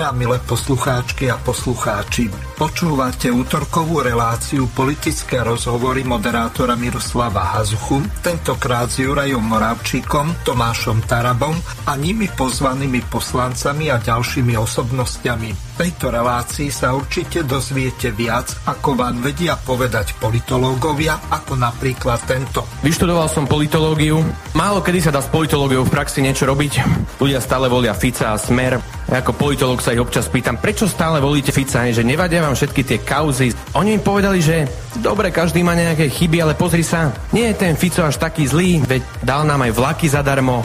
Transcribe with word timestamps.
Vážené 0.00 0.16
a 0.16 0.16
milé 0.16 0.40
poslucháčky 0.48 1.28
a 1.28 1.36
poslucháči, 1.36 2.32
počúvate 2.56 3.28
útorkovú 3.28 4.00
reláciu 4.00 4.64
politické 4.72 5.44
rozhovory 5.44 6.08
moderátora 6.08 6.72
Miroslava 6.72 7.44
Hazuchu, 7.44 8.00
tentokrát 8.24 8.88
s 8.88 9.04
Jurajom 9.04 9.44
Moravčíkom, 9.44 10.40
Tomášom 10.40 11.04
Tarabom 11.04 11.52
a 11.84 12.00
nimi 12.00 12.32
pozvanými 12.32 13.12
poslancami 13.12 13.92
a 13.92 14.00
ďalšími 14.00 14.56
osobnostiami 14.56 15.68
tejto 15.80 16.12
relácii 16.12 16.68
sa 16.68 16.92
určite 16.92 17.40
dozviete 17.40 18.12
viac, 18.12 18.52
ako 18.68 19.00
vám 19.00 19.24
vedia 19.24 19.56
povedať 19.56 20.12
politológovia, 20.20 21.16
ako 21.32 21.56
napríklad 21.56 22.20
tento. 22.28 22.68
Vyštudoval 22.84 23.32
som 23.32 23.48
politológiu. 23.48 24.20
Málo 24.52 24.84
kedy 24.84 25.08
sa 25.08 25.08
dá 25.08 25.24
s 25.24 25.32
politológiou 25.32 25.88
v 25.88 25.94
praxi 25.96 26.20
niečo 26.20 26.44
robiť. 26.44 26.84
Ľudia 27.16 27.40
stále 27.40 27.72
volia 27.72 27.96
Fica 27.96 28.36
a 28.36 28.36
Smer. 28.36 28.76
Ako 29.10 29.34
politológ 29.34 29.82
sa 29.82 29.90
ich 29.90 29.98
občas 29.98 30.30
pýtam, 30.30 30.54
prečo 30.54 30.86
stále 30.86 31.18
volíte 31.18 31.50
Fica, 31.50 31.82
že 31.90 32.06
nevadia 32.06 32.46
vám 32.46 32.54
všetky 32.54 32.86
tie 32.86 32.98
kauzy. 33.02 33.50
Oni 33.74 33.98
mi 33.98 34.00
povedali, 34.00 34.38
že 34.38 34.70
dobre, 35.02 35.34
každý 35.34 35.66
má 35.66 35.74
nejaké 35.74 36.06
chyby, 36.06 36.38
ale 36.38 36.54
pozri 36.54 36.86
sa, 36.86 37.10
nie 37.34 37.50
je 37.50 37.58
ten 37.58 37.74
Fico 37.74 38.06
až 38.06 38.22
taký 38.22 38.46
zlý, 38.46 38.78
veď 38.86 39.02
dal 39.26 39.42
nám 39.42 39.66
aj 39.66 39.74
vlaky 39.74 40.06
zadarmo. 40.06 40.62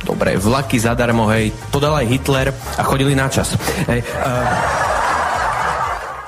Dobre, 0.00 0.40
vlaky 0.40 0.80
zadarmo, 0.80 1.28
hej, 1.28 1.52
to 1.68 1.76
dal 1.76 1.92
aj 1.92 2.08
Hitler 2.08 2.48
a 2.52 2.82
chodili 2.88 3.12
na 3.12 3.28
čas. 3.28 3.52
Hej, 3.84 4.00
uh, 4.00 4.93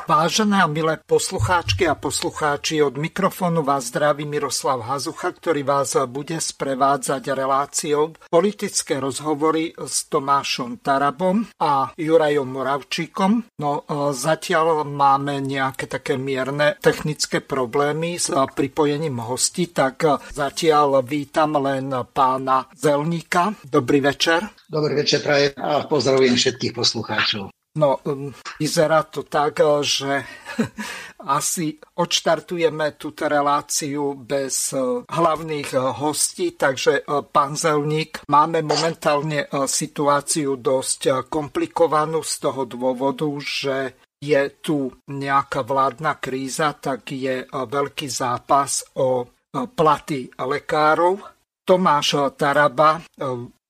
Vážené 0.06 0.62
a 0.62 0.70
milé 0.70 1.02
poslucháčky 1.02 1.90
a 1.90 1.98
poslucháči, 1.98 2.78
od 2.78 2.94
mikrofónu 2.94 3.66
vás 3.66 3.90
zdraví 3.90 4.22
Miroslav 4.22 4.86
Hazucha, 4.86 5.34
ktorý 5.34 5.66
vás 5.66 5.98
bude 6.06 6.38
sprevádzať 6.38 7.34
reláciou 7.34 8.14
politické 8.30 9.02
rozhovory 9.02 9.74
s 9.74 10.06
Tomášom 10.06 10.78
Tarabom 10.78 11.50
a 11.58 11.90
Jurajom 11.98 12.46
Moravčíkom. 12.46 13.50
No 13.58 13.82
e, 13.82 14.14
zatiaľ 14.14 14.86
máme 14.86 15.42
nejaké 15.42 15.90
také 15.90 16.14
mierne 16.14 16.78
technické 16.78 17.42
problémy 17.42 18.14
s 18.14 18.30
pripojením 18.30 19.18
hostí, 19.26 19.74
tak 19.74 20.06
zatiaľ 20.30 21.02
vítam 21.02 21.58
len 21.58 21.90
pána 22.14 22.70
Zelníka. 22.78 23.58
Dobrý 23.66 23.98
večer. 23.98 24.54
Dobrý 24.70 25.02
večer 25.02 25.18
praje 25.18 25.50
a 25.58 25.82
pozdravujem 25.90 26.38
všetkých 26.38 26.78
poslucháčov. 26.78 27.55
No, 27.76 28.00
um, 28.08 28.32
vyzerá 28.56 29.04
to 29.04 29.22
tak, 29.28 29.60
uh, 29.60 29.84
že 29.84 30.24
asi 31.38 31.76
odštartujeme 31.76 32.96
túto 32.96 33.28
reláciu 33.28 34.16
bez 34.16 34.72
uh, 34.72 35.04
hlavných 35.04 35.76
uh, 35.76 35.92
hostí, 35.92 36.56
takže 36.56 37.04
pán 37.28 37.52
Zelník, 37.56 38.24
máme 38.32 38.64
momentálne 38.64 39.44
situáciu 39.68 40.56
dosť 40.56 41.28
komplikovanú 41.28 42.24
z 42.24 42.34
toho 42.40 42.64
dôvodu, 42.64 43.28
že 43.42 43.76
je 44.16 44.42
tu 44.64 44.88
nejaká 45.12 45.60
vládna 45.60 46.16
kríza, 46.16 46.72
tak 46.72 47.12
je 47.12 47.44
veľký 47.44 48.08
zápas 48.08 48.80
o 48.96 49.28
platy 49.52 50.32
lekárov. 50.40 51.20
Tomáš 51.66 52.38
Taraba 52.38 53.02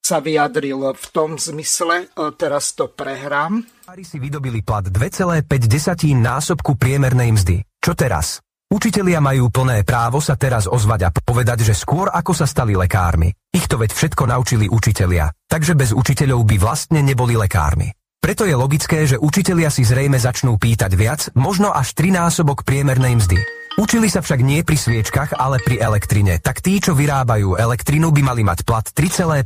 sa 0.07 0.23
vyjadril 0.23 0.95
v 0.95 1.07
tom 1.11 1.35
zmysle, 1.35 2.07
e, 2.07 2.31
teraz 2.39 2.79
to 2.79 2.87
prehrám. 2.95 3.67
si 4.07 4.23
vydobili 4.23 4.63
plat 4.63 4.87
2,5 4.87 5.43
násobku 6.15 6.79
priemernej 6.79 7.35
mzdy. 7.35 7.57
Čo 7.83 7.99
teraz? 7.99 8.39
Učitelia 8.67 9.23
majú 9.23 9.51
plné 9.51 9.87
právo 9.87 10.19
sa 10.19 10.35
teraz 10.35 10.67
ozvať 10.67 11.01
a 11.07 11.11
povedať, 11.11 11.67
že 11.67 11.75
skôr 11.75 12.11
ako 12.11 12.35
sa 12.35 12.47
stali 12.47 12.75
lekármi. 12.75 13.31
Ich 13.55 13.67
to 13.71 13.79
veď 13.79 13.95
všetko 13.95 14.27
naučili 14.27 14.67
učitelia, 14.67 15.31
takže 15.47 15.79
bez 15.79 15.95
učiteľov 15.95 16.43
by 16.43 16.57
vlastne 16.59 16.99
neboli 17.03 17.39
lekármi. 17.39 17.95
Preto 18.19 18.43
je 18.43 18.59
logické, 18.59 19.07
že 19.07 19.23
učitelia 19.23 19.71
si 19.71 19.87
zrejme 19.87 20.19
začnú 20.19 20.59
pýtať 20.59 20.99
viac, 20.99 21.31
možno 21.39 21.71
až 21.71 21.95
trinásobok 21.95 22.67
priemernej 22.67 23.23
mzdy. 23.23 23.39
Učili 23.77 24.09
sa 24.09 24.25
však 24.25 24.41
nie 24.41 24.65
pri 24.65 24.81
sviečkach, 24.81 25.37
ale 25.37 25.61
pri 25.61 25.77
elektrine. 25.77 26.41
Tak 26.41 26.65
tí, 26.65 26.81
čo 26.81 26.97
vyrábajú 26.97 27.61
elektrinu, 27.61 28.09
by 28.09 28.25
mali 28.25 28.41
mať 28.41 28.65
plat 28.65 28.89
3,5 28.89 29.45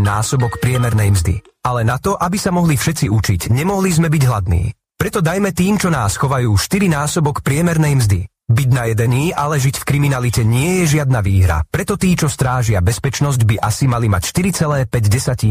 násobok 0.00 0.56
priemernej 0.64 1.12
mzdy. 1.12 1.44
Ale 1.60 1.84
na 1.84 2.00
to, 2.00 2.16
aby 2.16 2.40
sa 2.40 2.56
mohli 2.56 2.80
všetci 2.80 3.12
učiť, 3.12 3.52
nemohli 3.52 3.92
sme 3.92 4.08
byť 4.08 4.22
hladní. 4.24 4.72
Preto 4.96 5.20
dajme 5.20 5.52
tým, 5.52 5.76
čo 5.76 5.92
nás 5.92 6.16
chovajú 6.16 6.56
4 6.56 6.88
násobok 6.88 7.44
priemernej 7.44 8.00
mzdy. 8.00 8.20
Byť 8.48 8.68
najedený, 8.72 9.36
ale 9.36 9.60
žiť 9.60 9.76
v 9.76 9.86
kriminalite 9.86 10.40
nie 10.40 10.80
je 10.82 10.96
žiadna 10.96 11.20
výhra. 11.20 11.60
Preto 11.68 12.00
tí, 12.00 12.16
čo 12.16 12.32
strážia 12.32 12.80
bezpečnosť, 12.80 13.44
by 13.44 13.56
asi 13.60 13.84
mali 13.84 14.08
mať 14.08 14.32
4,5 14.40 14.88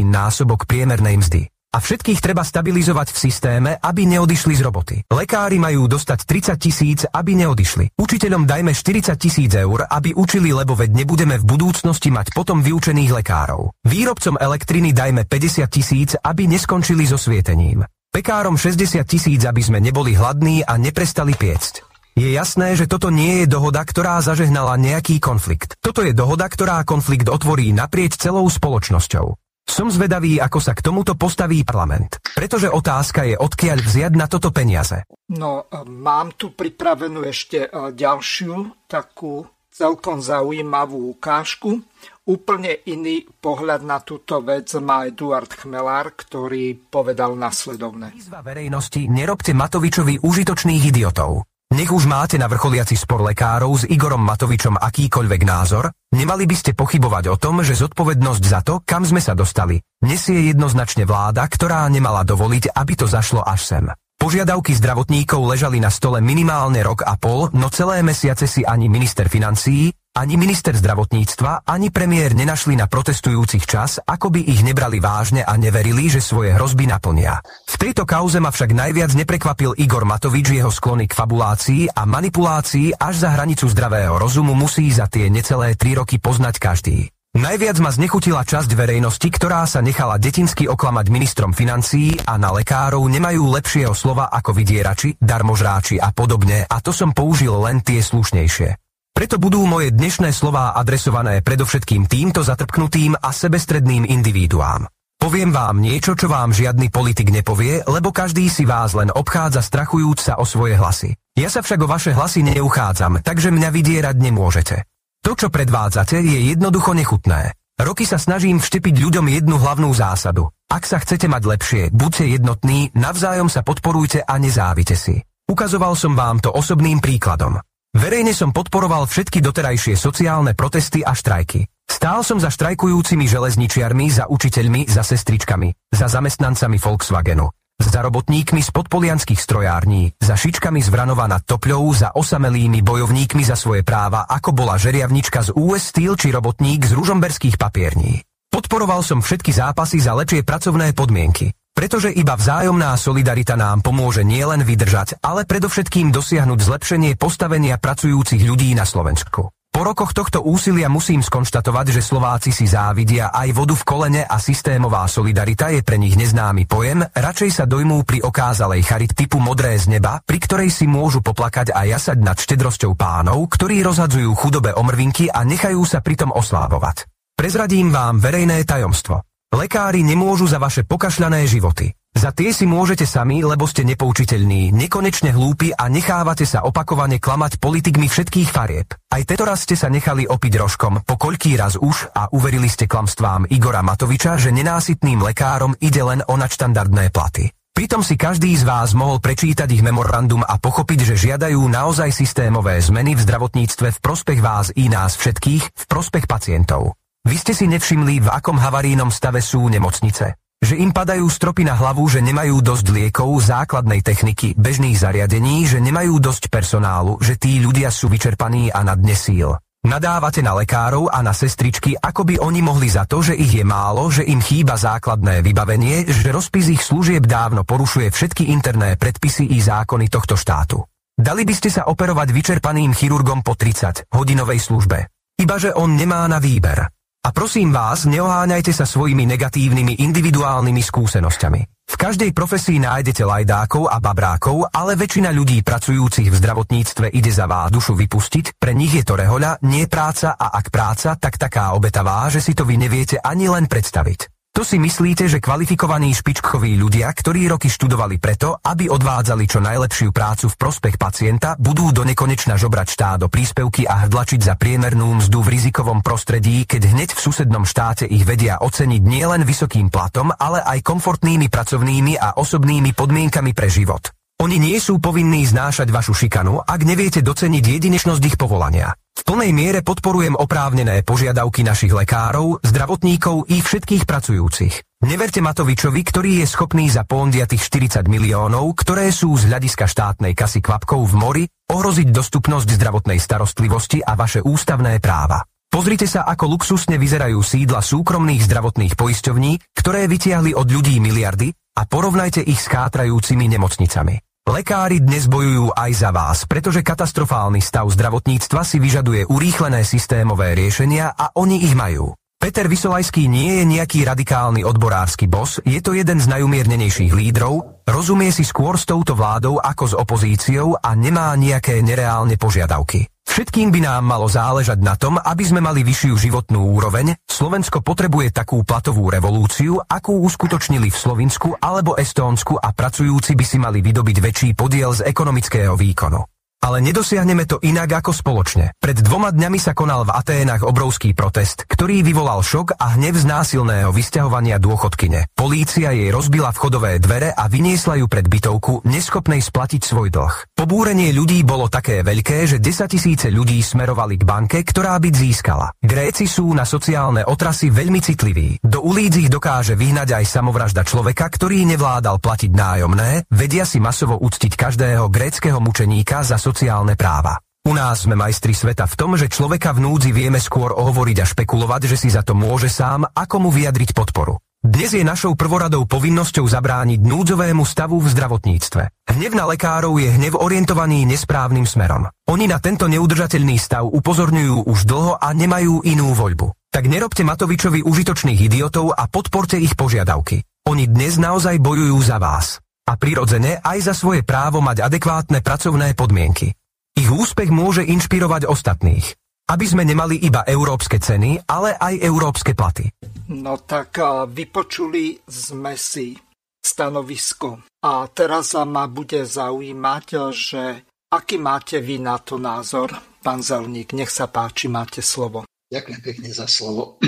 násobok 0.02 0.66
priemernej 0.66 1.14
mzdy. 1.14 1.42
A 1.70 1.78
všetkých 1.78 2.18
treba 2.18 2.42
stabilizovať 2.42 3.14
v 3.14 3.18
systéme, 3.30 3.70
aby 3.78 4.02
neodišli 4.02 4.58
z 4.58 4.62
roboty. 4.66 4.96
Lekári 5.06 5.62
majú 5.62 5.86
dostať 5.86 6.26
30 6.26 6.58
tisíc, 6.58 6.98
aby 7.06 7.38
neodišli. 7.38 7.94
Učiteľom 7.94 8.42
dajme 8.42 8.74
40 8.74 9.14
tisíc 9.14 9.54
eur, 9.54 9.86
aby 9.86 10.10
učili, 10.10 10.50
lebo 10.50 10.74
veď 10.74 10.90
nebudeme 11.06 11.38
v 11.38 11.46
budúcnosti 11.46 12.10
mať 12.10 12.34
potom 12.34 12.58
vyučených 12.58 13.22
lekárov. 13.22 13.70
Výrobcom 13.86 14.42
elektriny 14.42 14.90
dajme 14.90 15.30
50 15.30 15.70
tisíc, 15.70 16.18
aby 16.18 16.50
neskončili 16.50 17.06
so 17.06 17.14
svietením. 17.14 17.86
Pekárom 18.10 18.58
60 18.58 19.06
tisíc, 19.06 19.46
aby 19.46 19.62
sme 19.62 19.78
neboli 19.78 20.18
hladní 20.18 20.66
a 20.66 20.74
neprestali 20.74 21.38
piecť. 21.38 21.86
Je 22.18 22.34
jasné, 22.34 22.74
že 22.74 22.90
toto 22.90 23.14
nie 23.14 23.46
je 23.46 23.46
dohoda, 23.46 23.86
ktorá 23.86 24.18
zažehnala 24.18 24.74
nejaký 24.74 25.22
konflikt. 25.22 25.78
Toto 25.78 26.02
je 26.02 26.10
dohoda, 26.10 26.50
ktorá 26.50 26.82
konflikt 26.82 27.30
otvorí 27.30 27.70
naprieč 27.70 28.18
celou 28.18 28.50
spoločnosťou. 28.50 29.38
Som 29.64 29.88
zvedavý, 29.88 30.42
ako 30.42 30.58
sa 30.58 30.74
k 30.74 30.84
tomuto 30.84 31.14
postaví 31.14 31.62
parlament. 31.62 32.18
Pretože 32.34 32.68
otázka 32.68 33.24
je, 33.24 33.34
odkiaľ 33.38 33.78
vziať 33.80 34.12
na 34.18 34.26
toto 34.26 34.50
peniaze. 34.50 35.06
No, 35.30 35.66
e, 35.70 35.86
mám 35.86 36.34
tu 36.34 36.52
pripravenú 36.52 37.22
ešte 37.22 37.66
e, 37.66 37.94
ďalšiu 37.94 38.86
takú 38.90 39.46
celkom 39.70 40.20
zaujímavú 40.20 41.14
ukážku. 41.16 41.80
Úplne 42.28 42.84
iný 42.86 43.24
pohľad 43.40 43.80
na 43.82 43.98
túto 44.04 44.44
vec 44.44 44.68
má 44.78 45.08
Eduard 45.08 45.50
Chmelár, 45.50 46.12
ktorý 46.14 46.76
povedal 46.76 47.34
nasledovne. 47.34 48.12
Výzva 48.12 48.44
verejnosti, 48.44 49.00
nerobte 49.08 49.56
Matovičovi 49.56 50.20
užitočných 50.20 50.82
idiotov. 50.94 51.49
Nech 51.80 51.96
už 51.96 52.04
máte 52.04 52.36
na 52.36 52.44
vrcholiaci 52.44 52.92
spor 52.92 53.24
lekárov 53.24 53.72
s 53.72 53.88
Igorom 53.88 54.20
Matovičom 54.20 54.76
akýkoľvek 54.76 55.48
názor, 55.48 55.88
nemali 56.12 56.44
by 56.44 56.52
ste 56.52 56.76
pochybovať 56.76 57.32
o 57.32 57.40
tom, 57.40 57.64
že 57.64 57.72
zodpovednosť 57.72 58.44
za 58.44 58.60
to, 58.60 58.84
kam 58.84 59.00
sme 59.00 59.16
sa 59.16 59.32
dostali, 59.32 59.80
nesie 60.04 60.52
jednoznačne 60.52 61.08
vláda, 61.08 61.40
ktorá 61.48 61.88
nemala 61.88 62.20
dovoliť, 62.20 62.76
aby 62.76 62.92
to 63.00 63.08
zašlo 63.08 63.40
až 63.40 63.60
sem. 63.64 63.84
Požiadavky 64.20 64.76
zdravotníkov 64.76 65.40
ležali 65.40 65.80
na 65.80 65.88
stole 65.88 66.20
minimálne 66.20 66.84
rok 66.84 67.00
a 67.00 67.16
pol, 67.16 67.48
no 67.56 67.72
celé 67.72 68.04
mesiace 68.04 68.44
si 68.44 68.60
ani 68.60 68.92
minister 68.92 69.32
financií, 69.32 69.88
ani 70.10 70.34
minister 70.34 70.74
zdravotníctva, 70.74 71.62
ani 71.64 71.94
premiér 71.94 72.34
nenašli 72.34 72.74
na 72.74 72.90
protestujúcich 72.90 73.62
čas, 73.62 74.02
ako 74.02 74.34
by 74.34 74.40
ich 74.42 74.60
nebrali 74.66 74.98
vážne 74.98 75.46
a 75.46 75.54
neverili, 75.54 76.10
že 76.10 76.18
svoje 76.18 76.52
hrozby 76.58 76.90
naplnia. 76.90 77.38
V 77.70 77.76
tejto 77.78 78.02
kauze 78.02 78.42
ma 78.42 78.50
však 78.50 78.74
najviac 78.74 79.14
neprekvapil 79.14 79.78
Igor 79.78 80.02
Matovič 80.02 80.50
jeho 80.50 80.74
sklony 80.74 81.06
k 81.06 81.14
fabulácii 81.14 81.94
a 81.94 82.02
manipulácii 82.04 82.98
až 82.98 83.14
za 83.22 83.30
hranicu 83.32 83.70
zdravého 83.70 84.18
rozumu 84.18 84.58
musí 84.58 84.90
za 84.90 85.06
tie 85.06 85.30
necelé 85.30 85.78
tri 85.78 85.94
roky 85.94 86.18
poznať 86.18 86.58
každý. 86.58 87.06
Najviac 87.30 87.78
ma 87.78 87.94
znechutila 87.94 88.42
časť 88.42 88.74
verejnosti, 88.74 89.22
ktorá 89.30 89.62
sa 89.62 89.78
nechala 89.78 90.18
detinsky 90.18 90.66
oklamať 90.66 91.06
ministrom 91.14 91.54
financií 91.54 92.18
a 92.26 92.34
na 92.34 92.50
lekárov 92.50 93.06
nemajú 93.06 93.54
lepšieho 93.54 93.94
slova 93.94 94.26
ako 94.34 94.50
vydierači, 94.50 95.14
darmožráči 95.14 96.02
a 96.02 96.10
podobne 96.10 96.66
a 96.66 96.76
to 96.82 96.90
som 96.90 97.14
použil 97.14 97.54
len 97.62 97.86
tie 97.86 98.02
slušnejšie. 98.02 98.89
Preto 99.20 99.36
budú 99.36 99.68
moje 99.68 99.92
dnešné 99.92 100.32
slová 100.32 100.72
adresované 100.72 101.44
predovšetkým 101.44 102.08
týmto 102.08 102.40
zatrpknutým 102.40 103.20
a 103.20 103.28
sebestredným 103.36 104.08
individuám. 104.08 104.88
Poviem 105.20 105.52
vám 105.52 105.76
niečo, 105.76 106.16
čo 106.16 106.24
vám 106.24 106.56
žiadny 106.56 106.88
politik 106.88 107.28
nepovie, 107.28 107.84
lebo 107.84 108.16
každý 108.16 108.48
si 108.48 108.64
vás 108.64 108.96
len 108.96 109.12
obchádza 109.12 109.60
strachujúc 109.60 110.16
sa 110.24 110.40
o 110.40 110.48
svoje 110.48 110.80
hlasy. 110.80 111.12
Ja 111.36 111.52
sa 111.52 111.60
však 111.60 111.84
o 111.84 111.90
vaše 111.92 112.16
hlasy 112.16 112.48
neuchádzam, 112.48 113.20
takže 113.20 113.52
mňa 113.52 113.68
vydierať 113.68 114.16
nemôžete. 114.16 114.88
To, 115.20 115.36
čo 115.36 115.52
predvádzate, 115.52 116.16
je 116.16 116.56
jednoducho 116.56 116.96
nechutné. 116.96 117.52
Roky 117.76 118.08
sa 118.08 118.16
snažím 118.16 118.56
vštepiť 118.56 119.04
ľuďom 119.04 119.28
jednu 119.28 119.60
hlavnú 119.60 119.92
zásadu. 119.92 120.48
Ak 120.72 120.88
sa 120.88 120.96
chcete 120.96 121.28
mať 121.28 121.42
lepšie, 121.44 121.82
buďte 121.92 122.24
jednotní, 122.40 122.88
navzájom 122.96 123.52
sa 123.52 123.60
podporujte 123.60 124.24
a 124.24 124.40
nezávite 124.40 124.96
si. 124.96 125.20
Ukazoval 125.44 125.92
som 125.92 126.16
vám 126.16 126.40
to 126.40 126.48
osobným 126.48 127.04
príkladom. 127.04 127.60
Verejne 127.90 128.30
som 128.30 128.54
podporoval 128.54 129.10
všetky 129.10 129.42
doterajšie 129.42 129.98
sociálne 129.98 130.54
protesty 130.54 131.02
a 131.02 131.10
štrajky. 131.10 131.66
Stál 131.90 132.22
som 132.22 132.38
za 132.38 132.46
štrajkujúcimi 132.46 133.26
železničiarmi, 133.26 134.06
za 134.06 134.30
učiteľmi, 134.30 134.86
za 134.86 135.02
sestričkami, 135.02 135.90
za 135.90 136.06
zamestnancami 136.06 136.78
Volkswagenu, 136.78 137.50
za 137.82 137.98
robotníkmi 137.98 138.62
z 138.62 138.70
podpolianských 138.70 139.42
strojární, 139.42 140.14
za 140.22 140.38
šičkami 140.38 140.78
z 140.78 140.86
Vranova 140.86 141.26
nad 141.26 141.42
Topľou, 141.42 141.90
za 141.90 142.14
osamelými 142.14 142.78
bojovníkmi 142.78 143.42
za 143.42 143.58
svoje 143.58 143.82
práva, 143.82 144.22
ako 144.22 144.54
bola 144.54 144.78
žeriavnička 144.78 145.50
z 145.50 145.58
US 145.58 145.90
Steel 145.90 146.14
či 146.14 146.30
robotník 146.30 146.86
z 146.86 146.94
ružomberských 146.94 147.58
papierní. 147.58 148.22
Podporoval 148.54 149.02
som 149.02 149.18
všetky 149.18 149.50
zápasy 149.50 149.98
za 149.98 150.14
lepšie 150.14 150.46
pracovné 150.46 150.94
podmienky. 150.94 151.50
Pretože 151.80 152.12
iba 152.12 152.36
vzájomná 152.36 152.92
solidarita 152.92 153.56
nám 153.56 153.80
pomôže 153.80 154.20
nielen 154.20 154.68
vydržať, 154.68 155.16
ale 155.24 155.48
predovšetkým 155.48 156.12
dosiahnuť 156.12 156.60
zlepšenie 156.60 157.16
postavenia 157.16 157.80
pracujúcich 157.80 158.44
ľudí 158.44 158.76
na 158.76 158.84
Slovensku. 158.84 159.48
Po 159.48 159.80
rokoch 159.80 160.12
tohto 160.12 160.44
úsilia 160.44 160.92
musím 160.92 161.24
skonštatovať, 161.24 161.96
že 161.96 162.04
Slováci 162.04 162.52
si 162.52 162.68
závidia 162.68 163.32
aj 163.32 163.56
vodu 163.56 163.72
v 163.72 163.86
kolene 163.88 164.22
a 164.28 164.36
systémová 164.36 165.08
solidarita 165.08 165.72
je 165.72 165.80
pre 165.80 165.96
nich 165.96 166.20
neznámy 166.20 166.68
pojem, 166.68 167.00
radšej 167.16 167.48
sa 167.48 167.64
dojmú 167.64 168.04
pri 168.04 168.28
okázalej 168.28 168.84
charit 168.84 169.16
typu 169.16 169.40
modré 169.40 169.80
z 169.80 169.96
neba, 169.96 170.20
pri 170.20 170.36
ktorej 170.36 170.68
si 170.68 170.84
môžu 170.84 171.24
poplakať 171.24 171.72
a 171.72 171.88
jasať 171.88 172.20
nad 172.20 172.36
štedrosťou 172.36 172.92
pánov, 172.92 173.48
ktorí 173.56 173.80
rozhadzujú 173.80 174.28
chudobe 174.36 174.76
omrvinky 174.76 175.32
a 175.32 175.48
nechajú 175.48 175.80
sa 175.88 176.04
pritom 176.04 176.28
oslávovať. 176.28 177.08
Prezradím 177.40 177.88
vám 177.88 178.20
verejné 178.20 178.68
tajomstvo. 178.68 179.29
Lekári 179.50 180.06
nemôžu 180.06 180.46
za 180.46 180.62
vaše 180.62 180.86
pokašľané 180.86 181.42
životy. 181.50 181.90
Za 182.14 182.30
tie 182.30 182.54
si 182.54 182.70
môžete 182.70 183.02
sami, 183.02 183.42
lebo 183.42 183.66
ste 183.66 183.82
nepoučiteľní, 183.82 184.70
nekonečne 184.70 185.34
hlúpi 185.34 185.74
a 185.74 185.90
nechávate 185.90 186.46
sa 186.46 186.62
opakovane 186.62 187.18
klamať 187.18 187.58
politikmi 187.58 188.06
všetkých 188.06 188.46
farieb. 188.46 188.94
Aj 189.10 189.22
raz 189.26 189.66
ste 189.66 189.74
sa 189.74 189.90
nechali 189.90 190.22
opiť 190.22 190.52
rožkom, 190.54 191.02
po 191.02 191.18
koľký 191.18 191.58
raz 191.58 191.74
už 191.74 192.14
a 192.14 192.30
uverili 192.30 192.70
ste 192.70 192.86
klamstvám 192.86 193.50
Igora 193.50 193.82
Matoviča, 193.82 194.38
že 194.38 194.54
nenásytným 194.54 195.18
lekárom 195.18 195.74
ide 195.82 196.02
len 196.06 196.22
o 196.30 196.38
nadštandardné 196.38 197.10
platy. 197.10 197.50
Pritom 197.74 198.06
si 198.06 198.14
každý 198.14 198.54
z 198.54 198.62
vás 198.62 198.94
mohol 198.94 199.18
prečítať 199.18 199.66
ich 199.66 199.82
memorandum 199.82 200.46
a 200.46 200.62
pochopiť, 200.62 201.10
že 201.10 201.26
žiadajú 201.26 201.58
naozaj 201.58 202.14
systémové 202.14 202.78
zmeny 202.78 203.18
v 203.18 203.22
zdravotníctve 203.26 203.98
v 203.98 203.98
prospech 203.98 204.38
vás 204.38 204.70
i 204.78 204.86
nás 204.86 205.18
všetkých, 205.18 205.62
v 205.74 205.84
prospech 205.90 206.30
pacientov. 206.30 206.94
Vy 207.30 207.36
ste 207.38 207.54
si 207.54 207.70
nevšimli, 207.70 208.26
v 208.26 208.28
akom 208.28 208.58
havarínom 208.58 209.14
stave 209.14 209.38
sú 209.38 209.70
nemocnice 209.70 210.34
že 210.60 210.76
im 210.76 210.92
padajú 210.92 211.24
stropy 211.24 211.64
na 211.64 211.72
hlavu, 211.72 212.04
že 212.04 212.20
nemajú 212.20 212.60
dosť 212.60 212.92
liekov, 212.92 213.32
základnej 213.40 214.04
techniky, 214.04 214.52
bežných 214.52 214.92
zariadení, 214.92 215.64
že 215.64 215.80
nemajú 215.80 216.20
dosť 216.20 216.52
personálu, 216.52 217.16
že 217.24 217.40
tí 217.40 217.64
ľudia 217.64 217.88
sú 217.88 218.12
vyčerpaní 218.12 218.68
a 218.68 218.84
na 218.84 218.92
dne 218.92 219.16
síl. 219.16 219.56
Nadávate 219.80 220.44
na 220.44 220.52
lekárov 220.52 221.08
a 221.08 221.24
na 221.24 221.32
sestričky, 221.32 221.96
ako 221.96 222.28
by 222.28 222.34
oni 222.44 222.60
mohli 222.60 222.92
za 222.92 223.08
to, 223.08 223.24
že 223.24 223.32
ich 223.32 223.56
je 223.56 223.64
málo, 223.64 224.12
že 224.12 224.28
im 224.28 224.44
chýba 224.44 224.76
základné 224.76 225.40
vybavenie, 225.40 226.04
že 226.04 226.28
rozpis 226.28 226.68
ich 226.68 226.84
služieb 226.84 227.24
dávno 227.24 227.64
porušuje 227.64 228.12
všetky 228.12 228.52
interné 228.52 229.00
predpisy 229.00 229.48
i 229.48 229.58
zákony 229.64 230.12
tohto 230.12 230.36
štátu. 230.36 230.84
Dali 231.16 231.48
by 231.48 231.54
ste 231.56 231.72
sa 231.72 231.88
operovať 231.88 232.28
vyčerpaným 232.36 232.92
chirurgom 232.92 233.40
po 233.40 233.56
30 233.56 234.12
hodinovej 234.12 234.60
službe. 234.60 235.08
Ibaže 235.40 235.72
on 235.72 235.96
nemá 235.96 236.28
na 236.28 236.36
výber. 236.36 236.99
A 237.20 237.36
prosím 237.36 237.68
vás, 237.68 238.08
neoháňajte 238.08 238.72
sa 238.72 238.88
svojimi 238.88 239.28
negatívnymi 239.28 240.00
individuálnymi 240.00 240.80
skúsenosťami. 240.80 241.60
V 241.84 241.94
každej 242.00 242.32
profesii 242.32 242.80
nájdete 242.80 243.28
lajdákov 243.28 243.92
a 243.92 244.00
babrákov, 244.00 244.72
ale 244.72 244.96
väčšina 244.96 245.28
ľudí 245.28 245.60
pracujúcich 245.60 246.32
v 246.32 246.38
zdravotníctve 246.40 247.12
ide 247.12 247.28
za 247.28 247.44
vás 247.44 247.68
dušu 247.68 247.92
vypustiť, 247.92 248.56
pre 248.56 248.72
nich 248.72 248.96
je 248.96 249.04
to 249.04 249.20
rehoľa, 249.20 249.60
nie 249.68 249.84
práca 249.84 250.32
a 250.32 250.48
ak 250.48 250.72
práca, 250.72 251.12
tak 251.20 251.36
taká 251.36 251.76
obetavá, 251.76 252.24
že 252.32 252.40
si 252.40 252.56
to 252.56 252.64
vy 252.64 252.80
neviete 252.80 253.20
ani 253.20 253.52
len 253.52 253.68
predstaviť. 253.68 254.39
To 254.50 254.66
si 254.66 254.82
myslíte, 254.82 255.30
že 255.30 255.38
kvalifikovaní 255.38 256.10
špičkoví 256.10 256.74
ľudia, 256.74 257.06
ktorí 257.14 257.46
roky 257.46 257.70
študovali 257.70 258.18
preto, 258.18 258.58
aby 258.58 258.90
odvádzali 258.90 259.46
čo 259.46 259.62
najlepšiu 259.62 260.10
prácu 260.10 260.50
v 260.50 260.58
prospech 260.58 260.98
pacienta, 260.98 261.54
budú 261.54 261.94
do 261.94 262.02
nekonečna 262.02 262.58
žobrať 262.58 262.86
štát 262.90 263.18
do 263.22 263.30
príspevky 263.30 263.86
a 263.86 264.04
hrdlačiť 264.04 264.42
za 264.42 264.58
priemernú 264.58 265.22
mzdu 265.22 265.38
v 265.46 265.54
rizikovom 265.54 266.02
prostredí, 266.02 266.66
keď 266.66 266.82
hneď 266.82 267.08
v 267.14 267.22
susednom 267.22 267.62
štáte 267.62 268.10
ich 268.10 268.26
vedia 268.26 268.58
oceniť 268.58 269.02
nielen 269.06 269.46
vysokým 269.46 269.86
platom, 269.86 270.34
ale 270.34 270.58
aj 270.66 270.82
komfortnými 270.82 271.46
pracovnými 271.46 272.18
a 272.18 272.34
osobnými 272.34 272.90
podmienkami 272.90 273.54
pre 273.54 273.70
život. 273.70 274.10
Oni 274.42 274.58
nie 274.58 274.82
sú 274.82 274.98
povinní 274.98 275.46
znášať 275.46 275.94
vašu 275.94 276.26
šikanu, 276.26 276.58
ak 276.58 276.80
neviete 276.82 277.22
doceniť 277.22 277.60
jedinečnosť 277.60 278.22
ich 278.24 278.34
povolania. 278.34 278.98
V 279.20 279.36
plnej 279.36 279.52
miere 279.52 279.80
podporujem 279.84 280.32
oprávnené 280.32 281.04
požiadavky 281.04 281.60
našich 281.60 281.92
lekárov, 281.92 282.64
zdravotníkov 282.64 283.52
i 283.52 283.60
všetkých 283.60 284.08
pracujúcich. 284.08 285.04
Neverte 285.04 285.44
Matovičovi, 285.44 286.00
ktorý 286.00 286.40
je 286.40 286.46
schopný 286.48 286.88
za 286.88 287.04
pondiatých 287.04 287.60
40 288.00 288.08
miliónov, 288.08 288.72
ktoré 288.80 289.12
sú 289.12 289.36
z 289.36 289.52
hľadiska 289.52 289.84
štátnej 289.92 290.32
kasy 290.32 290.64
kvapkou 290.64 291.04
v 291.04 291.14
mori, 291.20 291.44
ohroziť 291.68 292.08
dostupnosť 292.08 292.80
zdravotnej 292.80 293.20
starostlivosti 293.20 294.00
a 294.00 294.16
vaše 294.16 294.40
ústavné 294.40 295.04
práva. 295.04 295.44
Pozrite 295.68 296.08
sa, 296.08 296.24
ako 296.24 296.56
luxusne 296.56 296.96
vyzerajú 296.96 297.44
sídla 297.44 297.84
súkromných 297.84 298.40
zdravotných 298.40 298.96
poisťovní, 298.96 299.76
ktoré 299.76 300.08
vytiahli 300.08 300.56
od 300.56 300.64
ľudí 300.64 300.96
miliardy 300.96 301.52
a 301.76 301.84
porovnajte 301.84 302.40
ich 302.40 302.56
s 302.56 302.72
chátrajúcimi 302.72 303.52
nemocnicami. 303.52 304.29
Lekári 304.50 304.98
dnes 304.98 305.30
bojujú 305.30 305.70
aj 305.78 305.90
za 305.94 306.10
vás, 306.10 306.42
pretože 306.42 306.82
katastrofálny 306.82 307.62
stav 307.62 307.86
zdravotníctva 307.86 308.66
si 308.66 308.82
vyžaduje 308.82 309.30
urýchlené 309.30 309.86
systémové 309.86 310.58
riešenia 310.58 311.14
a 311.14 311.30
oni 311.38 311.62
ich 311.62 311.78
majú. 311.78 312.18
Peter 312.34 312.66
Vysolajský 312.66 313.30
nie 313.30 313.62
je 313.62 313.64
nejaký 313.78 314.02
radikálny 314.02 314.66
odborársky 314.66 315.30
bos, 315.30 315.62
je 315.62 315.78
to 315.78 315.94
jeden 315.94 316.18
z 316.18 316.26
najumiernenejších 316.26 317.14
lídrov, 317.14 317.86
rozumie 317.86 318.34
si 318.34 318.42
skôr 318.42 318.74
s 318.74 318.90
touto 318.90 319.14
vládou 319.14 319.62
ako 319.62 319.84
s 319.86 319.94
opozíciou 319.94 320.74
a 320.74 320.98
nemá 320.98 321.30
nejaké 321.38 321.78
nereálne 321.78 322.34
požiadavky. 322.34 323.06
Všetkým 323.30 323.70
by 323.70 323.80
nám 323.86 324.02
malo 324.10 324.26
záležať 324.26 324.82
na 324.82 324.98
tom, 324.98 325.14
aby 325.14 325.46
sme 325.46 325.62
mali 325.62 325.86
vyššiu 325.86 326.18
životnú 326.18 326.74
úroveň. 326.74 327.14
Slovensko 327.30 327.78
potrebuje 327.78 328.34
takú 328.34 328.66
platovú 328.66 329.06
revolúciu, 329.06 329.78
akú 329.86 330.26
uskutočnili 330.26 330.90
v 330.90 330.98
Slovinsku 330.98 331.54
alebo 331.62 331.94
Estónsku 331.94 332.58
a 332.58 332.74
pracujúci 332.74 333.38
by 333.38 333.44
si 333.46 333.62
mali 333.62 333.86
vydobiť 333.86 334.16
väčší 334.18 334.48
podiel 334.58 334.90
z 334.98 335.06
ekonomického 335.06 335.78
výkonu. 335.78 336.26
Ale 336.60 336.84
nedosiahneme 336.84 337.48
to 337.48 337.56
inak 337.62 338.04
ako 338.04 338.12
spoločne. 338.12 338.76
Pred 338.76 339.00
dvoma 339.00 339.32
dňami 339.32 339.56
sa 339.56 339.72
konal 339.72 340.04
v 340.04 340.12
Aténach 340.12 340.60
obrovský 340.60 341.16
protest, 341.16 341.64
ktorý 341.64 342.04
vyvolal 342.04 342.44
šok 342.44 342.76
a 342.76 342.98
hnev 342.98 343.16
z 343.16 343.24
násilného 343.24 343.94
vysťahovania 343.94 344.60
dôchodkyne. 344.60 345.32
Polícia 345.32 345.94
jej 345.94 346.12
rozbila 346.12 346.52
vchodové 346.52 347.00
dvere 347.00 347.32
a 347.32 347.48
vyniesla 347.48 347.96
ju 347.96 348.10
pred 348.10 348.28
bytovku, 348.28 348.84
neschopnej 348.84 349.40
splatiť 349.40 349.80
svoj 349.86 350.12
dlh. 350.12 350.49
Pobúrenie 350.60 351.16
ľudí 351.16 351.40
bolo 351.40 351.72
také 351.72 352.04
veľké, 352.04 352.44
že 352.44 352.60
10 352.60 352.92
tisíce 352.92 353.32
ľudí 353.32 353.64
smerovali 353.64 354.20
k 354.20 354.28
banke, 354.28 354.60
ktorá 354.60 355.00
byt 355.00 355.16
získala. 355.16 355.72
Gréci 355.80 356.28
sú 356.28 356.52
na 356.52 356.68
sociálne 356.68 357.24
otrasy 357.24 357.72
veľmi 357.72 357.96
citliví. 358.04 358.60
Do 358.60 358.84
ulíc 358.84 359.16
ich 359.16 359.32
dokáže 359.32 359.72
vyhnať 359.72 360.20
aj 360.20 360.24
samovražda 360.28 360.84
človeka, 360.84 361.32
ktorý 361.32 361.64
nevládal 361.64 362.20
platiť 362.20 362.52
nájomné, 362.52 363.24
vedia 363.32 363.64
si 363.64 363.80
masovo 363.80 364.20
uctiť 364.20 364.52
každého 364.52 365.08
gréckého 365.08 365.64
mučeníka 365.64 366.20
za 366.28 366.36
sociálne 366.36 366.92
práva. 366.92 367.40
U 367.64 367.72
nás 367.72 368.04
sme 368.04 368.12
majstri 368.12 368.52
sveta 368.52 368.84
v 368.84 368.98
tom, 369.00 369.16
že 369.16 369.32
človeka 369.32 369.72
v 369.72 369.88
núdzi 369.88 370.12
vieme 370.12 370.36
skôr 370.36 370.76
ohovoriť 370.76 371.24
a 371.24 371.28
špekulovať, 371.28 371.88
že 371.88 371.96
si 371.96 372.12
za 372.12 372.20
to 372.20 372.36
môže 372.36 372.68
sám, 372.68 373.08
ako 373.16 373.48
mu 373.48 373.50
vyjadriť 373.52 373.96
podporu. 373.96 374.36
Dnes 374.70 374.94
je 374.94 375.02
našou 375.02 375.34
prvoradou 375.34 375.82
povinnosťou 375.82 376.46
zabrániť 376.46 377.02
núdzovému 377.02 377.66
stavu 377.66 377.98
v 377.98 378.06
zdravotníctve. 378.06 379.02
Hnev 379.10 379.34
na 379.34 379.50
lekárov 379.50 379.98
je 379.98 380.06
hnev 380.14 380.38
orientovaný 380.38 381.10
nesprávnym 381.10 381.66
smerom. 381.66 382.06
Oni 382.30 382.46
na 382.46 382.62
tento 382.62 382.86
neudržateľný 382.86 383.58
stav 383.58 383.82
upozorňujú 383.90 384.70
už 384.70 384.78
dlho 384.86 385.18
a 385.18 385.26
nemajú 385.34 385.82
inú 385.82 386.14
voľbu. 386.14 386.70
Tak 386.70 386.86
nerobte 386.86 387.26
Matovičovi 387.26 387.82
užitočných 387.82 388.46
idiotov 388.46 388.94
a 388.94 389.10
podporte 389.10 389.58
ich 389.58 389.74
požiadavky. 389.74 390.46
Oni 390.70 390.86
dnes 390.86 391.18
naozaj 391.18 391.58
bojujú 391.58 391.98
za 392.06 392.22
vás 392.22 392.62
a 392.86 392.94
prirodzene 392.94 393.58
aj 393.58 393.90
za 393.90 393.94
svoje 393.98 394.22
právo 394.22 394.62
mať 394.62 394.86
adekvátne 394.86 395.42
pracovné 395.42 395.98
podmienky. 395.98 396.54
Ich 396.94 397.10
úspech 397.10 397.50
môže 397.50 397.82
inšpirovať 397.82 398.46
ostatných, 398.46 399.18
aby 399.50 399.66
sme 399.66 399.82
nemali 399.82 400.22
iba 400.22 400.46
európske 400.46 401.02
ceny, 401.02 401.50
ale 401.50 401.74
aj 401.74 401.98
európske 401.98 402.54
platy. 402.54 402.86
No 403.34 403.58
tak 403.58 403.98
vypočuli 404.30 405.18
sme 405.26 405.74
si 405.74 406.14
stanovisko. 406.62 407.66
A 407.82 408.06
teraz 408.14 408.54
ma 408.54 408.86
bude 408.86 409.26
zaujímať, 409.26 410.06
že 410.30 410.62
aký 411.10 411.42
máte 411.42 411.82
vy 411.82 411.98
na 411.98 412.22
to 412.22 412.38
názor, 412.38 412.94
pán 413.18 413.42
Zelník, 413.42 413.90
nech 413.98 414.14
sa 414.14 414.30
páči, 414.30 414.70
máte 414.70 415.02
slovo. 415.02 415.42
Ďakujem 415.70 416.00
pekne 416.02 416.30
za 416.30 416.46
slovo. 416.46 417.02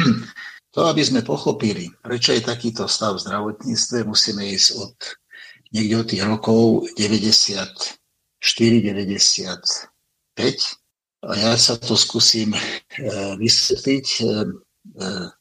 To, 0.73 0.89
aby 0.89 1.05
sme 1.05 1.21
pochopili, 1.21 1.93
prečo 2.01 2.33
je 2.33 2.41
takýto 2.41 2.89
stav 2.89 3.21
v 3.21 3.29
zdravotníctve, 3.29 4.09
musíme 4.09 4.41
ísť 4.57 4.69
od 4.81 4.97
niekde 5.77 5.95
od 6.01 6.07
tých 6.09 6.25
rokov 6.25 6.89
94, 6.97 7.93
95. 8.41 9.93
A 10.43 10.82
ja 11.23 11.55
sa 11.55 11.79
to 11.79 11.95
skúsim 11.95 12.51
e, 12.51 12.59
vysvetliť. 13.39 14.07
E, 14.19 14.23
e, 14.27 14.31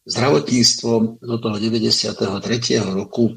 zdravotníctvo 0.06 0.92
do 1.18 1.36
toho 1.42 1.58
93. 1.58 2.22
roku 2.94 3.34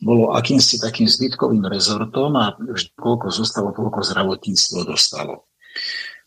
bolo 0.00 0.32
akýmsi 0.32 0.78
takým 0.78 1.10
zbytkovým 1.10 1.66
rezortom 1.66 2.32
a 2.38 2.54
vždy 2.56 2.94
koľko 2.94 3.34
zostalo, 3.34 3.74
toľko 3.74 4.00
zdravotníctvo 4.06 4.78
dostalo. 4.86 5.50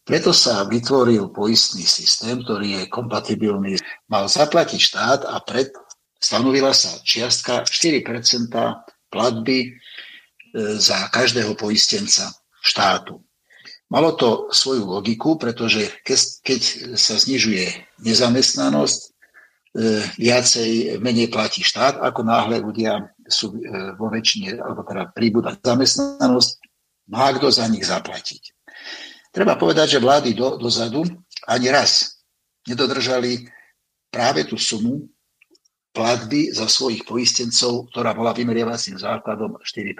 Preto 0.04 0.36
sa 0.36 0.68
vytvoril 0.68 1.32
poistný 1.32 1.88
systém, 1.88 2.44
ktorý 2.44 2.84
je 2.84 2.92
kompatibilný. 2.92 3.80
Mal 4.12 4.28
zaplatiť 4.28 4.78
štát 4.78 5.22
a 5.24 5.40
pred 5.40 5.72
stanovila 6.20 6.76
sa 6.76 7.00
čiastka 7.08 7.64
4% 7.64 8.04
platby 9.08 9.80
za 10.76 11.08
každého 11.08 11.56
poistenca 11.56 12.36
štátu. 12.60 13.24
Malo 13.94 14.18
to 14.18 14.50
svoju 14.50 14.90
logiku, 14.90 15.38
pretože 15.38 16.02
keď 16.02 16.62
sa 16.98 17.14
znižuje 17.14 18.02
nezamestnanosť, 18.02 19.00
e, 19.06 19.10
viacej, 20.18 20.98
menej 20.98 21.30
platí 21.30 21.62
štát, 21.62 22.02
ako 22.02 22.26
náhle 22.26 22.58
ľudia 22.58 23.14
sú 23.30 23.54
vo 23.94 24.10
väčšine, 24.10 24.58
alebo 24.58 24.82
teda 24.82 25.14
príbuda 25.14 25.54
zamestnanosť, 25.62 26.52
má 27.14 27.30
kto 27.38 27.54
za 27.54 27.70
nich 27.70 27.86
zaplatiť. 27.86 28.58
Treba 29.30 29.54
povedať, 29.62 29.98
že 29.98 30.04
vlády 30.04 30.34
do, 30.34 30.58
dozadu 30.58 31.06
ani 31.46 31.70
raz 31.70 32.18
nedodržali 32.66 33.46
práve 34.10 34.46
tú 34.46 34.58
sumu 34.58 35.10
platby 35.94 36.50
za 36.50 36.66
svojich 36.66 37.06
poistencov, 37.06 37.94
ktorá 37.94 38.18
bola 38.18 38.34
vymeriavacím 38.34 38.98
základom 38.98 39.62
4% 39.62 39.94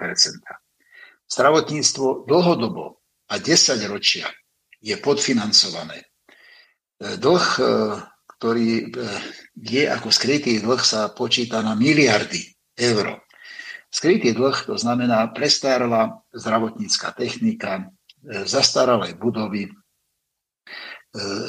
Zdravotníctvo 1.30 2.26
dlhodobo 2.26 3.03
a 3.28 3.34
10 3.40 3.80
ročia 3.88 4.28
je 4.84 4.94
podfinancované. 5.00 6.04
E, 6.04 6.06
dlh, 7.16 7.46
e, 7.56 7.64
ktorý 8.36 8.68
e, 8.80 8.84
je 9.56 9.82
ako 9.88 10.08
skrytý 10.12 10.60
dlh, 10.60 10.80
sa 10.84 11.08
počíta 11.08 11.64
na 11.64 11.72
miliardy 11.72 12.52
eur. 12.76 13.24
Skrytý 13.88 14.34
dlh 14.36 14.68
to 14.68 14.76
znamená 14.76 15.30
prestárla 15.30 16.20
zdravotnícka 16.34 17.14
technika, 17.14 17.94
zastaralé 18.24 19.14
budovy, 19.14 19.70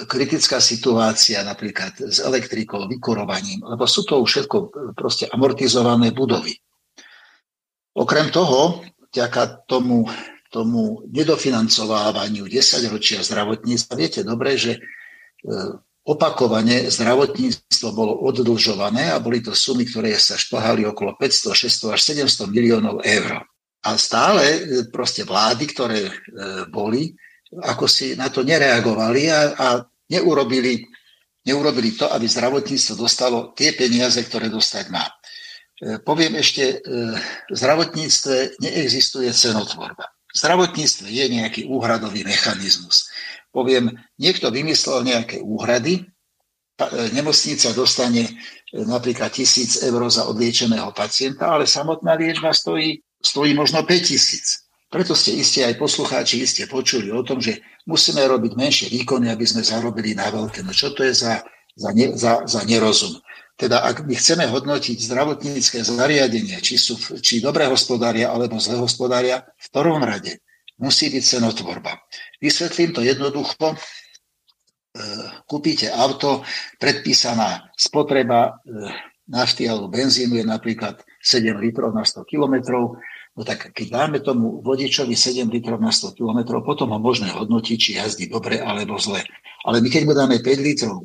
kritická 0.06 0.62
situácia 0.62 1.42
napríklad 1.42 1.98
s 1.98 2.22
elektrikou, 2.22 2.86
vykurovaním, 2.86 3.66
lebo 3.66 3.90
sú 3.90 4.06
to 4.06 4.22
všetko 4.22 4.70
proste 4.94 5.26
amortizované 5.26 6.14
budovy. 6.14 6.54
Okrem 7.98 8.30
toho, 8.30 8.86
vďaka 9.10 9.66
tomu, 9.66 10.06
tomu 10.56 11.04
nedofinancovávaniu 11.12 12.48
10 12.48 12.88
ročia 12.88 13.20
zdravotníctva, 13.20 14.00
viete 14.00 14.24
dobre, 14.24 14.56
že 14.56 14.80
e, 14.80 14.82
opakovane 16.08 16.88
zdravotníctvo 16.88 17.88
bolo 17.92 18.24
oddlžované 18.24 19.12
a 19.12 19.20
boli 19.20 19.44
to 19.44 19.52
sumy, 19.52 19.84
ktoré 19.84 20.16
sa 20.16 20.40
šplhali 20.40 20.88
okolo 20.88 21.20
500, 21.20 21.92
600 21.92 21.96
až 22.00 22.02
700 22.24 22.56
miliónov 22.56 23.04
eur. 23.04 23.44
A 23.84 23.90
stále 24.00 24.44
e, 24.48 24.60
proste 24.88 25.28
vlády, 25.28 25.64
ktoré 25.76 26.00
boli, 26.72 27.12
ako 27.52 27.86
si 27.92 28.16
na 28.16 28.32
to 28.32 28.48
nereagovali 28.48 29.28
a, 29.28 29.40
a 29.60 29.68
neurobili, 30.08 30.88
neurobili 31.44 32.00
to, 32.00 32.08
aby 32.08 32.26
zdravotníctvo 32.32 32.94
dostalo 32.96 33.52
tie 33.52 33.76
peniaze, 33.76 34.24
ktoré 34.24 34.48
dostať 34.48 34.86
má. 34.88 35.04
E, 35.76 36.00
poviem 36.00 36.40
ešte, 36.40 36.80
e, 36.80 37.16
v 37.52 37.56
zdravotníctve 37.56 38.64
neexistuje 38.64 39.28
cenotvorba. 39.36 40.15
V 40.36 40.38
zdravotníctve 40.44 41.08
je 41.08 41.26
nejaký 41.32 41.62
úhradový 41.72 42.28
mechanizmus. 42.28 43.08
Poviem, 43.56 43.96
niekto 44.20 44.52
vymyslel 44.52 45.08
nejaké 45.08 45.40
úhrady, 45.40 46.04
e, 46.04 46.04
nemocnica 47.16 47.72
dostane 47.72 48.36
napríklad 48.76 49.32
tisíc 49.32 49.80
eur 49.80 50.04
za 50.12 50.28
odliečeného 50.28 50.92
pacienta, 50.92 51.56
ale 51.56 51.64
samotná 51.64 52.20
liečba 52.20 52.52
stojí, 52.52 53.00
stojí 53.24 53.56
možno 53.56 53.88
5 53.88 54.12
tisíc. 54.12 54.68
Preto 54.92 55.16
ste 55.16 55.40
iste 55.40 55.64
aj 55.64 55.80
poslucháči 55.80 56.44
iste 56.44 56.68
počuli 56.68 57.16
o 57.16 57.24
tom, 57.24 57.40
že 57.40 57.64
musíme 57.88 58.20
robiť 58.28 58.60
menšie 58.60 58.88
výkony, 58.92 59.32
aby 59.32 59.48
sme 59.48 59.64
zarobili 59.64 60.12
na 60.20 60.28
veľké. 60.28 60.68
No 60.68 60.76
čo 60.76 60.92
to 60.92 61.08
je 61.08 61.16
za, 61.16 61.48
za, 61.80 61.90
ne, 61.96 62.12
za, 62.12 62.44
za 62.44 62.62
nerozum? 62.68 63.16
Teda 63.56 63.88
ak 63.88 64.04
my 64.04 64.16
chceme 64.16 64.52
hodnotiť 64.52 65.00
zdravotnícke 65.00 65.80
zariadenie, 65.80 66.60
či, 66.60 66.76
sú, 66.76 67.00
či 67.24 67.40
dobré 67.40 67.72
hospodária 67.72 68.28
alebo 68.28 68.60
zlé 68.60 68.76
hospodária, 68.76 69.48
v 69.56 69.68
prvom 69.72 70.04
rade 70.04 70.44
musí 70.76 71.08
byť 71.08 71.24
cenotvorba. 71.24 72.04
Vysvetlím 72.44 72.92
to 72.92 73.00
jednoducho. 73.00 73.72
E, 73.72 73.78
kúpite 75.48 75.88
auto, 75.88 76.44
predpísaná 76.84 77.72
spotreba 77.80 78.60
e, 78.60 78.92
nafty 79.32 79.72
alebo 79.72 79.88
benzínu 79.88 80.36
je 80.36 80.46
napríklad 80.46 81.00
7 81.24 81.56
litrov 81.56 81.96
na 81.96 82.04
100 82.04 82.28
kilometrov 82.28 83.00
No 83.36 83.44
tak 83.44 83.76
keď 83.76 83.88
dáme 83.92 84.18
tomu 84.24 84.64
vodičovi 84.64 85.12
7 85.12 85.52
litrov 85.52 85.76
na 85.84 85.92
100 85.92 86.16
km, 86.16 86.64
potom 86.64 86.96
ho 86.96 87.00
možné 87.04 87.36
hodnotiť, 87.36 87.78
či 87.78 87.92
jazdí 88.00 88.32
dobre 88.32 88.64
alebo 88.64 88.96
zle. 88.96 89.20
Ale 89.68 89.84
my 89.84 89.92
keď 89.92 90.02
mu 90.08 90.16
dáme 90.16 90.40
5 90.40 90.56
litrov, 90.64 91.04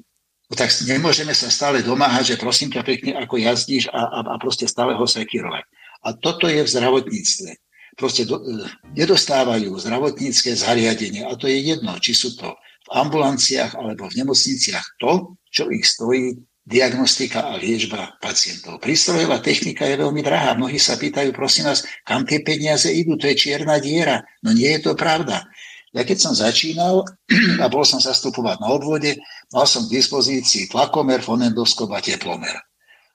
tak 0.59 0.75
nemôžeme 0.83 1.31
sa 1.31 1.47
stále 1.47 1.79
domáhať, 1.87 2.35
že 2.35 2.43
prosím 2.43 2.75
ťa 2.75 2.83
pekne, 2.83 3.13
ako 3.15 3.39
jazdíš 3.39 3.87
a, 3.95 4.03
a, 4.03 4.19
a 4.27 4.35
proste 4.43 4.67
stále 4.67 4.99
ho 4.99 5.07
sekírovať. 5.07 5.63
A 6.03 6.17
toto 6.17 6.51
je 6.51 6.59
v 6.59 6.73
zdravotníctve. 6.73 7.51
Proste 7.95 8.27
do, 8.27 8.43
e, 8.43 8.67
nedostávajú 8.99 9.71
zdravotnícke 9.79 10.57
zariadenie 10.59 11.23
a 11.23 11.39
to 11.39 11.47
je 11.47 11.59
jedno, 11.61 11.95
či 12.03 12.17
sú 12.17 12.35
to 12.35 12.57
v 12.59 12.89
ambulanciách 12.91 13.79
alebo 13.79 14.11
v 14.11 14.25
nemocniciach 14.25 14.99
to, 14.99 15.39
čo 15.53 15.71
ich 15.71 15.87
stojí 15.87 16.35
diagnostika 16.67 17.51
a 17.51 17.59
liečba 17.59 18.15
pacientov. 18.23 18.79
Prístrojová 18.79 19.43
technika 19.43 19.87
je 19.87 19.99
veľmi 19.99 20.23
drahá. 20.23 20.55
Mnohí 20.55 20.79
sa 20.79 20.95
pýtajú, 20.95 21.35
prosím 21.35 21.67
vás, 21.71 21.83
kam 22.07 22.23
tie 22.23 22.43
peniaze 22.47 22.91
idú? 22.95 23.19
To 23.19 23.27
je 23.27 23.35
čierna 23.35 23.83
diera. 23.83 24.23
No 24.43 24.55
nie 24.55 24.71
je 24.79 24.87
to 24.87 24.93
pravda. 24.95 25.51
Ja 25.91 26.07
keď 26.07 26.19
som 26.23 26.35
začínal 26.35 27.03
a 27.63 27.67
bol 27.67 27.83
som 27.83 27.99
zastupovať 27.99 28.63
na 28.63 28.69
obvode, 28.71 29.19
mal 29.51 29.67
som 29.67 29.87
k 29.87 29.99
dispozícii 29.99 30.71
tlakomer, 30.71 31.23
fonendoskop 31.23 31.91
a 31.91 32.01
teplomer. 32.03 32.55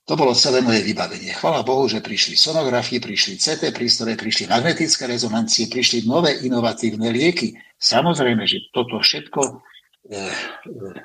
To 0.06 0.14
bolo 0.14 0.38
celé 0.38 0.62
moje 0.62 0.86
vybavenie. 0.86 1.34
Chvala 1.34 1.66
Bohu, 1.66 1.90
že 1.90 1.98
prišli 1.98 2.38
sonografie, 2.38 3.02
prišli 3.02 3.42
CT 3.42 3.74
prístroje, 3.74 4.14
prišli 4.14 4.46
magnetické 4.46 5.10
rezonancie, 5.10 5.66
prišli 5.66 6.06
nové 6.06 6.46
inovatívne 6.46 7.10
lieky. 7.10 7.58
Samozrejme, 7.82 8.46
že 8.46 8.70
toto 8.70 9.02
všetko 9.02 9.66
E, 10.06 10.30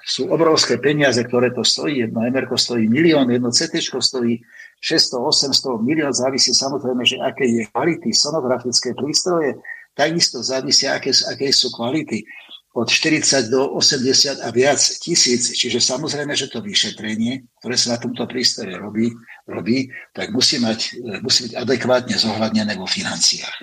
sú 0.04 0.28
obrovské 0.28 0.76
peniaze, 0.76 1.24
ktoré 1.24 1.56
to 1.56 1.64
stojí. 1.64 2.04
Jedno 2.04 2.20
MR 2.20 2.44
stojí 2.52 2.84
milión, 2.84 3.32
jedno 3.32 3.48
CT 3.48 3.80
stojí 3.80 4.44
600, 4.76 5.56
800 5.56 5.80
milión, 5.80 6.12
závisí 6.12 6.52
samozrejme, 6.52 7.00
že 7.08 7.16
aké 7.16 7.48
je 7.48 7.64
kvality 7.72 8.12
sonografické 8.12 8.92
prístroje, 8.92 9.56
takisto 10.00 10.40
závisí, 10.40 10.88
aké, 10.88 11.12
aké 11.12 11.52
sú 11.52 11.68
kvality 11.68 12.24
od 12.70 12.86
40 12.86 13.50
do 13.50 13.74
80 13.76 14.46
a 14.46 14.48
viac 14.54 14.78
tisíc. 14.78 15.50
Čiže 15.52 15.82
samozrejme, 15.82 16.32
že 16.38 16.48
to 16.48 16.62
vyšetrenie, 16.62 17.44
ktoré 17.58 17.74
sa 17.74 17.98
na 17.98 17.98
tomto 17.98 18.24
prístroje 18.30 18.78
robí, 18.78 19.10
robí 19.44 19.90
tak 20.14 20.30
musí, 20.30 20.62
mať, 20.62 21.02
musí 21.20 21.50
byť 21.50 21.54
adekvátne 21.58 22.14
zohľadnené 22.14 22.78
vo 22.78 22.86
financiách. 22.86 23.56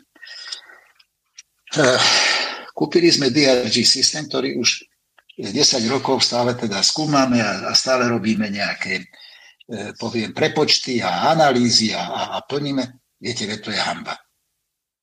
E, 1.72 1.84
kúpili 2.76 3.08
sme 3.08 3.32
DRG 3.32 3.88
systém, 3.88 4.28
ktorý 4.28 4.60
už 4.60 4.84
10 5.40 5.56
rokov 5.88 6.28
stále 6.28 6.58
teda 6.60 6.84
skúmame 6.84 7.40
a, 7.40 7.72
a 7.72 7.74
stále 7.80 8.12
robíme 8.12 8.52
nejaké, 8.52 9.08
e, 9.72 9.96
poviem, 9.96 10.36
prepočty 10.36 11.00
a 11.00 11.32
analýzy 11.32 11.96
a, 11.96 12.36
a 12.36 12.44
plníme. 12.44 12.84
Viete, 13.24 13.48
to 13.64 13.72
je 13.72 13.80
hamba. 13.80 14.20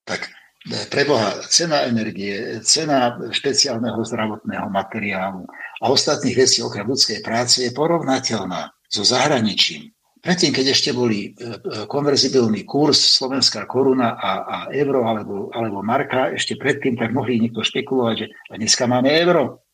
Tak 0.05 0.29
e, 0.29 0.44
preboha, 0.65 1.45
cena 1.53 1.85
energie, 1.85 2.61
cena 2.65 3.21
špeciálneho 3.21 4.01
zdravotného 4.01 4.69
materiálu 4.73 5.45
a 5.81 5.85
ostatných 5.93 6.37
vecí 6.37 6.65
okrem 6.65 6.89
ľudskej 6.89 7.21
práce 7.21 7.61
je 7.61 7.71
porovnateľná 7.77 8.73
so 8.89 9.05
zahraničím. 9.05 9.93
Predtým, 10.25 10.57
keď 10.57 10.67
ešte 10.73 10.97
boli 10.97 11.29
e, 11.29 11.31
e, 11.37 11.85
konverzibilný 11.85 12.65
kurz 12.65 12.97
slovenská 13.21 13.69
koruna 13.69 14.17
a, 14.17 14.33
a 14.41 14.57
euro 14.73 15.05
alebo, 15.05 15.53
alebo 15.53 15.85
marka, 15.85 16.33
ešte 16.33 16.57
predtým 16.57 16.97
tak 16.97 17.13
mohli 17.13 17.37
niekto 17.37 17.61
špekulovať, 17.61 18.15
že 18.17 18.27
dneska 18.57 18.89
máme 18.89 19.13
euro. 19.13 19.69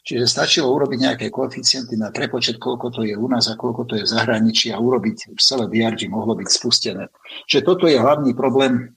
Čiže 0.00 0.24
stačilo 0.24 0.72
urobiť 0.72 0.98
nejaké 1.04 1.26
koeficienty 1.28 2.00
na 2.00 2.08
prepočet, 2.08 2.56
koľko 2.56 2.88
to 2.88 3.00
je 3.04 3.12
u 3.12 3.28
nás 3.28 3.44
a 3.52 3.60
koľko 3.60 3.92
to 3.92 3.92
je 4.00 4.08
v 4.08 4.12
zahraničí 4.16 4.72
a 4.72 4.80
urobiť 4.80 5.36
celé 5.36 5.68
DRG 5.68 6.08
mohlo 6.08 6.32
byť 6.32 6.48
spustené. 6.48 7.12
Čiže 7.44 7.62
toto 7.68 7.84
je 7.84 8.00
hlavný 8.00 8.32
problém, 8.32 8.96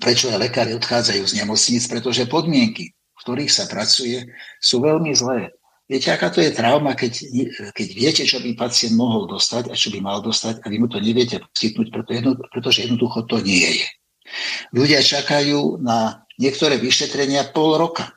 prečo 0.00 0.28
aj 0.32 0.48
lekári 0.48 0.72
odchádzajú 0.76 1.22
z 1.24 1.36
nemocníc, 1.42 1.84
pretože 1.88 2.28
podmienky, 2.28 2.92
v 2.92 3.20
ktorých 3.20 3.52
sa 3.52 3.64
pracuje, 3.68 4.24
sú 4.60 4.80
veľmi 4.84 5.12
zlé. 5.16 5.52
Viete, 5.86 6.10
aká 6.10 6.34
to 6.34 6.42
je 6.42 6.50
trauma, 6.50 6.98
keď, 6.98 7.12
keď 7.70 7.88
viete, 7.94 8.22
čo 8.26 8.42
by 8.42 8.58
pacient 8.58 8.98
mohol 8.98 9.30
dostať 9.30 9.70
a 9.70 9.78
čo 9.78 9.94
by 9.94 10.02
mal 10.02 10.18
dostať 10.18 10.60
a 10.62 10.66
vy 10.66 10.82
mu 10.82 10.90
to 10.90 10.98
neviete 10.98 11.38
poskytnúť, 11.38 11.94
pretože 12.50 12.82
jednoducho 12.82 13.22
to 13.30 13.38
nie 13.38 13.82
je. 13.82 13.86
Ľudia 14.74 14.98
čakajú 14.98 15.78
na 15.78 16.26
niektoré 16.42 16.74
vyšetrenia 16.82 17.54
pol 17.54 17.78
roka 17.78 18.16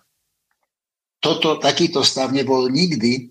toto, 1.20 1.60
takýto 1.60 2.00
stav 2.02 2.32
nebol 2.32 2.72
nikdy 2.72 3.28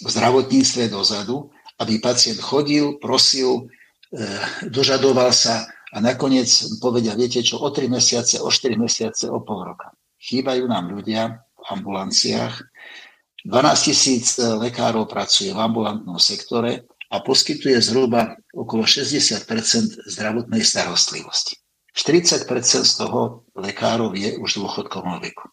v 0.00 0.08
zdravotníctve 0.08 0.88
dozadu, 0.88 1.52
aby 1.78 2.00
pacient 2.00 2.40
chodil, 2.40 2.96
prosil, 2.98 3.68
e, 4.10 4.24
dožadoval 4.72 5.30
sa 5.30 5.68
a 5.94 5.96
nakoniec 6.02 6.50
povedia, 6.82 7.14
viete 7.14 7.38
čo, 7.38 7.62
o 7.62 7.70
3 7.70 7.86
mesiace, 7.86 8.42
o 8.42 8.50
4 8.50 8.74
mesiace, 8.74 9.30
o 9.30 9.38
pol 9.46 9.62
roka. 9.62 9.94
Chýbajú 10.18 10.66
nám 10.66 10.90
ľudia 10.90 11.38
v 11.54 11.64
ambulanciách. 11.70 12.66
12 13.46 13.86
tisíc 13.86 14.34
lekárov 14.42 15.06
pracuje 15.06 15.54
v 15.54 15.60
ambulantnom 15.62 16.18
sektore 16.18 16.82
a 16.82 16.94
a 17.14 17.22
poskytuje 17.22 17.78
zhruba 17.78 18.34
okolo 18.50 18.82
60% 18.82 19.46
zdravotnej 20.10 20.66
starostlivosti. 20.66 21.54
40 21.94 22.42
z 22.82 22.92
toho 22.98 23.46
lekárov 23.54 24.18
je 24.18 24.34
už 24.34 24.58
v 24.58 24.60
dôchodkovom 24.66 25.22
veku. 25.22 25.46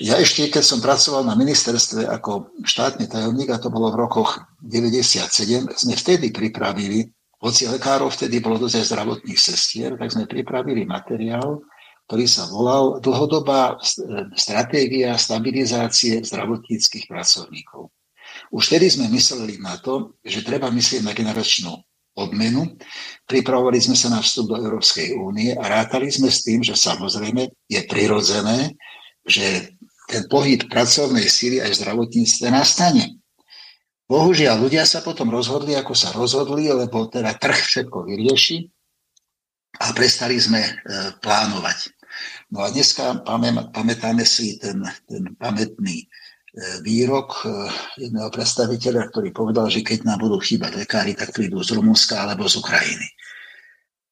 Ja 0.00 0.20
ešte, 0.20 0.52
keď 0.52 0.64
som 0.64 0.84
pracoval 0.84 1.24
na 1.24 1.32
ministerstve 1.32 2.04
ako 2.12 2.52
štátny 2.64 3.08
tajomník, 3.08 3.48
a 3.52 3.60
to 3.60 3.72
bolo 3.72 3.88
v 3.88 4.04
rokoch 4.04 4.44
97, 4.60 5.72
sme 5.72 5.94
vtedy 5.96 6.28
pripravili, 6.28 7.08
hoci 7.42 7.66
lekárov 7.66 8.14
vtedy 8.14 8.38
bolo 8.38 8.62
dosť 8.62 8.86
zdravotných 8.86 9.40
sestier, 9.40 9.98
tak 9.98 10.14
sme 10.14 10.30
pripravili 10.30 10.86
materiál, 10.86 11.58
ktorý 12.06 12.24
sa 12.30 12.46
volal 12.46 13.02
Dlhodobá 13.02 13.82
stratégia 14.38 15.18
stabilizácie 15.18 16.22
zdravotníckých 16.22 17.10
pracovníkov. 17.10 17.90
Už 18.54 18.62
vtedy 18.70 18.88
sme 18.94 19.10
mysleli 19.10 19.58
na 19.58 19.74
to, 19.82 20.14
že 20.22 20.46
treba 20.46 20.70
myslieť 20.70 21.02
na 21.02 21.12
generačnú 21.12 21.72
odmenu. 22.14 22.76
Pripravovali 23.24 23.80
sme 23.80 23.96
sa 23.96 24.12
na 24.12 24.20
vstup 24.20 24.52
do 24.52 24.56
Európskej 24.60 25.16
únie 25.16 25.56
a 25.56 25.64
rátali 25.64 26.12
sme 26.12 26.28
s 26.28 26.44
tým, 26.44 26.60
že 26.60 26.76
samozrejme 26.76 27.48
je 27.66 27.80
prirodzené, 27.88 28.76
že 29.24 29.72
ten 30.06 30.28
pohyb 30.28 30.60
pracovnej 30.68 31.24
síly 31.24 31.64
aj 31.64 31.72
v 31.72 31.78
zdravotníctve 31.80 32.46
nastane. 32.52 33.21
Bohužiaľ, 34.12 34.68
ľudia 34.68 34.84
sa 34.84 35.00
potom 35.00 35.32
rozhodli, 35.32 35.72
ako 35.72 35.96
sa 35.96 36.12
rozhodli, 36.12 36.68
lebo 36.68 37.08
teda 37.08 37.32
trh 37.32 37.56
všetko 37.56 38.04
vyrieši 38.04 38.68
a 39.80 39.96
prestali 39.96 40.36
sme 40.36 40.60
e, 40.60 40.72
plánovať. 41.16 41.96
No 42.52 42.60
a 42.60 42.68
dneska 42.68 43.24
pamätáme 43.72 44.28
si 44.28 44.60
ten, 44.60 44.84
ten 45.08 45.32
pamätný 45.40 46.04
e, 46.04 46.06
výrok 46.84 47.40
e, 47.40 47.72
jedného 48.04 48.28
predstaviteľa, 48.28 49.08
ktorý 49.08 49.32
povedal, 49.32 49.72
že 49.72 49.80
keď 49.80 50.04
nám 50.04 50.28
budú 50.28 50.44
chýbať 50.44 50.84
lekári, 50.84 51.16
tak 51.16 51.32
prídu 51.32 51.64
z 51.64 51.72
Rumunska 51.72 52.20
alebo 52.20 52.44
z 52.44 52.60
Ukrajiny. 52.60 53.08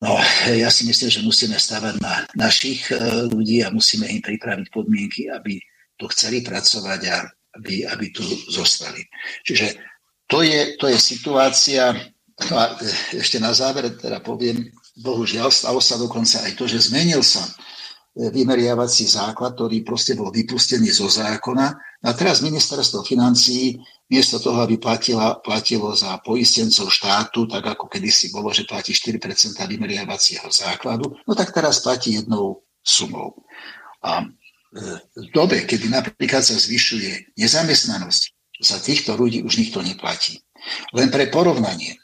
No, 0.00 0.16
ja 0.48 0.72
si 0.72 0.88
myslím, 0.88 1.12
že 1.12 1.20
musíme 1.20 1.60
stavať 1.60 2.00
na 2.00 2.24
našich 2.32 2.88
ľudí 3.28 3.60
a 3.60 3.68
musíme 3.68 4.08
im 4.08 4.24
pripraviť 4.24 4.72
podmienky, 4.72 5.28
aby 5.28 5.60
tu 6.00 6.08
chceli 6.08 6.40
pracovať 6.40 7.00
a 7.12 7.28
aby, 7.60 7.84
aby 7.84 8.06
tu 8.08 8.24
zostali. 8.48 9.04
Čiže 9.44 9.89
to 10.30 10.46
je, 10.46 10.78
to 10.78 10.86
je 10.86 10.98
situácia, 10.98 11.90
no 12.48 12.54
a 12.54 12.78
ešte 13.12 13.42
na 13.42 13.50
záver 13.50 13.90
teda 13.98 14.22
poviem, 14.22 14.70
bohužiaľ 15.02 15.50
stalo 15.50 15.82
sa 15.82 15.98
dokonca 15.98 16.46
aj 16.46 16.54
to, 16.54 16.70
že 16.70 16.88
zmenil 16.88 17.20
sa 17.20 17.42
vymeriavací 18.14 19.06
základ, 19.06 19.54
ktorý 19.54 19.86
proste 19.86 20.18
bol 20.18 20.34
vypustený 20.34 20.90
zo 20.90 21.06
zákona. 21.06 21.66
A 22.00 22.10
teraz 22.16 22.42
ministerstvo 22.42 23.06
financií, 23.06 23.78
miesto 24.10 24.42
toho, 24.42 24.66
aby 24.66 24.80
platila, 24.82 25.38
platilo 25.38 25.94
za 25.94 26.18
poistencov 26.24 26.90
štátu, 26.90 27.46
tak 27.46 27.62
ako 27.76 27.86
kedysi 27.86 28.34
bolo, 28.34 28.50
že 28.50 28.66
platí 28.66 28.90
4% 28.90 29.20
vymeriavacieho 29.62 30.48
základu, 30.50 31.14
no 31.22 31.32
tak 31.38 31.54
teraz 31.54 31.84
platí 31.84 32.18
jednou 32.18 32.66
sumou. 32.82 33.46
A 34.02 34.24
e, 34.24 34.26
v 35.14 35.26
dobe, 35.30 35.62
kedy 35.68 35.92
napríklad 35.92 36.42
sa 36.42 36.56
zvyšuje 36.56 37.36
nezamestnanosť, 37.38 38.39
za 38.60 38.78
týchto 38.78 39.16
ľudí 39.16 39.42
už 39.42 39.56
nikto 39.56 39.80
neplatí. 39.80 40.44
Len 40.92 41.08
pre 41.08 41.32
porovnanie, 41.32 41.96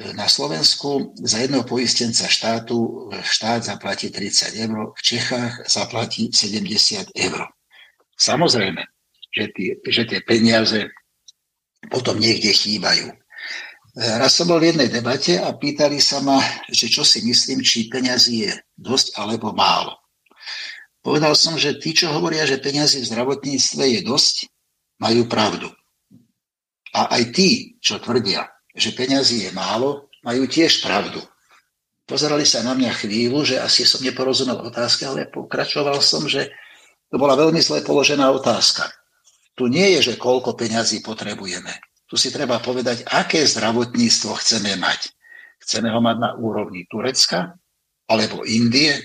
na 0.00 0.30
Slovensku 0.30 1.12
za 1.20 1.44
jedného 1.44 1.66
poistenca 1.68 2.24
štátu 2.24 3.10
štát 3.20 3.68
zaplatí 3.68 4.08
30 4.08 4.56
eur, 4.64 4.96
v 4.96 5.00
Čechách 5.04 5.68
zaplatí 5.68 6.32
70 6.32 7.12
eur. 7.12 7.40
Samozrejme, 8.16 8.80
že 9.28 9.44
tie, 9.52 9.70
že 9.84 10.02
tie 10.08 10.20
peniaze 10.24 10.88
potom 11.92 12.16
niekde 12.16 12.52
chýbajú. 12.52 13.12
Raz 13.96 14.38
som 14.38 14.48
bol 14.48 14.62
v 14.62 14.72
jednej 14.72 14.88
debate 14.88 15.36
a 15.36 15.52
pýtali 15.52 15.98
sa 15.98 16.22
ma, 16.22 16.38
že 16.70 16.86
čo 16.86 17.02
si 17.02 17.20
myslím, 17.26 17.60
či 17.60 17.90
peniazy 17.90 18.48
je 18.48 18.52
dosť 18.78 19.18
alebo 19.18 19.50
málo. 19.52 19.98
Povedal 21.00 21.32
som, 21.32 21.56
že 21.56 21.80
tí, 21.80 21.96
čo 21.96 22.12
hovoria, 22.12 22.44
že 22.44 22.60
peniazy 22.60 23.00
v 23.00 23.08
zdravotníctve 23.08 23.84
je 23.98 24.00
dosť, 24.04 24.36
majú 25.00 25.24
pravdu. 25.26 25.68
A 26.94 27.14
aj 27.18 27.22
tí, 27.30 27.78
čo 27.78 28.02
tvrdia, 28.02 28.50
že 28.74 28.94
peňazí 28.94 29.46
je 29.46 29.50
málo, 29.54 30.10
majú 30.26 30.44
tiež 30.46 30.82
pravdu. 30.82 31.22
Pozerali 32.04 32.42
sa 32.42 32.66
na 32.66 32.74
mňa 32.74 32.90
chvíľu, 33.06 33.46
že 33.46 33.62
asi 33.62 33.86
som 33.86 34.02
neporozumel 34.02 34.58
otázke, 34.66 35.06
ale 35.06 35.30
pokračoval 35.30 36.02
som, 36.02 36.26
že 36.26 36.50
to 37.06 37.16
bola 37.18 37.38
veľmi 37.38 37.62
zle 37.62 37.86
položená 37.86 38.26
otázka. 38.34 38.90
Tu 39.54 39.70
nie 39.70 39.94
je, 39.98 40.10
že 40.10 40.18
koľko 40.18 40.58
peňazí 40.58 41.02
potrebujeme. 41.06 41.70
Tu 42.10 42.18
si 42.18 42.34
treba 42.34 42.58
povedať, 42.58 43.06
aké 43.06 43.46
zdravotníctvo 43.46 44.34
chceme 44.42 44.74
mať. 44.74 45.14
Chceme 45.62 45.94
ho 45.94 46.02
mať 46.02 46.16
na 46.18 46.30
úrovni 46.34 46.82
Turecka 46.90 47.54
alebo 48.10 48.42
Indie, 48.42 48.98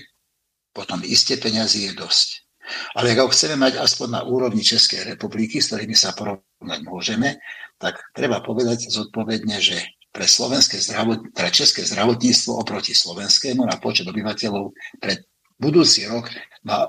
potom 0.74 0.98
iste 1.06 1.38
peňazí 1.38 1.86
je 1.86 1.92
dosť. 1.94 2.28
Ale 2.98 3.14
ak 3.14 3.22
ho 3.22 3.28
chceme 3.30 3.54
mať 3.54 3.78
aspoň 3.78 4.08
na 4.10 4.22
úrovni 4.26 4.66
Českej 4.66 5.06
republiky, 5.06 5.62
s 5.62 5.70
ktorými 5.70 5.94
sa 5.94 6.10
porovnať 6.18 6.80
môžeme, 6.82 7.38
tak 7.76 8.00
treba 8.16 8.40
povedať 8.40 8.88
zodpovedne, 8.88 9.60
že 9.60 9.76
pre, 10.12 10.24
slovenské 10.24 10.80
zdravot, 10.80 11.28
pre 11.36 11.52
české 11.52 11.84
zdravotníctvo 11.84 12.56
oproti 12.56 12.96
slovenskému 12.96 13.68
na 13.68 13.76
počet 13.76 14.08
obyvateľov 14.08 14.72
pre 14.96 15.28
budúci 15.60 16.08
rok 16.08 16.32
má 16.64 16.88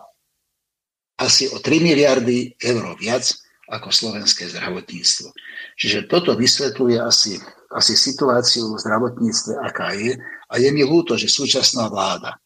asi 1.20 1.52
o 1.52 1.60
3 1.60 1.84
miliardy 1.84 2.56
eur 2.62 2.96
viac 2.96 3.28
ako 3.68 3.92
slovenské 3.92 4.48
zdravotníctvo. 4.48 5.28
Čiže 5.76 6.08
toto 6.08 6.40
vysvetľuje 6.40 6.98
asi, 7.04 7.36
asi 7.76 8.00
situáciu 8.00 8.72
v 8.72 8.80
zdravotníctve, 8.80 9.54
aká 9.60 9.92
je. 9.92 10.16
A 10.48 10.54
je 10.56 10.70
mi 10.72 10.88
ľúto, 10.88 11.20
že 11.20 11.28
súčasná 11.28 11.92
vláda 11.92 12.40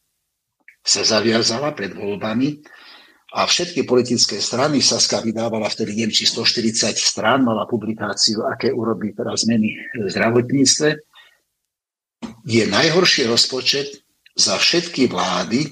sa 0.81 1.05
zaviazala 1.05 1.77
pred 1.77 1.93
voľbami, 1.93 2.65
a 3.31 3.47
všetky 3.47 3.87
politické 3.87 4.43
strany, 4.43 4.83
Saska 4.83 5.23
vydávala 5.23 5.71
vtedy, 5.71 5.95
neviem, 5.95 6.11
či 6.11 6.27
140 6.27 6.99
strán, 6.99 7.47
mala 7.47 7.63
publikáciu, 7.63 8.43
aké 8.43 8.75
urobí 8.75 9.15
teraz 9.15 9.47
zmeny 9.47 9.71
v 9.95 10.07
zdravotníctve, 10.11 10.89
je 12.43 12.63
najhorší 12.67 13.31
rozpočet 13.31 14.03
za 14.35 14.59
všetky 14.59 15.07
vlády, 15.07 15.63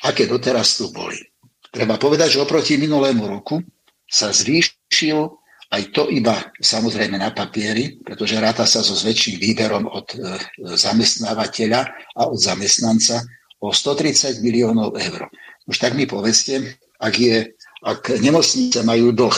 aké 0.00 0.24
doteraz 0.24 0.80
tu 0.80 0.88
boli. 0.96 1.20
Treba 1.68 2.00
povedať, 2.00 2.38
že 2.38 2.42
oproti 2.44 2.80
minulému 2.80 3.28
roku 3.28 3.60
sa 4.08 4.32
zvýšil 4.32 5.28
aj 5.74 5.82
to 5.90 6.06
iba 6.06 6.54
samozrejme 6.62 7.18
na 7.18 7.34
papieri, 7.34 7.98
pretože 7.98 8.38
ráta 8.38 8.62
sa 8.62 8.84
so 8.84 8.94
zväčším 8.94 9.42
výberom 9.42 9.90
od 9.90 10.06
e, 10.14 10.38
zamestnávateľa 10.78 11.80
a 12.14 12.30
od 12.30 12.38
zamestnanca 12.38 13.26
o 13.58 13.74
130 13.74 14.38
miliónov 14.38 14.94
eur. 14.94 15.26
Už 15.66 15.76
tak 15.82 15.98
mi 15.98 16.06
povedzte, 16.06 16.78
ak, 17.04 17.14
je, 17.20 17.36
ak 17.84 18.16
nemocnice 18.24 18.80
majú 18.80 19.12
dlh 19.12 19.36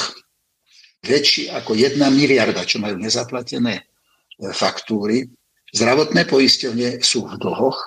väčší 1.03 1.51
ako 1.51 1.75
jedna 1.75 2.11
miliarda, 2.15 2.63
čo 2.63 2.79
majú 2.79 2.99
nezaplatené 3.03 3.83
e, 3.83 3.83
faktúry, 4.55 5.27
zdravotné 5.75 6.27
poisťovne 6.31 7.03
sú 7.03 7.27
v 7.27 7.35
dlhoch, 7.43 7.79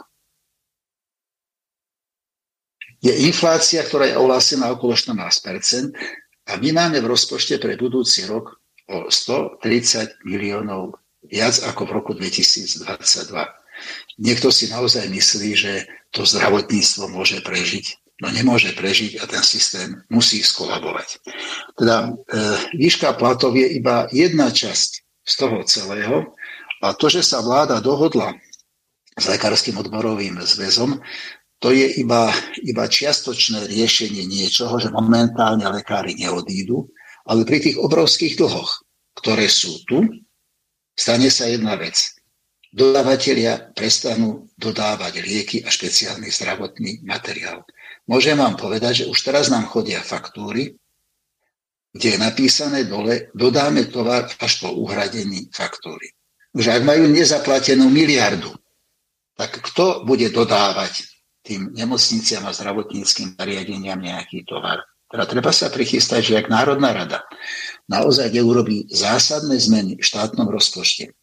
je 3.00 3.16
inflácia, 3.24 3.80
ktorá 3.80 4.12
je 4.12 4.20
ohlásená 4.20 4.76
okolo 4.76 4.92
14% 4.92 5.96
a 6.52 6.52
my 6.60 6.70
máme 6.76 7.00
v 7.00 7.08
rozpočte 7.08 7.56
pre 7.56 7.80
budúci 7.80 8.28
rok 8.28 8.60
o 8.92 9.08
130 9.08 10.28
miliónov 10.28 11.00
viac 11.24 11.56
ako 11.64 11.88
v 11.88 11.92
roku 11.96 12.12
2022. 12.12 12.84
Niekto 14.20 14.52
si 14.52 14.68
naozaj 14.68 15.08
myslí, 15.08 15.50
že 15.56 15.74
to 16.12 16.28
zdravotníctvo 16.28 17.08
môže 17.08 17.40
prežiť 17.40 18.09
no 18.20 18.28
nemôže 18.30 18.76
prežiť 18.76 19.20
a 19.20 19.28
ten 19.28 19.44
systém 19.44 19.96
musí 20.12 20.44
skolabovať. 20.44 21.24
Teda 21.80 22.08
e, 22.08 22.10
výška 22.76 23.16
platov 23.16 23.56
je 23.56 23.68
iba 23.80 24.08
jedna 24.12 24.52
časť 24.52 24.92
z 25.24 25.34
toho 25.40 25.64
celého 25.64 26.36
a 26.84 26.96
to, 26.96 27.08
že 27.08 27.24
sa 27.24 27.40
vláda 27.40 27.80
dohodla 27.80 28.36
s 29.20 29.26
Lekárským 29.28 29.76
odborovým 29.80 30.40
zväzom, 30.44 31.00
to 31.60 31.76
je 31.76 31.92
iba, 32.00 32.32
iba 32.64 32.88
čiastočné 32.88 33.68
riešenie 33.68 34.24
niečoho, 34.24 34.80
že 34.80 34.96
momentálne 34.96 35.68
lekári 35.68 36.16
neodídu, 36.16 36.88
ale 37.28 37.44
pri 37.44 37.60
tých 37.60 37.76
obrovských 37.76 38.40
dlhoch, 38.40 38.80
ktoré 39.20 39.52
sú 39.52 39.84
tu, 39.84 40.08
stane 40.96 41.28
sa 41.28 41.52
jedna 41.52 41.76
vec. 41.76 42.00
Dodávateľia 42.72 43.76
prestanú 43.76 44.48
dodávať 44.56 45.20
lieky 45.20 45.58
a 45.68 45.70
špeciálny 45.74 46.32
zdravotný 46.32 47.04
materiál. 47.04 47.68
Môžem 48.10 48.42
vám 48.42 48.58
povedať, 48.58 49.06
že 49.06 49.10
už 49.10 49.22
teraz 49.22 49.54
nám 49.54 49.70
chodia 49.70 50.02
faktúry, 50.02 50.74
kde 51.94 52.18
je 52.18 52.20
napísané 52.22 52.90
dole, 52.90 53.30
dodáme 53.38 53.86
tovar 53.86 54.26
až 54.26 54.66
po 54.66 54.74
uhradení 54.74 55.54
faktúry. 55.54 56.10
Už 56.58 56.74
ak 56.74 56.82
majú 56.82 57.06
nezaplatenú 57.06 57.86
miliardu, 57.94 58.50
tak 59.38 59.62
kto 59.62 60.10
bude 60.10 60.26
dodávať 60.34 61.06
tým 61.46 61.70
nemocniciam 61.74 62.50
a 62.50 62.54
zdravotníckým 62.54 63.38
zariadeniam 63.38 64.02
nejaký 64.02 64.42
tovar? 64.50 64.82
Teda 65.10 65.26
treba 65.30 65.54
sa 65.54 65.70
prichystať, 65.70 66.34
že 66.34 66.38
ak 66.42 66.50
Národná 66.50 66.94
rada 66.94 67.26
naozaj 67.90 68.34
neurobí 68.34 68.90
zásadné 68.90 69.58
zmeny 69.58 69.98
v 69.98 70.06
štátnom 70.06 70.50
rozpočte 70.50 71.14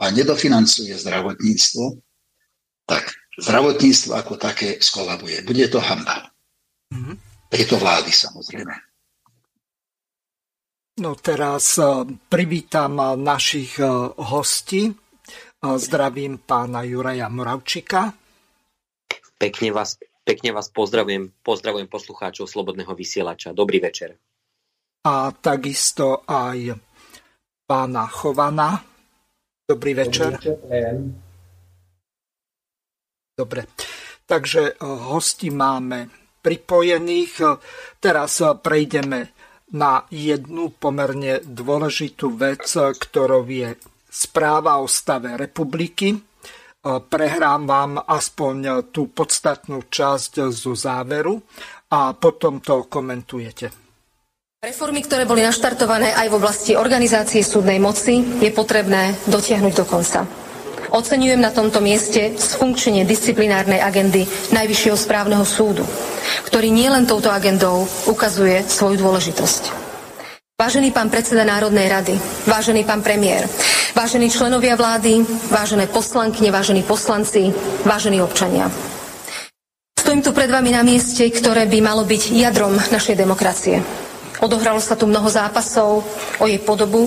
a 0.00 0.08
nedofinancuje 0.08 0.92
zdravotníctvo, 0.96 1.84
tak 2.88 3.12
zdravotníctvo 3.40 4.12
ako 4.12 4.34
také 4.36 4.80
skolabuje. 4.80 5.40
Bude 5.44 5.68
to 5.68 5.80
hamba. 5.80 6.29
Mm-hmm. 6.90 7.16
Tejto 7.50 7.78
vlády 7.78 8.10
samozrejme. 8.10 8.74
No 11.00 11.16
teraz 11.16 11.80
e, 11.80 12.04
privítam 12.28 12.98
e, 12.98 13.04
našich 13.16 13.78
e, 13.80 13.86
hostí. 14.20 14.90
Zdravím 15.60 16.40
pána 16.40 16.82
Juraja 16.88 17.28
Moravčika. 17.28 18.16
Pekne 19.36 19.68
vás, 19.76 20.00
pekne 20.24 20.56
vás 20.56 20.72
pozdravujem, 20.72 21.36
pozdravujem 21.44 21.84
poslucháčov 21.84 22.48
Slobodného 22.48 22.88
vysielača. 22.96 23.52
Dobrý 23.52 23.76
večer. 23.76 24.16
A 25.04 25.28
takisto 25.36 26.24
aj 26.24 26.80
pána 27.68 28.08
Chovana. 28.08 28.80
Dobrý 29.68 29.92
večer. 30.00 30.40
Dobre, 33.36 33.60
takže 34.24 34.80
hosti 34.80 35.52
máme 35.52 36.19
pripojených. 36.40 37.60
Teraz 38.00 38.40
prejdeme 38.64 39.32
na 39.70 40.02
jednu 40.10 40.74
pomerne 40.74 41.38
dôležitú 41.46 42.34
vec, 42.34 42.66
ktorou 42.74 43.46
je 43.46 43.78
správa 44.10 44.82
o 44.82 44.90
stave 44.90 45.38
republiky. 45.38 46.18
Prehrám 46.82 47.68
vám 47.68 48.02
aspoň 48.02 48.88
tú 48.90 49.12
podstatnú 49.12 49.86
časť 49.86 50.48
zo 50.50 50.72
záveru 50.74 51.38
a 51.92 52.16
potom 52.18 52.58
to 52.64 52.88
komentujete. 52.90 53.70
Reformy, 54.60 55.00
ktoré 55.00 55.24
boli 55.24 55.40
naštartované 55.40 56.12
aj 56.12 56.28
v 56.28 56.36
oblasti 56.36 56.72
organizácie 56.76 57.40
súdnej 57.40 57.80
moci, 57.80 58.20
je 58.20 58.52
potrebné 58.52 59.16
dotiahnuť 59.24 59.72
do 59.72 59.84
konca. 59.88 60.49
Oceňujem 60.90 61.38
na 61.38 61.54
tomto 61.54 61.78
mieste 61.78 62.34
sfunkčenie 62.34 63.06
disciplinárnej 63.06 63.78
agendy 63.78 64.26
Najvyššieho 64.50 64.98
správneho 64.98 65.46
súdu, 65.46 65.86
ktorý 66.50 66.74
nielen 66.74 67.06
touto 67.06 67.30
agendou 67.30 67.86
ukazuje 68.10 68.66
svoju 68.66 68.98
dôležitosť. 68.98 69.70
Vážený 70.58 70.90
pán 70.90 71.06
predseda 71.06 71.46
Národnej 71.46 71.86
rady, 71.86 72.18
vážený 72.42 72.82
pán 72.82 73.06
premiér, 73.06 73.46
vážení 73.94 74.34
členovia 74.34 74.74
vlády, 74.74 75.22
vážené 75.46 75.86
poslankyne, 75.86 76.50
vážení 76.50 76.82
poslanci, 76.82 77.54
vážení 77.86 78.18
občania. 78.18 78.66
Stojím 79.94 80.26
tu 80.26 80.34
pred 80.34 80.50
vami 80.50 80.74
na 80.74 80.82
mieste, 80.82 81.22
ktoré 81.30 81.70
by 81.70 81.78
malo 81.86 82.02
byť 82.02 82.34
jadrom 82.34 82.74
našej 82.74 83.14
demokracie. 83.14 83.78
Odohralo 84.42 84.82
sa 84.82 84.98
tu 84.98 85.06
mnoho 85.06 85.30
zápasov 85.30 86.02
o 86.42 86.44
jej 86.50 86.58
podobu 86.58 87.06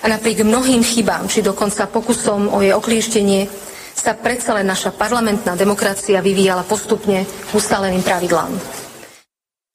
a 0.00 0.06
napriek 0.08 0.44
mnohým 0.44 0.80
chybám, 0.80 1.28
či 1.28 1.44
dokonca 1.44 1.84
pokusom 1.84 2.48
o 2.48 2.64
jej 2.64 2.72
oklieštenie, 2.72 3.44
sa 3.92 4.16
predsa 4.16 4.56
len 4.56 4.64
naša 4.64 4.96
parlamentná 4.96 5.52
demokracia 5.60 6.24
vyvíjala 6.24 6.64
postupne 6.64 7.28
k 7.28 7.50
ustaleným 7.52 8.00
pravidlám. 8.00 8.52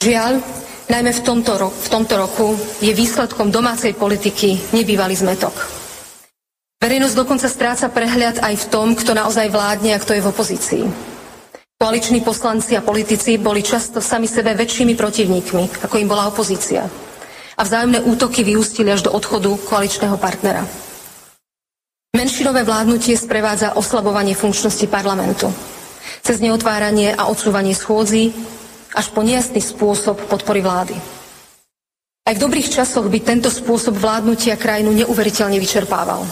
Žiaľ, 0.02 0.34
najmä 0.90 1.12
v 1.14 1.22
tomto, 1.22 1.52
ro- 1.62 1.74
v 1.74 1.88
tomto 1.90 2.18
roku 2.18 2.58
je 2.82 2.90
výsledkom 2.90 3.54
domácej 3.54 3.94
politiky 3.94 4.74
nebývalý 4.74 5.14
zmetok. 5.14 5.54
Verejnosť 6.82 7.16
dokonca 7.18 7.48
stráca 7.50 7.88
prehľad 7.90 8.42
aj 8.42 8.56
v 8.66 8.70
tom, 8.70 8.88
kto 8.98 9.14
naozaj 9.14 9.50
vládne 9.50 9.94
a 9.94 10.02
kto 10.02 10.18
je 10.18 10.22
v 10.26 10.30
opozícii. 10.30 10.84
Koaliční 11.76 12.22
poslanci 12.22 12.74
a 12.78 12.82
politici 12.82 13.38
boli 13.38 13.62
často 13.62 14.02
sami 14.02 14.26
sebe 14.26 14.58
väčšími 14.58 14.98
protivníkmi, 14.98 15.86
ako 15.86 15.96
im 16.02 16.08
bola 16.10 16.32
opozícia 16.32 17.05
a 17.56 17.62
vzájomné 17.64 18.04
útoky 18.04 18.44
vyústili 18.44 18.92
až 18.92 19.08
do 19.08 19.12
odchodu 19.16 19.56
koaličného 19.68 20.20
partnera. 20.20 20.68
Menšinové 22.16 22.64
vládnutie 22.64 23.16
sprevádza 23.20 23.76
oslabovanie 23.76 24.36
funkčnosti 24.36 24.88
parlamentu. 24.88 25.52
Cez 26.24 26.40
neotváranie 26.40 27.12
a 27.12 27.28
odsúvanie 27.28 27.76
schôdzi 27.76 28.32
až 28.96 29.12
po 29.12 29.20
nejasný 29.20 29.60
spôsob 29.60 30.32
podpory 30.32 30.64
vlády. 30.64 30.96
Aj 32.26 32.34
v 32.34 32.42
dobrých 32.42 32.72
časoch 32.72 33.06
by 33.06 33.20
tento 33.22 33.52
spôsob 33.52 34.00
vládnutia 34.00 34.58
krajinu 34.58 34.96
neuveriteľne 34.96 35.60
vyčerpával. 35.60 36.24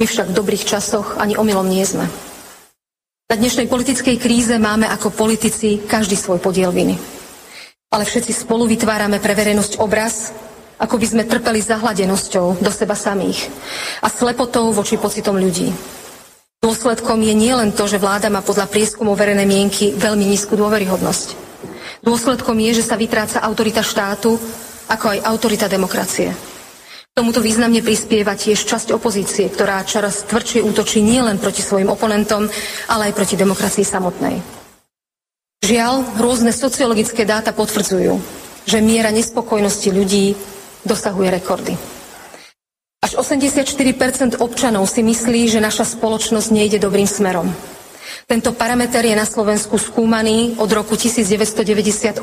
My 0.00 0.04
však 0.08 0.32
v 0.32 0.36
dobrých 0.40 0.64
časoch 0.64 1.20
ani 1.20 1.36
omylom 1.36 1.68
nie 1.68 1.84
sme. 1.84 2.08
Na 3.30 3.38
dnešnej 3.38 3.70
politickej 3.70 4.18
kríze 4.18 4.56
máme 4.58 4.90
ako 4.90 5.14
politici 5.14 5.86
každý 5.86 6.18
svoj 6.18 6.42
podiel 6.42 6.74
viny. 6.74 6.98
Ale 7.94 8.02
všetci 8.02 8.34
spolu 8.34 8.66
vytvárame 8.66 9.22
pre 9.22 9.38
verejnosť 9.38 9.78
obraz, 9.78 10.34
ako 10.80 10.96
by 10.96 11.06
sme 11.06 11.28
trpeli 11.28 11.60
zahladenosťou 11.60 12.64
do 12.64 12.70
seba 12.72 12.96
samých 12.96 13.52
a 14.00 14.08
slepotou 14.08 14.72
voči 14.72 14.96
pocitom 14.96 15.36
ľudí. 15.36 15.68
Dôsledkom 16.60 17.20
je 17.20 17.34
nielen 17.36 17.72
to, 17.76 17.84
že 17.84 18.00
vláda 18.00 18.32
má 18.32 18.40
podľa 18.40 18.68
prieskumov 18.68 19.16
verejnej 19.16 19.48
mienky 19.48 19.92
veľmi 19.92 20.24
nízku 20.24 20.56
dôveryhodnosť. 20.56 21.28
Dôsledkom 22.00 22.56
je, 22.64 22.80
že 22.80 22.84
sa 22.88 22.96
vytráca 22.96 23.44
autorita 23.44 23.84
štátu, 23.84 24.40
ako 24.88 25.04
aj 25.16 25.24
autorita 25.24 25.68
demokracie. 25.68 26.32
Tomuto 27.12 27.44
významne 27.44 27.84
prispieva 27.84 28.32
tiež 28.32 28.64
časť 28.64 28.96
opozície, 28.96 29.48
ktorá 29.52 29.84
čoraz 29.84 30.24
tvrdšie 30.24 30.64
útočí 30.64 31.04
nielen 31.04 31.36
proti 31.36 31.60
svojim 31.60 31.92
oponentom, 31.92 32.48
ale 32.88 33.12
aj 33.12 33.16
proti 33.16 33.36
demokracii 33.36 33.84
samotnej. 33.84 34.40
Žiaľ, 35.60 36.16
rôzne 36.16 36.52
sociologické 36.56 37.28
dáta 37.28 37.52
potvrdzujú, 37.52 38.16
že 38.64 38.78
miera 38.80 39.12
nespokojnosti 39.12 39.88
ľudí 39.92 40.32
dosahuje 40.84 41.28
rekordy. 41.30 41.74
Až 43.00 43.16
84% 43.16 44.38
občanov 44.44 44.84
si 44.84 45.00
myslí, 45.00 45.48
že 45.48 45.64
naša 45.64 45.88
spoločnosť 45.88 46.48
nejde 46.52 46.78
dobrým 46.78 47.08
smerom. 47.08 47.48
Tento 48.28 48.52
parameter 48.54 49.02
je 49.02 49.16
na 49.16 49.26
Slovensku 49.26 49.80
skúmaný 49.80 50.54
od 50.60 50.70
roku 50.70 50.94
1998 50.94 52.22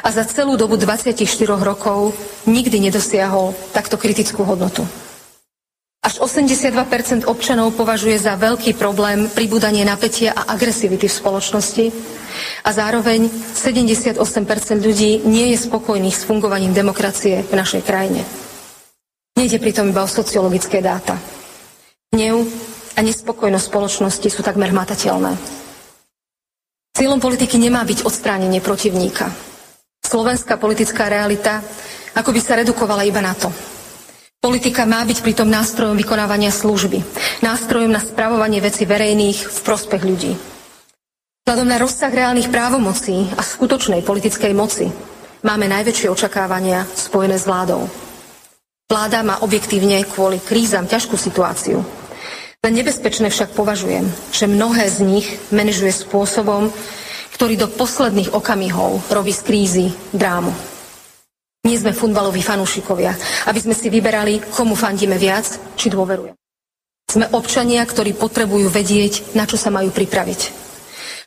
a 0.00 0.08
za 0.08 0.24
celú 0.24 0.56
dobu 0.56 0.80
24 0.80 1.18
rokov 1.60 2.14
nikdy 2.48 2.88
nedosiahol 2.88 3.52
takto 3.76 3.98
kritickú 3.98 4.46
hodnotu. 4.46 4.86
Až 6.02 6.18
82% 6.18 7.30
občanov 7.30 7.78
považuje 7.78 8.18
za 8.18 8.34
veľký 8.34 8.74
problém 8.74 9.30
pribúdanie 9.30 9.86
napätia 9.86 10.34
a 10.34 10.50
agresivity 10.50 11.06
v 11.06 11.14
spoločnosti 11.14 11.86
a 12.66 12.70
zároveň 12.74 13.30
78% 13.30 14.18
ľudí 14.82 15.22
nie 15.22 15.54
je 15.54 15.62
spokojných 15.62 16.18
s 16.18 16.26
fungovaním 16.26 16.74
demokracie 16.74 17.46
v 17.46 17.54
našej 17.54 17.86
krajine. 17.86 18.26
Nejde 19.38 19.62
pritom 19.62 19.94
iba 19.94 20.02
o 20.02 20.10
sociologické 20.10 20.82
dáta. 20.82 21.14
Hnev 22.10 22.50
a 22.92 23.00
nespokojnosť 23.00 23.66
spoločnosti 23.70 24.26
sú 24.26 24.42
takmer 24.42 24.74
matateľné. 24.74 25.38
Cieľom 26.98 27.22
politiky 27.22 27.62
nemá 27.62 27.86
byť 27.86 28.02
odstránenie 28.02 28.58
protivníka. 28.58 29.30
Slovenská 30.02 30.58
politická 30.58 31.06
realita 31.06 31.62
ako 32.12 32.34
by 32.34 32.40
sa 32.42 32.58
redukovala 32.60 33.08
iba 33.08 33.24
na 33.24 33.32
to, 33.32 33.48
Politika 34.42 34.82
má 34.90 35.06
byť 35.06 35.22
pritom 35.22 35.46
nástrojom 35.46 35.94
vykonávania 35.94 36.50
služby, 36.50 36.98
nástrojom 37.46 37.94
na 37.94 38.02
spravovanie 38.02 38.58
veci 38.58 38.82
verejných 38.82 39.38
v 39.38 39.58
prospech 39.62 40.02
ľudí. 40.02 40.34
Vzhľadom 41.46 41.68
na 41.70 41.78
rozsah 41.78 42.10
reálnych 42.10 42.50
právomocí 42.50 43.30
a 43.38 43.42
skutočnej 43.46 44.02
politickej 44.02 44.50
moci 44.50 44.90
máme 45.46 45.70
najväčšie 45.70 46.10
očakávania 46.10 46.82
spojené 46.90 47.38
s 47.38 47.46
vládou. 47.46 47.86
Vláda 48.90 49.22
má 49.22 49.38
objektívne 49.46 50.02
kvôli 50.10 50.42
krízam 50.42 50.90
ťažkú 50.90 51.14
situáciu. 51.14 51.78
Za 52.58 52.66
nebezpečné 52.66 53.30
však 53.30 53.54
považujem, 53.54 54.10
že 54.34 54.50
mnohé 54.50 54.90
z 54.90 55.06
nich 55.06 55.38
manažuje 55.54 55.94
spôsobom, 55.94 56.74
ktorý 57.38 57.62
do 57.62 57.70
posledných 57.70 58.34
okamihov 58.34 59.06
robí 59.06 59.30
z 59.30 59.42
krízy 59.46 59.86
drámu. 60.10 60.50
Nie 61.62 61.78
sme 61.78 61.94
futbaloví 61.94 62.42
fanúšikovia, 62.42 63.14
aby 63.46 63.58
sme 63.62 63.70
si 63.70 63.86
vyberali, 63.86 64.42
komu 64.50 64.74
fandíme 64.74 65.14
viac, 65.14 65.46
či 65.78 65.94
dôverujeme. 65.94 66.34
Sme 67.06 67.30
občania, 67.30 67.86
ktorí 67.86 68.18
potrebujú 68.18 68.66
vedieť, 68.66 69.38
na 69.38 69.46
čo 69.46 69.54
sa 69.54 69.70
majú 69.70 69.94
pripraviť. 69.94 70.40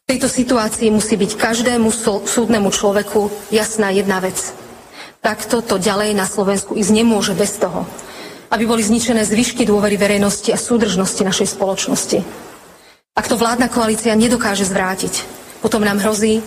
V 0.04 0.06
tejto 0.12 0.28
situácii 0.28 0.92
musí 0.92 1.16
byť 1.16 1.40
každému 1.40 1.88
súdnemu 2.28 2.68
človeku 2.68 3.32
jasná 3.48 3.96
jedna 3.96 4.20
vec. 4.20 4.36
Takto 5.24 5.64
to 5.64 5.80
ďalej 5.80 6.12
na 6.12 6.28
Slovensku 6.28 6.76
ísť 6.76 6.92
nemôže 6.92 7.32
bez 7.32 7.56
toho, 7.56 7.88
aby 8.52 8.68
boli 8.68 8.84
zničené 8.84 9.24
zvyšky 9.24 9.64
dôvery 9.64 9.96
verejnosti 9.96 10.52
a 10.52 10.60
súdržnosti 10.60 11.24
našej 11.24 11.48
spoločnosti. 11.56 12.20
Ak 13.16 13.32
to 13.32 13.40
vládna 13.40 13.72
koalícia 13.72 14.12
nedokáže 14.20 14.68
zvrátiť, 14.68 15.24
potom 15.64 15.80
nám 15.80 16.04
hrozí, 16.04 16.44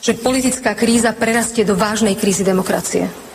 že 0.00 0.16
politická 0.16 0.72
kríza 0.72 1.12
prerastie 1.12 1.68
do 1.68 1.76
vážnej 1.76 2.16
krízy 2.16 2.40
demokracie. 2.40 3.25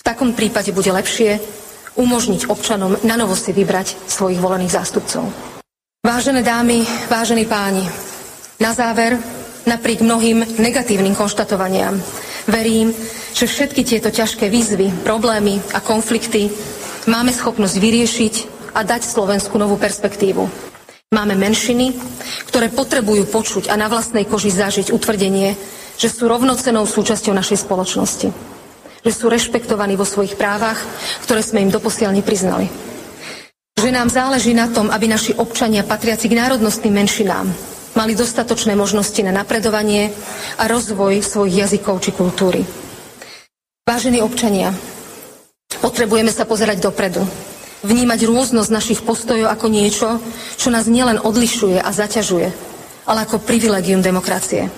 V 0.00 0.02
takom 0.02 0.32
prípade 0.32 0.72
bude 0.72 0.88
lepšie 0.88 1.36
umožniť 2.00 2.48
občanom 2.48 2.96
na 3.04 3.20
novo 3.20 3.36
si 3.36 3.52
vybrať 3.52 4.08
svojich 4.08 4.40
volených 4.40 4.72
zástupcov. 4.72 5.28
Vážené 6.00 6.40
dámy, 6.40 6.80
vážení 7.12 7.44
páni, 7.44 7.84
na 8.56 8.72
záver, 8.72 9.20
napriek 9.68 10.00
mnohým 10.00 10.56
negatívnym 10.56 11.12
konštatovaniam, 11.12 12.00
verím, 12.48 12.96
že 13.36 13.44
všetky 13.44 13.84
tieto 13.84 14.08
ťažké 14.08 14.48
výzvy, 14.48 15.04
problémy 15.04 15.60
a 15.76 15.84
konflikty 15.84 16.48
máme 17.04 17.28
schopnosť 17.36 17.76
vyriešiť 17.76 18.34
a 18.72 18.80
dať 18.80 19.04
Slovensku 19.04 19.60
novú 19.60 19.76
perspektívu. 19.76 20.48
Máme 21.12 21.36
menšiny, 21.36 21.92
ktoré 22.48 22.72
potrebujú 22.72 23.28
počuť 23.28 23.68
a 23.68 23.76
na 23.76 23.92
vlastnej 23.92 24.24
koži 24.24 24.48
zažiť 24.48 24.94
utvrdenie, 24.94 25.58
že 26.00 26.08
sú 26.08 26.24
rovnocenou 26.30 26.88
súčasťou 26.88 27.36
našej 27.36 27.68
spoločnosti. 27.68 28.28
Že 29.00 29.12
sú 29.12 29.26
rešpektovaní 29.32 29.96
vo 29.96 30.04
svojich 30.04 30.36
právach, 30.36 30.80
ktoré 31.24 31.40
sme 31.40 31.64
im 31.64 31.72
doposiaľ 31.72 32.12
nepriznali. 32.16 32.68
Že 33.80 33.96
nám 33.96 34.12
záleží 34.12 34.52
na 34.52 34.68
tom, 34.68 34.92
aby 34.92 35.08
naši 35.08 35.32
občania 35.32 35.86
patriaci 35.86 36.28
k 36.28 36.36
národnostným 36.36 36.92
menšinám 36.92 37.70
mali 37.94 38.14
dostatočné 38.14 38.78
možnosti 38.78 39.18
na 39.24 39.34
napredovanie 39.34 40.14
a 40.60 40.70
rozvoj 40.70 41.22
svojich 41.24 41.66
jazykov 41.66 41.98
či 42.04 42.14
kultúry. 42.14 42.62
Vážení 43.82 44.22
občania, 44.22 44.70
potrebujeme 45.82 46.30
sa 46.30 46.46
pozerať 46.46 46.78
dopredu, 46.78 47.26
vnímať 47.82 48.28
rôznosť 48.28 48.70
našich 48.70 49.00
postojov 49.02 49.50
ako 49.50 49.66
niečo, 49.66 50.08
čo 50.54 50.68
nás 50.70 50.86
nielen 50.86 51.18
odlišuje 51.18 51.80
a 51.80 51.90
zaťažuje, 51.90 52.48
ale 53.10 53.18
ako 53.26 53.42
privilegium 53.42 54.04
demokracie. 54.04 54.70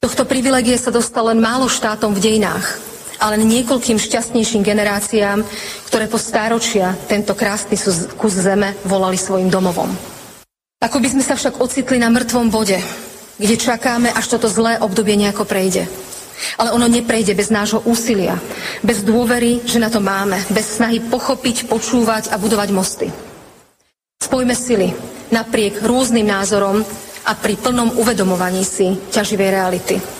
Tohto 0.00 0.24
privilegie 0.24 0.80
sa 0.80 0.88
dostalo 0.88 1.28
len 1.28 1.44
málo 1.44 1.68
štátom 1.68 2.16
v 2.16 2.22
dejinách, 2.24 2.80
ale 3.20 3.36
niekoľkým 3.44 4.00
šťastnejším 4.00 4.64
generáciám, 4.64 5.44
ktoré 5.92 6.08
po 6.08 6.16
stáročia 6.16 6.96
tento 7.04 7.36
krásny 7.36 7.76
kus 8.16 8.32
zeme 8.32 8.72
volali 8.88 9.20
svojim 9.20 9.52
domovom. 9.52 9.92
Ako 10.80 10.96
by 10.96 11.12
sme 11.12 11.20
sa 11.20 11.36
však 11.36 11.60
ocitli 11.60 12.00
na 12.00 12.08
mŕtvom 12.08 12.48
bode, 12.48 12.80
kde 13.36 13.56
čakáme, 13.60 14.08
až 14.08 14.32
toto 14.32 14.48
zlé 14.48 14.80
obdobie 14.80 15.12
nejako 15.20 15.44
prejde. 15.44 15.84
Ale 16.56 16.72
ono 16.72 16.88
neprejde 16.88 17.36
bez 17.36 17.52
nášho 17.52 17.84
úsilia, 17.84 18.40
bez 18.80 19.04
dôvery, 19.04 19.60
že 19.68 19.76
na 19.76 19.92
to 19.92 20.00
máme, 20.00 20.40
bez 20.48 20.80
snahy 20.80 21.04
pochopiť, 21.04 21.68
počúvať 21.68 22.32
a 22.32 22.40
budovať 22.40 22.68
mosty. 22.72 23.12
Spojme 24.24 24.56
sily 24.56 24.96
napriek 25.28 25.84
rôznym 25.84 26.24
názorom 26.24 26.80
a 27.28 27.32
pri 27.36 27.60
plnom 27.60 28.00
uvedomovaní 28.00 28.64
si 28.64 28.96
ťaživej 29.12 29.48
reality. 29.52 30.19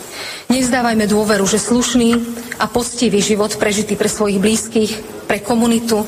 Nevzdávajme 0.51 1.07
dôveru, 1.07 1.47
že 1.47 1.63
slušný 1.63 2.19
a 2.59 2.67
postivý 2.67 3.23
život 3.23 3.55
prežitý 3.55 3.95
pre 3.95 4.11
svojich 4.11 4.43
blízkych, 4.43 4.93
pre 5.31 5.39
komunitu, 5.39 6.03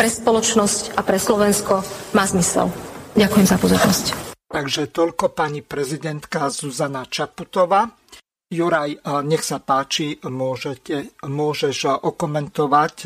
pre 0.00 0.08
spoločnosť 0.08 0.96
a 0.96 1.04
pre 1.04 1.20
Slovensko 1.20 1.84
má 2.16 2.24
zmysel. 2.24 2.72
Ďakujem 3.12 3.46
za 3.46 3.60
pozornosť. 3.60 4.04
Takže 4.48 4.88
toľko 4.88 5.36
pani 5.36 5.60
prezidentka 5.60 6.48
Zuzana 6.48 7.04
Čaputová. 7.04 7.84
Juraj, 8.48 9.04
nech 9.28 9.44
sa 9.44 9.60
páči, 9.60 10.16
môžete, 10.24 11.12
môžeš 11.28 12.00
okomentovať 12.00 12.96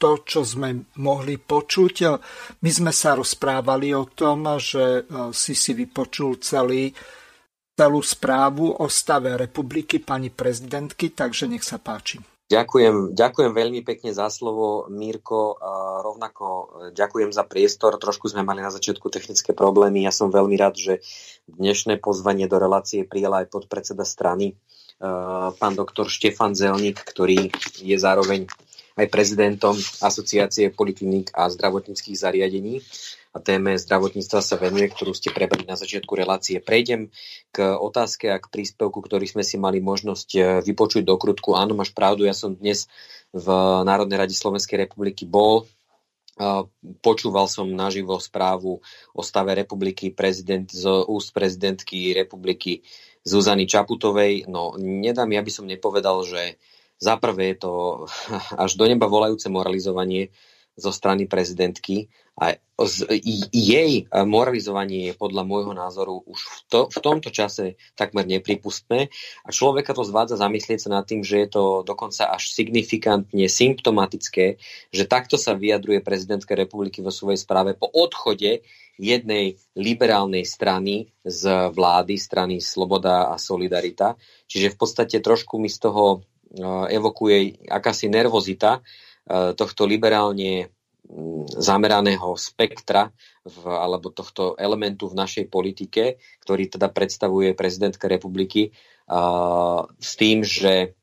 to, 0.00 0.10
čo 0.24 0.40
sme 0.48 0.96
mohli 0.96 1.36
počuť. 1.36 1.94
My 2.64 2.70
sme 2.72 2.92
sa 2.96 3.20
rozprávali 3.20 3.92
o 3.92 4.08
tom, 4.08 4.48
že 4.56 5.04
si 5.36 5.52
si 5.52 5.76
vypočul 5.76 6.40
celý, 6.40 6.88
celú 7.82 7.98
správu 7.98 8.78
o 8.78 8.86
stave 8.86 9.34
republiky 9.34 9.98
pani 9.98 10.30
prezidentky, 10.30 11.10
takže 11.10 11.50
nech 11.50 11.66
sa 11.66 11.82
páči. 11.82 12.22
Ďakujem, 12.46 13.16
ďakujem 13.16 13.52
veľmi 13.56 13.80
pekne 13.80 14.12
za 14.12 14.28
slovo, 14.28 14.84
Mírko. 14.92 15.56
Rovnako 16.04 16.44
ďakujem 16.92 17.32
za 17.32 17.48
priestor. 17.48 17.96
Trošku 17.96 18.28
sme 18.28 18.44
mali 18.44 18.60
na 18.60 18.68
začiatku 18.68 19.08
technické 19.08 19.56
problémy. 19.56 20.04
Ja 20.04 20.12
som 20.12 20.28
veľmi 20.28 20.52
rád, 20.60 20.76
že 20.76 20.94
dnešné 21.48 21.96
pozvanie 21.98 22.44
do 22.46 22.60
relácie 22.60 23.08
prijala 23.08 23.42
aj 23.42 23.56
podpredseda 23.56 24.04
strany 24.04 24.52
Eh, 25.02 25.50
pán 25.58 25.74
doktor 25.74 26.06
Štefan 26.06 26.54
Zelník, 26.54 27.02
ktorý 27.02 27.50
je 27.82 27.96
zároveň 27.98 28.46
aj 28.94 29.10
prezidentom 29.10 29.74
Asociácie 29.98 30.70
polikliník 30.70 31.34
a 31.34 31.50
zdravotníckých 31.50 32.14
zariadení 32.14 32.78
a 33.32 33.40
téme 33.40 33.80
zdravotníctva 33.80 34.44
sa 34.44 34.60
venuje, 34.60 34.92
ktorú 34.92 35.16
ste 35.16 35.32
prebrali 35.32 35.64
na 35.64 35.80
začiatku 35.80 36.12
relácie. 36.12 36.60
Prejdem 36.60 37.08
k 37.48 37.64
otázke 37.64 38.28
a 38.28 38.36
k 38.36 38.52
príspevku, 38.52 39.00
ktorý 39.00 39.24
sme 39.24 39.40
si 39.40 39.56
mali 39.56 39.80
možnosť 39.80 40.28
eh, 40.36 40.42
vypočuť 40.60 41.02
do 41.02 41.16
krutku. 41.16 41.56
Áno, 41.56 41.72
máš 41.72 41.96
pravdu, 41.96 42.28
ja 42.28 42.36
som 42.36 42.52
dnes 42.52 42.92
v 43.32 43.48
Národnej 43.88 44.20
rade 44.20 44.36
Slovenskej 44.36 44.84
republiky 44.84 45.24
bol. 45.24 45.64
Eh, 46.36 46.64
počúval 47.00 47.48
som 47.48 47.72
naživo 47.72 48.20
správu 48.20 48.84
o 49.16 49.22
stave 49.24 49.56
republiky 49.56 50.12
prezident, 50.12 50.68
z 50.68 50.84
úst 51.08 51.32
prezidentky 51.32 52.12
republiky 52.12 52.84
Zuzany 53.24 53.64
Čaputovej. 53.64 54.44
No, 54.44 54.76
nedám, 54.76 55.32
ja 55.32 55.40
by 55.40 55.48
som 55.48 55.64
nepovedal, 55.64 56.20
že 56.28 56.60
za 57.00 57.16
prvé 57.16 57.56
je 57.56 57.64
to 57.64 57.72
až 58.64 58.76
do 58.76 58.84
neba 58.84 59.08
volajúce 59.08 59.48
moralizovanie 59.48 60.28
zo 60.76 60.90
strany 60.92 61.28
prezidentky 61.28 62.08
a 62.32 62.56
jej 63.52 64.08
moralizovanie 64.10 65.12
je 65.12 65.14
podľa 65.14 65.44
môjho 65.44 65.76
názoru 65.76 66.24
už 66.24 66.40
v, 66.40 66.56
to, 66.66 66.80
v 66.88 66.98
tomto 67.04 67.28
čase 67.28 67.76
takmer 67.92 68.24
nepripustné 68.24 69.12
a 69.44 69.48
človeka 69.52 69.92
to 69.92 70.02
zvádza 70.02 70.40
zamyslieť 70.40 70.88
sa 70.88 70.90
nad 70.90 71.04
tým, 71.04 71.20
že 71.20 71.44
je 71.44 71.48
to 71.52 71.64
dokonca 71.84 72.32
až 72.32 72.48
signifikantne 72.48 73.44
symptomatické, 73.46 74.56
že 74.88 75.04
takto 75.04 75.36
sa 75.36 75.52
vyjadruje 75.52 76.00
prezidentka 76.00 76.56
republiky 76.56 77.04
vo 77.04 77.12
svojej 77.12 77.38
správe 77.38 77.76
po 77.76 77.86
odchode 77.92 78.64
jednej 78.96 79.60
liberálnej 79.76 80.48
strany 80.48 81.12
z 81.24 81.72
vlády, 81.72 82.16
strany 82.16 82.60
Sloboda 82.64 83.28
a 83.32 83.36
Solidarita. 83.36 84.16
Čiže 84.48 84.72
v 84.72 84.76
podstate 84.76 85.16
trošku 85.20 85.56
mi 85.56 85.72
z 85.72 85.80
toho 85.80 86.04
e, 86.12 86.18
evokuje 86.92 87.68
akási 87.72 88.12
nervozita 88.12 88.84
tohto 89.28 89.86
liberálne 89.86 90.72
zameraného 91.58 92.34
spektra 92.38 93.10
v, 93.44 93.56
alebo 93.68 94.14
tohto 94.14 94.54
elementu 94.56 95.10
v 95.10 95.18
našej 95.18 95.44
politike, 95.50 96.22
ktorý 96.40 96.70
teda 96.72 96.88
predstavuje 96.88 97.52
prezidentka 97.52 98.06
republiky 98.08 98.72
uh, 99.10 99.84
s 99.98 100.12
tým, 100.16 100.46
že 100.46 100.96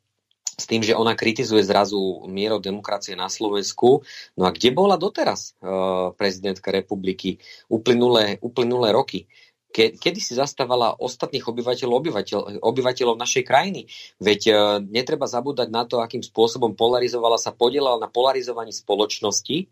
s 0.60 0.68
tým, 0.68 0.84
že 0.84 0.92
ona 0.92 1.16
kritizuje 1.16 1.64
zrazu 1.64 2.28
mierou 2.28 2.60
demokracie 2.60 3.16
na 3.16 3.32
Slovensku. 3.32 4.04
No 4.36 4.44
a 4.44 4.52
kde 4.52 4.76
bola 4.76 5.00
doteraz 5.00 5.56
uh, 5.64 6.12
prezidentka 6.20 6.68
republiky 6.68 7.40
uplynulé, 7.72 8.36
uplynulé 8.44 8.92
roky? 8.92 9.24
Ke, 9.24 9.49
kedy 9.74 10.20
si 10.20 10.34
zastávala 10.34 10.98
ostatných 10.98 11.46
obyvateľov, 11.46 11.96
obyvateľ, 12.02 12.40
obyvateľov 12.62 13.16
našej 13.22 13.44
krajiny? 13.46 13.86
Veď 14.18 14.42
uh, 14.50 14.58
netreba 14.82 15.30
zabúdať 15.30 15.70
na 15.70 15.86
to, 15.86 16.02
akým 16.02 16.26
spôsobom 16.26 16.74
polarizovala 16.74 17.38
sa, 17.38 17.54
podielala 17.54 18.02
na 18.02 18.10
polarizovaní 18.10 18.74
spoločnosti 18.74 19.70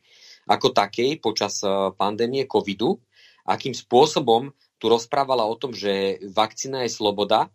ako 0.47 0.71
takej 0.71 1.19
počas 1.19 1.59
uh, 1.65 1.91
pandémie 1.97 2.45
covidu, 2.45 3.01
akým 3.43 3.73
spôsobom 3.73 4.53
tu 4.77 4.85
rozprávala 4.87 5.43
o 5.49 5.57
tom, 5.57 5.73
že 5.73 6.21
vakcína 6.29 6.85
je 6.85 6.93
sloboda, 6.93 7.49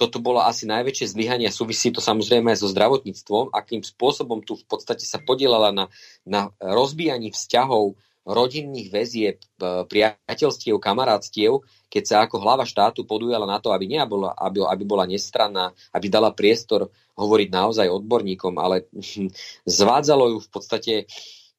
toto 0.00 0.16
bolo 0.16 0.40
asi 0.40 0.64
najväčšie 0.64 1.12
zlyhanie 1.12 1.52
súvisí 1.52 1.92
to 1.92 2.00
samozrejme 2.00 2.48
aj 2.56 2.64
so 2.64 2.72
zdravotníctvom, 2.72 3.52
akým 3.52 3.84
spôsobom 3.84 4.40
tu 4.40 4.56
v 4.56 4.64
podstate 4.64 5.04
sa 5.04 5.20
podielala 5.20 5.76
na, 5.76 5.84
na 6.24 6.48
rozbíjaní 6.56 7.36
vzťahov 7.36 8.00
rodinných 8.26 8.88
väzieb, 8.92 9.38
e, 9.40 9.84
priateľstiev, 9.88 10.76
kamarátstiev, 10.76 11.64
keď 11.88 12.02
sa 12.06 12.16
ako 12.24 12.36
hlava 12.38 12.68
štátu 12.68 13.08
podujala 13.08 13.48
na 13.48 13.58
to, 13.58 13.72
aby, 13.72 13.88
nebola, 13.88 14.36
aby, 14.36 14.62
aby 14.62 14.84
bola 14.84 15.08
nestranná, 15.08 15.72
aby 15.90 16.06
dala 16.12 16.30
priestor 16.30 16.92
hovoriť 17.16 17.48
naozaj 17.48 17.86
odborníkom, 17.88 18.56
ale 18.60 18.86
zvádzalo 19.78 20.36
ju 20.36 20.38
v 20.40 20.48
podstate 20.52 20.94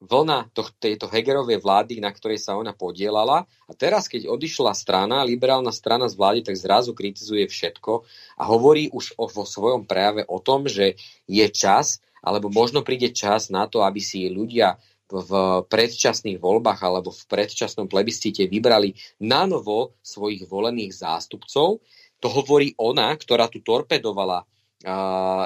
vlna 0.02 0.50
to, 0.50 0.66
tejto 0.82 1.06
Hegerovej 1.06 1.62
vlády, 1.62 2.02
na 2.02 2.10
ktorej 2.10 2.42
sa 2.42 2.58
ona 2.58 2.74
podielala. 2.74 3.46
A 3.70 3.72
teraz, 3.72 4.10
keď 4.10 4.26
odišla 4.26 4.74
strana, 4.74 5.22
liberálna 5.22 5.70
strana 5.70 6.10
z 6.10 6.18
vlády, 6.18 6.40
tak 6.42 6.58
zrazu 6.58 6.90
kritizuje 6.90 7.46
všetko 7.46 8.02
a 8.38 8.42
hovorí 8.42 8.90
už 8.90 9.14
o, 9.14 9.30
vo 9.30 9.46
svojom 9.46 9.86
prejave 9.86 10.26
o 10.26 10.42
tom, 10.42 10.66
že 10.66 10.98
je 11.30 11.46
čas, 11.54 12.02
alebo 12.22 12.50
možno 12.50 12.82
príde 12.82 13.14
čas 13.14 13.50
na 13.50 13.70
to, 13.70 13.86
aby 13.86 14.02
si 14.02 14.26
ľudia 14.26 14.78
v 15.12 15.32
predčasných 15.68 16.40
voľbách 16.40 16.80
alebo 16.80 17.12
v 17.12 17.22
predčasnom 17.28 17.84
plebiscite 17.84 18.48
vybrali 18.48 18.96
na 19.20 19.44
novo 19.44 20.00
svojich 20.00 20.48
volených 20.48 20.96
zástupcov. 20.96 21.84
To 22.22 22.28
hovorí 22.32 22.72
ona, 22.80 23.12
ktorá 23.12 23.52
tu 23.52 23.60
torpedovala 23.60 24.40
uh, 24.40 25.44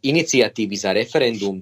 iniciatívy 0.00 0.74
za 0.78 0.96
referendum 0.96 1.60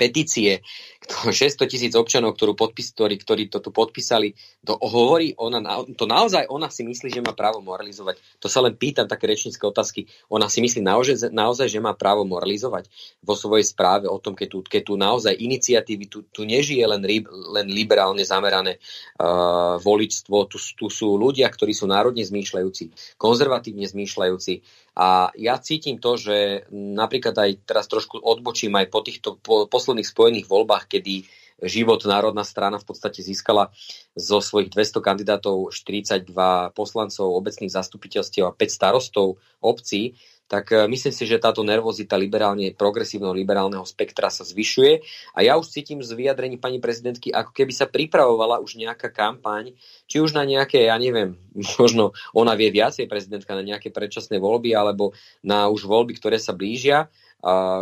petície 0.00 0.64
600 1.30 1.66
tisíc 1.66 1.92
občanov, 1.98 2.38
ktorú 2.38 2.54
podpis, 2.54 2.94
ktorí, 2.94 3.18
ktorí 3.20 3.42
to 3.50 3.58
tu 3.58 3.74
podpísali, 3.74 4.34
to 4.62 4.78
hovorí 4.78 5.34
ona, 5.36 5.60
to 5.94 6.06
naozaj 6.06 6.46
ona 6.46 6.70
si 6.70 6.86
myslí, 6.86 7.10
že 7.10 7.24
má 7.24 7.34
právo 7.34 7.58
moralizovať. 7.60 8.18
To 8.40 8.46
sa 8.46 8.62
len 8.62 8.78
pýtam 8.78 9.10
také 9.10 9.26
rečnícke 9.26 9.60
otázky. 9.60 10.06
Ona 10.30 10.46
si 10.46 10.62
myslí 10.62 10.80
naozaj, 10.80 11.34
naozaj, 11.34 11.66
že 11.68 11.82
má 11.82 11.92
právo 11.98 12.22
moralizovať 12.24 12.86
vo 13.20 13.34
svojej 13.34 13.66
správe 13.66 14.06
o 14.06 14.18
tom, 14.22 14.38
keď 14.38 14.48
tu, 14.48 14.58
keď 14.62 14.82
tu 14.86 14.94
naozaj 14.94 15.34
iniciatívy, 15.34 16.04
tu, 16.06 16.18
tu 16.30 16.46
nežije 16.46 16.84
len, 16.86 17.02
len 17.28 17.66
liberálne 17.68 18.22
zamerané 18.22 18.78
uh, 19.18 19.76
voličstvo, 19.82 20.46
tu, 20.46 20.56
tu 20.56 20.86
sú 20.88 21.18
ľudia, 21.18 21.50
ktorí 21.50 21.74
sú 21.74 21.90
národne 21.90 22.22
zmýšľajúci, 22.22 23.16
konzervatívne 23.18 23.84
zmýšľajúci, 23.84 24.62
a 25.00 25.30
ja 25.38 25.54
cítim 25.56 25.96
to, 26.02 26.18
že 26.18 26.68
napríklad 26.74 27.32
aj 27.32 27.50
teraz 27.62 27.86
trošku 27.86 28.20
odbočím 28.20 28.74
aj 28.74 28.86
po 28.92 29.00
týchto 29.00 29.38
po 29.40 29.70
posledných 29.70 30.04
spojených 30.04 30.50
voľbách, 30.50 30.90
kedy 31.00 31.24
život 31.64 32.04
národná 32.04 32.44
strana 32.44 32.76
v 32.76 32.88
podstate 32.88 33.24
získala 33.24 33.72
zo 34.16 34.40
svojich 34.40 34.72
200 34.72 35.00
kandidátov 35.00 35.72
42 35.72 36.28
poslancov 36.72 37.36
obecných 37.36 37.72
zastupiteľstiev 37.72 38.48
a 38.48 38.56
5 38.56 38.68
starostov 38.68 39.40
obcí, 39.60 40.16
tak 40.50 40.72
e, 40.74 40.88
myslím 40.90 41.14
si, 41.14 41.24
že 41.28 41.38
táto 41.38 41.62
nervozita 41.62 42.18
liberálne, 42.18 42.74
progresívneho 42.74 43.30
liberálneho 43.30 43.86
spektra 43.86 44.32
sa 44.32 44.42
zvyšuje. 44.42 45.04
A 45.36 45.46
ja 45.46 45.54
už 45.54 45.70
cítim 45.70 46.02
z 46.02 46.10
vyjadrení 46.10 46.58
pani 46.58 46.82
prezidentky, 46.82 47.30
ako 47.30 47.54
keby 47.54 47.72
sa 47.76 47.86
pripravovala 47.86 48.58
už 48.58 48.80
nejaká 48.80 49.12
kampaň, 49.14 49.76
či 50.10 50.18
už 50.18 50.34
na 50.34 50.42
nejaké, 50.42 50.90
ja 50.90 50.96
neviem, 50.98 51.38
možno 51.78 52.16
ona 52.34 52.56
vie 52.58 52.72
viacej 52.72 53.06
prezidentka 53.06 53.54
na 53.54 53.62
nejaké 53.62 53.94
predčasné 53.94 54.42
voľby 54.42 54.74
alebo 54.74 55.12
na 55.44 55.70
už 55.70 55.86
voľby, 55.86 56.18
ktoré 56.18 56.40
sa 56.40 56.56
blížia, 56.56 57.12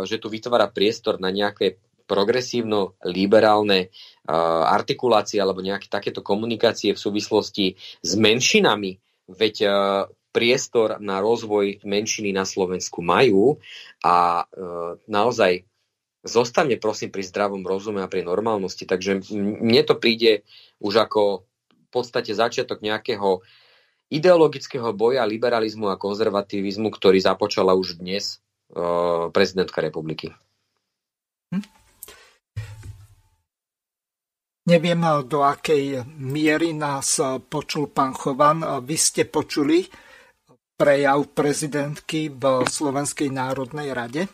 že 0.07 0.15
tu 0.23 0.31
vytvára 0.31 0.71
priestor 0.71 1.19
na 1.19 1.35
nejaké 1.35 1.83
progresívno-liberálne 2.09 3.87
uh, 3.87 4.65
artikulácie 4.65 5.37
alebo 5.37 5.61
nejaké 5.61 5.85
takéto 5.85 6.25
komunikácie 6.25 6.97
v 6.97 6.99
súvislosti 6.99 7.77
s 8.01 8.11
menšinami, 8.17 8.97
veď 9.29 9.55
uh, 9.69 9.71
priestor 10.29 11.01
na 11.01 11.21
rozvoj 11.21 11.81
menšiny 11.81 12.29
na 12.33 12.45
Slovensku 12.45 13.01
majú 13.01 13.57
a 14.05 14.45
e, 14.45 14.63
naozaj 15.09 15.65
zostane 16.21 16.77
prosím 16.77 17.09
pri 17.09 17.25
zdravom 17.25 17.65
rozume 17.65 18.05
a 18.05 18.11
pri 18.11 18.21
normálnosti. 18.21 18.85
Takže 18.85 19.25
mne 19.33 19.81
to 19.81 19.97
príde 19.97 20.45
už 20.77 21.09
ako 21.09 21.49
v 21.73 21.89
podstate 21.89 22.29
začiatok 22.37 22.85
nejakého 22.85 23.41
ideologického 24.13 24.93
boja 24.93 25.25
liberalizmu 25.25 25.89
a 25.89 25.97
konzervativizmu, 25.97 26.93
ktorý 26.93 27.17
započala 27.21 27.73
už 27.73 27.97
dnes 28.01 28.41
prezidentka 29.33 29.81
republiky. 29.81 30.33
Hm? 31.49 31.78
Neviem, 34.69 35.01
do 35.25 35.41
akej 35.41 36.05
miery 36.21 36.77
nás 36.77 37.17
počul 37.49 37.89
pán 37.89 38.13
Chovan. 38.13 38.61
Vy 38.85 38.95
ste 39.01 39.25
počuli 39.25 39.89
prejav 40.77 41.25
prezidentky 41.33 42.29
v 42.29 42.69
Slovenskej 42.69 43.33
národnej 43.33 43.89
rade? 43.97 44.29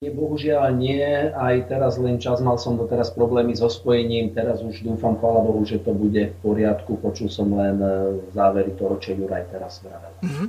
Nie, 0.00 0.12
bohužiaľ 0.12 0.76
nie. 0.76 1.04
Aj 1.36 1.56
teraz 1.68 2.00
len 2.00 2.16
čas, 2.16 2.40
mal 2.40 2.60
som 2.60 2.76
doteraz 2.76 3.12
problémy 3.12 3.56
so 3.56 3.68
spojením. 3.68 4.32
Teraz 4.32 4.60
už 4.64 4.84
dúfam, 4.84 5.16
chvála 5.16 5.40
Bohu, 5.44 5.64
že 5.64 5.80
to 5.84 5.92
bude 5.92 6.32
v 6.32 6.36
poriadku. 6.44 7.00
Počul 7.00 7.32
som 7.32 7.52
len 7.56 7.80
e, 7.80 7.92
závery 8.36 8.76
toho, 8.76 9.00
čo 9.00 9.16
Juraj 9.16 9.48
teraz 9.48 9.80
vravel. 9.80 10.12
Mm-hmm. 10.20 10.48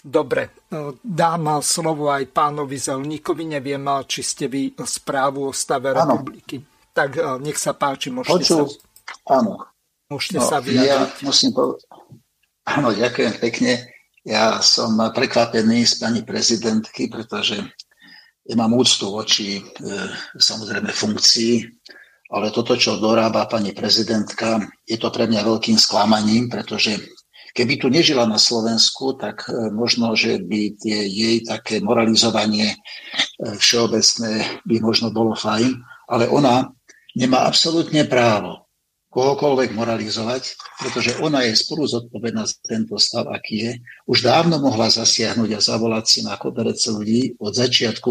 Dobre, 0.00 0.42
e, 0.72 0.96
dám 1.04 1.60
slovo 1.60 2.08
aj 2.08 2.32
pánovi 2.32 2.80
Zelníkovi. 2.80 3.56
Neviem, 3.56 3.84
či 4.08 4.20
ste 4.24 4.48
vy 4.48 4.72
správu 4.72 5.48
o 5.48 5.52
stave 5.52 5.92
ano. 5.92 6.16
republiky. 6.16 6.71
Tak 6.92 7.10
e, 7.16 7.24
nech 7.40 7.56
sa 7.56 7.72
páči, 7.72 8.12
môžete 8.12 8.44
Počul, 8.44 8.68
sa... 8.68 9.40
Áno. 9.40 9.64
Môžete 10.12 10.38
no, 10.40 10.44
sa 10.44 10.58
vyjadriť. 10.60 10.88
Ja 10.88 11.24
musím 11.24 11.50
povedať... 11.56 11.88
Áno, 12.68 12.88
ďakujem 12.94 13.34
pekne. 13.42 13.72
Ja 14.22 14.62
som 14.62 14.94
prekvapený 14.94 15.82
z 15.82 15.98
pani 15.98 16.22
prezidentky, 16.22 17.10
pretože 17.10 17.58
ja 18.46 18.54
mám 18.54 18.74
úctu 18.74 19.10
voči 19.10 19.58
e, 19.58 19.62
samozrejme 20.38 20.94
funkcii, 20.94 21.54
ale 22.32 22.54
toto, 22.54 22.78
čo 22.78 23.02
dorába 23.02 23.50
pani 23.50 23.74
prezidentka, 23.74 24.62
je 24.86 24.96
to 24.96 25.10
pre 25.10 25.26
mňa 25.26 25.42
veľkým 25.42 25.76
sklamaním, 25.76 26.48
pretože 26.48 26.96
keby 27.52 27.76
tu 27.76 27.92
nežila 27.92 28.24
na 28.24 28.40
Slovensku, 28.40 29.14
tak 29.20 29.46
e, 29.46 29.70
možno, 29.70 30.16
že 30.16 30.40
by 30.42 30.74
tie 30.80 31.06
jej 31.06 31.36
také 31.44 31.78
moralizovanie 31.84 32.72
e, 32.72 32.76
všeobecné 33.58 34.62
by 34.64 34.76
možno 34.80 35.10
bolo 35.10 35.36
fajn, 35.36 35.78
ale 36.08 36.26
ona 36.26 36.72
nemá 37.16 37.44
absolútne 37.48 38.04
právo 38.08 38.62
kohokoľvek 39.12 39.76
moralizovať, 39.76 40.56
pretože 40.80 41.20
ona 41.20 41.44
je 41.44 41.52
spolu 41.52 41.84
zodpovedná 41.84 42.48
za 42.48 42.56
tento 42.64 42.96
stav, 42.96 43.28
aký 43.28 43.56
je. 43.60 43.72
Už 44.08 44.24
dávno 44.24 44.56
mohla 44.56 44.88
zasiahnuť 44.88 45.52
a 45.52 45.60
zavolať 45.60 46.04
si 46.08 46.20
na 46.24 46.40
koberece 46.40 46.88
ľudí 46.88 47.36
od 47.36 47.52
začiatku, 47.52 48.10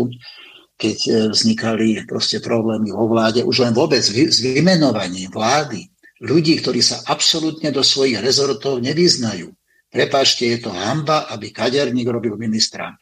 keď 0.78 0.98
e, 1.02 1.12
vznikali 1.34 2.06
proste 2.06 2.38
problémy 2.38 2.94
vo 2.94 3.10
vláde, 3.10 3.42
už 3.42 3.66
len 3.66 3.74
vôbec 3.74 4.06
s 4.06 4.38
vymenovaním 4.46 5.34
vlády 5.34 5.90
ľudí, 6.22 6.62
ktorí 6.62 6.86
sa 6.86 7.02
absolútne 7.10 7.74
do 7.74 7.82
svojich 7.82 8.22
rezortov 8.22 8.78
nevyznajú. 8.78 9.50
Prepáčte, 9.90 10.54
je 10.54 10.70
to 10.70 10.72
hamba, 10.72 11.26
aby 11.34 11.50
kaderník 11.50 12.08
robil 12.14 12.38
ministra 12.38 12.94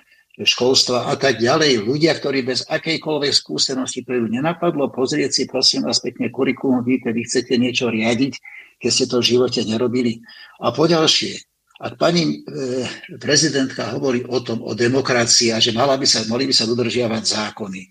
školstva 0.48 1.12
a 1.12 1.16
tak 1.20 1.44
ďalej. 1.44 1.84
Ľudia, 1.84 2.16
ktorí 2.16 2.48
bez 2.48 2.64
akejkoľvek 2.68 3.34
skúsenosti, 3.36 4.08
to 4.08 4.16
ju 4.16 4.26
nenapadlo, 4.32 4.88
pozrieť 4.88 5.32
si 5.36 5.44
prosím 5.50 5.88
vás 5.88 6.00
pekne 6.00 6.32
kurikulum 6.32 6.84
vy, 6.84 7.04
keď 7.04 7.16
chcete 7.28 7.54
niečo 7.60 7.92
riadiť, 7.92 8.34
keď 8.80 8.90
ste 8.92 9.06
to 9.12 9.20
v 9.20 9.30
živote 9.36 9.62
nerobili. 9.68 10.24
A 10.64 10.72
poďalšie, 10.72 11.44
ak 11.84 12.00
pani 12.00 12.44
e, 12.44 12.88
prezidentka 13.20 13.92
hovorí 13.92 14.24
o 14.24 14.40
tom, 14.40 14.64
o 14.64 14.72
demokracii 14.72 15.52
a 15.52 15.60
že 15.60 15.76
mala 15.76 16.00
by 16.00 16.08
sa, 16.08 16.24
mali 16.32 16.48
by 16.48 16.56
sa 16.56 16.68
dodržiavať 16.68 17.24
zákony, 17.24 17.82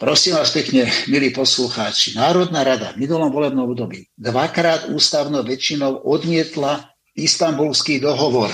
Prosím 0.00 0.40
vás 0.40 0.48
pekne, 0.48 0.88
milí 1.12 1.28
poslucháči, 1.28 2.16
Národná 2.16 2.64
rada 2.64 2.96
v 2.96 3.04
minulom 3.04 3.28
volebnom 3.28 3.68
období 3.68 4.08
dvakrát 4.16 4.88
ústavnou 4.88 5.44
väčšinou 5.44 6.08
odmietla 6.08 6.88
istambulský 7.12 8.00
dohovor 8.00 8.48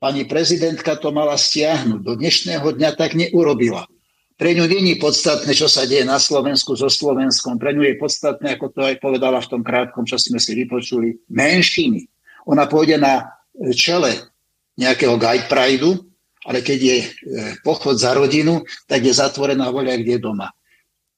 Pani 0.00 0.24
prezidentka 0.24 0.96
to 0.96 1.12
mala 1.12 1.36
stiahnuť. 1.36 2.00
Do 2.00 2.16
dnešného 2.16 2.64
dňa 2.72 2.90
tak 2.96 3.12
neurobila. 3.12 3.84
Pre 4.40 4.56
ňu 4.56 4.64
není 4.64 4.96
podstatné, 4.96 5.52
čo 5.52 5.68
sa 5.68 5.84
deje 5.84 6.08
na 6.08 6.16
Slovensku 6.16 6.72
so 6.72 6.88
Slovenskom. 6.88 7.60
Pre 7.60 7.76
ňu 7.76 7.84
je 7.84 8.00
podstatné, 8.00 8.56
ako 8.56 8.72
to 8.72 8.80
aj 8.80 8.96
povedala 8.96 9.44
v 9.44 9.50
tom 9.52 9.60
krátkom, 9.60 10.08
čo 10.08 10.16
sme 10.16 10.40
si 10.40 10.56
vypočuli, 10.56 11.20
menšiny. 11.28 12.08
Ona 12.48 12.64
pôjde 12.64 12.96
na 12.96 13.28
čele 13.76 14.16
nejakého 14.80 15.20
guide 15.20 15.44
prideu, 15.52 16.00
ale 16.48 16.64
keď 16.64 16.78
je 16.80 16.98
e, 17.04 17.06
pochod 17.60 18.00
za 18.00 18.16
rodinu, 18.16 18.64
tak 18.88 19.04
je 19.04 19.12
zatvorená 19.12 19.68
voľa, 19.68 20.00
kde 20.00 20.16
je 20.16 20.24
doma. 20.24 20.48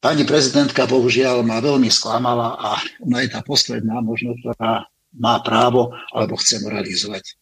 Pani 0.03 0.27
prezidentka 0.27 0.91
bohužiaľ 0.91 1.47
ma 1.47 1.63
veľmi 1.63 1.87
sklamala 1.87 2.59
a 2.59 2.83
ona 3.07 3.23
je 3.23 3.31
tá 3.31 3.47
posledná 3.47 4.03
možno, 4.03 4.35
ktorá 4.43 4.91
má 5.15 5.39
právo 5.47 5.95
alebo 6.11 6.35
chce 6.35 6.59
moralizovať. 6.67 7.39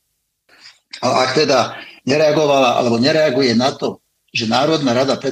A 0.98 1.06
ak 1.22 1.38
teda 1.38 1.78
nereagovala 2.02 2.82
alebo 2.82 2.98
nereaguje 2.98 3.54
na 3.54 3.70
to, 3.70 4.02
že 4.34 4.50
Národná 4.50 4.94
rada 4.94 5.14
v 5.18 5.26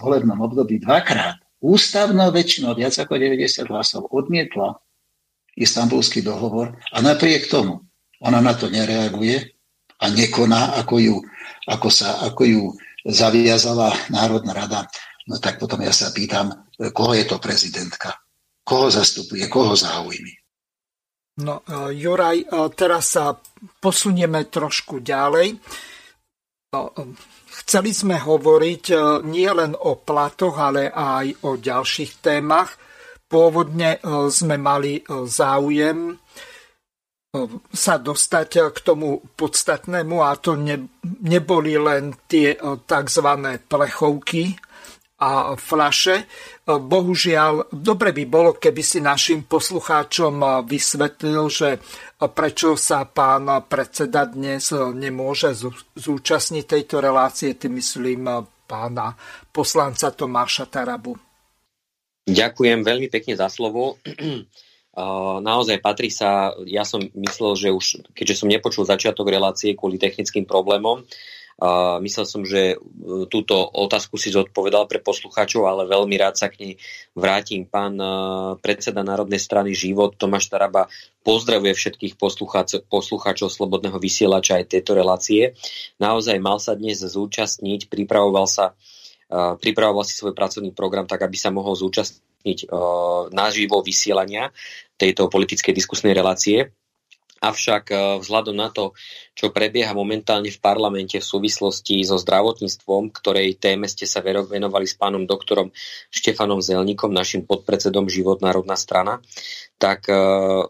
volebnom 0.00 0.40
období 0.40 0.80
dvakrát 0.80 1.40
ústavnou 1.60 2.32
väčšinou 2.32 2.76
viac 2.76 2.96
ako 2.96 3.16
90 3.16 3.68
hlasov 3.68 4.08
odmietla 4.12 4.76
istambulský 5.56 6.20
dohovor 6.20 6.76
a 6.92 7.00
napriek 7.00 7.48
tomu 7.48 7.80
ona 8.20 8.40
na 8.44 8.52
to 8.52 8.68
nereaguje 8.68 9.56
a 10.00 10.04
nekoná, 10.12 10.76
ako 10.80 10.96
ju, 11.00 11.16
ako 11.68 11.88
sa, 11.88 12.20
ako 12.28 12.42
ju 12.44 12.62
zaviazala 13.08 13.92
Národná 14.12 14.52
rada, 14.52 14.84
no 15.24 15.40
tak 15.40 15.56
potom 15.56 15.80
ja 15.80 15.92
sa 15.92 16.12
pýtam, 16.12 16.52
koho 16.92 17.16
je 17.16 17.24
to 17.24 17.40
prezidentka? 17.40 18.12
Koho 18.66 18.92
zastupuje? 18.92 19.48
Koho 19.48 19.72
záujmy? 19.72 20.45
No, 21.36 21.60
e, 21.68 21.92
Juraj, 21.92 22.38
e, 22.40 22.46
teraz 22.72 23.12
sa 23.12 23.36
posunieme 23.80 24.48
trošku 24.48 25.04
ďalej. 25.04 25.60
No, 26.72 26.80
e, 26.96 27.12
chceli 27.60 27.92
sme 27.92 28.16
hovoriť 28.16 28.84
nie 29.28 29.48
len 29.52 29.76
o 29.76 30.00
platoch, 30.00 30.56
ale 30.56 30.88
aj 30.88 31.44
o 31.44 31.60
ďalších 31.60 32.24
témach. 32.24 32.80
Pôvodne 33.26 33.98
sme 34.30 34.54
mali 34.54 35.02
záujem 35.26 36.14
sa 37.74 37.98
dostať 37.98 38.70
k 38.70 38.78
tomu 38.86 39.18
podstatnému 39.34 40.22
a 40.22 40.38
to 40.38 40.54
ne, 40.54 40.88
neboli 41.26 41.74
len 41.74 42.14
tie 42.30 42.54
tzv. 42.86 43.28
plechovky 43.66 44.54
a 45.16 45.56
flaše. 45.56 46.28
Bohužiaľ, 46.68 47.72
dobre 47.72 48.12
by 48.12 48.24
bolo, 48.28 48.50
keby 48.60 48.82
si 48.84 49.00
našim 49.00 49.48
poslucháčom 49.48 50.64
vysvetlil, 50.68 51.42
že 51.48 51.80
prečo 52.20 52.76
sa 52.76 53.08
pán 53.08 53.48
predseda 53.64 54.28
dnes 54.28 54.76
nemôže 54.76 55.56
zúčastniť 55.96 56.64
tejto 56.68 57.00
relácie, 57.00 57.56
tým 57.56 57.80
myslím 57.80 58.28
pána 58.68 59.16
poslanca 59.48 60.12
Tomáša 60.12 60.68
Tarabu. 60.68 61.16
Ďakujem 62.26 62.82
veľmi 62.82 63.08
pekne 63.08 63.38
za 63.38 63.46
slovo. 63.46 63.96
Naozaj 65.40 65.84
patrí 65.84 66.08
sa, 66.08 66.56
ja 66.64 66.82
som 66.82 67.04
myslel, 67.04 67.52
že 67.54 67.68
už, 67.68 67.86
keďže 68.16 68.42
som 68.42 68.48
nepočul 68.48 68.88
začiatok 68.88 69.28
relácie 69.28 69.76
kvôli 69.76 70.00
technickým 70.00 70.48
problémom, 70.48 71.04
a 71.56 71.96
myslel 72.04 72.26
som, 72.28 72.44
že 72.44 72.76
e, 72.76 73.26
túto 73.32 73.56
otázku 73.56 74.20
si 74.20 74.28
zodpovedal 74.28 74.84
pre 74.84 75.00
poslucháčov, 75.00 75.64
ale 75.64 75.88
veľmi 75.88 76.12
rád 76.20 76.36
sa 76.36 76.52
k 76.52 76.60
nej 76.60 76.72
vrátim. 77.16 77.64
Pán 77.64 77.96
e, 77.96 78.06
predseda 78.60 79.00
Národnej 79.00 79.40
strany 79.40 79.72
Život 79.72 80.20
Tomáš 80.20 80.52
Taraba 80.52 80.84
pozdravuje 81.24 81.72
všetkých 81.72 82.20
poslucháčov, 82.92 83.48
Slobodného 83.48 83.96
vysielača 83.96 84.60
aj 84.60 84.68
tejto 84.68 84.92
relácie. 84.92 85.56
Naozaj 85.96 86.36
mal 86.44 86.60
sa 86.60 86.76
dnes 86.76 87.00
zúčastniť, 87.00 87.88
pripravoval 87.88 88.44
sa 88.44 88.76
e, 89.32 89.56
pripravoval 89.56 90.04
si 90.04 90.12
svoj 90.12 90.36
pracovný 90.36 90.76
program 90.76 91.08
tak, 91.08 91.24
aby 91.24 91.40
sa 91.40 91.48
mohol 91.48 91.72
zúčastniť 91.72 92.68
naživo 93.34 93.82
vysielania 93.82 94.54
tejto 94.94 95.26
politickej 95.26 95.74
diskusnej 95.74 96.14
relácie. 96.14 96.70
Avšak 97.42 97.92
vzhľadom 98.20 98.56
na 98.56 98.72
to, 98.72 98.96
čo 99.36 99.52
prebieha 99.52 99.92
momentálne 99.92 100.48
v 100.48 100.62
parlamente 100.62 101.20
v 101.20 101.26
súvislosti 101.26 102.00
so 102.02 102.16
zdravotníctvom, 102.16 103.12
ktorej 103.12 103.60
téme 103.60 103.86
ste 103.86 104.08
sa 104.08 104.24
venovali 104.24 104.88
s 104.88 104.96
pánom 104.96 105.28
doktorom 105.28 105.68
Štefanom 106.08 106.64
Zelníkom, 106.64 107.12
našim 107.12 107.44
podpredsedom 107.44 108.08
Život 108.08 108.40
národná 108.40 108.80
strana, 108.80 109.20
tak 109.76 110.08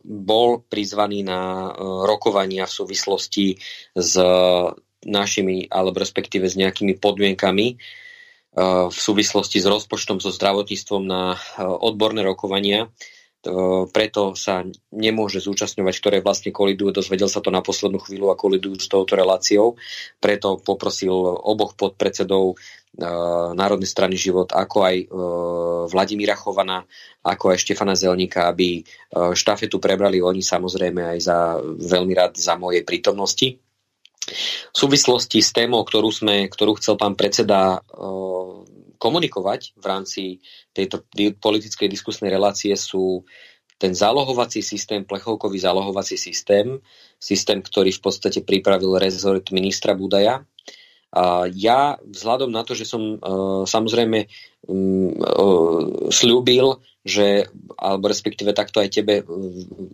bol 0.03 0.67
prizvaný 0.67 1.23
na 1.23 1.71
rokovania 2.03 2.67
v 2.67 2.75
súvislosti 2.75 3.47
s 3.95 4.13
našimi, 5.07 5.71
alebo 5.71 6.03
respektíve 6.03 6.51
s 6.51 6.59
nejakými 6.59 6.99
podmienkami 6.99 7.67
e, 7.71 7.75
v 8.91 8.99
súvislosti 8.99 9.63
s 9.63 9.67
rozpočtom 9.71 10.19
so 10.19 10.35
zdravotníctvom 10.35 11.03
na 11.07 11.39
e, 11.39 11.63
odborné 11.63 12.27
rokovania. 12.27 12.91
E, 13.47 13.87
preto 13.95 14.35
sa 14.35 14.67
nemôže 14.91 15.39
zúčastňovať, 15.39 15.95
ktoré 16.03 16.17
vlastne 16.19 16.51
kolidujú. 16.51 16.99
Dozvedel 16.99 17.31
sa 17.31 17.39
to 17.39 17.55
na 17.55 17.63
poslednú 17.63 18.03
chvíľu 18.03 18.35
a 18.35 18.37
kolidujú 18.37 18.83
s 18.83 18.91
touto 18.91 19.15
reláciou. 19.15 19.79
Preto 20.19 20.59
poprosil 20.59 21.15
oboch 21.47 21.79
podpredsedov 21.79 22.59
Národnej 23.53 23.93
strany 23.93 24.17
život, 24.17 24.57
ako 24.57 24.89
aj 24.89 24.97
Vladimíra 25.93 26.33
Chovana, 26.33 26.81
ako 27.21 27.53
aj 27.53 27.61
Štefana 27.61 27.93
Zelníka, 27.93 28.49
aby 28.49 28.81
štafetu 29.37 29.77
prebrali 29.77 30.25
oni 30.25 30.41
samozrejme 30.41 31.05
aj 31.13 31.19
za 31.21 31.61
veľmi 31.61 32.17
rád 32.17 32.41
za 32.41 32.57
mojej 32.57 32.89
prítomnosti. 32.89 33.61
V 34.73 34.77
súvislosti 34.77 35.45
s 35.45 35.53
témou, 35.53 35.85
ktorú, 35.85 36.09
sme, 36.09 36.49
ktorú 36.49 36.81
chcel 36.81 36.97
pán 36.97 37.21
predseda 37.21 37.85
komunikovať 38.99 39.79
v 39.79 39.85
rámci 39.85 40.23
tejto 40.73 41.07
politickej 41.41 41.89
diskusnej 41.89 42.33
relácie 42.33 42.75
sú 42.75 43.25
ten 43.77 43.93
zálohovací 43.93 44.65
systém, 44.65 45.05
plechovkový 45.05 45.61
zálohovací 45.61 46.17
systém, 46.17 46.81
systém, 47.21 47.61
ktorý 47.61 47.93
v 47.93 48.03
podstate 48.03 48.41
pripravil 48.41 48.97
rezort 48.97 49.53
ministra 49.53 49.93
Budaja. 49.93 50.49
Ja 51.53 51.97
vzhľadom 52.01 52.53
na 52.53 52.65
to, 52.65 52.73
že 52.73 52.89
som 52.89 53.21
samozrejme 53.69 54.29
slúbil, 56.09 56.67
že, 57.07 57.47
alebo 57.79 58.11
respektíve 58.11 58.51
takto 58.51 58.83
aj 58.83 58.91
tebe 58.91 59.23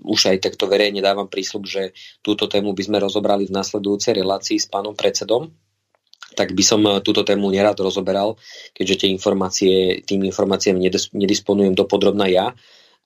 už 0.07 0.33
aj 0.33 0.49
takto 0.49 0.65
verejne 0.71 1.05
dávam 1.05 1.29
prísľub, 1.29 1.69
že 1.69 1.93
túto 2.25 2.49
tému 2.49 2.73
by 2.73 2.83
sme 2.87 2.99
rozobrali 3.03 3.45
v 3.51 3.55
nasledujúcej 3.55 4.17
relácii 4.17 4.63
s 4.63 4.71
pánom 4.71 4.97
predsedom, 4.97 5.53
tak 6.33 6.57
by 6.57 6.64
som 6.64 6.80
túto 7.05 7.22
tému 7.22 7.53
nerad 7.53 7.76
rozoberal, 7.78 8.41
keďže 8.72 9.07
tie 9.07 9.09
informácie, 9.12 9.74
tým 10.05 10.24
informáciám 10.26 10.80
nedisponujem 11.12 11.76
dopodrobná 11.76 12.28
ja 12.28 12.57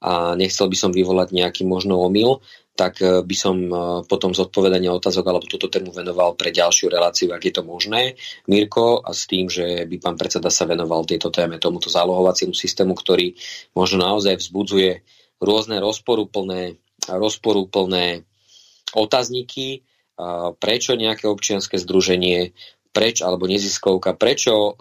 a 0.02 0.36
nechcel 0.36 0.68
by 0.68 0.76
som 0.76 0.90
vyvolať 0.92 1.32
nejaký 1.32 1.62
možno 1.64 1.96
omyl, 2.04 2.44
tak 2.76 3.00
e, 3.00 3.24
by 3.24 3.36
som 3.36 3.56
e, 3.66 3.76
potom 4.04 4.36
zodpovedanie 4.36 4.92
otázok 4.92 5.24
alebo 5.24 5.48
túto 5.48 5.72
tému 5.72 5.90
venoval 5.90 6.36
pre 6.36 6.52
ďalšiu 6.52 6.92
reláciu, 6.92 7.32
ak 7.32 7.42
je 7.42 7.52
to 7.56 7.64
možné. 7.64 8.14
Mirko, 8.44 9.00
a 9.00 9.16
s 9.16 9.24
tým, 9.24 9.48
že 9.48 9.88
by 9.88 9.96
pán 9.96 10.20
predseda 10.20 10.52
sa 10.52 10.68
venoval 10.68 11.08
tejto 11.08 11.32
téme, 11.32 11.56
tomuto 11.56 11.88
zálohovaciemu 11.88 12.52
systému, 12.52 12.92
ktorý 12.92 13.32
možno 13.72 14.04
naozaj 14.04 14.36
vzbudzuje 14.36 15.00
rôzne 15.40 15.80
rozporúplné, 15.80 16.76
rozporúplné 17.08 18.28
otázniky, 18.96 19.84
prečo 20.56 20.96
nejaké 20.96 21.28
občianske 21.28 21.76
združenie, 21.76 22.56
preč 22.96 23.20
alebo 23.20 23.44
neziskovka, 23.44 24.16
prečo 24.16 24.54
e, 24.56 24.72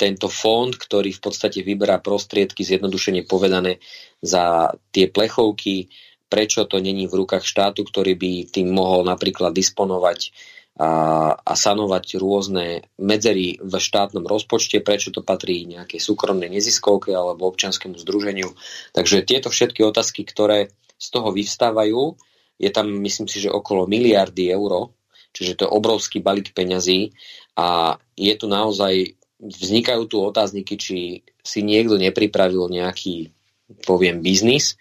tento 0.00 0.32
fond, 0.32 0.72
ktorý 0.72 1.12
v 1.12 1.20
podstate 1.20 1.60
vyberá 1.60 2.00
prostriedky, 2.00 2.64
zjednodušene 2.64 3.28
povedané, 3.28 3.84
za 4.24 4.72
tie 4.88 5.12
plechovky, 5.12 5.92
prečo 6.32 6.64
to 6.64 6.80
není 6.80 7.04
v 7.04 7.20
rukách 7.20 7.44
štátu, 7.44 7.84
ktorý 7.84 8.16
by 8.16 8.32
tým 8.48 8.72
mohol 8.72 9.04
napríklad 9.04 9.52
disponovať 9.52 10.32
a, 10.80 10.88
a 11.36 11.52
sanovať 11.52 12.16
rôzne 12.16 12.88
medzery 12.96 13.60
v 13.60 13.74
štátnom 13.76 14.24
rozpočte, 14.24 14.80
prečo 14.80 15.12
to 15.12 15.20
patrí 15.20 15.68
nejakej 15.68 16.00
súkromnej 16.00 16.48
neziskovke 16.48 17.12
alebo 17.12 17.52
občianskému 17.52 18.00
združeniu. 18.00 18.48
Takže 18.96 19.28
tieto 19.28 19.52
všetky 19.52 19.84
otázky, 19.84 20.24
ktoré 20.24 20.72
z 20.96 21.06
toho 21.12 21.28
vyvstávajú, 21.28 22.16
je 22.56 22.70
tam 22.72 22.88
myslím 23.04 23.28
si, 23.28 23.44
že 23.44 23.52
okolo 23.52 23.84
miliardy 23.84 24.48
eur, 24.48 24.96
čiže 25.32 25.58
to 25.58 25.64
je 25.66 25.74
obrovský 25.74 26.20
balík 26.20 26.52
peňazí 26.52 27.12
a 27.56 27.98
je 28.16 28.34
tu 28.36 28.46
naozaj, 28.48 29.16
vznikajú 29.42 30.06
tu 30.06 30.22
otázniky, 30.22 30.78
či 30.78 30.98
si 31.42 31.60
niekto 31.66 31.98
nepripravil 31.98 32.70
nejaký 32.70 33.34
poviem 33.82 34.20
biznis, 34.20 34.78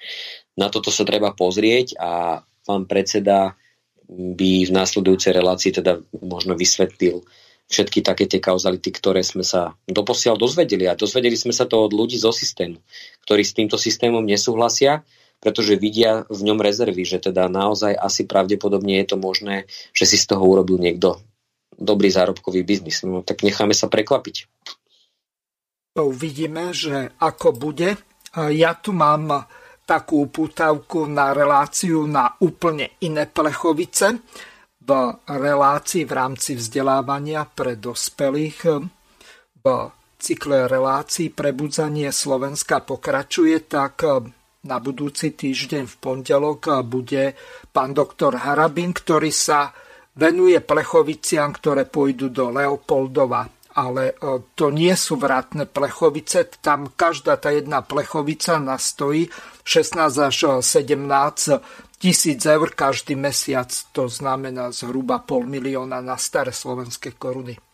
na 0.59 0.67
toto 0.67 0.91
sa 0.91 1.07
treba 1.07 1.31
pozrieť 1.31 1.95
a 1.97 2.43
pán 2.67 2.85
predseda 2.85 3.55
by 4.11 4.67
v 4.67 4.71
následujúcej 4.75 5.31
relácii 5.31 5.71
teda 5.71 6.03
možno 6.19 6.59
vysvetlil 6.59 7.23
všetky 7.71 8.03
také 8.03 8.27
tie 8.27 8.43
kauzality, 8.43 8.91
ktoré 8.91 9.23
sme 9.23 9.47
sa 9.47 9.79
doposiaľ 9.87 10.35
dozvedeli. 10.35 10.91
A 10.91 10.99
dozvedeli 10.99 11.39
sme 11.39 11.55
sa 11.55 11.63
to 11.63 11.87
od 11.87 11.95
ľudí 11.95 12.19
zo 12.19 12.35
systému, 12.35 12.83
ktorí 13.23 13.47
s 13.47 13.55
týmto 13.55 13.79
systémom 13.79 14.27
nesúhlasia, 14.27 15.07
pretože 15.41 15.73
vidia 15.73 16.23
v 16.29 16.41
ňom 16.45 16.61
rezervy, 16.61 17.01
že 17.01 17.17
teda 17.17 17.49
naozaj 17.49 17.97
asi 17.97 18.29
pravdepodobne 18.29 19.01
je 19.01 19.05
to 19.09 19.17
možné, 19.17 19.65
že 19.89 20.05
si 20.05 20.21
z 20.21 20.29
toho 20.29 20.45
urobil 20.45 20.77
niekto 20.77 21.17
dobrý 21.73 22.13
zárobkový 22.13 22.61
biznis. 22.61 23.01
No 23.01 23.25
tak 23.25 23.41
necháme 23.41 23.73
sa 23.73 23.89
prekvapiť. 23.89 24.45
Uvidíme, 25.97 26.71
že 26.71 27.09
ako 27.17 27.57
bude. 27.57 27.97
Ja 28.37 28.77
tu 28.77 28.93
mám 28.93 29.49
takú 29.83 30.29
putavku 30.29 31.09
na 31.09 31.33
reláciu 31.35 32.05
na 32.05 32.37
úplne 32.39 32.95
iné 33.03 33.25
plechovice 33.25 34.23
v 34.79 34.89
relácii 35.25 36.07
v 36.07 36.13
rámci 36.15 36.55
vzdelávania 36.55 37.43
pre 37.49 37.75
dospelých 37.75 38.59
v 39.61 39.65
cykle 40.21 40.69
relácií 40.69 41.33
Prebudzanie 41.33 42.13
Slovenska 42.13 42.85
pokračuje, 42.85 43.65
tak 43.65 44.05
na 44.61 44.77
budúci 44.77 45.33
týždeň 45.33 45.89
v 45.89 45.95
pondelok 45.97 46.85
bude 46.85 47.33
pán 47.73 47.97
doktor 47.97 48.37
Harabin, 48.37 48.93
ktorý 48.93 49.33
sa 49.33 49.73
venuje 50.13 50.61
plechoviciam, 50.61 51.49
ktoré 51.49 51.89
pôjdu 51.89 52.29
do 52.29 52.53
Leopoldova. 52.53 53.49
Ale 53.71 54.11
e, 54.11 54.43
to 54.51 54.67
nie 54.67 54.91
sú 54.99 55.15
vrátne 55.15 55.63
plechovice, 55.63 56.59
tam 56.59 56.91
každá 56.91 57.39
tá 57.39 57.55
jedna 57.55 57.79
plechovica 57.79 58.59
nastojí 58.59 59.31
16 59.63 60.27
až 60.27 60.59
17 60.59 61.95
tisíc 61.95 62.43
eur 62.43 62.67
každý 62.75 63.15
mesiac, 63.15 63.71
to 63.95 64.11
znamená 64.11 64.75
zhruba 64.75 65.23
pol 65.23 65.47
milióna 65.47 66.03
na 66.03 66.19
staré 66.19 66.51
slovenské 66.51 67.15
koruny. 67.15 67.70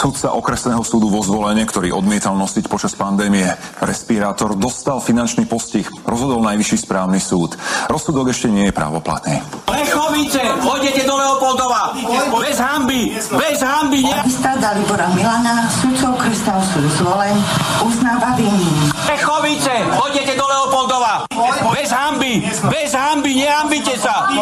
Sudca 0.00 0.32
okresného 0.32 0.80
súdu 0.80 1.12
vo 1.12 1.20
zvolenie, 1.20 1.68
ktorý 1.68 1.92
odmietal 1.92 2.32
nosiť 2.32 2.72
počas 2.72 2.96
pandémie 2.96 3.44
respirátor, 3.84 4.56
dostal 4.56 4.96
finančný 4.96 5.44
postih. 5.44 5.84
Rozhodol 6.08 6.40
najvyšší 6.40 6.88
správny 6.88 7.20
súd. 7.20 7.60
Rozsudok 7.84 8.32
ešte 8.32 8.48
nie 8.48 8.72
je 8.72 8.72
právoplatný. 8.72 9.44
Lechovice, 9.68 10.40
chodete 10.64 11.04
do 11.04 11.20
Leopoldova! 11.20 11.92
Bez 12.32 12.56
hamby! 12.56 13.12
Bez 13.12 13.60
hamby! 13.60 14.00
Ne? 14.08 14.24
Magistrát 14.24 14.56
Dalibora 14.56 15.12
Milana, 15.12 15.68
sudca 15.68 16.16
okresného 16.16 16.64
súdu 16.72 16.88
zvolen, 16.96 17.36
uznáva 17.84 18.40
vinným. 18.40 18.88
Lechovice, 19.04 19.84
chodete 20.00 20.32
do 20.32 20.48
Leopoldova! 20.48 21.28
Bez 21.76 21.92
hamby! 21.92 22.40
Bez 22.72 22.96
hamby! 22.96 23.36
Nehambite 23.36 24.00
sa! 24.00 24.32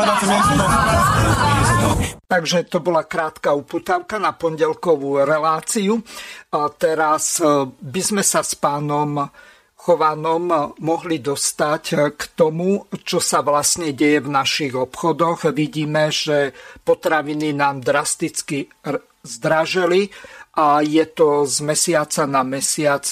Takže 2.29 2.69
to 2.69 2.85
bola 2.85 3.09
krátka 3.09 3.57
uputávka 3.57 4.21
na 4.21 4.37
pondelkovú 4.37 5.25
reláciu. 5.25 6.05
A 6.53 6.69
teraz 6.69 7.41
e, 7.41 7.65
by 7.73 8.03
sme 8.05 8.21
sa 8.21 8.45
s 8.45 8.53
pánom 8.53 9.33
Chovanom 9.81 10.77
mohli 10.85 11.25
dostať 11.25 12.13
k 12.13 12.23
tomu, 12.37 12.85
čo 13.01 13.17
sa 13.25 13.41
vlastne 13.41 13.97
deje 13.97 14.21
v 14.21 14.29
našich 14.29 14.77
obchodoch. 14.77 15.49
Vidíme, 15.57 16.13
že 16.13 16.53
potraviny 16.85 17.57
nám 17.57 17.81
drasticky 17.81 18.69
zdraželi 19.25 20.13
a 20.61 20.85
je 20.85 21.09
to 21.09 21.49
z 21.49 21.65
mesiaca 21.65 22.29
na 22.29 22.45
mesiac 22.45 23.09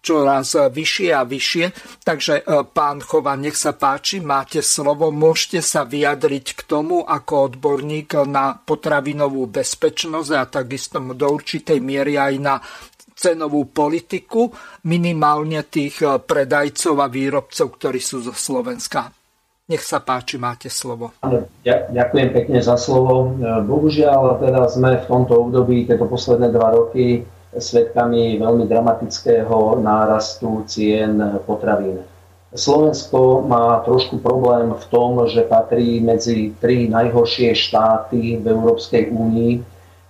čoraz 0.00 0.56
vyššie 0.56 1.10
a 1.12 1.22
vyššie. 1.24 1.64
Takže 2.02 2.34
e, 2.40 2.42
pán 2.64 3.04
Chova, 3.04 3.36
nech 3.36 3.56
sa 3.56 3.76
páči, 3.76 4.18
máte 4.20 4.64
slovo, 4.64 5.12
môžete 5.12 5.60
sa 5.60 5.84
vyjadriť 5.84 6.46
k 6.56 6.60
tomu 6.64 7.04
ako 7.04 7.52
odborník 7.52 8.16
na 8.26 8.56
potravinovú 8.56 9.46
bezpečnosť 9.48 10.30
a 10.36 10.42
takisto 10.48 10.98
do 11.00 11.26
určitej 11.28 11.78
miery 11.78 12.16
aj 12.16 12.34
na 12.40 12.54
cenovú 13.20 13.68
politiku, 13.68 14.48
minimálne 14.88 15.60
tých 15.68 16.00
e, 16.00 16.16
predajcov 16.18 16.94
a 16.98 17.06
výrobcov, 17.06 17.66
ktorí 17.76 18.00
sú 18.00 18.24
zo 18.24 18.32
Slovenska. 18.32 19.12
Nech 19.70 19.86
sa 19.86 20.02
páči, 20.02 20.34
máte 20.34 20.66
slovo. 20.66 21.14
ďakujem 21.94 22.34
pekne 22.34 22.58
za 22.58 22.74
slovo. 22.74 23.38
Bohužiaľ, 23.38 24.42
teda 24.42 24.66
sme 24.66 24.98
v 24.98 25.06
tomto 25.06 25.46
období, 25.46 25.86
tieto 25.86 26.10
posledné 26.10 26.50
dva 26.50 26.74
roky, 26.74 27.22
svetkami 27.50 28.38
veľmi 28.38 28.64
dramatického 28.70 29.82
nárastu 29.82 30.62
cien 30.70 31.18
potravín. 31.42 31.98
Slovensko 32.50 33.46
má 33.46 33.78
trošku 33.86 34.18
problém 34.18 34.74
v 34.74 34.84
tom, 34.90 35.22
že 35.30 35.46
patrí 35.46 36.02
medzi 36.02 36.50
tri 36.58 36.90
najhoršie 36.90 37.54
štáty 37.54 38.42
v 38.42 38.44
Európskej 38.46 39.14
únii, 39.14 39.62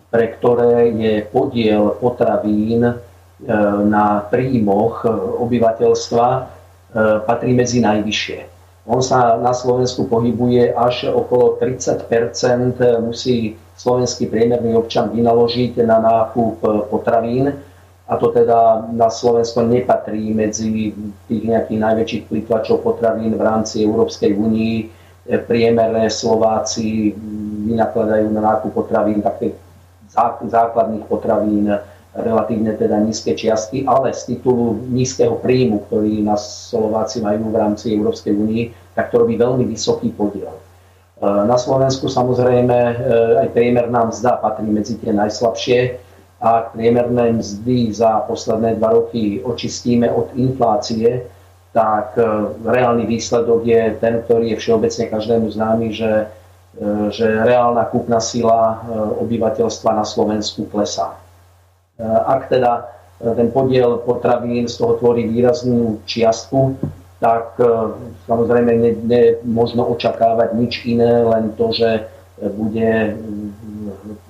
pre 0.09 0.37
ktoré 0.41 0.89
je 0.89 1.15
podiel 1.29 2.01
potravín 2.01 2.81
e, 2.89 2.95
na 3.85 4.25
príjmoch 4.25 5.05
obyvateľstva 5.45 6.27
e, 6.33 6.41
patrí 7.29 7.53
medzi 7.53 7.85
najvyššie. 7.85 8.39
On 8.89 9.05
sa 9.05 9.37
na 9.37 9.53
Slovensku 9.53 10.09
pohybuje 10.09 10.73
až 10.73 11.13
okolo 11.13 11.61
30 11.61 12.09
musí 13.05 13.61
slovenský 13.81 14.29
priemerný 14.29 14.77
občan 14.77 15.09
vynaložiť 15.09 15.81
na 15.89 15.97
nákup 16.05 16.61
potravín 16.93 17.49
a 18.11 18.13
to 18.21 18.29
teda 18.29 18.91
na 18.93 19.09
Slovensko 19.09 19.65
nepatrí 19.65 20.37
medzi 20.37 20.93
tých 21.31 21.43
nejakých 21.47 21.81
najväčších 21.81 22.25
plýtvačov 22.29 22.85
potravín 22.85 23.33
v 23.39 23.43
rámci 23.43 23.87
Európskej 23.87 24.35
únii. 24.37 24.77
E, 25.31 25.39
priemerné 25.39 26.11
Slováci 26.11 27.15
vynakladajú 27.71 28.29
na 28.35 28.43
nákup 28.53 28.75
potravín 28.75 29.23
také 29.23 29.55
základných 30.43 31.07
potravín 31.07 31.71
relatívne 32.11 32.75
teda 32.75 32.99
nízke 32.99 33.39
čiastky, 33.39 33.87
ale 33.87 34.11
z 34.11 34.35
titulu 34.35 34.91
nízkeho 34.91 35.39
príjmu, 35.39 35.87
ktorý 35.87 36.27
na 36.27 36.35
Slováci 36.35 37.23
majú 37.23 37.55
v 37.55 37.57
rámci 37.63 37.95
Európskej 37.95 38.35
únie, 38.35 38.75
tak 38.99 39.15
to 39.15 39.23
robí 39.23 39.39
veľmi 39.39 39.63
vysoký 39.71 40.11
podiel. 40.11 40.51
E, 41.21 41.27
na 41.45 41.61
Slovensku 41.61 42.09
samozrejme 42.09 42.73
e, 42.73 42.95
aj 43.45 43.49
priemerná 43.53 44.09
mzda 44.09 44.41
patrí 44.41 44.65
medzi 44.65 44.97
tie 44.97 45.13
najslabšie 45.13 46.09
ak 46.41 46.73
priemerné 46.73 47.37
mzdy 47.37 47.93
za 47.93 48.25
posledné 48.25 48.81
dva 48.81 48.97
roky 48.97 49.45
očistíme 49.45 50.09
od 50.09 50.33
inflácie, 50.41 51.29
tak 51.77 52.17
e, 52.17 52.25
reálny 52.65 53.05
výsledok 53.05 53.61
je 53.69 53.83
ten, 54.01 54.25
ktorý 54.25 54.57
je 54.57 54.61
všeobecne 54.65 55.05
každému 55.13 55.53
známy, 55.53 55.93
že, 55.93 56.33
že 57.13 57.27
reálna 57.45 57.85
kúpna 57.93 58.25
sila 58.25 58.81
obyvateľstva 59.21 60.01
na 60.01 60.07
Slovensku 60.09 60.65
klesá. 60.73 61.13
Ak 62.01 62.49
teda 62.49 62.89
ten 63.21 63.53
podiel 63.53 64.01
potravín 64.01 64.65
z 64.65 64.81
toho 64.81 64.97
tvorí 64.97 65.29
výraznú 65.29 66.01
čiastku, 66.09 66.81
tak 67.21 67.61
samozrejme 68.25 68.97
možno 69.45 69.85
očakávať 69.93 70.57
nič 70.57 70.89
iné, 70.89 71.21
len 71.21 71.53
to, 71.53 71.69
že 71.69 72.09
bude 72.41 73.21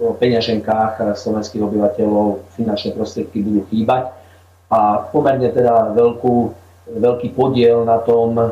v 0.01 0.14
peňaženkách 0.18 1.14
slovenských 1.14 1.62
obyvateľov 1.62 2.51
finančné 2.59 2.99
prostriedky 2.99 3.47
budú 3.47 3.62
chýbať 3.70 4.11
a 4.70 5.11
pomerne 5.11 5.51
teda 5.51 5.93
veľkú, 5.99 6.34
veľký 6.95 7.34
podiel 7.34 7.82
na 7.82 7.99
tom 8.07 8.38
e, 8.38 8.47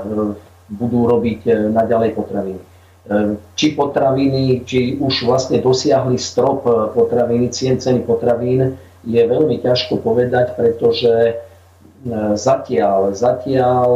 budú 0.66 1.06
robiť 1.06 1.40
e, 1.46 1.50
naďalej 1.70 2.10
potraviny. 2.18 2.58
E, 2.58 2.66
či 3.54 3.78
potraviny, 3.78 4.66
či 4.66 4.98
už 4.98 5.30
vlastne 5.30 5.62
dosiahli 5.62 6.18
strop 6.18 6.66
potraviny, 6.98 7.54
cien 7.54 7.78
ceny 7.78 8.02
potravín, 8.02 8.74
je 9.06 9.22
veľmi 9.22 9.62
ťažko 9.62 10.02
povedať, 10.02 10.58
pretože 10.58 11.38
zatiaľ, 12.38 13.16
zatiaľ 13.16 13.88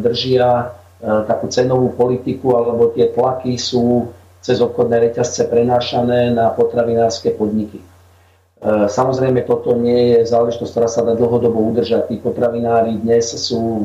držia 0.00 0.72
takú 1.00 1.48
cenovú 1.48 1.92
politiku 1.96 2.56
alebo 2.56 2.92
tie 2.92 3.08
tlaky 3.12 3.56
sú 3.56 4.12
cez 4.40 4.60
obchodné 4.60 5.12
reťazce 5.12 5.48
prenášané 5.52 6.32
na 6.32 6.48
potravinárske 6.52 7.36
podniky. 7.36 7.80
E, 7.80 7.84
samozrejme, 8.88 9.44
toto 9.44 9.76
nie 9.76 10.16
je 10.16 10.28
záležitosť, 10.28 10.70
ktorá 10.72 10.88
sa 10.88 11.04
dá 11.04 11.12
dlhodobo 11.12 11.60
udržať. 11.72 12.08
Tí 12.08 12.16
potravinári 12.20 12.96
dnes 13.00 13.36
sú 13.36 13.84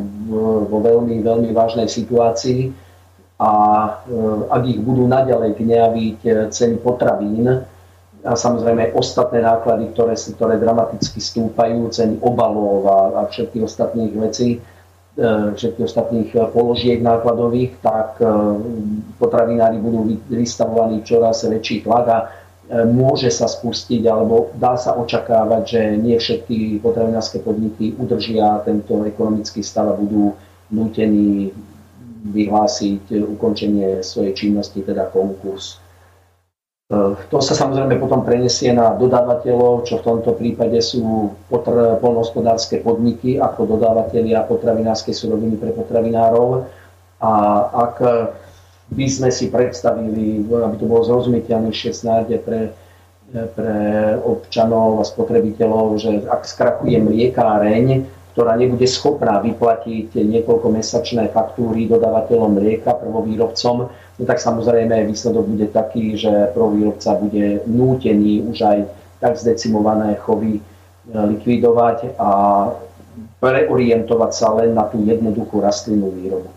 vo 0.67 0.79
veľmi, 0.79 1.19
veľmi 1.23 1.51
vážnej 1.51 1.91
situácii 1.91 2.71
a 3.39 3.51
e, 3.51 3.89
ak 4.47 4.63
ich 4.63 4.79
budú 4.79 5.07
naďalej 5.11 5.59
gňaviť 5.59 6.19
e, 6.23 6.31
ceny 6.55 6.79
potravín, 6.79 7.67
a 8.25 8.33
samozrejme 8.33 8.97
ostatné 8.97 9.45
náklady, 9.45 9.93
ktoré, 9.93 10.17
ktoré 10.17 10.57
dramaticky 10.57 11.21
stúpajú, 11.21 11.93
ceny 11.93 12.19
obalov 12.25 12.89
a, 12.89 12.99
a 13.13 13.21
všetkých 13.29 13.63
ostatných 13.63 14.13
vecí, 14.17 14.57
E, 15.15 15.55
všetkých 15.55 15.87
ostatných 15.87 16.29
e, 16.35 16.43
položiek 16.51 16.99
nákladových, 16.99 17.79
tak 17.79 18.19
e, 18.19 18.27
potravinári 19.15 19.79
budú 19.79 20.19
vystavovaní 20.27 21.07
čoraz 21.07 21.47
väčší 21.47 21.87
tlak 21.87 22.05
a 22.11 22.19
môže 22.89 23.29
sa 23.29 23.45
spustiť, 23.47 24.09
alebo 24.09 24.49
dá 24.57 24.73
sa 24.73 24.97
očakávať, 24.97 25.63
že 25.69 25.81
nie 26.01 26.17
všetky 26.17 26.81
potravinárske 26.81 27.39
podniky 27.45 27.93
udržia 27.95 28.59
tento 28.65 29.05
ekonomický 29.05 29.61
stav 29.61 29.93
a 29.93 29.95
budú 29.95 30.33
nútení 30.73 31.53
vyhlásiť 32.25 33.21
ukončenie 33.37 34.01
svojej 34.01 34.33
činnosti, 34.33 34.81
teda 34.81 35.13
konkurs. 35.13 35.77
To 37.33 37.41
sa 37.41 37.57
samozrejme 37.57 37.97
potom 37.97 38.21
prenesie 38.21 38.69
na 38.69 38.93
dodávateľov, 38.93 39.89
čo 39.89 39.97
v 39.97 40.05
tomto 40.05 40.37
prípade 40.37 40.77
sú 40.85 41.33
polnohospodárske 41.49 42.85
podniky 42.85 43.41
ako 43.41 43.73
dodávateľia 43.73 44.45
potravinárskej 44.45 45.17
suroviny 45.17 45.57
pre 45.57 45.73
potravinárov. 45.73 46.69
A 47.25 47.31
ak 47.89 47.95
by 48.93 49.07
sme 49.09 49.33
si 49.33 49.49
predstavili, 49.49 50.45
aby 50.45 50.75
to 50.77 50.85
bolo 50.85 51.01
zrozumiteľnejšie 51.09 51.89
snáď 51.89 52.37
pre, 52.45 52.69
pre 53.33 53.77
občanov 54.21 55.01
a 55.01 55.09
spotrebiteľov, 55.09 55.97
že 55.97 56.11
ak 56.29 56.45
skrakuje 56.45 57.01
mliekáreň, 57.01 58.05
ktorá 58.37 58.53
nebude 58.61 58.85
schopná 58.85 59.41
vyplatiť 59.41 60.13
niekoľkomesačné 60.13 61.33
faktúry 61.33 61.89
dodávateľom 61.89 62.61
mlieka, 62.61 62.93
prvovýrobcom, 62.93 63.89
no 64.19 64.23
tak 64.23 64.39
samozrejme 64.39 65.07
výsledok 65.07 65.45
bude 65.45 65.67
taký, 65.71 66.15
že 66.15 66.51
prvovýrobca 66.55 67.19
bude 67.19 67.63
nútený 67.67 68.47
už 68.47 68.57
aj 68.61 68.77
tak 69.19 69.39
zdecimované 69.39 70.15
chovy 70.19 70.59
e, 70.59 70.61
likvidovať 71.11 72.19
a 72.19 72.29
preorientovať 73.39 74.31
sa 74.31 74.51
len 74.59 74.75
na 74.75 74.87
tú 74.87 75.03
jednoduchú 75.03 75.63
rastlinnú 75.63 76.11
výrobu. 76.11 76.49
E, 76.51 76.55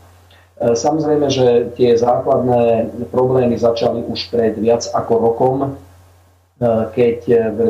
samozrejme, 0.74 1.26
že 1.30 1.74
tie 1.74 1.94
základné 1.98 2.92
problémy 3.10 3.58
začali 3.58 4.06
už 4.06 4.30
pred 4.30 4.54
viac 4.58 4.86
ako 4.94 5.12
rokom, 5.18 5.56
e, 5.62 5.70
keď 6.94 7.16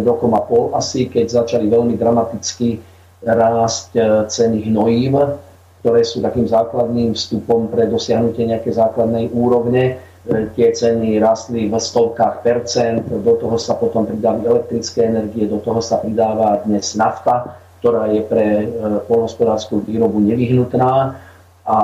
rokom 0.05 0.36
a 0.36 0.43
pol 0.45 0.72
asi, 0.76 1.09
keď 1.09 1.45
začali 1.45 1.68
veľmi 1.68 1.97
dramaticky 1.97 2.80
rásť 3.18 3.99
ceny 4.30 4.70
hnojív, 4.70 5.43
ktoré 5.89 6.05
sú 6.05 6.20
takým 6.20 6.45
základným 6.45 7.16
vstupom 7.16 7.72
pre 7.72 7.89
dosiahnutie 7.89 8.45
nejakej 8.45 8.76
základnej 8.76 9.32
úrovne. 9.32 9.97
E, 10.28 10.53
tie 10.53 10.68
ceny 10.68 11.16
rastli 11.16 11.64
v 11.64 11.72
stovkách 11.80 12.45
percent, 12.45 13.09
do 13.09 13.32
toho 13.41 13.57
sa 13.57 13.72
potom 13.72 14.05
pridali 14.05 14.45
elektrické 14.45 15.09
energie, 15.09 15.49
do 15.49 15.64
toho 15.64 15.80
sa 15.80 15.97
pridáva 15.97 16.61
dnes 16.68 16.93
nafta, 16.93 17.57
ktorá 17.80 18.12
je 18.12 18.20
pre 18.20 18.47
e, 18.61 18.66
polnospodárskú 19.09 19.80
výrobu 19.80 20.20
nevyhnutná. 20.20 21.16
A 21.64 21.78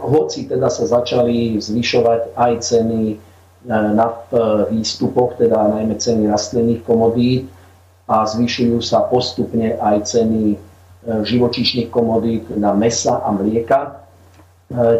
hoci 0.00 0.48
teda 0.48 0.72
sa 0.72 0.88
začali 0.88 1.60
zvyšovať 1.60 2.40
aj 2.40 2.52
ceny 2.64 3.00
e, 3.12 3.16
na 3.68 4.08
výstupoch, 4.72 5.36
teda 5.36 5.76
najmä 5.76 6.00
ceny 6.00 6.32
rastlinných 6.32 6.88
komodít 6.88 7.52
a 8.08 8.24
zvyšujú 8.24 8.80
sa 8.80 9.04
postupne 9.12 9.76
aj 9.76 10.08
ceny 10.08 10.72
živočíšnych 11.04 11.92
komodít 11.92 12.48
na 12.56 12.72
mesa 12.72 13.20
a 13.20 13.28
mlieka. 13.32 13.80
E, 13.84 13.90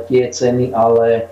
tie 0.08 0.28
ceny 0.28 0.76
ale 0.76 1.08
e, 1.16 1.22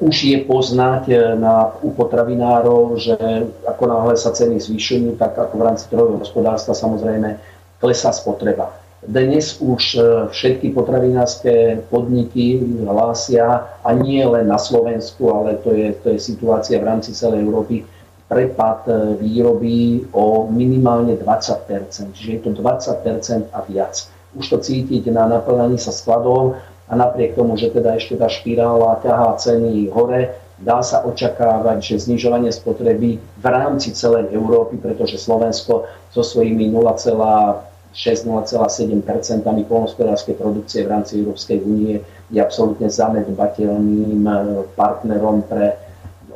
už 0.00 0.16
je 0.24 0.38
poznať 0.44 1.36
na, 1.40 1.72
u 1.80 1.92
potravinárov, 1.96 3.00
že 3.00 3.16
ako 3.64 3.84
náhle 3.88 4.14
sa 4.16 4.32
ceny 4.36 4.60
zvyšujú, 4.60 5.16
tak 5.16 5.36
ako 5.36 5.54
v 5.56 5.66
rámci 5.66 5.84
trhového 5.88 6.20
hospodárstva 6.20 6.76
samozrejme 6.76 7.40
klesá 7.80 8.12
spotreba. 8.12 8.72
Dnes 9.06 9.62
už 9.62 10.02
všetky 10.34 10.74
potravinárske 10.74 11.78
podniky 11.92 12.58
hlásia, 12.88 13.68
a 13.86 13.94
nie 13.94 14.18
len 14.26 14.50
na 14.50 14.58
Slovensku, 14.58 15.30
ale 15.30 15.62
to 15.62 15.70
je, 15.70 15.94
to 16.02 16.10
je 16.10 16.18
situácia 16.18 16.82
v 16.82 16.88
rámci 16.90 17.14
celej 17.14 17.46
Európy, 17.46 17.86
prepad 18.26 18.86
e, 18.90 18.92
výroby 19.22 20.06
o 20.12 20.50
minimálne 20.50 21.14
20% 21.14 22.14
čiže 22.14 22.30
je 22.30 22.40
to 22.42 22.50
20% 22.58 23.54
a 23.54 23.58
viac. 23.66 23.94
Už 24.36 24.44
to 24.52 24.58
cítiť 24.58 25.08
na 25.14 25.30
naplňaní 25.30 25.78
sa 25.78 25.94
skladov 25.94 26.58
a 26.86 26.92
napriek 26.94 27.34
tomu, 27.38 27.56
že 27.56 27.70
teda 27.72 27.96
ešte 27.96 28.18
tá 28.18 28.28
špirála 28.28 29.00
ťahá 29.02 29.38
ceny 29.38 29.88
hore, 29.90 30.36
dá 30.58 30.82
sa 30.82 31.02
očakávať, 31.02 31.82
že 31.82 32.04
znižovanie 32.10 32.52
spotreby 32.52 33.18
v 33.18 33.46
rámci 33.46 33.92
celej 33.92 34.30
Európy, 34.34 34.78
pretože 34.78 35.18
Slovensko 35.18 35.86
so 36.12 36.22
svojimi 36.22 36.70
0,4 36.70 37.76
6,7% 37.96 39.40
polnospodárskej 39.72 40.36
produkcie 40.36 40.84
v 40.84 40.92
rámci 40.92 41.24
Európskej 41.24 41.64
únie 41.64 42.04
je 42.28 42.38
absolútne 42.44 42.92
zanedbateľným 42.92 44.20
e, 44.20 44.32
partnerom 44.76 45.48
pre 45.48 45.80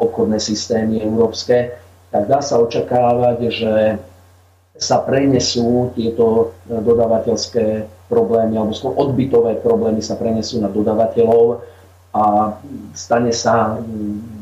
obchodné 0.01 0.41
systémy 0.41 1.05
európske, 1.05 1.77
tak 2.11 2.27
dá 2.27 2.41
sa 2.43 2.59
očakávať, 2.59 3.39
že 3.53 3.75
sa 4.81 4.97
prenesú 5.05 5.93
tieto 5.93 6.57
dodávateľské 6.67 7.85
problémy 8.09 8.57
alebo 8.57 8.75
odbytové 8.97 9.61
problémy 9.61 10.01
sa 10.01 10.17
prenesú 10.17 10.59
na 10.59 10.73
dodávateľov 10.73 11.63
a 12.11 12.57
stane 12.97 13.31
sa 13.31 13.79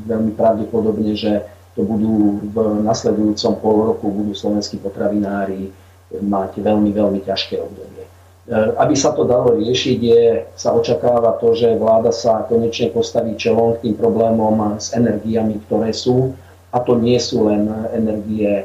veľmi 0.09 0.33
pravdepodobne, 0.39 1.13
že 1.19 1.45
to 1.77 1.85
budú 1.85 2.43
v 2.49 2.57
nasledujúcom 2.87 3.53
pol 3.61 3.77
roku 3.93 4.09
budú 4.09 4.33
slovenskí 4.33 4.81
potravinári 4.81 5.69
mať 6.11 6.65
veľmi, 6.65 6.91
veľmi 6.91 7.21
ťažké 7.23 7.61
obdobie. 7.61 8.09
E, 8.49 8.73
aby 8.81 8.97
sa 8.97 9.13
to 9.13 9.29
dalo 9.29 9.61
riešiť, 9.61 9.99
je, 10.01 10.25
sa 10.57 10.73
očakáva 10.73 11.37
to, 11.37 11.53
že 11.53 11.77
vláda 11.77 12.09
sa 12.09 12.49
konečne 12.49 12.89
postaví 12.89 13.37
čelom 13.37 13.77
k 13.77 13.85
tým 13.85 13.95
problémom 14.01 14.81
s 14.81 14.97
energiami, 14.97 15.61
ktoré 15.69 15.93
sú. 15.93 16.33
A 16.73 16.81
to 16.81 16.97
nie 16.97 17.21
sú 17.21 17.53
len 17.53 17.69
energie, 17.93 18.65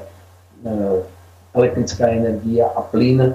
e, 0.63 0.71
elektrická 1.51 2.15
energia 2.15 2.71
a 2.71 2.79
plyn. 2.79 3.27
E, 3.27 3.31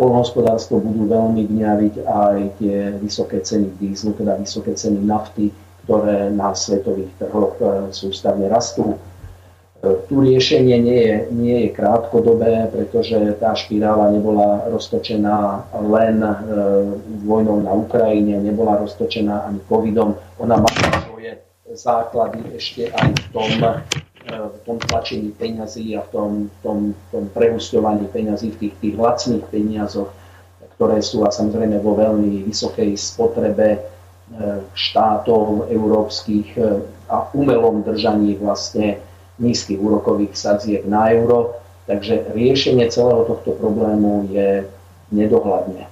polnohospodárstvo 0.00 0.80
budú 0.80 1.12
veľmi 1.12 1.44
gňaviť 1.44 1.94
aj 2.08 2.36
tie 2.56 2.96
vysoké 2.96 3.44
ceny 3.44 3.68
dízlu, 3.76 4.16
teda 4.16 4.40
vysoké 4.40 4.72
ceny 4.72 5.04
nafty, 5.04 5.52
ktoré 5.84 6.32
na 6.32 6.56
svetových 6.56 7.12
trhoch 7.20 7.60
sústavne 7.92 8.48
rastú 8.48 8.96
tu 9.80 10.20
riešenie 10.20 10.76
nie 10.76 11.00
je, 11.00 11.16
nie 11.32 11.56
je 11.64 11.68
krátkodobé, 11.72 12.68
pretože 12.68 13.16
tá 13.40 13.56
špirála 13.56 14.12
nebola 14.12 14.68
roztočená 14.68 15.64
len 15.88 16.20
e, 16.20 16.32
vojnou 17.24 17.64
na 17.64 17.72
Ukrajine, 17.72 18.44
nebola 18.44 18.76
roztočená 18.76 19.48
ani 19.48 19.60
covidom. 19.64 20.20
Ona 20.36 20.60
má 20.60 20.68
svoje 21.08 21.40
základy 21.72 22.44
ešte 22.60 22.92
aj 22.92 23.08
v 23.08 23.26
tom, 23.32 23.50
e, 23.56 23.72
v 24.36 24.58
tom 24.68 24.76
tlačení 24.84 25.32
peňazí 25.32 25.96
a 25.96 26.04
v 26.04 26.08
tom, 26.12 26.30
tom, 26.60 26.78
tom 27.08 27.32
prehusťovaní 27.32 28.04
peňazí, 28.12 28.52
v 28.52 28.68
tých, 28.68 28.74
tých 28.84 28.96
lacných 29.00 29.48
peniazoch, 29.48 30.12
ktoré 30.76 31.00
sú 31.00 31.24
a 31.24 31.32
samozrejme 31.32 31.80
vo 31.80 31.96
veľmi 31.96 32.44
vysokej 32.44 33.00
spotrebe 33.00 33.68
e, 33.72 33.80
štátov 34.76 35.72
európskych 35.72 36.52
a 37.08 37.32
umelom 37.32 37.80
držaní 37.80 38.36
vlastne 38.36 39.08
nízkych 39.40 39.80
úrokových 39.80 40.36
sadziek 40.36 40.84
na 40.84 41.10
euro, 41.16 41.58
takže 41.88 42.30
riešenie 42.36 42.86
celého 42.92 43.24
tohto 43.26 43.56
problému 43.56 44.30
je 44.30 44.68
nedohľadne. 45.10 45.90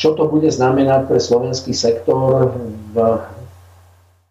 Čo 0.00 0.16
to 0.16 0.24
bude 0.32 0.48
znamenať 0.48 1.12
pre 1.12 1.20
slovenský 1.20 1.76
sektor 1.76 2.56
v 2.96 2.96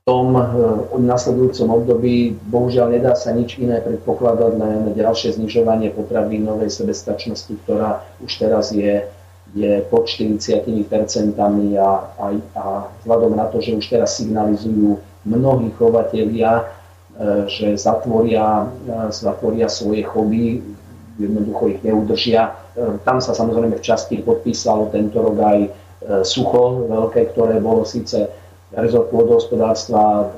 tom 0.02 0.34
v 0.34 0.98
nasledujúcom 0.98 1.78
období? 1.78 2.34
Bohužiaľ 2.50 2.98
nedá 2.98 3.14
sa 3.14 3.38
nič 3.38 3.62
iné 3.62 3.78
predpokladať 3.86 4.52
len 4.58 4.80
ďalšie 4.98 5.38
znižovanie 5.38 5.94
potravinovej 5.94 6.74
sebestačnosti, 6.74 7.54
ktorá 7.64 8.02
už 8.26 8.32
teraz 8.34 8.74
je, 8.74 9.06
je 9.54 9.86
pod 9.94 10.10
40% 10.10 10.42
a, 11.38 11.46
a, 12.18 12.26
a 12.58 12.64
vzhľadom 13.06 13.38
na 13.38 13.46
to, 13.54 13.62
že 13.62 13.78
už 13.78 13.86
teraz 13.94 14.18
signalizujú 14.18 14.98
mnohí 15.22 15.70
chovatelia, 15.78 16.66
že 17.50 17.74
zatvoria, 17.78 18.70
e, 18.86 19.10
zatvoria 19.10 19.66
svoje 19.70 20.06
choby, 20.06 20.62
jednoducho 21.18 21.64
ich 21.74 21.82
neudržia. 21.82 22.54
E, 22.78 23.02
tam 23.02 23.18
sa 23.18 23.34
samozrejme 23.34 23.78
v 23.78 23.86
časti 23.86 24.22
podpísalo 24.22 24.94
tento 24.94 25.22
rok 25.22 25.38
aj 25.42 25.60
sucho 26.24 26.88
veľké, 26.88 27.34
ktoré 27.36 27.58
bolo 27.58 27.84
síce 27.84 28.30
rezort 28.72 29.10
pôdohospodárstva 29.10 30.30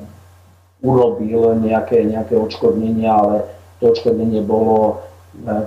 urobil 0.80 1.60
nejaké, 1.60 2.08
nejaké 2.08 2.40
odškodnenia, 2.40 3.12
ale 3.12 3.36
to 3.84 3.92
odškodnenie 3.92 4.40
bolo 4.40 5.04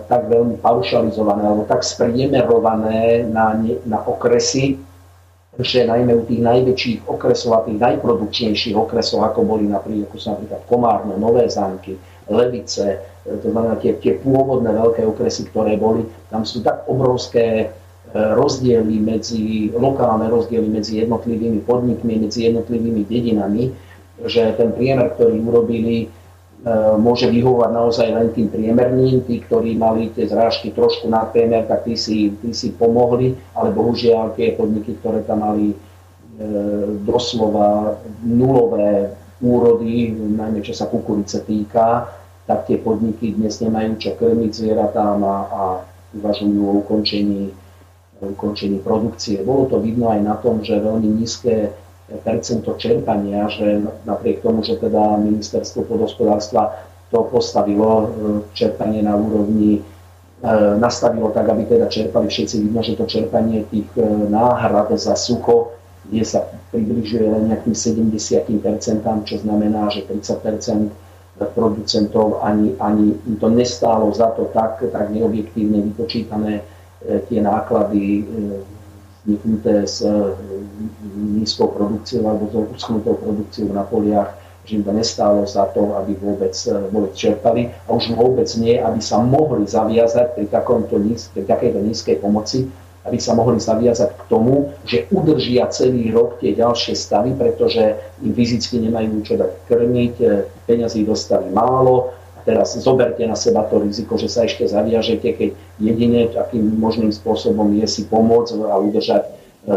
tak 0.09 0.27
veľmi 0.33 0.59
paušalizované 0.59 1.45
alebo 1.45 1.69
tak 1.69 1.87
spriemerované 1.87 3.29
na, 3.29 3.55
na 3.87 3.99
okresy, 4.03 4.81
že 5.61 5.85
najmä 5.85 6.17
u 6.17 6.25
tých 6.25 6.41
najväčších 6.41 6.99
okresov 7.05 7.51
a 7.61 7.65
tých 7.69 7.77
najprodukčnejších 7.77 8.73
okresov, 8.73 9.29
ako 9.29 9.45
boli 9.45 9.69
napríklad, 9.69 10.09
ako 10.09 10.17
sa 10.17 10.29
napríklad 10.33 10.63
Komárno, 10.65 11.13
Nové 11.21 11.45
zámky, 11.45 12.01
Levice, 12.33 13.05
e, 13.29 13.37
to 13.37 13.53
znamená 13.53 13.77
tie, 13.77 13.93
tie 14.01 14.17
pôvodné 14.17 14.73
veľké 14.73 15.05
okresy, 15.05 15.53
ktoré 15.53 15.77
boli, 15.77 16.09
tam 16.33 16.49
sú 16.49 16.65
tak 16.65 16.89
obrovské 16.89 17.47
e, 17.61 17.67
rozdiely 18.17 18.97
medzi, 18.97 19.69
lokálne 19.77 20.33
rozdiely 20.33 20.73
medzi 20.73 21.05
jednotlivými 21.05 21.61
podnikmi, 21.69 22.25
medzi 22.25 22.49
jednotlivými 22.49 23.05
dedinami, 23.05 23.77
že 24.25 24.57
ten 24.57 24.73
priemer, 24.73 25.13
ktorý 25.13 25.37
urobili, 25.37 26.09
môže 27.03 27.27
vyhovovať 27.27 27.71
naozaj 27.75 28.09
len 28.15 28.29
tým 28.31 28.47
priemerným. 28.47 29.27
Tí, 29.27 29.43
ktorí 29.43 29.75
mali 29.75 30.15
tie 30.15 30.31
zrážky 30.31 30.71
trošku 30.71 31.11
na 31.11 31.27
priemer, 31.27 31.67
tak 31.67 31.83
tí 31.83 31.99
si, 31.99 32.31
tí 32.39 32.55
si 32.55 32.71
pomohli, 32.71 33.35
ale 33.59 33.75
bohužiaľ 33.75 34.39
tie 34.39 34.55
podniky, 34.55 34.95
ktoré 35.03 35.27
tam 35.27 35.43
mali 35.43 35.75
e, 35.75 35.77
doslova 37.03 37.99
nulové 38.23 39.11
úrody, 39.43 40.15
najmä 40.15 40.63
čo 40.63 40.71
sa 40.71 40.87
kukurice 40.87 41.43
týka, 41.43 42.07
tak 42.47 42.71
tie 42.71 42.79
podniky 42.79 43.35
dnes 43.35 43.59
nemajú 43.59 43.99
čo 43.99 44.15
krmiť 44.15 44.51
zvieratám 44.55 45.19
a, 45.27 45.37
a 45.51 45.63
uvažujú 46.15 46.63
o 46.63 46.73
ukončení, 46.87 47.51
ukončení 48.23 48.79
produkcie. 48.79 49.43
Bolo 49.43 49.67
to 49.67 49.83
vidno 49.83 50.15
aj 50.15 50.21
na 50.23 50.39
tom, 50.39 50.63
že 50.63 50.79
veľmi 50.79 51.11
nízke 51.11 51.75
percento 52.11 52.75
čerpania, 52.77 53.49
že 53.49 53.81
napriek 54.05 54.43
tomu, 54.43 54.61
že 54.61 54.77
teda 54.77 55.17
ministerstvo 55.23 55.87
podhospodárstva 55.87 56.75
to 57.13 57.29
postavilo 57.29 57.91
e, 57.93 58.07
čerpanie 58.57 59.05
na 59.05 59.17
úrovni, 59.17 59.79
e, 59.79 59.81
nastavilo 60.81 61.29
tak, 61.31 61.49
aby 61.53 61.69
teda 61.69 61.87
čerpali 61.87 62.29
všetci. 62.29 62.69
Vidno, 62.69 62.81
že 62.81 62.97
to 62.97 63.05
čerpanie 63.05 63.69
tých 63.69 63.89
e, 64.01 64.05
náhrad 64.33 64.93
za 64.97 65.17
sucho 65.17 65.77
je 66.11 66.25
sa 66.27 66.43
približuje 66.75 67.23
len 67.23 67.55
nejakým 67.55 67.77
70%, 67.77 69.29
čo 69.29 69.37
znamená, 69.39 69.87
že 69.93 70.03
30% 70.09 70.91
producentov 71.55 72.43
ani, 72.43 72.75
ani 72.83 73.15
to 73.39 73.49
nestálo 73.49 74.11
za 74.11 74.35
to 74.35 74.51
tak, 74.51 74.83
tak 74.83 75.15
neobjektívne 75.15 75.79
vypočítané 75.95 76.67
tie 77.03 77.39
náklady 77.41 78.27
vzniknuté 79.25 79.87
s 79.87 80.03
eh, 80.03 80.13
nízkou 81.17 81.71
produkciou 81.71 82.27
alebo 82.27 82.45
s 82.51 82.55
uschnutou 82.83 83.15
produkciou 83.15 83.71
na 83.71 83.87
poliach, 83.87 84.35
že 84.67 84.79
im 84.79 84.87
to 84.87 84.95
nestálo 84.95 85.43
za 85.47 85.67
to, 85.75 85.95
aby 85.99 86.15
vôbec, 86.19 86.55
eh, 86.55 86.75
vôbec 86.91 87.13
čerpali 87.15 87.71
a 87.87 87.89
už 87.95 88.15
vôbec 88.15 88.49
nie, 88.59 88.79
aby 88.79 88.99
sa 88.99 89.23
mohli 89.23 89.67
zaviazať 89.67 90.35
pri, 90.35 90.47
takomto, 90.51 90.99
pri 91.35 91.43
takejto 91.47 91.79
nízkej 91.83 92.17
pomoci, 92.19 92.67
aby 93.03 93.19
sa 93.19 93.35
mohli 93.35 93.59
zaviazať 93.59 94.15
k 94.15 94.23
tomu, 94.31 94.71
že 94.87 95.11
udržia 95.11 95.67
celý 95.75 96.15
rok 96.15 96.39
tie 96.39 96.55
ďalšie 96.55 96.95
stavy, 96.95 97.35
pretože 97.35 97.99
im 98.23 98.31
fyzicky 98.31 98.79
nemajú 98.79 99.27
čo 99.27 99.35
dať 99.39 99.51
krmiť, 99.67 100.15
eh, 100.23 100.47
peniazy 100.67 101.07
dostali 101.07 101.51
málo, 101.51 102.15
teraz 102.45 102.75
zoberte 102.79 103.23
na 103.27 103.39
seba 103.39 103.63
to 103.67 103.83
riziko, 103.83 104.19
že 104.19 104.29
sa 104.29 104.45
ešte 104.45 104.67
zaviažete, 104.67 105.29
keď 105.35 105.51
jedine 105.79 106.29
takým 106.31 106.79
možným 106.79 107.15
spôsobom 107.15 107.71
je 107.79 107.87
si 107.87 108.03
pomôcť 108.07 108.59
a 108.67 108.77
udržať 108.79 109.23
e, 109.27 109.31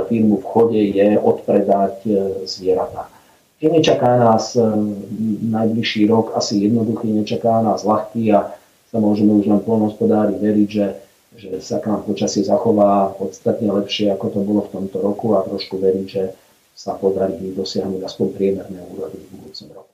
firmu 0.10 0.42
v 0.42 0.46
chode, 0.46 0.82
je 0.82 1.18
odpredať 1.18 1.96
e, 2.06 2.12
zvieratá. 2.50 3.10
Keď 3.62 3.70
nečaká 3.72 4.12
nás 4.18 4.58
e, 4.58 4.62
najbližší 5.50 6.10
rok 6.10 6.34
asi 6.34 6.66
jednoduchý, 6.66 7.14
nečaká 7.14 7.62
nás 7.62 7.86
ľahký 7.86 8.34
a 8.34 8.54
sa 8.90 8.98
môžeme 8.98 9.38
už 9.38 9.46
len 9.50 9.62
polnohospodári 9.62 10.38
veriť, 10.42 10.70
že, 10.70 10.88
že 11.38 11.50
sa 11.62 11.78
k 11.80 11.90
nám 11.90 12.04
počasie 12.06 12.42
zachová 12.46 13.14
podstatne 13.16 13.70
lepšie, 13.70 14.10
ako 14.14 14.26
to 14.34 14.40
bolo 14.42 14.62
v 14.66 14.72
tomto 14.74 14.98
roku 15.02 15.38
a 15.38 15.46
trošku 15.46 15.78
veriť, 15.78 16.08
že 16.08 16.24
sa 16.76 16.98
podarí 16.98 17.56
dosiahnuť 17.56 18.02
aspoň 18.04 18.28
priemerné 18.36 18.80
úrody 18.92 19.16
v 19.22 19.28
budúcom 19.40 19.68
roku 19.72 19.85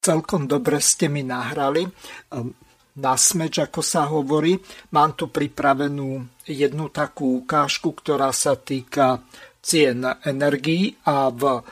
celkom 0.00 0.48
dobre 0.48 0.78
ste 0.80 1.10
mi 1.10 1.26
nahrali 1.26 1.84
ehm, 1.84 2.50
na 2.98 3.14
smeč, 3.14 3.62
ako 3.62 3.80
sa 3.80 4.10
hovorí. 4.10 4.58
Mám 4.90 5.14
tu 5.14 5.30
pripravenú 5.30 6.26
jednu 6.44 6.90
takú 6.90 7.46
ukážku, 7.46 7.94
ktorá 7.94 8.34
sa 8.34 8.58
týka 8.58 9.22
cien 9.62 10.02
energií 10.26 10.98
a 11.06 11.30
v, 11.30 11.62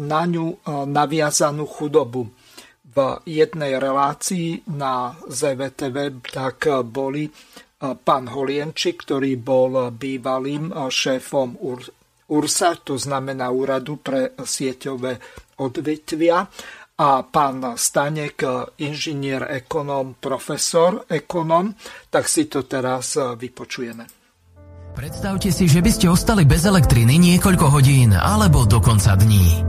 na 0.00 0.22
ňu 0.24 0.46
e, 0.48 0.56
naviazanú 0.88 1.68
chudobu. 1.68 2.32
V 2.94 2.96
jednej 3.26 3.76
relácii 3.76 4.70
na 4.72 5.18
ZVTV 5.28 6.24
tak 6.32 6.70
boli 6.88 7.28
e, 7.28 7.32
pán 7.92 8.30
Holienčík, 8.30 9.04
ktorý 9.04 9.36
bol 9.36 9.92
bývalým 9.92 10.72
e, 10.72 10.88
šéfom 10.88 11.60
URSA, 12.24 12.80
to 12.80 12.96
znamená 12.96 13.52
Úradu 13.52 14.00
pre 14.00 14.32
sieťové 14.32 15.20
odvetvia 15.60 16.46
a 16.94 17.08
pán 17.26 17.74
Stanek, 17.74 18.46
inžinier, 18.78 19.50
ekonom, 19.50 20.14
profesor, 20.22 21.02
ekonom, 21.10 21.74
tak 22.06 22.30
si 22.30 22.46
to 22.46 22.62
teraz 22.70 23.18
vypočujeme. 23.18 24.06
Predstavte 24.94 25.50
si, 25.50 25.66
že 25.66 25.82
by 25.82 25.90
ste 25.90 26.06
ostali 26.06 26.46
bez 26.46 26.62
elektriny 26.62 27.18
niekoľko 27.18 27.66
hodín 27.66 28.14
alebo 28.14 28.62
dokonca 28.62 29.18
dní. 29.18 29.66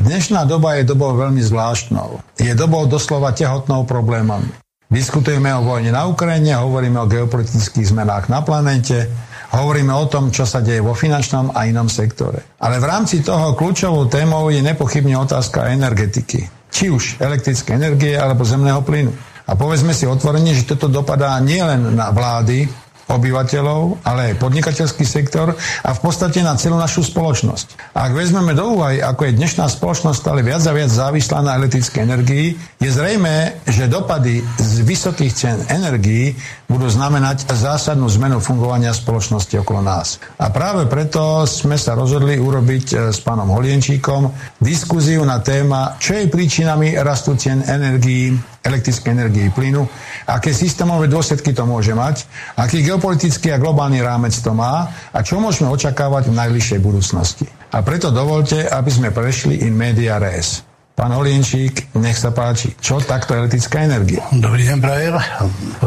Dnešná 0.00 0.48
doba 0.48 0.80
je 0.80 0.88
dobou 0.88 1.12
veľmi 1.12 1.44
zvláštnou. 1.44 2.24
Je 2.40 2.56
dobou 2.56 2.88
doslova 2.88 3.36
tehotnou 3.36 3.84
problémami. 3.84 4.48
Diskutujeme 4.88 5.52
o 5.52 5.60
vojne 5.68 5.92
na 5.92 6.08
Ukrajine, 6.08 6.56
hovoríme 6.56 6.96
o 6.96 7.10
geopolitických 7.10 7.92
zmenách 7.92 8.32
na 8.32 8.40
planete, 8.40 9.12
hovoríme 9.60 9.94
o 9.94 10.06
tom, 10.10 10.34
čo 10.34 10.44
sa 10.44 10.60
deje 10.60 10.82
vo 10.82 10.96
finančnom 10.96 11.54
a 11.54 11.66
inom 11.68 11.86
sektore. 11.86 12.58
Ale 12.60 12.82
v 12.82 12.88
rámci 12.88 13.22
toho 13.22 13.54
kľúčovou 13.54 14.10
témou 14.10 14.50
je 14.50 14.60
nepochybne 14.62 15.14
otázka 15.18 15.70
energetiky. 15.70 16.46
Či 16.70 16.90
už 16.90 17.22
elektrické 17.22 17.78
energie 17.78 18.18
alebo 18.18 18.42
zemného 18.42 18.82
plynu. 18.82 19.14
A 19.44 19.52
povedzme 19.54 19.92
si 19.92 20.08
otvorene, 20.08 20.56
že 20.56 20.64
toto 20.64 20.88
dopadá 20.88 21.36
nielen 21.38 21.94
na 21.94 22.08
vlády, 22.10 22.64
obyvateľov, 23.08 24.04
ale 24.04 24.32
aj 24.32 24.40
podnikateľský 24.40 25.04
sektor 25.04 25.52
a 25.84 25.90
v 25.92 26.00
podstate 26.00 26.40
na 26.40 26.56
celú 26.56 26.80
našu 26.80 27.04
spoločnosť. 27.04 27.94
Ak 27.94 28.12
vezmeme 28.16 28.56
do 28.56 28.78
úvahy, 28.78 29.04
ako 29.04 29.28
je 29.28 29.38
dnešná 29.38 29.68
spoločnosť 29.68 30.18
stále 30.18 30.40
viac 30.40 30.64
a 30.64 30.72
viac 30.72 30.90
závislá 30.90 31.44
na 31.44 31.56
elektrickej 31.60 32.00
energii, 32.00 32.56
je 32.80 32.90
zrejme, 32.90 33.64
že 33.68 33.90
dopady 33.90 34.40
z 34.56 34.72
vysokých 34.84 35.32
cien 35.32 35.58
energií 35.68 36.36
budú 36.64 36.88
znamenať 36.88 37.48
zásadnú 37.52 38.08
zmenu 38.18 38.40
fungovania 38.40 38.96
spoločnosti 38.96 39.60
okolo 39.60 39.84
nás. 39.84 40.18
A 40.40 40.48
práve 40.48 40.88
preto 40.88 41.44
sme 41.44 41.76
sa 41.76 41.92
rozhodli 41.92 42.40
urobiť 42.40 42.86
e, 42.90 42.96
s 43.12 43.20
pánom 43.20 43.52
Holienčíkom 43.52 44.32
diskuziu 44.58 45.22
na 45.22 45.44
téma, 45.44 46.00
čo 46.00 46.16
je 46.16 46.32
príčinami 46.32 46.96
rastu 46.98 47.36
cien 47.36 47.60
energií, 47.68 48.53
elektrickej 48.64 49.12
energie 49.12 49.52
plynu, 49.52 49.84
aké 50.26 50.56
systémové 50.56 51.06
dôsledky 51.06 51.52
to 51.52 51.68
môže 51.68 51.92
mať, 51.92 52.24
aký 52.56 52.80
geopolitický 52.80 53.52
a 53.52 53.60
globálny 53.60 54.00
rámec 54.00 54.32
to 54.40 54.56
má 54.56 54.88
a 55.12 55.18
čo 55.20 55.38
môžeme 55.38 55.68
očakávať 55.68 56.32
v 56.32 56.36
najbližšej 56.40 56.80
budúcnosti. 56.80 57.46
A 57.70 57.84
preto 57.84 58.08
dovolte, 58.08 58.64
aby 58.64 58.90
sme 58.90 59.14
prešli 59.14 59.62
in 59.62 59.76
media 59.76 60.16
res. 60.16 60.73
Pán 60.94 61.10
Olienčík, 61.10 61.90
nech 61.98 62.14
sa 62.14 62.30
páči. 62.30 62.70
Čo 62.78 63.02
takto 63.02 63.34
elektrická 63.34 63.82
energia? 63.82 64.22
Dobrý 64.30 64.62
deň, 64.62 64.78
Prajer. 64.78 65.18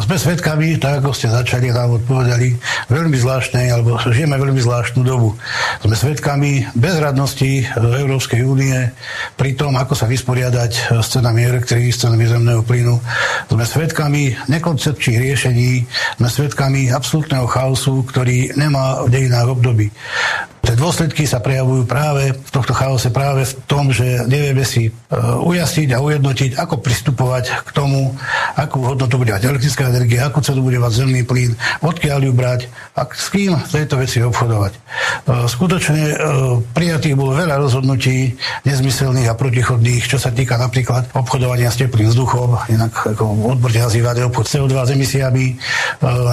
Sme 0.03 0.19
svedkami, 0.19 0.75
tak 0.75 0.99
ako 0.99 1.15
ste 1.15 1.31
začali 1.31 1.71
nám 1.71 2.03
odpovedali, 2.03 2.59
veľmi 2.91 3.15
zvláštnej, 3.15 3.71
alebo 3.71 3.95
žijeme 4.03 4.35
veľmi 4.35 4.59
zvláštnu 4.59 5.07
dobu. 5.07 5.31
Sme 5.79 5.95
svedkami 5.95 6.67
bezradnosti 6.75 7.71
Európskej 7.79 8.43
únie 8.43 8.75
pri 9.39 9.55
tom, 9.55 9.79
ako 9.79 9.95
sa 9.95 10.11
vysporiadať 10.11 10.99
s 10.99 11.07
cenami 11.07 11.47
elektriny, 11.47 11.87
s 11.87 12.03
cenami 12.03 12.27
zemného 12.27 12.67
plynu. 12.67 12.99
Sme 13.47 13.63
svedkami 13.63 14.35
nekoncepčných 14.51 15.23
riešení, 15.23 15.87
sme 16.19 16.27
svedkami 16.27 16.91
absolútneho 16.91 17.47
chaosu, 17.47 18.03
ktorý 18.03 18.59
nemá 18.59 19.07
v 19.07 19.15
dejinách 19.15 19.55
období. 19.55 19.87
Tie 20.67 20.75
dôsledky 20.75 21.23
sa 21.23 21.39
prejavujú 21.39 21.87
práve 21.87 22.35
v 22.35 22.49
tohto 22.51 22.75
chaose 22.75 23.07
práve 23.07 23.47
v 23.47 23.55
tom, 23.71 23.87
že 23.87 24.27
nevieme 24.27 24.67
si 24.67 24.91
e, 24.91 24.91
ujasniť 25.15 25.95
a 25.95 26.03
ujednotiť, 26.03 26.59
ako 26.59 26.83
pristupovať 26.83 27.63
k 27.63 27.69
tomu, 27.71 28.11
akú 28.51 28.83
hodnotu 28.83 29.15
bude 29.15 29.31
mať 29.31 29.47
elektrická 29.47 29.87
energia, 29.87 30.27
akú 30.27 30.43
cenu 30.43 30.59
bude 30.59 30.75
mať 30.75 30.91
zemný 30.91 31.23
plyn, 31.23 31.55
odkiaľ 31.79 32.19
ju 32.19 32.33
brať 32.35 32.59
a 32.99 33.07
s 33.07 33.31
kým 33.31 33.55
tejto 33.63 33.95
veci 33.95 34.19
obchodovať. 34.19 34.75
E, 34.75 34.79
skutočne 35.47 36.03
e, 36.03 36.15
prijatých 36.75 37.15
bolo 37.15 37.31
veľa 37.31 37.63
rozhodnutí 37.63 38.35
nezmyselných 38.67 39.31
a 39.31 39.39
protichodných, 39.39 40.03
čo 40.03 40.19
sa 40.19 40.35
týka 40.35 40.59
napríklad 40.59 41.15
obchodovania 41.15 41.71
s 41.71 41.79
teplým 41.79 42.11
vzduchom, 42.11 42.59
inak 42.75 43.15
ako 43.15 43.55
odborne 43.55 43.87
nazývané 43.87 44.27
obchod 44.27 44.43
CO2 44.51 44.75
s 44.83 44.91
emisiami, 44.91 45.45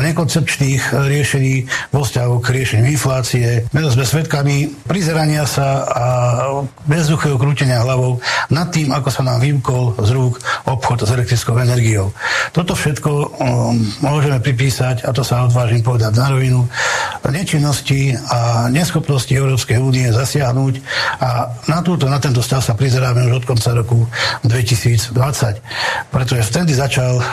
nekoncepčných 0.03 0.91
riešení 0.91 1.55
vo 1.95 2.03
vzťahu 2.03 2.35
k 2.43 2.47
riešeniu 2.51 2.87
inflácie. 2.91 3.62
Sme 3.70 4.24
svetkami 4.25 4.89
prizerania 4.89 5.45
sa 5.45 5.85
a 5.85 6.05
bezduchého 6.89 7.37
krútenia 7.37 7.85
hlavou 7.85 8.25
nad 8.49 8.72
tým, 8.72 8.89
ako 8.89 9.12
sa 9.12 9.20
nám 9.20 9.45
vymkol 9.45 10.01
z 10.01 10.16
rúk 10.16 10.41
obchod 10.64 11.05
s 11.05 11.12
elektrickou 11.12 11.61
energiou. 11.61 12.09
Toto 12.57 12.72
všetko 12.72 13.12
um, 13.12 13.77
môžeme 14.01 14.41
pripísať, 14.41 15.05
a 15.05 15.12
to 15.12 15.20
sa 15.20 15.45
odvážim 15.45 15.85
povedať 15.85 16.16
na 16.16 16.33
rovinu, 16.33 16.64
nečinnosti 17.29 18.16
a 18.16 18.72
neschopnosti 18.72 19.29
Európskej 19.29 19.77
únie 19.77 20.09
zasiahnuť 20.09 20.75
a 21.20 21.53
na, 21.68 21.85
túto, 21.85 22.09
na 22.09 22.16
tento 22.16 22.41
stav 22.41 22.64
sa 22.64 22.72
prizeráme 22.72 23.29
už 23.29 23.45
od 23.45 23.45
konca 23.45 23.77
roku 23.77 24.09
2020. 24.41 25.12
Pretože 26.09 26.49
vtedy 26.49 26.72
začal 26.72 27.20
uh, 27.20 27.25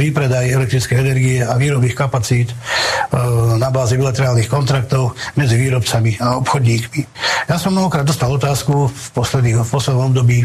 výpredaj 0.00 0.48
elektrickej 0.48 0.96
energie 0.96 1.44
a 1.44 1.60
výrobných 1.60 1.92
kapacít 1.92 2.56
uh, 2.56 3.60
na 3.60 3.68
báze 3.68 4.00
bilaterálnych 4.00 4.48
kontraktov 4.48 5.12
medzi 5.36 5.60
výrobcami 5.60 6.16
a 6.24 6.37
obchodníkmi. 6.44 7.02
Ja 7.48 7.56
som 7.56 7.74
mnohokrát 7.74 8.04
dostal 8.04 8.28
otázku 8.30 8.88
v, 8.88 9.06
posledných, 9.16 9.64
v 9.64 9.70
poslednom 9.70 10.12
období, 10.12 10.44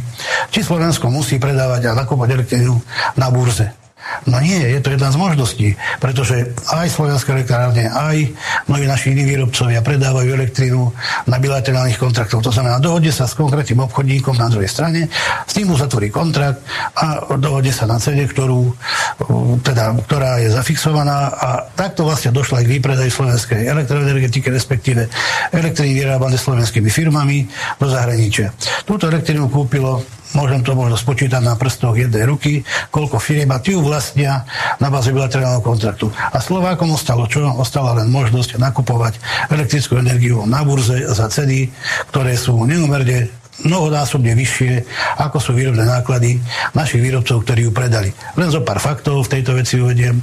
či 0.49 0.59
Slovensko 0.63 1.11
musí 1.11 1.37
predávať 1.37 1.91
a 1.91 1.97
nakúpať 1.97 2.29
elektrínu 2.39 2.75
na 3.19 3.27
burze. 3.29 3.82
No 4.27 4.39
nie, 4.39 4.55
je 4.55 4.79
to 4.79 4.93
jedna 4.93 5.11
z 5.11 5.17
možností, 5.19 5.67
pretože 5.99 6.55
aj 6.71 6.87
slovenské 6.91 7.35
elektrárne, 7.35 7.91
aj 7.91 8.31
mnohí 8.71 8.85
naši 8.87 9.11
iní 9.11 9.27
výrobcovia 9.27 9.83
predávajú 9.83 10.29
elektrínu 10.31 10.81
na 11.27 11.37
bilaterálnych 11.39 11.99
kontraktoch. 11.99 12.43
To 12.43 12.51
znamená, 12.53 12.79
dohode 12.79 13.11
sa 13.11 13.27
s 13.27 13.35
konkrétnym 13.35 13.83
obchodníkom 13.83 14.39
na 14.39 14.47
druhej 14.47 14.69
strane, 14.71 15.11
s 15.43 15.51
tým 15.51 15.71
uzatvorí 15.71 16.07
kontrakt 16.07 16.63
a 16.95 17.35
dohode 17.35 17.71
sa 17.75 17.83
na 17.83 17.99
cene, 17.99 18.23
ktorú, 18.27 18.71
teda, 19.63 19.95
ktorá 20.07 20.39
je 20.39 20.55
zafixovaná 20.55 21.33
a 21.33 21.49
takto 21.75 22.07
vlastne 22.07 22.31
došla 22.31 22.63
aj 22.63 22.65
k 22.67 22.73
výpredaj 22.79 23.09
slovenskej 23.11 23.61
elektroenergetiky, 23.67 24.47
respektíve 24.47 25.07
elektriny 25.51 25.99
vyrábané 25.99 26.39
slovenskými 26.39 26.87
firmami 26.87 27.47
do 27.79 27.87
zahraničia. 27.91 28.55
Túto 28.87 29.11
elektrínu 29.11 29.51
kúpilo 29.51 30.03
môžem 30.33 30.61
to 30.65 30.73
možno 30.73 30.97
spočítať 30.97 31.41
na 31.41 31.57
prstoch 31.57 31.97
jednej 31.97 32.25
ruky, 32.25 32.65
koľko 32.89 33.21
firiem 33.21 33.49
a 33.53 33.61
ju 33.61 33.79
vlastnia 33.81 34.45
na 34.77 34.89
báze 34.93 35.09
bilaterálneho 35.09 35.65
kontraktu. 35.65 36.09
A 36.13 36.37
Slovákom 36.37 36.93
ostalo 36.93 37.25
čo? 37.25 37.45
Ostala 37.57 37.97
len 37.97 38.09
možnosť 38.09 38.61
nakupovať 38.61 39.17
elektrickú 39.49 39.97
energiu 39.97 40.45
na 40.45 40.61
burze 40.61 41.05
za 41.09 41.29
ceny, 41.29 41.69
ktoré 42.11 42.37
sú 42.37 42.57
neumerne 42.65 43.42
mnohonásobne 43.63 44.35
vyššie, 44.35 44.73
ako 45.23 45.37
sú 45.39 45.51
výrobné 45.55 45.87
náklady 45.87 46.39
našich 46.75 47.01
výrobcov, 47.03 47.43
ktorí 47.43 47.67
ju 47.67 47.71
predali. 47.71 48.11
Len 48.35 48.49
zo 48.51 48.61
pár 48.61 48.79
faktov 48.83 49.27
v 49.27 49.31
tejto 49.39 49.55
veci 49.55 49.79
uvediem. 49.79 50.19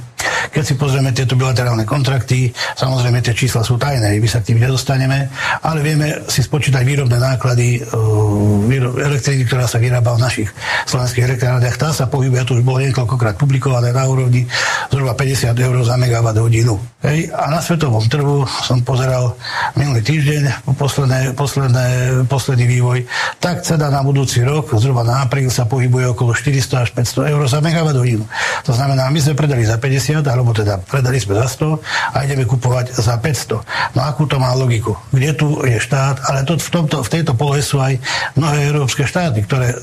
Keď 0.51 0.63
si 0.65 0.75
pozrieme 0.75 1.15
tieto 1.15 1.37
bilaterálne 1.37 1.85
kontrakty, 1.87 2.51
samozrejme 2.75 3.23
tie 3.23 3.37
čísla 3.37 3.63
sú 3.63 3.77
tajné, 3.77 4.19
my 4.19 4.29
sa 4.29 4.41
k 4.41 4.51
tým 4.53 4.59
nedostaneme, 4.59 5.29
ale 5.63 5.79
vieme 5.79 6.27
si 6.27 6.41
spočítať 6.43 6.81
výrobné 6.81 7.17
náklady 7.17 7.81
uh, 7.81 8.99
elektriny, 8.99 9.47
ktorá 9.47 9.65
sa 9.69 9.79
vyrába 9.79 10.17
v 10.17 10.23
našich 10.23 10.49
slovenských 10.89 11.25
elektrárniach. 11.25 11.77
Tá 11.79 11.95
sa 11.95 12.09
pohybuje, 12.09 12.43
to 12.43 12.57
už 12.59 12.65
bolo 12.65 12.83
niekoľkokrát 12.83 13.39
publikované 13.39 13.95
na 13.95 14.03
úrovni 14.05 14.43
zhruba 14.91 15.15
50 15.15 15.55
eur 15.55 15.75
za 15.85 15.95
megawatt 15.95 16.37
hodinu. 16.37 16.75
Hej. 17.01 17.33
A 17.33 17.49
na 17.49 17.61
svetovom 17.63 18.05
trhu 18.05 18.45
som 18.45 18.83
pozeral 18.85 19.33
minulý 19.73 20.05
týždeň 20.05 20.67
posledné, 20.77 21.33
posledné, 21.33 21.85
posledný 22.29 22.65
vývoj, 22.69 23.07
tak 23.37 23.63
cena 23.63 23.87
na 23.87 24.01
budúci 24.01 24.41
rok, 24.43 24.73
zhruba 24.75 25.05
na 25.05 25.23
apríl 25.23 25.47
sa 25.47 25.69
pohybuje 25.69 26.11
okolo 26.11 26.35
400 26.35 26.83
až 26.83 26.89
500 26.97 27.31
eur 27.31 27.41
za 27.47 27.63
megawatt 27.63 27.95
hodinu. 27.95 28.25
To 28.67 28.73
znamená, 28.75 29.07
my 29.07 29.19
sme 29.21 29.37
predali 29.37 29.63
za 29.63 29.77
50, 29.77 30.25
alebo 30.25 30.51
teda 30.51 30.81
predali 30.81 31.21
sme 31.21 31.37
za 31.39 31.47
100 31.47 32.15
a 32.15 32.17
ideme 32.25 32.43
kupovať 32.43 32.97
za 32.97 33.15
500. 33.21 33.95
No 33.95 33.99
akú 34.03 34.27
to 34.27 34.41
má 34.41 34.51
logiku? 34.57 34.97
Kde 35.13 35.31
tu 35.37 35.61
je 35.63 35.77
štát? 35.79 36.25
Ale 36.27 36.43
to, 36.43 36.57
v, 36.57 36.71
tomto, 36.73 37.05
v 37.05 37.09
tejto 37.09 37.37
polohe 37.37 37.63
sú 37.63 37.79
aj 37.79 37.95
mnohé 38.35 38.67
európske 38.67 39.05
štáty, 39.05 39.45
ktoré 39.45 39.77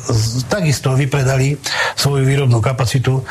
takisto 0.51 0.92
vypredali 0.92 1.57
svoju 1.94 2.26
výrobnú 2.26 2.59
kapacitu 2.59 3.22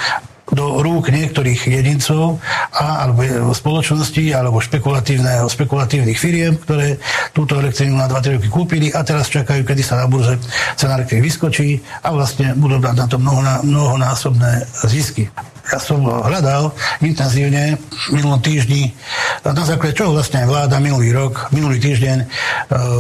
do 0.48 0.80
rúk 0.80 1.12
niektorých 1.12 1.68
jedincov 1.68 2.40
a, 2.72 3.04
alebo 3.04 3.52
spoločností 3.52 4.32
alebo 4.32 4.64
špekulatívnych 4.64 6.16
firiem, 6.16 6.56
ktoré 6.56 6.96
túto 7.36 7.60
elektrínu 7.60 8.00
na 8.00 8.08
2-3 8.08 8.40
roky 8.40 8.48
kúpili 8.48 8.88
a 8.96 9.04
teraz 9.04 9.28
čakajú, 9.28 9.68
kedy 9.68 9.84
sa 9.84 10.00
na 10.00 10.08
burze 10.08 10.40
cena 10.80 10.96
elektriny 10.96 11.22
vyskočí 11.28 11.84
a 12.04 12.16
vlastne 12.16 12.56
budú 12.56 12.80
dať 12.80 12.96
na 12.96 13.06
to 13.12 13.20
mnoho, 13.20 13.42
mnohonásobné 13.68 14.64
zisky. 14.88 15.28
Ja 15.68 15.80
som 15.84 16.00
hľadal 16.04 16.72
intenzívne 17.04 17.76
minulom 18.12 18.40
týždni, 18.40 18.96
na 19.44 19.64
základe 19.64 19.96
čoho 19.96 20.16
vlastne 20.16 20.48
vláda 20.48 20.80
minulý 20.80 21.12
rok, 21.12 21.52
minulý 21.52 21.80
týždeň 21.84 22.18
e, 22.20 22.26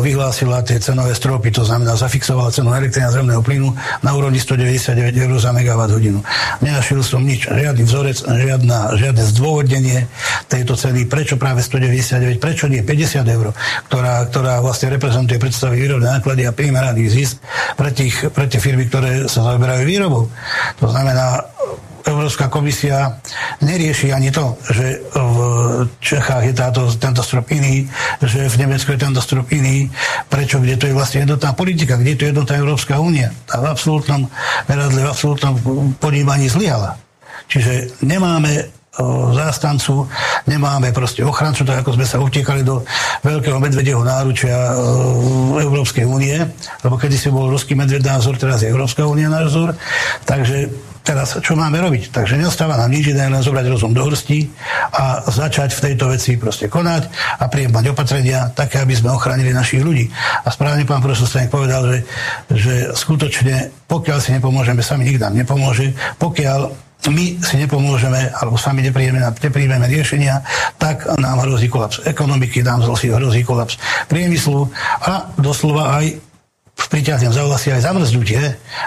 vyhlásila 0.04 0.64
tie 0.64 0.80
cenové 0.80 1.16
stropy, 1.16 1.52
to 1.52 1.64
znamená 1.64 1.96
zafixovala 1.96 2.52
cenu 2.52 2.72
elektriny 2.76 3.08
a 3.08 3.16
zemného 3.16 3.40
plynu 3.40 3.72
na 4.04 4.12
úrovni 4.16 4.40
199 4.40 5.16
eur 5.16 5.32
za 5.40 5.56
megawatt 5.56 5.96
hodinu. 5.96 6.20
Nenašiel 6.60 7.04
som 7.04 7.24
nič, 7.24 7.48
žiadny 7.48 7.84
vzorec, 7.88 8.18
žiadna, 8.24 9.00
žiadne 9.00 9.24
zdôvodnenie 9.32 10.08
tejto 10.52 10.76
ceny, 10.76 11.08
prečo 11.08 11.40
práve 11.40 11.64
199, 11.64 12.44
prečo 12.44 12.68
nie 12.68 12.84
50 12.84 13.24
eur, 13.28 13.56
ktorá, 13.88 14.28
ktorá 14.28 14.60
vlastne 14.60 14.92
reprezentuje 14.92 15.40
predstavy 15.40 15.80
výrobné 15.84 16.20
náklady 16.20 16.48
a 16.48 16.52
primeraný 16.52 17.08
zisk 17.08 17.40
pre, 17.80 17.92
tých, 17.96 18.32
pre 18.32 18.48
tie 18.48 18.60
firmy, 18.60 18.88
ktoré 18.88 19.28
sa 19.32 19.44
zaoberajú 19.44 19.84
výrobou. 19.88 20.28
To 20.80 20.88
znamená, 20.92 21.44
Európska 22.08 22.48
komisia 22.48 23.20
nerieši 23.60 24.16
ani 24.16 24.32
to, 24.32 24.56
že 24.72 25.04
v 25.12 25.38
Čechách 26.00 26.44
je 26.48 26.54
táto, 26.56 26.88
tento 26.96 27.20
strop 27.20 27.52
iný, 27.52 27.84
že 28.24 28.48
v 28.48 28.64
Nemecku 28.64 28.96
je 28.96 29.04
tento 29.04 29.20
strop 29.20 29.52
iný. 29.52 29.92
Prečo? 30.32 30.64
Kde 30.64 30.80
to 30.80 30.88
je 30.88 30.96
vlastne 30.96 31.28
jednotná 31.28 31.52
politika? 31.52 32.00
Kde 32.00 32.16
to 32.16 32.24
je 32.24 32.32
jednotná 32.32 32.56
Európska 32.56 32.96
únia? 32.98 33.36
A 33.52 33.60
v 33.60 33.68
absolútnom 33.68 34.32
meradle, 34.72 35.04
v 35.04 35.12
absolútnom 35.12 35.54
ponímaní 36.00 36.48
zlyhala. 36.48 36.96
Čiže 37.52 38.00
nemáme 38.04 38.72
zástancu, 39.34 40.10
nemáme 40.50 40.90
proste 40.90 41.22
ochrancu, 41.22 41.62
tak 41.62 41.86
ako 41.86 42.02
sme 42.02 42.06
sa 42.10 42.18
utekali 42.18 42.66
do 42.66 42.82
veľkého 43.22 43.62
medvedieho 43.62 44.02
náručia 44.02 44.74
Európskej 45.62 46.02
únie, 46.02 46.34
lebo 46.82 46.98
kedy 46.98 47.14
si 47.14 47.30
bol 47.30 47.46
ruský 47.46 47.78
medved 47.78 48.02
názor, 48.02 48.42
teraz 48.42 48.66
je 48.66 48.74
Európska 48.74 49.06
únia 49.06 49.30
názor, 49.30 49.78
takže 50.26 50.74
teraz 51.08 51.40
čo 51.40 51.56
máme 51.56 51.80
robiť? 51.80 52.12
Takže 52.12 52.36
neostáva 52.36 52.76
nám 52.76 52.92
nič 52.92 53.16
iné, 53.16 53.32
len 53.32 53.40
zobrať 53.40 53.72
rozum 53.72 53.96
do 53.96 54.04
hrsti 54.04 54.52
a 54.92 55.24
začať 55.24 55.72
v 55.80 55.84
tejto 55.88 56.12
veci 56.12 56.36
proste 56.36 56.68
konať 56.68 57.08
a 57.40 57.48
prijímať 57.48 57.96
opatrenia 57.96 58.52
také, 58.52 58.84
aby 58.84 58.92
sme 58.92 59.16
ochránili 59.16 59.56
našich 59.56 59.80
ľudí. 59.80 60.12
A 60.44 60.52
správne 60.52 60.84
pán 60.84 61.00
profesor 61.00 61.32
Stanek 61.32 61.56
povedal, 61.56 61.88
že, 61.88 61.98
že 62.52 62.74
skutočne 62.92 63.72
pokiaľ 63.88 64.18
si 64.20 64.36
nepomôžeme, 64.36 64.84
sami 64.84 65.08
nikto 65.08 65.24
nám 65.24 65.40
nepomôže, 65.40 65.96
pokiaľ 66.20 66.76
my 67.08 67.40
si 67.40 67.56
nepomôžeme, 67.56 68.36
alebo 68.36 68.60
sami 68.60 68.84
nepríjeme, 68.84 69.24
nepríjmeme 69.24 69.88
riešenia, 69.88 70.44
tak 70.76 71.08
nám 71.08 71.40
hrozí 71.48 71.72
kolaps 71.72 72.04
ekonomiky, 72.04 72.60
nám 72.68 72.84
hrozí 72.84 73.48
kolaps 73.48 73.80
priemyslu 74.12 74.68
a 75.08 75.32
doslova 75.40 76.04
aj 76.04 76.20
priťahnem 76.78 77.32
za 77.32 77.48
vlasy 77.48 77.74
aj 77.74 77.82
zamrznutie 77.90 78.42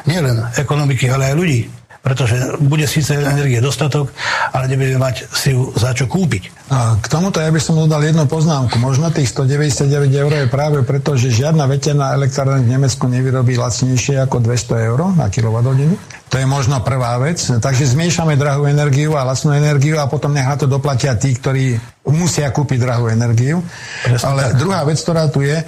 nielen 0.05 0.37
ekonomiky, 0.61 1.09
ale 1.09 1.33
aj 1.33 1.35
ľudí 1.39 1.61
pretože 2.01 2.57
bude 2.61 2.89
síce 2.89 3.15
energie 3.17 3.61
dostatok, 3.61 4.13
ale 4.53 4.69
nebudeme 4.69 4.99
mať 4.99 5.29
si 5.33 5.53
ju 5.53 5.73
za 5.77 5.93
čo 5.93 6.09
kúpiť. 6.09 6.60
K 6.71 7.07
tomuto 7.11 7.43
ja 7.43 7.51
by 7.51 7.59
som 7.59 7.75
dodal 7.75 7.99
jednu 8.07 8.31
poznámku. 8.31 8.79
Možno 8.79 9.11
tých 9.11 9.35
199 9.35 9.91
eur 10.07 10.31
je 10.31 10.47
práve 10.47 10.87
preto, 10.87 11.19
že 11.19 11.35
žiadna 11.35 11.67
veterná 11.67 12.15
elektrárna 12.15 12.63
v 12.63 12.71
Nemecku 12.71 13.11
nevyrobí 13.11 13.59
lacnejšie 13.59 14.23
ako 14.23 14.39
200 14.39 14.87
eur 14.87 15.11
na 15.19 15.27
kWh. 15.27 15.99
To 16.31 16.39
je 16.39 16.47
možno 16.47 16.79
prvá 16.87 17.19
vec. 17.19 17.43
Takže 17.43 17.91
zmiešame 17.91 18.39
drahú 18.39 18.71
energiu 18.71 19.19
a 19.19 19.27
lacnú 19.27 19.51
energiu 19.51 19.99
a 19.99 20.07
potom 20.07 20.31
nech 20.31 20.47
na 20.47 20.55
to 20.55 20.71
doplatia 20.71 21.19
tí, 21.19 21.35
ktorí 21.35 21.75
musia 22.07 22.47
kúpiť 22.55 22.79
drahú 22.79 23.11
energiu. 23.11 23.67
Presne 24.07 24.31
Ale 24.31 24.55
tak. 24.55 24.63
druhá 24.63 24.87
vec, 24.87 24.99
ktorá 25.03 25.27
tu 25.27 25.43
je, 25.43 25.59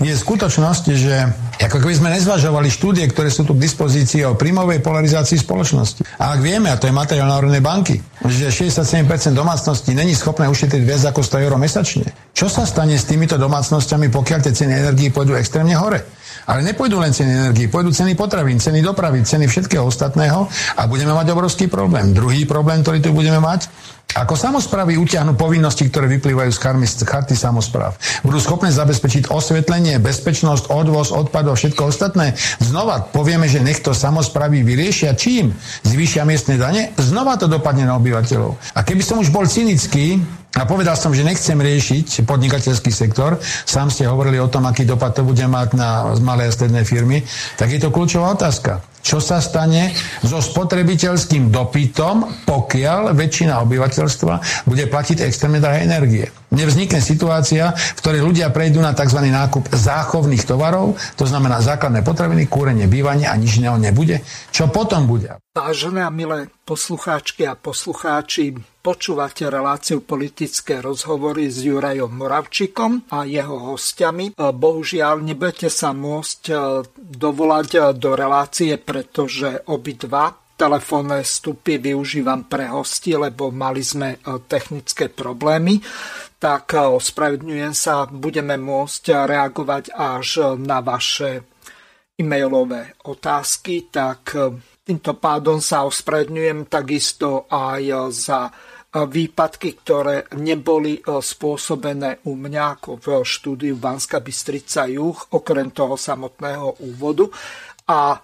je 0.00 0.14
skutočnosť, 0.16 0.84
že 0.96 1.14
ako 1.58 1.82
keby 1.82 1.94
sme 1.98 2.14
nezvažovali 2.14 2.70
štúdie, 2.70 3.02
ktoré 3.10 3.34
sú 3.34 3.42
tu 3.42 3.58
k 3.58 3.66
dispozícii 3.66 4.22
o 4.30 4.38
príjmovej 4.38 4.78
polarizácii 4.78 5.42
spoločnosti. 5.42 6.06
A 6.22 6.38
ak 6.38 6.40
vieme, 6.40 6.70
a 6.70 6.78
to 6.78 6.86
je 6.86 6.94
materiál 6.94 7.26
Národnej 7.26 7.58
banky, 7.58 7.98
že 8.22 8.54
67% 8.54 9.34
domácností 9.34 9.90
není 9.98 10.14
schopné 10.14 10.46
ušetriť 10.46 10.82
viac 10.86 11.02
ako 11.10 11.26
100 11.26 11.44
eur 11.50 11.52
mesačne, 11.58 12.06
čo 12.30 12.46
sa 12.46 12.62
stane 12.62 12.94
s 12.94 13.04
týmito 13.04 13.34
domácnosťami, 13.34 14.14
pokiaľ 14.14 14.38
tie 14.46 14.54
ceny 14.54 14.72
energii 14.72 15.10
pôjdu 15.10 15.34
extrémne 15.34 15.74
hore? 15.74 16.06
Ale 16.48 16.64
nepôjdu 16.64 16.96
len 16.96 17.12
ceny 17.12 17.28
energii, 17.28 17.66
pôjdu 17.68 17.92
ceny 17.92 18.16
potravín, 18.16 18.56
ceny 18.56 18.80
dopravy, 18.80 19.20
ceny 19.20 19.44
všetkého 19.50 19.84
ostatného 19.84 20.48
a 20.78 20.82
budeme 20.88 21.12
mať 21.12 21.34
obrovský 21.34 21.68
problém. 21.68 22.16
Druhý 22.16 22.48
problém, 22.48 22.80
ktorý 22.80 23.04
tu 23.04 23.10
budeme 23.12 23.36
mať, 23.42 23.68
ako 24.16 24.40
samozprávy 24.40 24.96
utiahnu 24.96 25.36
povinnosti, 25.36 25.84
ktoré 25.84 26.08
vyplývajú 26.08 26.48
z 26.48 27.04
charty 27.04 27.34
samozpráv? 27.36 27.92
Budú 28.24 28.40
schopné 28.40 28.72
zabezpečiť 28.72 29.28
osvetlenie, 29.28 30.00
bezpečnosť, 30.00 30.72
odvoz, 30.72 31.12
odpadov, 31.12 31.60
všetko 31.60 31.92
ostatné? 31.92 32.32
Znova 32.56 33.04
povieme, 33.04 33.52
že 33.52 33.60
nech 33.60 33.84
to 33.84 33.92
samozprávy 33.92 34.64
vyriešia 34.64 35.12
čím? 35.12 35.52
Zvýšia 35.84 36.24
miestne 36.24 36.56
dane? 36.56 36.96
Znova 36.96 37.36
to 37.36 37.52
dopadne 37.52 37.84
na 37.84 38.00
obyvateľov. 38.00 38.56
A 38.72 38.80
keby 38.80 39.04
som 39.04 39.20
už 39.20 39.28
bol 39.28 39.44
cynický, 39.44 40.16
a 40.56 40.64
povedal 40.64 40.96
som, 40.96 41.12
že 41.12 41.20
nechcem 41.20 41.60
riešiť 41.60 42.24
podnikateľský 42.24 42.88
sektor. 42.88 43.36
Sám 43.68 43.92
ste 43.92 44.08
hovorili 44.08 44.40
o 44.40 44.48
tom, 44.48 44.64
aký 44.64 44.88
dopad 44.88 45.12
to 45.12 45.20
bude 45.20 45.44
mať 45.44 45.76
na 45.76 46.16
malé 46.24 46.48
a 46.48 46.54
stredné 46.54 46.88
firmy. 46.88 47.20
Tak 47.60 47.68
je 47.68 47.80
to 47.84 47.92
kľúčová 47.92 48.32
otázka. 48.32 48.80
Čo 48.98 49.22
sa 49.22 49.38
stane 49.38 49.94
so 50.24 50.42
spotrebiteľským 50.42 51.52
dopytom, 51.52 52.44
pokiaľ 52.48 53.14
väčšina 53.14 53.62
obyvateľstva 53.62 54.66
bude 54.66 54.84
platiť 54.90 55.22
extrémne 55.22 55.62
drahé 55.62 55.86
energie? 55.86 56.26
Nevznikne 56.50 56.98
situácia, 56.98 57.72
v 57.76 58.00
ktorej 58.00 58.24
ľudia 58.24 58.50
prejdú 58.50 58.82
na 58.82 58.96
tzv. 58.96 59.20
nákup 59.22 59.70
záchovných 59.70 60.44
tovarov, 60.48 60.98
to 61.14 61.28
znamená 61.28 61.60
základné 61.62 62.02
potraviny, 62.02 62.48
kúrenie, 62.48 62.88
bývanie 62.88 63.28
a 63.28 63.36
nič 63.38 63.60
iného 63.60 63.78
nebude. 63.78 64.24
Čo 64.50 64.72
potom 64.72 65.04
bude? 65.04 65.38
Vážené 65.54 66.02
a 66.02 66.10
milé 66.10 66.50
poslucháčky 66.66 67.46
a 67.46 67.54
poslucháči, 67.54 68.58
počúvate 68.88 69.44
reláciu 69.52 70.00
politické 70.00 70.80
rozhovory 70.80 71.52
s 71.52 71.60
Jurajom 71.60 72.08
Moravčikom 72.08 73.12
a 73.12 73.28
jeho 73.28 73.76
hostiami. 73.76 74.32
Bohužiaľ, 74.32 75.20
nebudete 75.20 75.68
sa 75.68 75.92
môcť 75.92 76.42
e, 76.48 76.54
dovolať 76.96 77.68
e, 77.76 77.80
do 77.92 78.16
relácie, 78.16 78.80
pretože 78.80 79.60
obidva 79.68 80.32
telefónne 80.56 81.20
vstupy 81.20 81.76
využívam 81.76 82.48
pre 82.48 82.72
hosti, 82.72 83.12
lebo 83.12 83.52
mali 83.52 83.84
sme 83.84 84.16
e, 84.16 84.18
technické 84.48 85.12
problémy 85.12 85.84
tak 86.40 86.78
ospravedňujem 86.78 87.74
sa, 87.76 88.06
budeme 88.08 88.54
môcť 88.56 89.26
reagovať 89.26 89.90
až 89.90 90.54
na 90.54 90.78
vaše 90.80 91.44
e-mailové 92.14 92.94
otázky, 93.04 93.90
tak 93.90 94.38
týmto 94.86 95.18
pádom 95.18 95.58
sa 95.58 95.82
ospravedňujem 95.82 96.70
takisto 96.70 97.50
aj 97.50 98.14
za 98.14 98.54
výpadky, 98.88 99.76
ktoré 99.84 100.24
neboli 100.40 100.96
spôsobené 101.04 102.24
u 102.24 102.32
mňa 102.32 102.64
ako 102.80 102.90
v 102.96 103.06
štúdiu 103.20 103.76
Banska 103.76 104.24
Bystrica 104.24 104.88
Juch, 104.88 105.28
okrem 105.36 105.68
toho 105.76 106.00
samotného 106.00 106.80
úvodu. 106.88 107.28
A 107.88 108.16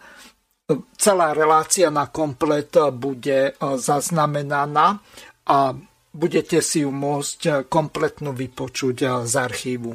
celá 0.96 1.36
relácia 1.36 1.92
na 1.92 2.08
komplet 2.08 2.72
bude 2.96 3.52
zaznamenaná 3.60 4.96
a 5.44 5.76
budete 6.08 6.64
si 6.64 6.80
ju 6.80 6.90
môcť 6.94 7.68
kompletnú 7.68 8.32
vypočuť 8.32 9.28
z 9.28 9.34
archívu. 9.36 9.92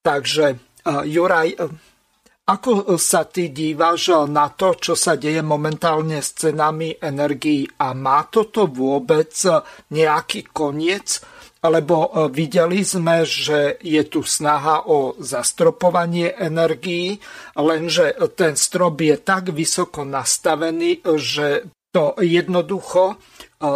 Takže 0.00 0.56
Juraj, 0.86 1.60
ako 2.46 2.94
sa 2.94 3.26
ty 3.26 3.50
dívaš 3.50 4.30
na 4.30 4.54
to, 4.54 4.78
čo 4.78 4.94
sa 4.94 5.18
deje 5.18 5.42
momentálne 5.42 6.22
s 6.22 6.38
cenami 6.38 6.94
energií 6.94 7.66
a 7.82 7.90
má 7.90 8.30
toto 8.30 8.70
vôbec 8.70 9.34
nejaký 9.90 10.54
koniec? 10.54 11.18
Lebo 11.66 12.30
videli 12.30 12.86
sme, 12.86 13.26
že 13.26 13.82
je 13.82 13.98
tu 14.06 14.22
snaha 14.22 14.86
o 14.86 15.18
zastropovanie 15.18 16.38
energií, 16.38 17.18
lenže 17.58 18.14
ten 18.38 18.54
strop 18.54 19.02
je 19.02 19.18
tak 19.18 19.50
vysoko 19.50 20.06
nastavený, 20.06 21.02
že 21.18 21.66
to 21.90 22.14
jednoducho 22.22 23.18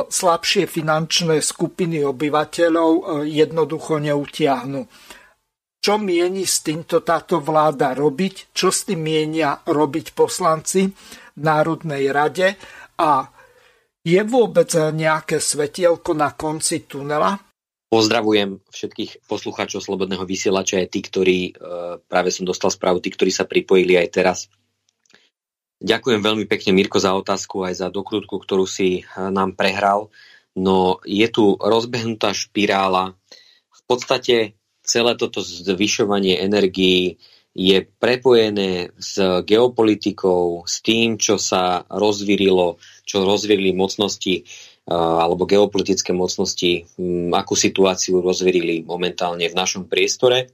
slabšie 0.06 0.68
finančné 0.68 1.40
skupiny 1.40 2.04
obyvateľov 2.04 2.92
e, 2.92 3.02
jednoducho 3.32 3.96
neutiahnu. 3.96 4.84
Čo 5.80 5.96
mieni 5.96 6.44
s 6.44 6.60
týmto 6.60 7.00
táto 7.00 7.40
vláda 7.40 7.96
robiť? 7.96 8.52
Čo 8.52 8.68
s 8.68 8.84
tým 8.84 9.00
mienia 9.00 9.64
robiť 9.64 10.12
poslanci 10.12 10.92
v 10.92 11.40
Národnej 11.40 12.12
rade? 12.12 12.52
A 13.00 13.24
je 14.04 14.20
vôbec 14.28 14.68
nejaké 14.76 15.40
svetielko 15.40 16.12
na 16.12 16.36
konci 16.36 16.84
tunela? 16.84 17.40
Pozdravujem 17.90 18.60
všetkých 18.70 19.24
poslucháčov 19.24 19.82
Slobodného 19.82 20.22
vysielača, 20.22 20.78
aj 20.84 20.88
tí, 20.94 21.00
ktorí, 21.02 21.38
e, 21.50 21.52
práve 22.06 22.30
som 22.30 22.46
dostal 22.46 22.70
správu, 22.70 23.02
tí, 23.02 23.10
ktorí 23.10 23.34
sa 23.34 23.48
pripojili 23.48 23.98
aj 23.98 24.08
teraz 24.14 24.38
Ďakujem 25.80 26.20
veľmi 26.20 26.44
pekne, 26.44 26.76
Mirko, 26.76 27.00
za 27.00 27.16
otázku 27.16 27.64
aj 27.64 27.80
za 27.80 27.88
dokrutku, 27.88 28.36
ktorú 28.36 28.68
si 28.68 29.00
eh, 29.00 29.04
nám 29.16 29.56
prehral. 29.56 30.12
No 30.52 31.00
je 31.08 31.24
tu 31.32 31.56
rozbehnutá 31.56 32.36
špirála. 32.36 33.16
V 33.72 33.80
podstate 33.88 34.59
celé 34.91 35.14
toto 35.14 35.38
zvyšovanie 35.38 36.43
energií 36.43 37.22
je 37.55 37.82
prepojené 37.82 38.91
s 38.99 39.22
geopolitikou, 39.47 40.66
s 40.66 40.82
tým, 40.82 41.14
čo 41.14 41.38
sa 41.38 41.86
rozvirilo, 41.86 42.82
čo 43.07 43.22
rozvierili 43.22 43.70
mocnosti 43.70 44.43
alebo 44.91 45.47
geopolitické 45.47 46.11
mocnosti, 46.11 46.82
akú 47.30 47.55
situáciu 47.55 48.18
rozvierili 48.18 48.82
momentálne 48.82 49.47
v 49.47 49.55
našom 49.55 49.86
priestore. 49.86 50.51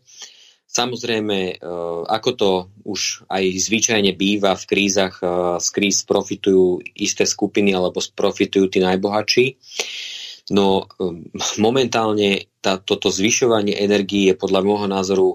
Samozrejme, 0.69 1.57
ako 2.05 2.31
to 2.37 2.51
už 2.85 3.25
aj 3.33 3.45
zvyčajne 3.49 4.13
býva 4.13 4.53
v 4.53 4.65
krízach, 4.69 5.17
z 5.57 5.69
kríz 5.73 6.05
profitujú 6.05 6.85
isté 6.93 7.25
skupiny 7.25 7.73
alebo 7.73 8.05
profitujú 8.13 8.69
tí 8.69 8.85
najbohatší. 8.85 9.57
No 10.51 10.87
momentálne 11.67 12.47
tá, 12.63 12.79
toto 12.79 13.11
zvyšovanie 13.11 13.75
energii 13.79 14.31
je 14.31 14.35
podľa 14.39 14.61
môjho 14.67 14.89
názoru 14.91 15.29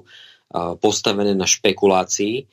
postavené 0.83 1.31
na 1.31 1.47
špekulácii. 1.47 2.43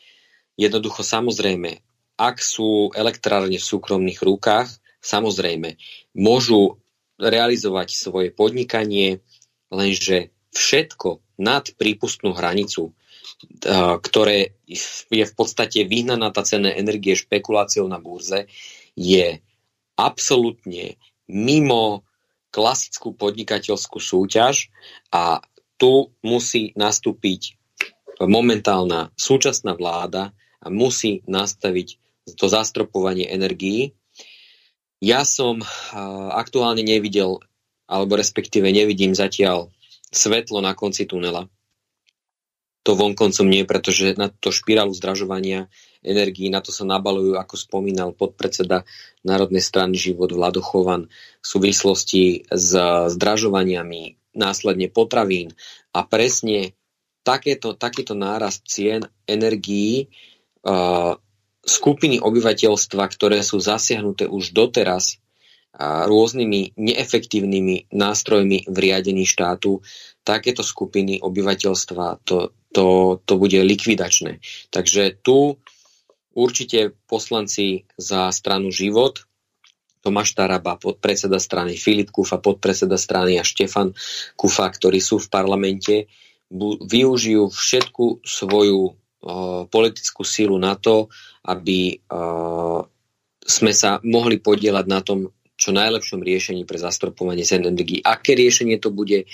Jednoducho 0.55 1.03
samozrejme, 1.03 1.83
ak 2.19 2.39
sú 2.39 2.95
elektrárne 2.95 3.59
v 3.59 3.69
súkromných 3.69 4.23
rukách, 4.23 4.71
samozrejme, 5.03 5.79
môžu 6.19 6.79
realizovať 7.19 7.95
svoje 7.95 8.31
podnikanie, 8.31 9.23
lenže 9.71 10.31
všetko 10.55 11.23
nad 11.39 11.71
prípustnú 11.75 12.35
hranicu, 12.35 12.95
ktoré 14.03 14.59
je 15.11 15.25
v 15.27 15.35
podstate 15.35 15.87
vyhnaná 15.87 16.35
tá 16.35 16.43
cena 16.43 16.75
energie 16.75 17.15
špekuláciou 17.15 17.87
na 17.87 18.03
burze, 18.03 18.51
je 18.99 19.39
absolútne 19.95 20.99
mimo 21.31 22.03
klasickú 22.49 23.13
podnikateľskú 23.15 24.01
súťaž 24.01 24.73
a 25.13 25.45
tu 25.79 26.11
musí 26.25 26.75
nastúpiť 26.75 27.55
momentálna 28.19 29.15
súčasná 29.15 29.79
vláda 29.79 30.35
a 30.59 30.67
musí 30.73 31.23
nastaviť 31.31 32.03
to 32.35 32.51
zastropovanie 32.51 33.31
energií. 33.31 33.95
Ja 34.99 35.23
som 35.23 35.63
aktuálne 36.35 36.83
nevidel, 36.83 37.39
alebo 37.87 38.19
respektíve 38.19 38.67
nevidím 38.75 39.15
zatiaľ 39.15 39.71
svetlo 40.11 40.59
na 40.59 40.75
konci 40.75 41.07
tunela. 41.07 41.47
To 42.83 42.99
vonkoncom 42.99 43.47
nie, 43.47 43.63
pretože 43.63 44.19
na 44.19 44.33
to 44.33 44.51
špirálu 44.51 44.91
zdražovania 44.97 45.71
energií, 46.05 46.49
na 46.49 46.63
to 46.63 46.71
sa 46.71 46.87
nabalujú, 46.87 47.35
ako 47.35 47.55
spomínal 47.59 48.15
podpredseda 48.15 48.87
Národnej 49.27 49.63
strany 49.63 49.99
Život 49.99 50.31
Vladochovan 50.35 51.11
v 51.11 51.47
súvislosti 51.47 52.47
s 52.49 52.71
zdražovaniami 53.15 54.33
následne 54.39 54.87
potravín 54.89 55.55
a 55.91 56.07
presne 56.07 56.79
takéto, 57.27 57.75
takýto 57.75 58.15
nárast 58.15 58.65
cien 58.65 59.03
energií 59.27 60.09
uh, 60.65 61.19
skupiny 61.67 62.23
obyvateľstva, 62.23 63.05
ktoré 63.05 63.45
sú 63.45 63.61
zasiahnuté 63.61 64.25
už 64.31 64.57
doteraz 64.57 65.21
a 65.79 66.09
rôznymi 66.09 66.75
neefektívnymi 66.75 67.93
nástrojmi 67.93 68.67
v 68.67 68.77
riadení 68.81 69.29
štátu, 69.29 69.85
takéto 70.25 70.65
skupiny 70.65 71.21
obyvateľstva 71.21 72.25
to, 72.25 72.51
to, 72.73 72.87
to 73.23 73.33
bude 73.37 73.55
likvidačné. 73.55 74.41
Takže 74.73 75.21
tu 75.21 75.61
určite 76.39 76.95
poslanci 77.11 77.83
za 77.99 78.31
stranu 78.31 78.71
Život, 78.71 79.27
Tomáš 79.99 80.39
Taraba, 80.39 80.79
podpredseda 80.79 81.43
strany, 81.43 81.75
Filip 81.75 82.15
Kufa, 82.15 82.39
podpredseda 82.39 82.95
strany 82.95 83.43
a 83.43 83.43
Štefan 83.43 83.91
Kufa, 84.39 84.71
ktorí 84.71 85.03
sú 85.03 85.19
v 85.19 85.27
parlamente, 85.27 86.07
využijú 86.87 87.51
všetku 87.51 88.23
svoju 88.23 88.95
politickú 89.69 90.23
sílu 90.23 90.55
na 90.63 90.79
to, 90.79 91.11
aby 91.43 91.99
sme 93.43 93.73
sa 93.75 93.99
mohli 94.07 94.39
podielať 94.39 94.87
na 94.87 95.03
tom 95.03 95.35
čo 95.59 95.75
najlepšom 95.75 96.23
riešení 96.23 96.63
pre 96.63 96.79
zastropovanie 96.79 97.43
cen 97.43 97.67
energii. 97.67 97.99
Aké 97.99 98.39
riešenie 98.39 98.79
to 98.79 98.95
bude, 98.95 99.27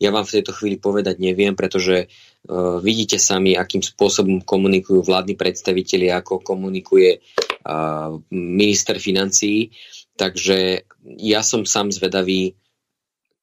ja 0.00 0.08
vám 0.08 0.24
v 0.24 0.40
tejto 0.40 0.56
chvíli 0.56 0.80
povedať 0.80 1.20
neviem, 1.20 1.52
pretože 1.52 2.08
uh, 2.08 2.80
vidíte 2.80 3.20
sami, 3.20 3.52
akým 3.52 3.84
spôsobom 3.84 4.40
komunikujú 4.40 5.04
vládni 5.04 5.36
predstaviteľi, 5.36 6.08
ako 6.16 6.40
komunikuje 6.40 7.20
uh, 7.20 8.16
minister 8.32 8.96
financií. 8.96 9.68
Takže 10.16 10.88
ja 11.20 11.44
som 11.44 11.68
sám 11.68 11.92
zvedavý 11.92 12.56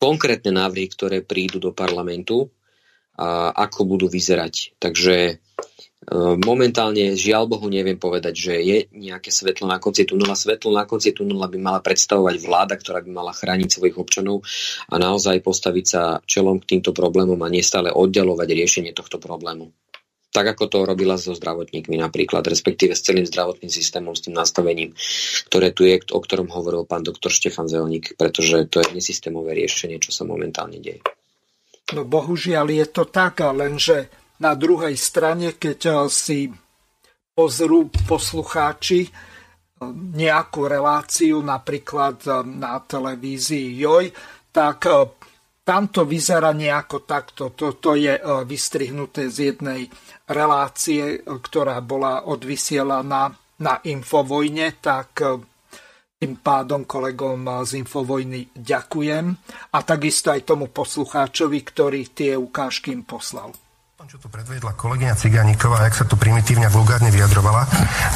konkrétne 0.02 0.54
návrhy, 0.54 0.90
ktoré 0.90 1.18
prídu 1.22 1.62
do 1.62 1.74
parlamentu 1.74 2.54
a 3.18 3.50
ako 3.50 3.98
budú 3.98 4.06
vyzerať. 4.14 4.78
Takže 4.78 5.42
momentálne, 6.40 7.20
žiaľ 7.20 7.52
Bohu, 7.52 7.68
neviem 7.68 8.00
povedať, 8.00 8.34
že 8.36 8.54
je 8.64 8.78
nejaké 8.96 9.28
svetlo 9.28 9.68
na 9.68 9.76
konci 9.76 10.08
tunela. 10.08 10.40
Svetlo 10.40 10.72
na 10.72 10.88
konci 10.88 11.12
tunela 11.12 11.52
by 11.52 11.60
mala 11.60 11.80
predstavovať 11.84 12.36
vláda, 12.40 12.80
ktorá 12.80 13.04
by 13.04 13.12
mala 13.12 13.36
chrániť 13.36 13.68
svojich 13.68 14.00
občanov 14.00 14.48
a 14.88 14.96
naozaj 14.96 15.44
postaviť 15.44 15.86
sa 15.86 16.02
čelom 16.24 16.64
k 16.64 16.78
týmto 16.78 16.96
problémom 16.96 17.38
a 17.44 17.52
nestále 17.52 17.92
oddalovať 17.92 18.48
riešenie 18.48 18.92
tohto 18.96 19.20
problému. 19.20 19.68
Tak 20.32 20.54
ako 20.54 20.64
to 20.70 20.78
robila 20.84 21.16
so 21.18 21.34
zdravotníkmi 21.34 21.98
napríklad, 21.98 22.44
respektíve 22.46 22.94
s 22.94 23.04
celým 23.04 23.26
zdravotným 23.26 23.72
systémom, 23.72 24.14
s 24.14 24.28
tým 24.28 24.36
nastavením, 24.36 24.94
ktoré 25.50 25.72
tu 25.72 25.88
je, 25.88 25.98
o 26.14 26.20
ktorom 26.20 26.52
hovoril 26.52 26.84
pán 26.84 27.02
doktor 27.02 27.32
Štefan 27.32 27.72
Zelník, 27.72 28.16
pretože 28.20 28.68
to 28.70 28.84
je 28.84 28.92
nesystémové 28.92 29.56
riešenie, 29.56 29.98
čo 30.04 30.12
sa 30.12 30.28
momentálne 30.28 30.78
deje. 30.84 31.02
No 31.96 32.04
bohužiaľ 32.04 32.68
je 32.68 32.86
to 32.92 33.08
tak, 33.08 33.40
lenže 33.40 34.12
na 34.38 34.54
druhej 34.54 34.94
strane, 34.98 35.58
keď 35.58 35.80
eh, 35.90 35.96
si 36.10 36.40
pozrú 37.34 37.90
poslucháči 38.06 39.02
eh, 39.06 39.12
nejakú 40.14 40.66
reláciu 40.66 41.42
napríklad 41.42 42.18
eh, 42.26 42.34
na 42.46 42.78
televízii 42.82 43.78
JOJ, 43.82 44.06
tak 44.54 44.90
tam 45.62 45.84
to 45.94 46.02
vyzerá 46.08 46.50
nejako 46.50 47.06
takto. 47.06 47.54
Toto 47.54 47.94
je 47.94 48.18
vystrihnuté 48.48 49.30
z 49.30 49.54
jednej 49.54 49.86
relácie, 50.26 51.22
ktorá 51.22 51.78
bola 51.86 52.26
odvysielaná 52.26 53.38
na 53.62 53.76
Infovojne, 53.86 54.82
tak 54.82 55.22
tým 56.18 56.34
pádom 56.42 56.90
kolegom 56.90 57.68
z 57.70 57.86
Infovojny 57.86 58.50
ďakujem 58.56 59.26
a 59.76 59.78
takisto 59.86 60.34
aj 60.34 60.42
tomu 60.42 60.74
poslucháčovi, 60.74 61.60
ktorý 61.62 62.02
tie 62.18 62.34
ukážky 62.34 62.98
im 62.98 63.06
poslal 63.06 63.54
čo 64.08 64.24
tu 64.24 64.32
predvedla 64.32 64.72
kolegyňa 64.72 65.20
Ciganíková, 65.20 65.84
jak 65.84 66.00
sa 66.00 66.06
tu 66.08 66.16
primitívne 66.16 66.64
a 66.64 66.72
vulgárne 66.72 67.12
vyjadrovala, 67.12 67.68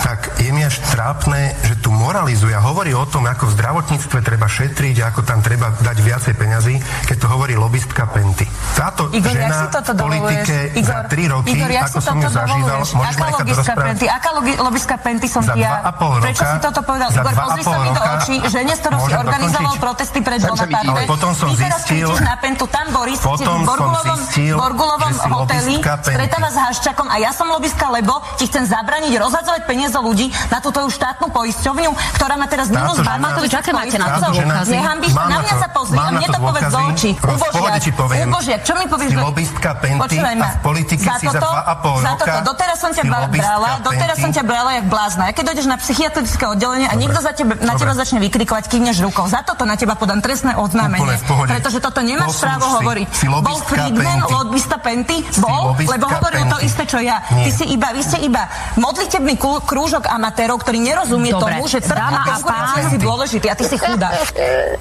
tak 0.08 0.40
je 0.40 0.48
mi 0.56 0.64
až 0.64 0.80
trápne, 0.88 1.52
že 1.68 1.84
tu 1.84 1.92
moralizuje 1.92 2.56
a 2.56 2.64
hovorí 2.64 2.96
o 2.96 3.04
tom, 3.04 3.28
ako 3.28 3.52
v 3.52 3.60
zdravotníctve 3.60 4.24
treba 4.24 4.48
šetriť 4.48 5.12
ako 5.12 5.28
tam 5.28 5.44
treba 5.44 5.76
dať 5.84 5.98
viacej 6.00 6.34
peňazí, 6.40 6.80
keď 7.12 7.18
to 7.20 7.28
hovorí 7.28 7.60
lobistka 7.60 8.08
Penty. 8.08 8.48
Táto 8.72 9.12
Igor, 9.12 9.36
žena 9.36 9.68
v 9.68 10.00
politike 10.00 10.56
Igor, 10.80 10.96
za 10.96 10.98
tri 11.12 11.24
roky, 11.28 11.60
Igor, 11.60 11.70
ako 11.84 12.00
som 12.00 12.16
ju 12.24 12.30
zažíval, 12.32 12.80
môžeš 12.88 13.16
ma 13.20 13.28
nechať 13.44 13.76
Penty? 13.76 14.06
Aká 14.08 14.30
lobistka 14.64 14.96
Penty 14.96 15.28
som 15.28 15.44
za 15.44 15.60
ja? 15.60 15.92
Roka, 15.92 16.24
Prečo 16.24 16.44
si 16.48 16.58
toto 16.64 16.88
povedal? 16.88 17.12
Igor, 17.12 17.36
pozri 17.36 17.64
sa 17.68 17.78
mi 17.84 17.90
do 17.92 18.04
očí, 18.16 18.36
že 18.48 18.60
dnes 18.64 18.80
to 18.80 18.88
si 18.96 19.12
organizoval 19.12 19.76
protesty 19.76 20.24
pred 20.24 20.40
Bonaparte. 20.40 20.88
Ale 20.88 21.04
potom 21.04 21.36
som 21.36 21.52
zistil, 21.52 22.08
na 22.24 22.40
Pentu, 22.40 22.64
tam 22.72 22.88
Boris, 22.96 23.20
potom 23.20 23.68
som 23.68 23.92
zistil, 24.24 24.56
Borgulovom 24.56 25.12
hoteli, 25.20 25.81
stretáva 25.82 26.50
s 26.54 26.58
Haščakom 26.58 27.08
a 27.10 27.16
ja 27.20 27.32
som 27.34 27.50
lobistka, 27.50 27.90
lebo 27.92 28.22
ti 28.38 28.48
chcem 28.48 28.64
zabraniť 28.66 29.14
rozhadzovať 29.18 29.62
peniaze 29.68 29.98
ľudí 29.98 30.30
na 30.54 30.62
túto 30.62 30.86
štátnu 30.88 31.34
poisťovňu, 31.34 31.92
ktorá 32.18 32.38
má 32.38 32.48
teraz 32.48 32.70
minus 32.72 33.02
2 33.02 33.08
Matovič, 33.20 33.54
aké 33.58 33.72
máte 33.74 33.98
na 33.98 34.18
to 34.18 34.32
dôkazy? 34.32 34.78
Nehambíš 34.78 35.14
sa, 35.14 35.28
na 35.28 35.40
mňa 35.42 35.56
sa 35.60 35.68
pozri 35.70 35.98
a 35.98 36.10
mne 36.14 36.28
to 36.30 36.40
povedz 36.40 36.70
do 36.72 36.80
očí. 36.92 37.12
Ubožiak, 37.22 37.84
ubožiak, 38.28 38.62
čo 38.66 38.74
mi 38.80 38.86
povieš? 38.88 39.10
Si 39.12 39.18
lobistka 39.18 39.70
Penty 39.82 40.18
a 40.22 40.50
v 40.56 40.60
politike 40.64 41.06
si 41.20 41.26
za 41.28 41.40
2,5 41.40 42.06
Za 42.06 42.14
toto, 42.18 42.38
doteraz 42.54 42.78
som 42.82 42.92
ťa 42.92 43.04
brala, 43.08 43.68
doteraz 43.84 44.18
som 44.18 44.32
ťa 44.34 44.44
brala 44.44 44.70
jak 44.82 44.86
blázna. 44.88 45.24
A 45.30 45.32
keď 45.36 45.44
dojdeš 45.54 45.68
na 45.70 45.78
psychiatrické 45.78 46.44
oddelenie 46.48 46.88
a 46.90 46.96
niekto 46.98 47.20
za 47.22 47.32
tebe, 47.36 47.54
na 47.62 47.74
teba 47.78 47.94
začne 47.94 48.20
vykrikovať, 48.24 48.64
kývneš 48.72 48.98
rukou. 49.06 49.26
Za 49.30 49.46
toto 49.46 49.64
na 49.68 49.76
teba 49.78 49.94
podám 49.96 50.20
trestné 50.24 50.58
oznámenie. 50.58 51.20
Pretože 51.28 51.80
toto 51.84 52.02
nemáš 52.02 52.42
právo 52.42 52.66
hovoriť. 52.82 53.08
Bol 53.30 53.60
Friedman, 53.70 54.20
lobista 54.28 54.78
Penty? 54.82 55.22
Bol? 55.38 55.61
Lebo 55.78 56.06
hovoril 56.10 56.46
to 56.50 56.58
isté, 56.66 56.84
čo 56.90 57.00
ja. 57.02 57.22
Ty 57.22 57.50
si 57.54 57.66
iba, 57.70 57.94
vy 57.94 58.02
ste 58.02 58.18
iba 58.26 58.48
modlitebný 58.78 59.38
krúžok 59.42 60.10
amatérov, 60.10 60.62
ktorý 60.62 60.82
nerozumie 60.82 61.32
Dobre, 61.34 61.58
tomu, 61.58 61.70
že 61.70 61.80
trh 61.84 62.00
a 62.00 62.22
konkurencia 62.26 62.82
si 62.90 62.98
dôležitý 62.98 63.48
a 63.52 63.56
ty 63.56 63.66
si 63.68 63.78
chudá. 63.78 64.10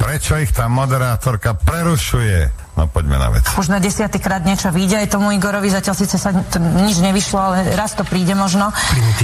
Prečo 0.00 0.40
ich 0.40 0.50
tá 0.54 0.66
moderátorka 0.70 1.52
prerušuje? 1.54 2.69
No 2.80 2.88
poďme 2.88 3.20
na 3.20 3.28
vec. 3.28 3.44
Už 3.60 3.68
na 3.68 3.76
desiatýkrát 3.76 4.40
niečo 4.40 4.72
vyjde, 4.72 5.04
aj 5.04 5.12
tomu 5.12 5.36
Igorovi 5.36 5.68
zatiaľ 5.68 5.92
síce 5.92 6.16
sa 6.16 6.32
to, 6.32 6.56
nič 6.56 6.96
nevyšlo, 7.04 7.36
ale 7.36 7.76
raz 7.76 7.92
to 7.92 8.08
príde 8.08 8.32
možno. 8.32 8.72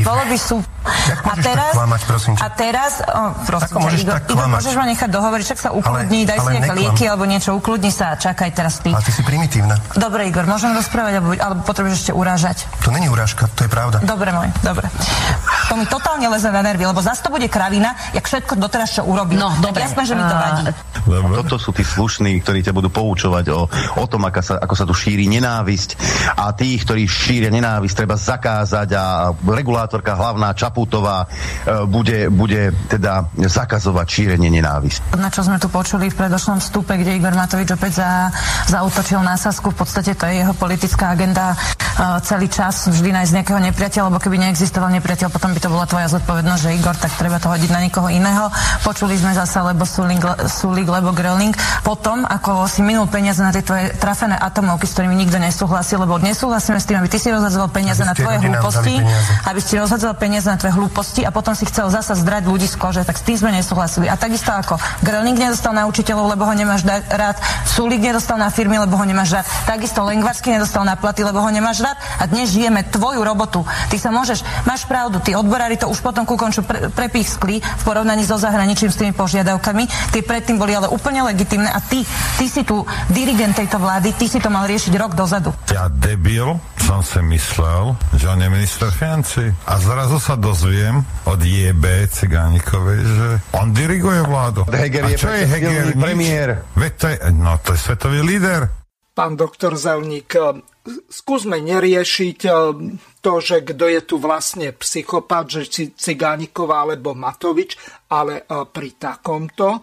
Bolo 0.04 0.22
by 0.28 0.36
sú... 0.36 0.60
a 1.24 1.34
teraz, 1.40 1.72
klamať, 1.72 2.02
prosím 2.04 2.32
A 2.36 2.46
teraz, 2.52 3.00
oh, 3.00 3.32
prosím 3.48 3.72
Ako 3.72 3.78
môžeš 3.80 4.00
Igor, 4.04 4.20
Igor, 4.28 4.48
môžeš 4.52 4.74
ma 4.76 4.84
nechať 4.84 5.08
dohovoriť, 5.08 5.44
však 5.48 5.60
sa 5.64 5.70
ukludní, 5.72 6.28
ale, 6.28 6.36
daj 6.36 6.38
si 6.44 6.48
nejaké 6.52 6.72
lieky 6.76 7.04
alebo 7.08 7.24
niečo, 7.24 7.56
ukludni 7.56 7.88
sa 7.88 8.12
a 8.12 8.20
čakaj 8.20 8.52
teraz 8.52 8.84
ty. 8.84 8.92
Ale 8.92 9.00
ty 9.00 9.12
si 9.16 9.24
primitívna. 9.24 9.80
Dobre, 9.96 10.28
Igor, 10.28 10.44
môžem 10.44 10.76
rozprávať, 10.76 11.24
alebo, 11.24 11.32
alebo 11.32 11.60
potrebuješ 11.64 11.96
ešte 12.04 12.12
urážať? 12.12 12.68
To 12.84 12.92
není 12.92 13.08
urážka, 13.08 13.48
to 13.56 13.64
je 13.64 13.70
pravda. 13.72 14.04
Dobre, 14.04 14.36
môj, 14.36 14.52
dobre. 14.60 14.92
To 15.72 15.80
mi 15.80 15.88
totálne 15.88 16.28
leze 16.28 16.52
na 16.52 16.60
nervy, 16.60 16.84
lebo 16.84 17.00
zase 17.00 17.24
to 17.24 17.32
bude 17.32 17.48
kravina, 17.48 17.96
jak 18.12 18.28
všetko 18.28 18.60
doteraz, 18.60 19.00
čo 19.00 19.02
urobil. 19.08 19.40
No, 19.40 19.48
dobre. 19.64 19.88
Jasné, 19.88 20.04
že 20.04 20.14
mi 20.14 20.22
to 20.28 20.36
vadí. 20.36 20.64
Toto 21.42 21.56
sú 21.58 21.70
tí 21.72 21.82
slušní, 21.86 22.38
ktorí 22.42 22.62
ťa 22.62 22.74
budú 22.74 22.90
poučovať 22.90 23.45
o, 23.52 23.66
o 23.96 24.04
tom, 24.06 24.26
ako 24.26 24.40
sa, 24.42 24.54
ako 24.60 24.74
sa 24.74 24.84
tu 24.84 24.94
šíri 24.94 25.26
nenávisť. 25.30 25.90
A 26.38 26.52
tých, 26.56 26.86
ktorí 26.86 27.06
šíria 27.06 27.50
nenávisť, 27.50 27.94
treba 27.94 28.16
zakázať 28.18 28.88
a 28.96 29.04
regulátorka 29.44 30.16
hlavná 30.16 30.52
Čaputová 30.56 31.24
e, 31.24 31.26
bude, 31.86 32.28
bude 32.30 32.74
teda 32.90 33.30
zakazovať 33.36 34.06
šírenie 34.06 34.50
nenávisť. 34.50 35.18
Na 35.18 35.30
čo 35.30 35.44
sme 35.44 35.60
tu 35.60 35.70
počuli 35.70 36.08
v 36.10 36.16
predošlom 36.16 36.58
vstupe, 36.58 36.96
kde 36.96 37.18
Igor 37.18 37.34
Matovič 37.36 37.70
opäť 37.74 38.02
za, 38.02 38.10
zautočil 38.70 39.20
na 39.22 39.36
Sasku, 39.36 39.70
v 39.72 39.78
podstate 39.82 40.16
to 40.16 40.24
je 40.26 40.42
jeho 40.42 40.54
politická 40.56 41.12
agenda 41.12 41.52
uh, 41.52 42.18
celý 42.22 42.48
čas 42.48 42.88
vždy 42.88 43.12
nájsť 43.12 43.32
nejakého 43.36 43.60
nepriateľa, 43.72 44.08
lebo 44.08 44.18
keby 44.22 44.36
neexistoval 44.40 44.90
nepriateľ, 44.96 45.28
potom 45.28 45.52
by 45.52 45.60
to 45.60 45.72
bola 45.72 45.84
tvoja 45.88 46.08
zodpovednosť, 46.12 46.62
že 46.62 46.74
Igor, 46.76 46.96
tak 46.96 47.12
treba 47.16 47.36
to 47.36 47.50
hodiť 47.52 47.70
na 47.72 47.80
niekoho 47.84 48.08
iného. 48.08 48.48
Počuli 48.84 49.16
sme 49.18 49.36
zase, 49.36 49.60
lebo 49.60 49.84
Sulik 49.86 50.88
lebo 50.88 51.12
Gröling. 51.12 51.52
Potom, 51.82 52.24
ako 52.24 52.68
si 52.70 52.80
minul 52.80 53.08
peniaze 53.10 53.35
na 53.42 53.50
tie 53.52 53.64
tvoje 53.64 53.92
trafené 53.96 54.36
atomovky, 54.36 54.86
s 54.86 54.92
ktorými 54.94 55.16
nikto 55.16 55.40
nesúhlasí, 55.40 55.96
lebo 55.96 56.20
nesúhlasíme 56.20 56.78
s 56.78 56.86
tým, 56.86 57.00
aby 57.00 57.08
ty 57.10 57.18
si 57.18 57.28
rozhadzoval 57.32 57.72
peniaze 57.72 58.02
na 58.04 58.14
tvoje 58.14 58.38
hlúposti, 58.40 58.94
aby 59.48 59.60
si 59.60 59.74
rozhadzoval 59.76 60.16
peniaze 60.16 60.46
na 60.46 60.58
tvoje 60.60 60.74
hlúposti 60.76 61.20
a 61.26 61.30
potom 61.32 61.52
si 61.56 61.64
chcel 61.68 61.88
zasa 61.90 62.14
zdrať 62.14 62.44
ľudí 62.46 62.68
z 62.68 62.76
kože, 62.76 63.02
tak 63.02 63.16
s 63.18 63.24
tým 63.24 63.36
sme 63.36 63.50
nesúhlasili. 63.56 64.06
A 64.06 64.14
takisto 64.14 64.52
ako 64.52 64.78
Gröling 65.02 65.36
nedostal 65.36 65.72
na 65.72 65.88
učiteľov, 65.88 66.36
lebo 66.36 66.44
ho 66.46 66.54
nemáš 66.54 66.84
rád, 67.10 67.36
Sulik 67.66 68.00
nedostal 68.00 68.40
na 68.40 68.48
firmy, 68.48 68.78
lebo 68.80 68.96
ho 68.96 69.04
nemáš 69.04 69.40
rád, 69.40 69.46
takisto 69.68 70.04
Lengvarsky 70.04 70.52
nedostal 70.54 70.84
na 70.86 70.96
platy, 70.96 71.24
lebo 71.26 71.42
ho 71.42 71.50
nemáš 71.50 71.82
rád 71.82 71.96
a 72.20 72.24
dnes 72.28 72.52
žijeme 72.52 72.86
tvoju 72.88 73.20
robotu. 73.20 73.64
Ty 73.92 73.96
sa 73.98 74.10
môžeš, 74.12 74.44
máš 74.64 74.86
pravdu, 74.88 75.20
tí 75.20 75.34
odborári 75.36 75.76
to 75.76 75.88
už 75.90 76.00
potom 76.00 76.24
ku 76.24 76.38
konču 76.38 76.62
pre, 76.62 76.88
prepískli 76.92 77.60
v 77.60 77.82
porovnaní 77.82 78.24
so 78.24 78.38
zahraničím 78.38 78.90
s 78.92 79.00
tými 79.00 79.12
požiadavkami. 79.12 80.12
Tie 80.12 80.22
predtým 80.22 80.56
boli 80.56 80.72
ale 80.72 80.88
úplne 80.90 81.24
legitimné 81.26 81.68
a 81.68 81.80
ty, 81.82 82.02
ty 82.38 82.46
si 82.46 82.62
tu 82.62 82.82
dirigent 83.16 83.56
tejto 83.56 83.80
vlády, 83.80 84.12
ty 84.12 84.28
si 84.28 84.36
to 84.36 84.52
mal 84.52 84.68
riešiť 84.68 84.92
rok 85.00 85.16
dozadu. 85.16 85.48
Ja 85.72 85.88
debil 85.88 86.60
som 86.76 87.00
si 87.00 87.24
myslel, 87.24 87.96
že 88.12 88.28
on 88.28 88.44
je 88.44 88.48
minister 88.52 88.92
financí. 88.92 89.48
A 89.64 89.80
zrazu 89.80 90.20
sa 90.20 90.36
dozviem 90.36 91.00
od 91.24 91.40
JB 91.40 92.12
Cigánikovej, 92.12 93.00
že 93.00 93.28
on 93.56 93.72
diriguje 93.72 94.20
vládu. 94.20 94.68
Heger 94.68 95.08
je, 95.08 95.16
čo 95.16 95.32
je 95.32 95.48
Heger? 95.48 95.96
premiér. 95.96 96.48
Veď 96.76 96.92
to 97.00 97.06
je, 97.08 97.16
no 97.32 97.56
to 97.64 97.72
je 97.72 97.80
svetový 97.80 98.20
líder. 98.20 98.68
Pán 99.16 99.32
doktor 99.32 99.80
Zelník, 99.80 100.36
skúsme 101.10 101.58
neriešiť 101.58 102.38
eh, 102.46 102.54
to, 103.20 103.32
že 103.42 103.66
kto 103.66 103.84
je 103.90 104.00
tu 104.06 104.16
vlastne 104.22 104.70
psychopat, 104.70 105.44
že 105.50 105.62
či 105.66 105.82
Cigániková 105.94 106.86
alebo 106.86 107.14
Matovič, 107.14 107.74
ale 108.10 108.42
eh, 108.42 108.64
pri 108.66 108.90
takomto 108.96 109.68
eh, 109.76 109.82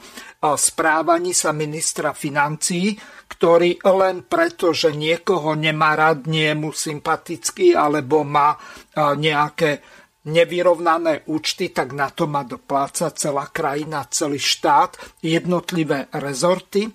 správaní 0.56 1.36
sa 1.36 1.52
ministra 1.52 2.16
financí, 2.16 2.96
ktorý 3.28 3.84
len 3.84 4.24
preto, 4.24 4.72
že 4.72 4.96
niekoho 4.96 5.58
nemá 5.58 5.98
rád, 6.00 6.30
nie 6.30 6.48
je 6.48 6.56
mu 6.56 6.70
sympatický, 6.70 7.74
alebo 7.74 8.22
má 8.22 8.54
nejaké 8.94 9.82
nevyrovnané 10.30 11.26
účty, 11.26 11.74
tak 11.74 11.98
na 11.98 12.14
to 12.14 12.30
má 12.30 12.46
dopláca 12.46 13.10
celá 13.10 13.50
krajina, 13.50 14.06
celý 14.06 14.38
štát, 14.38 15.02
jednotlivé 15.26 16.14
rezorty 16.14 16.94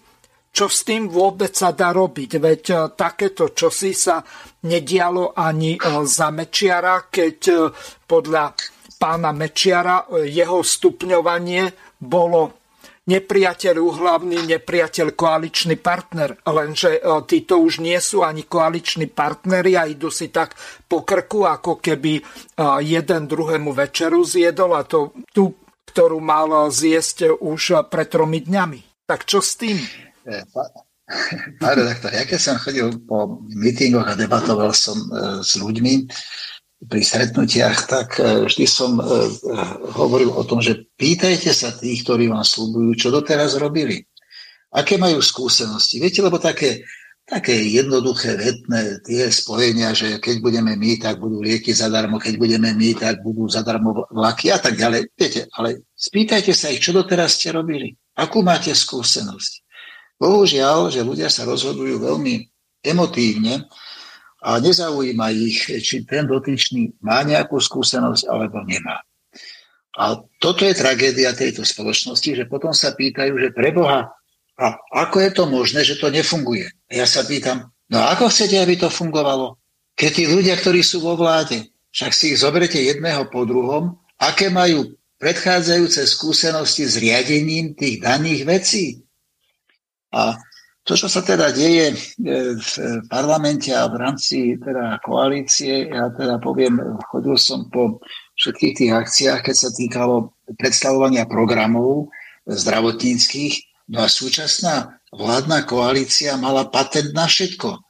čo 0.58 0.66
s 0.66 0.82
tým 0.82 1.06
vôbec 1.06 1.54
sa 1.54 1.70
dá 1.70 1.94
robiť. 1.94 2.30
Veď 2.42 2.62
e, 2.66 2.76
takéto 2.98 3.54
čosi 3.54 3.94
sa 3.94 4.18
nedialo 4.66 5.38
ani 5.38 5.78
e, 5.78 5.80
za 6.02 6.34
Mečiara, 6.34 7.06
keď 7.06 7.38
e, 7.46 7.54
podľa 8.02 8.58
pána 8.98 9.30
Mečiara 9.30 10.10
jeho 10.26 10.58
stupňovanie 10.58 11.94
bolo 12.02 12.58
nepriateľ 13.06 13.78
úhlavný, 13.78 14.50
nepriateľ 14.50 15.14
koaličný 15.14 15.78
partner. 15.78 16.34
Lenže 16.42 16.98
títo 17.30 17.62
už 17.62 17.78
nie 17.78 17.94
sú 18.02 18.26
ani 18.26 18.42
koaliční 18.42 19.06
partneri 19.06 19.78
a 19.78 19.86
idú 19.86 20.10
si 20.10 20.34
tak 20.34 20.58
po 20.90 21.06
krku, 21.06 21.46
ako 21.46 21.78
keby 21.78 22.20
jeden 22.82 23.22
druhému 23.30 23.70
večeru 23.70 24.26
zjedol 24.26 24.74
a 24.76 24.82
to 24.82 25.14
tú, 25.30 25.54
ktorú 25.94 26.18
mal 26.18 26.68
zjesť 26.68 27.38
už 27.38 27.86
pred 27.86 28.10
tromi 28.10 28.42
dňami. 28.42 29.06
Tak 29.08 29.24
čo 29.24 29.40
s 29.40 29.56
tým? 29.56 30.07
E, 30.26 30.42
pán 31.60 31.72
redaktor, 31.76 32.10
ja 32.12 32.24
keď 32.28 32.40
som 32.40 32.60
chodil 32.60 32.88
po 33.04 33.40
mítingoch 33.48 34.06
a 34.06 34.18
debatoval 34.18 34.74
som 34.74 34.98
e, 34.98 35.08
s 35.40 35.56
ľuďmi 35.56 36.08
pri 36.88 37.02
stretnutiach, 37.02 37.78
tak 37.90 38.08
e, 38.18 38.46
vždy 38.46 38.64
som 38.66 39.02
hovoril 39.98 40.30
o 40.30 40.42
tom, 40.46 40.62
že 40.62 40.86
pýtajte 40.98 41.50
sa 41.50 41.74
tých, 41.74 42.06
ktorí 42.06 42.30
vám 42.30 42.46
slúbujú, 42.46 42.94
čo 42.94 43.08
doteraz 43.10 43.58
robili. 43.58 44.04
Aké 44.68 45.00
majú 45.00 45.24
skúsenosti? 45.24 45.96
Viete, 45.96 46.20
lebo 46.20 46.36
také, 46.36 46.84
také 47.24 47.56
jednoduché, 47.56 48.36
vetné 48.36 49.00
tie 49.00 49.32
spojenia, 49.32 49.96
že 49.96 50.20
keď 50.20 50.44
budeme 50.44 50.76
my, 50.76 51.00
tak 51.00 51.16
budú 51.16 51.40
lieky 51.40 51.72
zadarmo, 51.72 52.20
keď 52.20 52.36
budeme 52.36 52.76
my, 52.76 52.92
tak 52.92 53.24
budú 53.24 53.48
zadarmo 53.48 54.04
vlaky 54.12 54.52
a 54.52 54.60
tak 54.60 54.76
ďalej. 54.76 55.08
Viete, 55.16 55.48
ale 55.56 55.88
spýtajte 55.96 56.52
sa 56.52 56.68
ich, 56.68 56.84
čo 56.84 56.92
doteraz 56.92 57.40
ste 57.40 57.48
robili. 57.48 57.96
Akú 58.12 58.44
máte 58.44 58.76
skúsenosť? 58.76 59.67
Bohužiaľ, 60.18 60.90
že 60.90 61.06
ľudia 61.06 61.30
sa 61.30 61.46
rozhodujú 61.46 62.02
veľmi 62.02 62.42
emotívne 62.82 63.70
a 64.42 64.58
nezaujíma 64.58 65.30
ich, 65.34 65.66
či 65.82 66.02
ten 66.02 66.26
dotyčný 66.26 66.98
má 67.02 67.22
nejakú 67.22 67.58
skúsenosť 67.58 68.26
alebo 68.26 68.62
nemá. 68.66 69.02
A 69.98 70.14
toto 70.38 70.62
je 70.62 70.78
tragédia 70.78 71.34
tejto 71.34 71.66
spoločnosti, 71.66 72.30
že 72.34 72.44
potom 72.46 72.70
sa 72.70 72.94
pýtajú, 72.94 73.34
že 73.34 73.50
preboha, 73.50 74.14
a 74.58 74.74
ako 75.06 75.22
je 75.22 75.30
to 75.30 75.44
možné, 75.46 75.80
že 75.86 76.02
to 76.02 76.10
nefunguje? 76.10 76.66
A 76.90 77.02
ja 77.02 77.06
sa 77.06 77.22
pýtam, 77.22 77.70
no 77.90 78.02
ako 78.02 78.26
chcete, 78.26 78.58
aby 78.58 78.74
to 78.74 78.90
fungovalo? 78.90 79.54
Keď 79.94 80.10
tí 80.10 80.24
ľudia, 80.26 80.58
ktorí 80.58 80.82
sú 80.82 81.02
vo 81.02 81.14
vláde, 81.14 81.70
však 81.94 82.10
si 82.14 82.34
ich 82.34 82.42
zoberete 82.42 82.78
jedného 82.78 83.30
po 83.30 83.46
druhom, 83.46 83.98
aké 84.18 84.50
majú 84.50 84.98
predchádzajúce 85.18 86.06
skúsenosti 86.06 86.86
s 86.86 86.94
riadením 86.98 87.74
tých 87.74 88.02
daných 88.02 88.42
vecí. 88.46 88.84
A 90.14 90.36
to, 90.88 90.96
čo 90.96 91.04
sa 91.04 91.20
teda 91.20 91.52
deje 91.52 91.92
e, 91.92 91.96
v 92.56 92.70
parlamente 93.12 93.68
a 93.76 93.84
v 93.92 94.00
rámci 94.00 94.56
teda 94.56 94.96
koalície, 95.04 95.84
ja 95.92 96.08
teda 96.08 96.40
poviem, 96.40 96.80
chodil 97.12 97.36
som 97.36 97.68
po 97.68 98.00
všetkých 98.40 98.72
tých 98.72 98.92
akciách, 98.96 99.40
keď 99.44 99.56
sa 99.56 99.68
týkalo 99.68 100.32
predstavovania 100.56 101.28
programov 101.28 102.08
zdravotníckých, 102.48 103.84
no 103.92 104.00
a 104.00 104.08
súčasná 104.08 104.96
vládna 105.12 105.68
koalícia 105.68 106.40
mala 106.40 106.64
patent 106.72 107.12
na 107.12 107.28
všetko. 107.28 107.84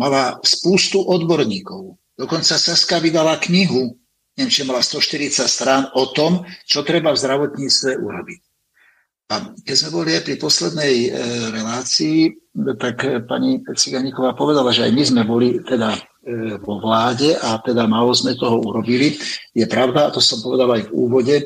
Mala 0.00 0.40
spústu 0.40 1.04
odborníkov. 1.04 2.00
Dokonca 2.16 2.56
Saska 2.56 2.96
vydala 2.96 3.36
knihu, 3.44 3.92
neviem, 4.40 4.48
či 4.48 4.64
mala 4.64 4.80
140 4.80 5.44
strán, 5.44 5.92
o 5.92 6.08
tom, 6.16 6.48
čo 6.64 6.80
treba 6.80 7.12
v 7.12 7.20
zdravotníctve 7.20 8.00
urobiť. 8.00 8.40
A 9.28 9.52
keď 9.60 9.76
sme 9.76 9.90
boli 9.92 10.16
aj 10.16 10.24
pri 10.24 10.40
poslednej 10.40 10.94
e, 11.04 11.08
relácii, 11.52 12.32
tak 12.80 12.96
e, 13.04 13.20
pani 13.28 13.60
Ciganíková 13.60 14.32
povedala, 14.32 14.72
že 14.72 14.88
aj 14.88 14.92
my 14.96 15.04
sme 15.04 15.22
boli 15.28 15.60
teda 15.68 15.92
e, 15.92 16.00
vo 16.56 16.80
vláde 16.80 17.36
a 17.36 17.60
teda 17.60 17.84
málo 17.84 18.16
sme 18.16 18.40
toho 18.40 18.56
urobili. 18.56 19.20
Je 19.52 19.68
pravda, 19.68 20.08
a 20.08 20.12
to 20.16 20.24
som 20.24 20.40
povedal 20.40 20.72
aj 20.72 20.88
v 20.88 20.94
úvode, 20.96 21.36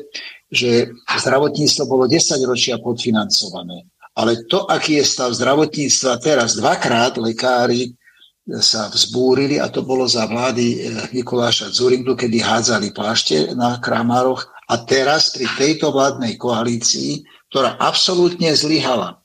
že 0.47 0.95
zdravotníctvo 0.95 1.83
bolo 1.83 2.07
10 2.07 2.39
ročia 2.47 2.79
podfinancované. 2.79 3.83
Ale 4.15 4.47
to, 4.47 4.63
aký 4.63 5.03
je 5.03 5.03
stav 5.03 5.35
zdravotníctva 5.35 6.23
teraz, 6.23 6.55
dvakrát 6.55 7.19
lekári 7.19 7.99
sa 8.63 8.87
vzbúrili 8.91 9.59
a 9.59 9.67
to 9.67 9.83
bolo 9.83 10.07
za 10.07 10.23
vlády 10.23 10.65
e, 10.71 10.77
Mikuláša 11.19 11.67
Zurindu, 11.67 12.15
kedy 12.15 12.39
hádzali 12.39 12.95
plášte 12.95 13.51
na 13.59 13.75
Kramároch 13.83 14.47
a 14.71 14.79
teraz 14.87 15.35
pri 15.35 15.51
tejto 15.59 15.91
vládnej 15.91 16.39
koalícii 16.39 17.23
ktorá 17.53 17.77
absolútne 17.77 18.49
zlyhala. 18.57 19.21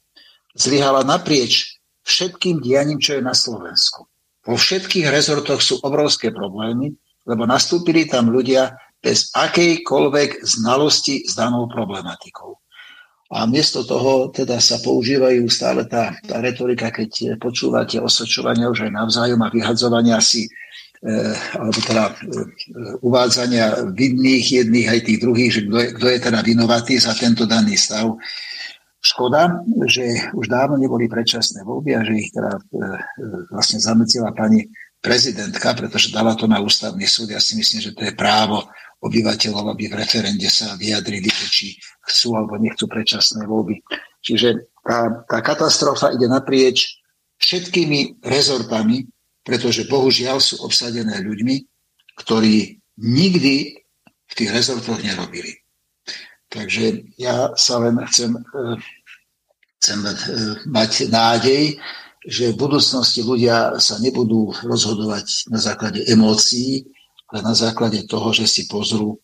Zlyhala 0.52 1.00
naprieč 1.00 1.80
všetkým 2.04 2.60
dianím, 2.60 3.00
čo 3.00 3.16
je 3.16 3.24
na 3.24 3.32
Slovensku. 3.32 4.04
Vo 4.44 4.52
všetkých 4.52 5.08
rezortoch 5.08 5.64
sú 5.64 5.80
obrovské 5.80 6.28
problémy, 6.28 6.92
lebo 7.24 7.48
nastúpili 7.48 8.04
tam 8.04 8.28
ľudia 8.28 8.76
bez 9.00 9.32
akejkoľvek 9.32 10.44
znalosti 10.44 11.24
s 11.24 11.32
danou 11.40 11.72
problematikou. 11.72 12.52
A 13.32 13.48
miesto 13.48 13.80
toho 13.88 14.28
teda 14.28 14.60
sa 14.60 14.76
používajú 14.84 15.48
stále 15.48 15.88
tá, 15.88 16.12
tá 16.28 16.44
retorika, 16.44 16.92
keď 16.92 17.40
počúvate 17.40 17.96
osočovania 17.96 18.68
už 18.68 18.88
aj 18.88 18.92
navzájom 18.92 19.40
a 19.40 19.48
vyhadzovania 19.48 20.20
si 20.20 20.52
alebo 21.54 21.78
teda 21.86 22.04
e, 22.10 22.12
uvádzania 23.06 23.94
vinných 23.94 24.46
jedných 24.62 24.88
aj 24.90 25.00
tých 25.06 25.18
druhých, 25.22 25.50
že 25.54 25.60
kto 25.70 25.76
je, 25.78 25.88
kto 25.94 26.06
teda 26.26 26.40
vinovatý 26.42 26.98
za 26.98 27.14
tento 27.14 27.46
daný 27.46 27.78
stav. 27.78 28.18
Škoda, 28.98 29.62
že 29.86 30.34
už 30.34 30.50
dávno 30.50 30.74
neboli 30.74 31.06
predčasné 31.06 31.62
voľby 31.62 31.94
a 31.94 32.02
že 32.02 32.14
ich 32.18 32.30
teda 32.34 32.50
e, 32.50 32.60
vlastne 33.54 33.78
zamecila 33.78 34.34
pani 34.34 34.66
prezidentka, 34.98 35.70
pretože 35.78 36.10
dala 36.10 36.34
to 36.34 36.50
na 36.50 36.58
ústavný 36.58 37.06
súd. 37.06 37.30
Ja 37.30 37.38
si 37.38 37.54
myslím, 37.54 37.78
že 37.78 37.94
to 37.94 38.02
je 38.02 38.18
právo 38.18 38.66
obyvateľov, 38.98 39.70
aby 39.70 39.86
v 39.86 40.02
referende 40.02 40.50
sa 40.50 40.74
vyjadrili, 40.74 41.30
či 41.30 41.78
chcú 42.02 42.34
alebo 42.34 42.58
nechcú 42.58 42.90
predčasné 42.90 43.46
voľby. 43.46 43.78
Čiže 44.18 44.74
tá, 44.82 45.22
tá 45.30 45.38
katastrofa 45.38 46.10
ide 46.10 46.26
naprieč 46.26 46.98
všetkými 47.38 48.18
rezortami, 48.26 49.06
pretože 49.48 49.88
bohužiaľ 49.88 50.44
sú 50.44 50.60
obsadené 50.60 51.24
ľuďmi, 51.24 51.56
ktorí 52.20 52.76
nikdy 53.00 53.80
v 54.28 54.32
tých 54.36 54.50
rezortoch 54.52 55.00
nerobili. 55.00 55.64
Takže 56.52 57.16
ja 57.16 57.56
sa 57.56 57.80
len 57.80 57.96
chcem, 58.12 58.36
eh, 58.36 58.76
chcem 59.80 59.98
eh, 60.04 60.16
mať 60.68 61.08
nádej, 61.08 61.80
že 62.28 62.52
v 62.52 62.60
budúcnosti 62.60 63.24
ľudia 63.24 63.80
sa 63.80 63.96
nebudú 64.04 64.52
rozhodovať 64.60 65.48
na 65.48 65.56
základe 65.56 66.04
emócií, 66.04 66.84
ale 67.32 67.40
na 67.40 67.56
základe 67.56 68.04
toho, 68.04 68.36
že 68.36 68.44
si 68.44 68.68
pozrú, 68.68 69.16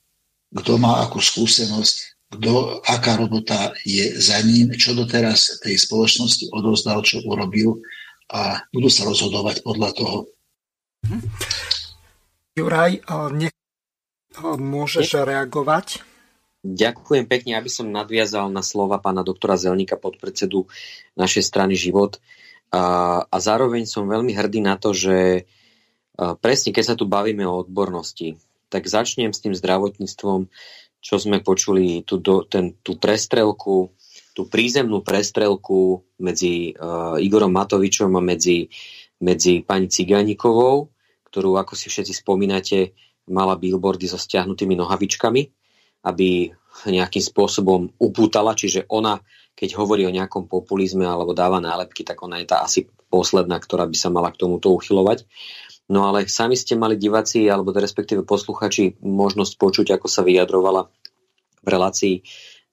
kto 0.57 0.81
má 0.81 1.05
akú 1.05 1.21
skúsenosť, 1.21 2.17
kto, 2.33 2.81
aká 2.81 3.21
robota 3.21 3.77
je 3.85 4.17
za 4.17 4.41
ním, 4.41 4.73
čo 4.81 4.97
doteraz 4.97 5.61
tej 5.61 5.77
spoločnosti 5.77 6.49
odozdal, 6.49 7.05
čo 7.05 7.21
urobil 7.29 7.85
a 8.31 8.65
budú 8.73 8.89
sa 8.89 9.05
rozhodovať 9.05 9.65
podľa 9.65 9.91
toho. 9.93 10.17
Juraj, 12.55 13.03
nech 13.37 13.55
môžeš 14.43 15.25
reagovať? 15.27 16.01
Ďakujem 16.65 17.29
pekne, 17.29 17.61
aby 17.61 17.69
som 17.69 17.93
nadviazal 17.93 18.49
na 18.49 18.65
slova 18.65 18.97
pána 18.97 19.21
doktora 19.21 19.61
Zelníka, 19.61 20.01
podpredsedu 20.01 20.65
našej 21.13 21.45
strany 21.45 21.77
Život. 21.77 22.17
A, 22.73 23.21
a 23.29 23.37
zároveň 23.37 23.85
som 23.85 24.09
veľmi 24.09 24.33
hrdý 24.33 24.65
na 24.65 24.81
to, 24.81 24.97
že 24.97 25.45
presne 26.41 26.73
keď 26.73 26.85
sa 26.85 26.97
tu 26.97 27.05
bavíme 27.05 27.45
o 27.45 27.61
odbornosti, 27.61 28.41
tak 28.73 28.89
začnem 28.89 29.37
s 29.37 29.45
tým 29.45 29.53
zdravotníctvom, 29.53 30.49
čo 31.05 31.15
sme 31.21 31.45
počuli, 31.45 32.01
tú, 32.01 32.17
do, 32.17 32.49
ten, 32.49 32.73
tú 32.81 32.97
prestrelku, 32.97 33.93
tú 34.35 34.51
prízemnú 34.51 35.07
prestrelku 35.07 36.03
medzi 36.19 36.75
uh, 36.75 37.17
Igorom 37.23 37.55
Matovičom 37.55 38.11
a 38.19 38.23
medzi, 38.23 38.67
medzi 39.23 39.63
pani 39.63 39.87
Cigánikovou, 39.87 40.91
ktorú, 41.31 41.55
ako 41.55 41.79
si 41.79 41.87
všetci 41.87 42.11
spomínate, 42.11 42.99
mala 43.31 43.55
billboardy 43.55 44.11
so 44.11 44.19
stiahnutými 44.19 44.75
nohavičkami, 44.75 45.43
aby 46.05 46.51
nejakým 46.85 47.23
spôsobom 47.23 47.95
upútala, 48.03 48.59
čiže 48.59 48.91
ona 48.91 49.23
keď 49.55 49.79
hovorí 49.79 50.03
o 50.05 50.13
nejakom 50.13 50.51
populizme 50.51 51.07
alebo 51.07 51.31
dáva 51.31 51.63
nálepky, 51.63 52.03
tak 52.03 52.19
ona 52.27 52.43
je 52.43 52.51
tá 52.51 52.67
asi 52.67 52.91
posledná, 53.07 53.63
ktorá 53.63 53.87
by 53.87 53.95
sa 53.95 54.11
mala 54.11 54.35
k 54.35 54.43
tomuto 54.43 54.75
uchylovať. 54.75 55.31
No 55.87 56.11
ale 56.11 56.27
sami 56.27 56.59
ste 56.59 56.75
mali 56.75 56.99
diváci, 56.99 57.47
alebo 57.47 57.71
respektíve 57.71 58.27
posluchači, 58.27 58.99
možnosť 58.99 59.53
počuť, 59.55 59.87
ako 59.95 60.07
sa 60.11 60.27
vyjadrovala 60.27 60.91
v 61.63 61.69
relácii 61.71 62.15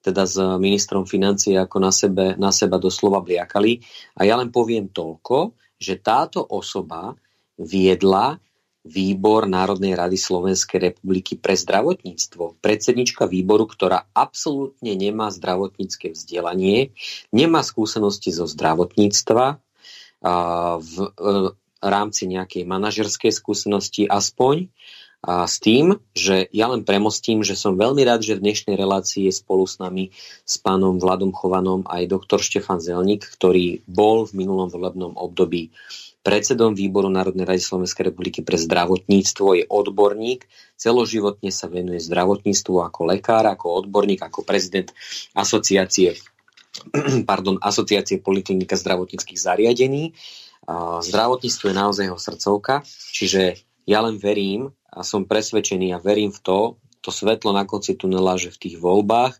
teda 0.01 0.25
s 0.25 0.37
ministrom 0.57 1.05
financie, 1.05 1.55
ako 1.55 1.77
na, 1.77 1.93
sebe, 1.93 2.33
na 2.35 2.49
seba 2.49 2.81
doslova 2.81 3.21
bliakali. 3.21 3.81
A 4.17 4.25
ja 4.25 4.35
len 4.35 4.49
poviem 4.49 4.89
toľko, 4.89 5.53
že 5.77 6.01
táto 6.01 6.41
osoba 6.41 7.13
viedla 7.57 8.41
výbor 8.81 9.45
Národnej 9.45 9.93
rady 9.93 10.17
Slovenskej 10.17 10.93
republiky 10.93 11.37
pre 11.37 11.53
zdravotníctvo. 11.53 12.57
Predsednička 12.65 13.29
výboru, 13.29 13.69
ktorá 13.69 14.09
absolútne 14.09 14.97
nemá 14.97 15.29
zdravotnícke 15.29 16.17
vzdelanie, 16.17 16.89
nemá 17.29 17.61
skúsenosti 17.61 18.33
zo 18.33 18.49
zdravotníctva 18.49 19.61
v 20.81 20.93
e, 20.97 21.09
rámci 21.81 22.29
nejakej 22.29 22.63
manažerskej 22.65 23.33
skúsenosti 23.33 24.05
aspoň. 24.05 24.69
A 25.21 25.45
s 25.45 25.61
tým, 25.61 26.01
že 26.17 26.49
ja 26.49 26.65
len 26.65 26.81
premostím, 26.81 27.45
že 27.45 27.53
som 27.53 27.77
veľmi 27.77 28.01
rád, 28.01 28.25
že 28.25 28.41
v 28.41 28.49
dnešnej 28.49 28.73
relácii 28.73 29.29
je 29.29 29.33
spolu 29.37 29.69
s 29.69 29.77
nami 29.77 30.09
s 30.41 30.57
pánom 30.57 30.97
Vladom 30.97 31.29
Chovanom 31.29 31.85
aj 31.85 32.09
doktor 32.09 32.41
Štefan 32.41 32.81
Zelník, 32.81 33.29
ktorý 33.29 33.85
bol 33.85 34.25
v 34.25 34.41
minulom 34.41 34.73
volebnom 34.73 35.13
období 35.13 35.69
predsedom 36.21 36.77
výboru 36.77 37.09
Národnej 37.09 37.49
rady 37.49 37.61
Slovenskej 37.61 38.13
republiky 38.13 38.45
pre 38.45 38.57
zdravotníctvo, 38.57 39.47
je 39.57 39.63
odborník, 39.65 40.45
celoživotne 40.77 41.49
sa 41.49 41.65
venuje 41.65 41.97
zdravotníctvu 41.97 42.77
ako 42.77 43.09
lekár, 43.09 43.45
ako 43.49 43.85
odborník, 43.85 44.21
ako 44.21 44.45
prezident 44.45 44.93
asociácie, 45.33 46.17
pardon, 47.29 47.57
asociácie 47.57 48.21
Poliklinika 48.21 48.77
zdravotníckých 48.77 49.37
zariadení. 49.37 50.13
Zdravotníctvo 51.01 51.65
je 51.73 51.75
naozaj 51.75 52.03
jeho 52.05 52.19
srdcovka, 52.21 52.85
čiže 53.11 53.57
ja 53.89 54.05
len 54.05 54.21
verím 54.21 54.69
a 54.91 55.01
som 55.07 55.23
presvedčený 55.23 55.95
a 55.95 56.03
verím 56.03 56.35
v 56.35 56.39
to, 56.43 56.59
to 57.01 57.09
svetlo 57.09 57.55
na 57.55 57.63
konci 57.63 57.95
tunela, 57.95 58.35
že 58.35 58.51
v 58.51 58.61
tých 58.67 58.75
voľbách 58.77 59.39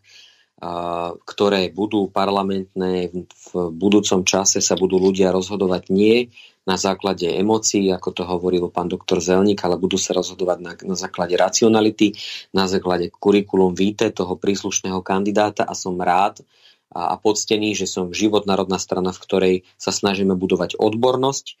ktoré 1.26 1.74
budú 1.74 2.06
parlamentné 2.06 3.10
v 3.34 3.46
budúcom 3.74 4.22
čase 4.22 4.62
sa 4.62 4.78
budú 4.78 4.94
ľudia 4.94 5.34
rozhodovať 5.34 5.90
nie 5.90 6.30
na 6.62 6.78
základe 6.78 7.26
emócií, 7.26 7.90
ako 7.90 8.08
to 8.14 8.22
hovoril 8.22 8.70
pán 8.70 8.86
doktor 8.86 9.18
Zelník, 9.18 9.58
ale 9.66 9.74
budú 9.74 9.98
sa 9.98 10.14
rozhodovať 10.14 10.58
na, 10.62 10.72
na 10.86 10.94
základe 10.94 11.34
racionality, 11.34 12.14
na 12.54 12.70
základe 12.70 13.10
kurikulum 13.10 13.74
vitae 13.74 14.14
toho 14.14 14.38
príslušného 14.38 15.02
kandidáta 15.02 15.66
a 15.66 15.74
som 15.74 15.98
rád 15.98 16.46
a, 16.94 17.10
a 17.10 17.14
poctený, 17.18 17.74
že 17.74 17.90
som 17.90 18.14
život 18.14 18.46
národná 18.46 18.78
strana, 18.78 19.10
v 19.10 19.18
ktorej 19.18 19.54
sa 19.74 19.90
snažíme 19.90 20.38
budovať 20.38 20.78
odbornosť 20.78 21.58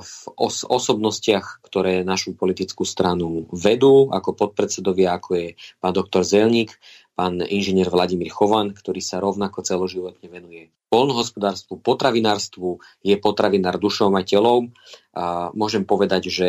v 0.00 0.14
os- 0.40 0.64
osobnostiach, 0.64 1.60
ktoré 1.60 2.00
našu 2.00 2.32
politickú 2.32 2.88
stranu 2.88 3.44
vedú, 3.52 4.08
ako 4.08 4.32
podpredsedovia, 4.32 5.20
ako 5.20 5.30
je 5.36 5.46
pán 5.76 5.92
doktor 5.92 6.24
Zelník, 6.24 6.72
pán 7.12 7.44
inžinier 7.44 7.92
Vladimír 7.92 8.32
Chovan, 8.32 8.72
ktorý 8.72 9.04
sa 9.04 9.20
rovnako 9.20 9.60
celoživotne 9.60 10.24
venuje 10.32 10.72
polnohospodárstvu, 10.88 11.84
potravinárstvu, 11.84 12.80
je 13.04 13.14
potravinár 13.20 13.76
dušou 13.76 14.08
a 14.16 14.24
telom. 14.24 14.72
A 15.12 15.52
môžem 15.52 15.84
povedať, 15.84 16.32
že 16.32 16.48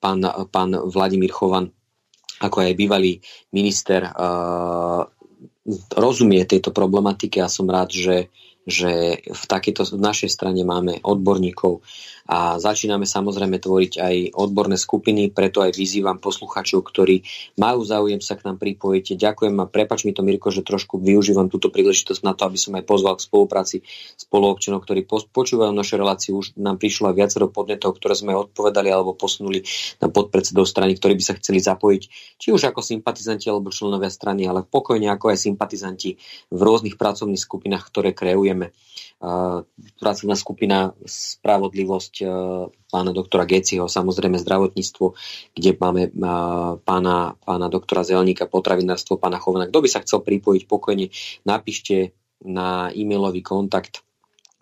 pán, 0.00 0.20
pán 0.52 0.70
Vladimír 0.92 1.32
Chovan, 1.32 1.72
ako 2.44 2.60
aj 2.60 2.76
bývalý 2.76 3.24
minister, 3.56 4.04
rozumie 5.96 6.44
tejto 6.44 6.76
problematike 6.76 7.40
a 7.40 7.48
som 7.48 7.64
rád, 7.64 7.88
že, 7.88 8.28
že 8.64 9.20
v 9.20 9.42
takejto 9.44 9.96
v 9.96 10.00
našej 10.00 10.30
strane 10.32 10.64
máme 10.64 11.00
odborníkov, 11.04 11.84
a 12.24 12.56
začíname 12.56 13.04
samozrejme 13.04 13.60
tvoriť 13.60 13.92
aj 14.00 14.16
odborné 14.32 14.80
skupiny, 14.80 15.28
preto 15.28 15.60
aj 15.60 15.76
vyzývam 15.76 16.16
posluchačov, 16.16 16.80
ktorí 16.80 17.20
majú 17.60 17.84
záujem 17.84 18.24
sa 18.24 18.40
k 18.40 18.48
nám 18.48 18.56
pripojiť. 18.56 19.20
Ďakujem 19.20 19.54
a 19.60 19.68
prepač 19.68 20.08
mi 20.08 20.16
to, 20.16 20.24
Mirko, 20.24 20.48
že 20.48 20.64
trošku 20.64 20.96
využívam 21.04 21.52
túto 21.52 21.68
príležitosť 21.68 22.24
na 22.24 22.32
to, 22.32 22.48
aby 22.48 22.56
som 22.56 22.72
aj 22.80 22.84
pozval 22.88 23.20
k 23.20 23.28
spolupráci 23.28 23.76
spoluobčanov, 24.16 24.80
ktorí 24.88 25.04
počúvajú 25.04 25.68
naše 25.76 26.00
relácie. 26.00 26.32
Už 26.32 26.56
nám 26.56 26.80
prišlo 26.80 27.12
aj 27.12 27.16
viacero 27.20 27.52
podnetov, 27.52 28.00
ktoré 28.00 28.16
sme 28.16 28.32
odpovedali 28.32 28.88
alebo 28.88 29.12
posunuli 29.12 29.60
na 30.00 30.08
podpredsedov 30.08 30.64
strany, 30.64 30.96
ktorí 30.96 31.20
by 31.20 31.24
sa 31.28 31.36
chceli 31.36 31.60
zapojiť, 31.60 32.02
či 32.40 32.48
už 32.56 32.72
ako 32.72 32.80
sympatizanti 32.80 33.52
alebo 33.52 33.68
členovia 33.68 34.08
strany, 34.08 34.48
ale 34.48 34.64
pokojne 34.64 35.12
ako 35.12 35.28
aj 35.28 35.44
sympatizanti 35.44 36.16
v 36.48 36.60
rôznych 36.60 36.96
pracovných 36.96 37.42
skupinách, 37.42 37.84
ktoré 37.92 38.16
kreujeme 38.16 38.72
pracovná 40.00 40.36
skupina 40.36 40.92
Spravodlivosť 41.04 42.13
e, 42.20 42.26
pána 42.70 43.10
doktora 43.10 43.48
Geciho, 43.48 43.90
samozrejme 43.90 44.38
zdravotníctvo, 44.38 45.06
kde 45.56 45.70
máme 45.78 46.02
e, 46.06 46.10
pána, 46.82 47.34
pána 47.42 47.66
doktora 47.72 48.06
Zelníka, 48.06 48.50
potravinárstvo, 48.50 49.18
pána 49.18 49.40
Chovana. 49.40 49.70
Kto 49.70 49.82
by 49.82 49.88
sa 49.90 50.02
chcel 50.02 50.20
pripojiť, 50.22 50.62
pokojne 50.68 51.10
napíšte 51.48 52.14
na 52.44 52.92
e-mailový 52.92 53.40
kontakt 53.40 54.04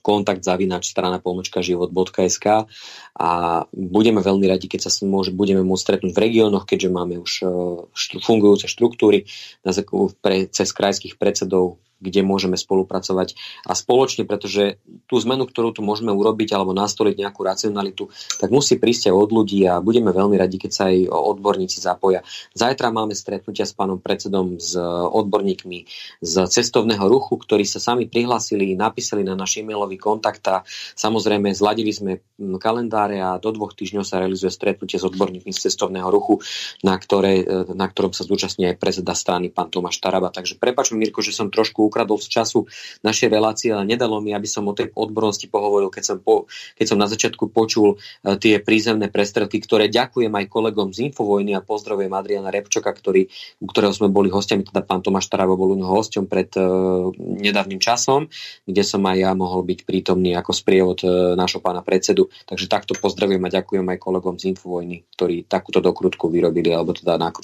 kontakt 0.02 0.42
zavinač 0.42 0.90
strana 0.90 1.22
pomočka 1.22 1.62
život.sk 1.62 2.66
a 3.14 3.30
budeme 3.70 4.18
veľmi 4.18 4.50
radi, 4.50 4.66
keď 4.66 4.90
sa 4.90 5.06
môže, 5.06 5.30
budeme 5.30 5.62
môcť 5.62 5.82
stretnúť 5.86 6.12
v 6.12 6.22
regiónoch, 6.26 6.66
keďže 6.66 6.90
máme 6.90 7.22
už 7.22 7.32
e, 7.40 7.46
štru, 7.94 8.18
fungujúce 8.18 8.66
štruktúry 8.66 9.30
na, 9.62 9.70
pre, 10.18 10.50
cez 10.50 10.74
krajských 10.74 11.16
predsedov 11.16 11.78
kde 12.02 12.26
môžeme 12.26 12.58
spolupracovať 12.58 13.38
a 13.62 13.78
spoločne, 13.78 14.26
pretože 14.26 14.82
tú 15.06 15.22
zmenu, 15.22 15.46
ktorú 15.46 15.70
tu 15.70 15.86
môžeme 15.86 16.10
urobiť 16.10 16.58
alebo 16.58 16.74
nastoliť 16.74 17.14
nejakú 17.14 17.40
racionalitu, 17.46 18.10
tak 18.42 18.50
musí 18.50 18.76
prísť 18.82 19.08
aj 19.08 19.14
od 19.14 19.30
ľudí 19.30 19.62
a 19.70 19.78
budeme 19.78 20.10
veľmi 20.10 20.34
radi, 20.34 20.58
keď 20.58 20.70
sa 20.74 20.90
aj 20.90 21.06
odborníci 21.06 21.78
zapoja. 21.78 22.26
Zajtra 22.58 22.90
máme 22.90 23.14
stretnutia 23.14 23.62
s 23.62 23.72
pánom 23.72 24.02
predsedom, 24.02 24.58
s 24.58 24.74
odborníkmi 24.90 25.86
z 26.18 26.34
cestovného 26.50 27.06
ruchu, 27.06 27.38
ktorí 27.38 27.62
sa 27.62 27.78
sami 27.78 28.10
prihlásili, 28.10 28.74
napísali 28.74 29.22
na 29.22 29.38
náš 29.38 29.62
e-mailový 29.62 29.96
kontakt 30.02 30.42
a 30.50 30.66
samozrejme 30.98 31.54
zladili 31.54 31.94
sme 31.94 32.18
kalendáre 32.58 33.22
a 33.22 33.38
do 33.38 33.54
dvoch 33.54 33.76
týždňov 33.76 34.02
sa 34.02 34.18
realizuje 34.18 34.50
stretnutie 34.50 34.98
s 34.98 35.06
odborníkmi 35.06 35.54
z 35.54 35.70
cestovného 35.70 36.10
ruchu, 36.10 36.42
na, 36.82 36.98
ktoré, 36.98 37.46
na 37.70 37.86
ktorom 37.86 38.10
sa 38.10 38.26
zúčastní 38.26 38.66
aj 38.72 38.80
predseda 38.80 39.14
strany 39.14 39.52
pán 39.52 39.70
Tomáš 39.70 40.02
Taraba. 40.02 40.32
Takže 40.32 40.58
prepačujem, 40.58 40.98
Mirko, 40.98 41.22
že 41.22 41.36
som 41.36 41.52
trošku 41.52 41.91
ukradol 41.92 42.16
z 42.16 42.32
času 42.32 42.64
našej 43.04 43.28
relácie, 43.28 43.68
ale 43.68 43.84
nedalo 43.84 44.24
mi, 44.24 44.32
aby 44.32 44.48
som 44.48 44.64
o 44.64 44.72
tej 44.72 44.88
odbornosti 44.96 45.52
pohovoril, 45.52 45.92
keď 45.92 46.04
som, 46.08 46.16
po, 46.24 46.48
keď 46.80 46.86
som 46.88 46.96
na 46.96 47.04
začiatku 47.04 47.52
počul 47.52 48.00
uh, 48.00 48.40
tie 48.40 48.56
prízemné 48.64 49.12
prestrelky, 49.12 49.60
ktoré 49.60 49.92
ďakujem 49.92 50.32
aj 50.32 50.48
kolegom 50.48 50.96
z 50.96 51.12
Infovojny 51.12 51.52
a 51.52 51.60
pozdravujem 51.60 52.16
Adriana 52.16 52.48
Repčoka, 52.48 52.88
ktorý, 52.88 53.28
u 53.60 53.68
ktorého 53.68 53.92
sme 53.92 54.08
boli 54.08 54.32
hostiami, 54.32 54.64
teda 54.64 54.80
pán 54.80 55.04
Tomáš 55.04 55.28
Taravo 55.28 55.60
bol 55.60 55.76
u 55.76 55.78
neho 55.78 55.92
hosťom 55.92 56.24
pred 56.24 56.48
uh, 56.56 57.12
nedávnym 57.20 57.76
časom, 57.76 58.32
kde 58.64 58.80
som 58.80 59.04
aj 59.04 59.16
ja 59.20 59.36
mohol 59.36 59.60
byť 59.68 59.84
prítomný 59.84 60.32
ako 60.32 60.56
sprievod 60.56 61.04
uh, 61.04 61.36
nášho 61.36 61.60
pána 61.60 61.84
predsedu. 61.84 62.32
Takže 62.48 62.72
takto 62.72 62.96
pozdravujem 62.96 63.44
a 63.44 63.52
ďakujem 63.52 63.84
aj 63.84 63.98
kolegom 64.00 64.40
z 64.40 64.56
Infovojny, 64.56 65.04
ktorí 65.12 65.44
takúto 65.44 65.82
dokrutku 65.82 66.30
vyrobili 66.30 66.70
alebo 66.70 66.94
teda 66.94 67.18
na, 67.18 67.34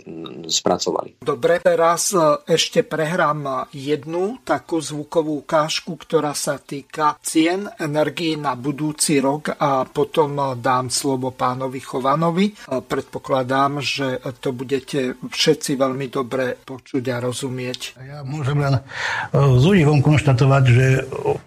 spracovali. 0.47 1.21
Dobre, 1.21 1.59
teraz 1.59 2.15
e, 2.15 2.23
ešte 2.47 2.87
prehrám 2.87 3.69
jednu 3.75 4.38
takú 4.43 4.83
zvukovú 4.83 5.45
ukážku, 5.47 5.95
ktorá 5.95 6.35
sa 6.35 6.59
týka 6.59 7.15
cien 7.23 7.71
energii 7.79 8.35
na 8.35 8.59
budúci 8.59 9.23
rok 9.23 9.55
a 9.55 9.87
potom 9.87 10.35
e, 10.37 10.45
dám 10.59 10.91
slovo 10.91 11.31
pánovi 11.31 11.79
Chovanovi. 11.79 12.47
E, 12.51 12.55
predpokladám, 12.83 13.79
že 13.79 14.19
to 14.43 14.51
budete 14.51 15.15
všetci 15.23 15.79
veľmi 15.79 16.11
dobre 16.11 16.59
počuť 16.59 17.05
a 17.15 17.17
rozumieť. 17.23 17.81
Ja 18.03 18.27
môžem 18.27 18.59
len 18.59 18.83
s 19.31 19.63
údivom 19.63 20.03
konštatovať, 20.03 20.65
že 20.67 20.87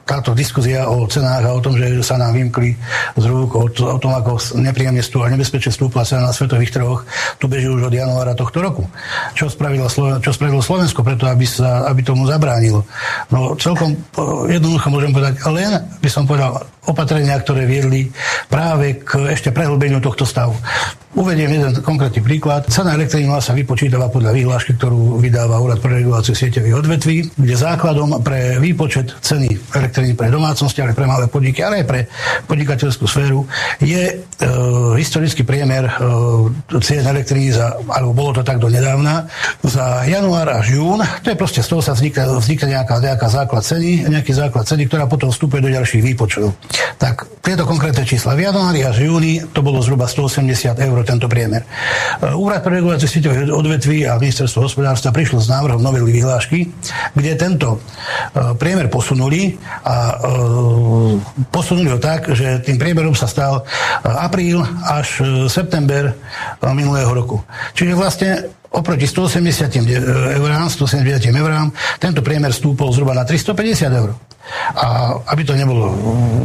táto 0.08 0.32
diskuzia 0.32 0.88
o 0.88 1.04
cenách 1.10 1.44
a 1.44 1.52
o 1.52 1.64
tom, 1.64 1.76
že 1.76 2.00
sa 2.06 2.16
nám 2.16 2.38
vymkli 2.38 2.78
z 3.20 3.26
rúk, 3.28 3.52
o, 3.58 3.68
o 3.68 3.98
tom, 4.00 4.12
ako 4.16 4.40
nepríjemne 4.56 5.04
stúpa, 5.04 5.28
nebezpečne 5.28 5.76
stúpla 5.76 6.08
cena 6.08 6.32
na 6.32 6.34
svetových 6.34 6.72
trhoch, 6.72 7.04
tu 7.36 7.52
beží 7.52 7.68
už 7.68 7.92
od 7.92 7.94
januára 7.94 8.32
tohto 8.38 8.64
roku. 8.64 8.88
Čo 9.36 9.52
spravilo, 9.52 9.92
čo 10.24 10.32
spravilo 10.32 10.64
Slovensko 10.64 11.04
preto, 11.04 11.28
aby, 11.28 11.44
sa, 11.44 11.90
aby 11.92 12.00
tomu 12.06 12.24
zabránilo? 12.24 12.71
No 13.30 13.54
celkom 13.60 13.96
jednoducho 14.48 14.88
môžem 14.90 15.12
povedať, 15.12 15.40
len 15.52 15.84
by 16.00 16.10
som 16.10 16.24
povedal 16.24 16.64
opatrenia, 16.90 17.38
ktoré 17.38 17.70
viedli 17.70 18.10
práve 18.50 19.02
k 19.06 19.30
ešte 19.30 19.54
prehlbeniu 19.54 20.02
tohto 20.02 20.26
stavu. 20.26 20.58
Uvediem 21.12 21.52
jeden 21.52 21.76
konkrétny 21.84 22.24
príklad. 22.24 22.72
Cena 22.72 22.96
elektriny 22.96 23.28
sa 23.44 23.52
vypočítava 23.52 24.08
podľa 24.08 24.32
vyhlášky, 24.32 24.80
ktorú 24.80 25.20
vydáva 25.20 25.60
Úrad 25.60 25.84
pre 25.84 26.00
reguláciu 26.00 26.32
sieťových 26.32 26.76
odvetví, 26.80 27.18
kde 27.36 27.56
základom 27.60 28.24
pre 28.24 28.56
výpočet 28.64 29.12
ceny 29.20 29.76
elektriny 29.76 30.16
pre 30.16 30.32
domácnosti, 30.32 30.80
ale 30.80 30.96
pre 30.96 31.04
malé 31.04 31.28
podniky, 31.28 31.60
ale 31.68 31.84
aj 31.84 31.86
pre 31.86 32.00
podnikateľskú 32.48 33.06
sféru 33.12 33.44
je 33.84 34.02
e, 34.08 34.14
historický 34.96 35.44
priemer 35.44 35.92
e, 35.92 35.94
cien 36.80 37.04
elektriny 37.04 37.60
za, 37.60 37.76
alebo 37.92 38.16
bolo 38.16 38.40
to 38.40 38.48
tak 38.48 38.64
do 38.64 38.72
nedávna, 38.72 39.28
za 39.68 40.08
január 40.08 40.48
až 40.48 40.80
jún. 40.80 41.04
To 41.04 41.28
je 41.28 41.36
proste 41.36 41.60
z 41.60 41.68
toho 41.76 41.84
sa 41.84 41.92
vznikne, 41.92 42.40
vznikne 42.40 42.80
nejaká, 42.80 43.04
nejaká 43.04 43.28
základ 43.28 43.68
ceny, 43.68 44.08
nejaký 44.08 44.32
základ 44.32 44.64
ceny, 44.64 44.88
ktorá 44.88 45.12
potom 45.12 45.28
vstupuje 45.28 45.60
do 45.60 45.76
ďalších 45.76 46.08
výpočtov. 46.08 46.56
Tak 46.98 47.42
tieto 47.42 47.66
konkrétne 47.66 48.06
čísla 48.06 48.38
v 48.38 48.48
januári 48.48 48.86
až 48.86 49.04
júni 49.04 49.42
to 49.52 49.66
bolo 49.66 49.82
zhruba 49.82 50.06
180 50.08 50.78
eur 50.78 50.98
tento 51.04 51.26
priemer. 51.26 51.66
E, 51.66 52.32
Úrad 52.32 52.62
pre 52.62 52.80
reguláciu 52.80 53.10
sieťových 53.10 53.52
odvetví 53.52 54.06
a 54.06 54.22
ministerstvo 54.22 54.70
hospodárstva 54.70 55.10
prišlo 55.10 55.42
s 55.42 55.50
návrhom 55.50 55.82
novely 55.82 56.22
vyhlášky, 56.22 56.70
kde 57.18 57.32
tento 57.36 57.78
e, 57.78 57.80
priemer 58.56 58.88
posunuli 58.88 59.58
a 59.84 59.96
e, 59.98 60.16
posunuli 61.50 61.90
ho 61.90 62.00
tak, 62.00 62.32
že 62.32 62.62
tým 62.62 62.78
priemerom 62.78 63.18
sa 63.18 63.26
stal 63.26 63.66
apríl 64.04 64.62
až 64.86 65.26
september 65.50 66.14
minulého 66.72 67.10
roku. 67.12 67.42
Čiže 67.74 67.94
vlastne 67.98 68.32
oproti 68.72 69.08
180 69.08 69.68
eurám, 70.40 70.70
179 70.70 71.36
eurám, 71.36 71.72
tento 72.00 72.24
priemer 72.24 72.56
stúpol 72.56 72.96
zhruba 72.96 73.12
na 73.12 73.28
350 73.28 73.92
eur. 73.92 74.16
A 74.74 75.16
aby 75.32 75.46
to 75.46 75.54
nebolo 75.54 75.94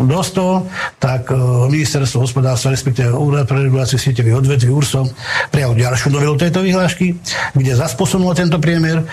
dosť 0.05 0.31
toho, 0.37 0.69
tak 1.01 1.33
e, 1.33 1.39
ministerstvo 1.73 2.29
hospodárstva, 2.29 2.77
respektíve 2.77 3.09
Úrad 3.09 3.49
pre 3.49 3.67
reguláciu 3.67 3.97
sieťových 3.97 4.37
odvetví 4.37 4.69
URSO 4.69 5.09
prijal 5.49 5.73
ďalšiu 5.73 6.13
novelu 6.13 6.37
tejto 6.37 6.61
vyhlášky, 6.61 7.17
kde 7.57 7.73
zas 7.73 7.97
posunulo 7.97 8.37
tento 8.37 8.61
priemer 8.61 9.01
e, 9.01 9.05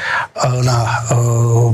na, 0.67 1.07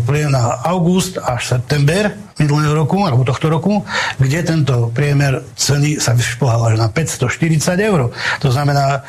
e, 0.06 0.30
na 0.30 0.62
august 0.70 1.18
až 1.18 1.58
september 1.58 2.14
minulého 2.40 2.72
roku, 2.72 3.02
alebo 3.04 3.28
tohto 3.28 3.52
roku, 3.52 3.84
kde 4.16 4.40
tento 4.46 4.94
priemer 4.96 5.44
ceny 5.60 6.00
sa 6.00 6.16
vyšplhal 6.16 6.72
až 6.72 6.76
na 6.80 6.88
540 6.88 7.90
eur. 7.90 8.14
To 8.40 8.50
znamená, 8.54 9.04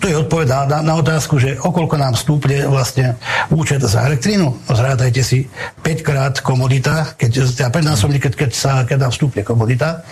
to 0.00 0.06
je 0.08 0.16
odpoveď 0.16 0.46
na, 0.68 0.80
na, 0.82 0.94
otázku, 0.98 1.40
že 1.40 1.56
okolko 1.60 1.96
nám 1.96 2.14
stúpne 2.18 2.66
vlastne 2.68 3.16
účet 3.52 3.80
za 3.80 4.04
elektrínu. 4.06 4.66
Zrátajte 4.68 5.22
si 5.24 5.48
5 5.82 6.06
krát 6.06 6.34
komodita, 6.44 7.16
keď, 7.16 7.30
teda 7.56 7.68
5 7.72 7.90
násobník, 7.94 8.22
keď, 8.28 8.34
keď, 8.46 8.50
sa, 8.52 8.72
keď 8.84 9.08
nám 9.08 9.12
vstúpne 9.12 9.42
komodita. 9.42 10.04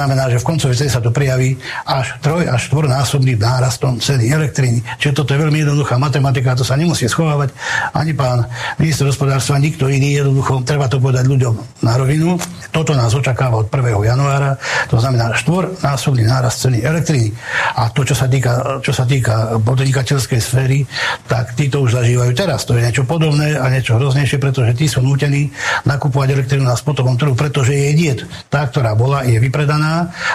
To 0.00 0.08
znamená, 0.08 0.32
že 0.32 0.40
v 0.40 0.48
koncovej 0.48 0.76
cene 0.80 0.96
sa 0.96 1.04
to 1.04 1.12
prijaví 1.12 1.60
až 1.84 2.16
3 2.24 2.48
až 2.48 2.72
4 2.72 2.88
násobný 2.88 3.36
nárastom 3.36 4.00
ceny 4.00 4.32
elektriny. 4.32 4.80
Čiže 4.96 5.12
toto 5.12 5.36
je 5.36 5.44
veľmi 5.44 5.60
jednoduchá 5.60 6.00
matematika, 6.00 6.56
to 6.56 6.64
sa 6.64 6.72
nemusí 6.80 7.04
schovávať 7.04 7.52
ani 7.92 8.16
pán 8.16 8.48
minister 8.80 9.04
hospodárstva, 9.04 9.60
nikto 9.60 9.92
iný. 9.92 10.24
Jednoducho 10.24 10.64
treba 10.64 10.88
to 10.88 11.04
povedať 11.04 11.28
ľuďom 11.28 11.84
na 11.84 12.00
rovinu. 12.00 12.40
Toto 12.72 12.96
nás 12.96 13.12
očakáva 13.12 13.60
od 13.60 13.68
1. 13.68 13.92
januára, 13.92 14.56
to 14.88 14.96
znamená 14.96 15.36
4 15.36 15.84
násobný 15.84 16.24
nárast 16.24 16.64
ceny 16.64 16.80
elektriny. 16.80 17.36
A 17.76 17.92
to, 17.92 18.00
čo 18.00 18.16
sa 18.16 18.24
týka 18.24 18.80
čo 18.80 18.96
sa 18.96 19.04
týka 19.04 19.60
podnikateľskej 19.60 20.40
sféry, 20.40 20.88
tak 21.28 21.52
títo 21.60 21.84
už 21.84 22.00
zažívajú 22.00 22.32
teraz. 22.32 22.64
To 22.64 22.72
je 22.72 22.88
niečo 22.88 23.04
podobné 23.04 23.60
a 23.60 23.68
niečo 23.68 24.00
hroznejšie, 24.00 24.40
pretože 24.40 24.72
tí 24.72 24.88
sú 24.88 25.04
nútení 25.04 25.52
nakupovať 25.84 26.40
elektrínu 26.40 26.64
na 26.64 26.72
spotovom 26.72 27.20
trhu, 27.20 27.36
pretože 27.36 27.76
je 27.76 27.92
diet. 27.92 28.20
Tá, 28.48 28.64
ktorá 28.64 28.96
bola, 28.96 29.28
je 29.28 29.36
vypredaná 29.36 29.89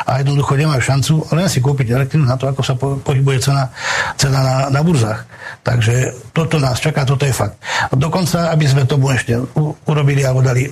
a 0.05 0.11
jednoducho 0.21 0.59
nemajú 0.59 0.81
šancu 0.81 1.13
len 1.33 1.47
si 1.47 1.59
kúpiť 1.63 1.95
elektrínu 1.95 2.25
na 2.27 2.35
to, 2.35 2.49
ako 2.49 2.61
sa 2.61 2.75
pohybuje 2.79 3.37
cena, 3.41 3.71
cena 4.19 4.39
na, 4.41 4.55
na 4.69 4.81
burzách. 4.83 5.25
Takže 5.61 6.13
toto 6.33 6.57
nás 6.61 6.77
čaká, 6.81 7.05
toto 7.05 7.25
je 7.25 7.33
fakt. 7.33 7.57
Dokonca, 7.93 8.53
aby 8.53 8.65
sme 8.65 8.89
tomu 8.89 9.13
ešte 9.13 9.37
urobili 9.85 10.21
alebo 10.21 10.41
dali 10.41 10.69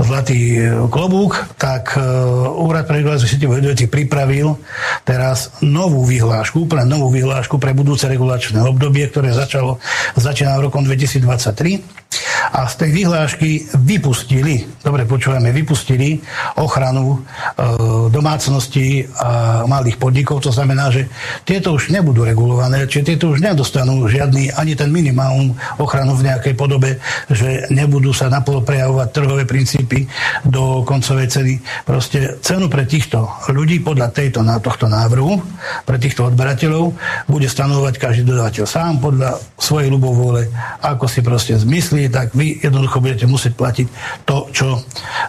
zlatý 0.00 0.60
klobúk, 0.88 1.56
tak 1.60 1.96
e, 1.96 2.00
Úrad 2.60 2.88
pre 2.88 3.00
reguláciu 3.00 3.28
sieťových 3.28 3.60
odvetví 3.64 3.86
pripravil 3.88 4.56
teraz 5.04 5.52
novú 5.64 6.04
vyhlášku, 6.04 6.68
úplne 6.68 6.88
novú 6.88 7.12
vyhlášku 7.12 7.56
pre 7.60 7.76
budúce 7.76 8.06
regulačné 8.06 8.60
obdobie, 8.60 9.08
ktoré 9.08 9.32
začalo, 9.34 9.80
začína 10.16 10.60
rokom 10.60 10.84
2023 10.84 12.00
a 12.50 12.66
z 12.66 12.74
tej 12.74 12.90
vyhlášky 12.90 13.50
vypustili, 13.86 14.66
dobre 14.82 15.06
počúvame, 15.06 15.54
vypustili 15.54 16.18
ochranu 16.58 17.14
e, 17.14 17.18
domácnosti 18.12 19.06
a 19.16 19.64
malých 19.66 19.96
podnikov. 19.96 20.42
To 20.44 20.52
znamená, 20.52 20.90
že 20.90 21.06
tieto 21.46 21.74
už 21.74 21.94
nebudú 21.94 22.26
regulované, 22.26 22.84
čiže 22.86 23.14
tieto 23.14 23.32
už 23.32 23.42
nedostanú 23.42 24.06
žiadny 24.10 24.52
ani 24.54 24.74
ten 24.74 24.90
minimálnu 24.90 25.54
ochranu 25.78 26.18
v 26.18 26.26
nejakej 26.30 26.54
podobe, 26.58 26.98
že 27.30 27.70
nebudú 27.70 28.10
sa 28.10 28.26
napolo 28.26 28.60
prejavovať 28.60 29.08
trhové 29.14 29.44
princípy 29.46 30.10
do 30.42 30.82
koncovej 30.82 31.30
ceny. 31.30 31.54
Proste 31.86 32.40
cenu 32.42 32.66
pre 32.66 32.84
týchto 32.84 33.30
ľudí 33.50 33.80
podľa 33.80 34.10
tejto, 34.10 34.42
na 34.42 34.58
tohto 34.58 34.90
návrhu, 34.90 35.38
pre 35.86 35.96
týchto 35.96 36.26
odberateľov, 36.28 36.92
bude 37.30 37.46
stanovať 37.46 37.94
každý 37.96 38.22
dodávateľ 38.26 38.64
sám 38.66 38.98
podľa 38.98 39.38
svojej 39.60 39.88
ľubovôle, 39.92 40.48
ako 40.80 41.04
si 41.06 41.20
proste 41.20 41.54
zmyslí, 41.60 42.08
tak 42.08 42.32
vy 42.32 42.58
jednoducho 42.58 42.98
budete 42.98 43.26
musieť 43.28 43.54
platiť 43.54 43.86
to, 44.24 44.48
čo 44.50 44.66
e, 44.74 44.80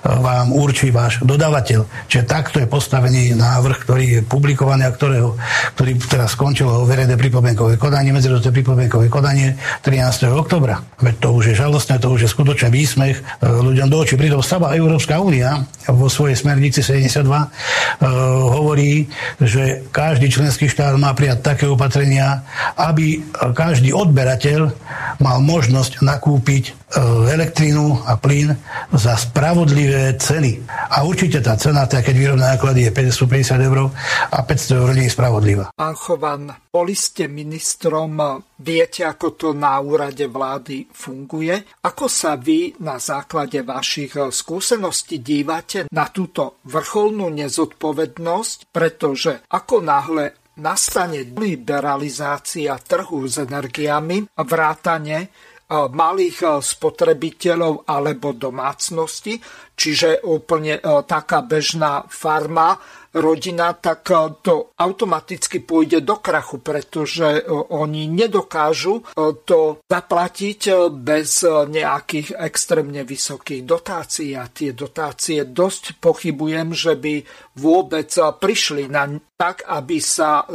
vám 0.06 0.56
určí 0.56 0.90
váš 0.90 1.20
dodávateľ. 1.22 1.84
Čiže 2.08 2.24
takto 2.26 2.58
je 2.64 2.71
postavený 2.72 3.36
návrh, 3.36 3.78
ktorý 3.84 4.06
je 4.08 4.20
publikovaný 4.24 4.88
a 4.88 4.96
ktorého, 4.96 5.36
ktorý 5.76 6.00
teraz 6.08 6.40
skončilo 6.40 6.88
verejné 6.88 7.20
pripomienkové 7.20 7.76
konanie, 7.76 8.16
medziročné 8.16 8.56
pripomienkové 8.56 9.12
konanie 9.12 9.60
13. 9.84 10.32
oktobra. 10.32 10.80
Veď 11.04 11.16
to 11.20 11.30
už 11.36 11.52
je 11.52 11.60
žalostné, 11.60 12.00
to 12.00 12.08
už 12.08 12.24
je 12.24 12.30
skutočne 12.32 12.72
výsmech 12.72 13.20
e, 13.20 13.24
ľuďom 13.44 13.92
do 13.92 13.98
očí. 14.00 14.16
Pritom 14.16 14.40
sama 14.40 14.72
Európska 14.72 15.20
únia 15.20 15.68
vo 15.92 16.08
svojej 16.08 16.40
smernici 16.40 16.80
72 16.80 17.28
uh, 17.28 17.44
e, 17.44 18.08
hovorí, 18.56 19.12
že 19.44 19.84
každý 19.92 20.32
členský 20.32 20.72
štát 20.72 20.96
má 20.96 21.12
prijať 21.12 21.44
také 21.44 21.66
opatrenia, 21.68 22.48
aby 22.80 23.20
každý 23.52 23.92
odberateľ 23.92 24.72
mal 25.20 25.44
možnosť 25.44 26.00
nakúpiť 26.00 26.82
E, 26.92 27.00
elektrínu 27.32 28.04
a 28.04 28.20
plyn 28.20 28.52
za 28.92 29.16
spravodlivé 29.16 30.12
ceny. 30.20 30.60
A 30.92 31.08
určite 31.08 31.40
tá 31.40 31.56
cena, 31.56 31.88
tá, 31.88 32.04
keď 32.04 32.16
výrobné 32.20 32.52
náklady 32.62 32.86
je 32.86 32.94
550 32.94 33.58
eur 33.58 33.90
a 34.30 34.38
500 34.46 34.78
eur 34.78 34.90
nie 34.94 35.10
je 35.10 35.18
spravodlivá. 35.18 35.74
Pán 35.74 35.98
Chovan, 35.98 36.54
boli 36.70 36.94
ste 36.94 37.26
ministrom, 37.26 38.22
viete, 38.62 39.02
ako 39.02 39.34
to 39.34 39.50
na 39.58 39.82
úrade 39.82 40.30
vlády 40.30 40.86
funguje? 40.94 41.58
Ako 41.82 42.06
sa 42.06 42.38
vy 42.38 42.78
na 42.86 43.02
základe 43.02 43.66
vašich 43.66 44.14
skúseností 44.14 45.26
dívate 45.26 45.90
na 45.90 46.06
túto 46.14 46.62
vrcholnú 46.70 47.34
nezodpovednosť? 47.34 48.70
Pretože 48.70 49.42
ako 49.50 49.82
náhle 49.82 50.38
nastane 50.62 51.26
liberalizácia 51.34 52.78
trhu 52.78 53.26
s 53.26 53.42
energiami, 53.42 54.30
vrátane 54.38 55.34
malých 55.72 56.60
spotrebiteľov 56.60 57.88
alebo 57.88 58.36
domácnosti, 58.36 59.40
čiže 59.72 60.28
úplne 60.28 60.84
taká 61.08 61.48
bežná 61.48 62.04
farma 62.12 62.76
rodina, 63.14 63.76
tak 63.76 64.08
e, 64.08 64.16
to 64.40 64.72
automaticky 64.80 65.60
pôjde 65.60 66.04
do 66.04 66.24
krachu, 66.24 66.64
pretože 66.64 67.40
e, 67.40 67.42
oni 67.52 68.08
nedokážu 68.08 69.04
e, 69.04 69.04
to 69.44 69.84
zaplatiť 69.84 70.62
bez 70.92 71.44
nejakých 71.48 72.40
extrémne 72.40 73.04
vysokých 73.04 73.68
dotácií. 73.68 74.32
A 74.40 74.48
tie 74.48 74.72
dotácie 74.72 75.44
dosť 75.44 76.00
pochybujem, 76.00 76.72
že 76.72 76.96
by 76.96 77.24
vôbec 77.60 78.08
prišli 78.16 78.88
na 78.88 79.12
tak, 79.36 79.68
aby 79.68 79.98
sa 80.00 80.46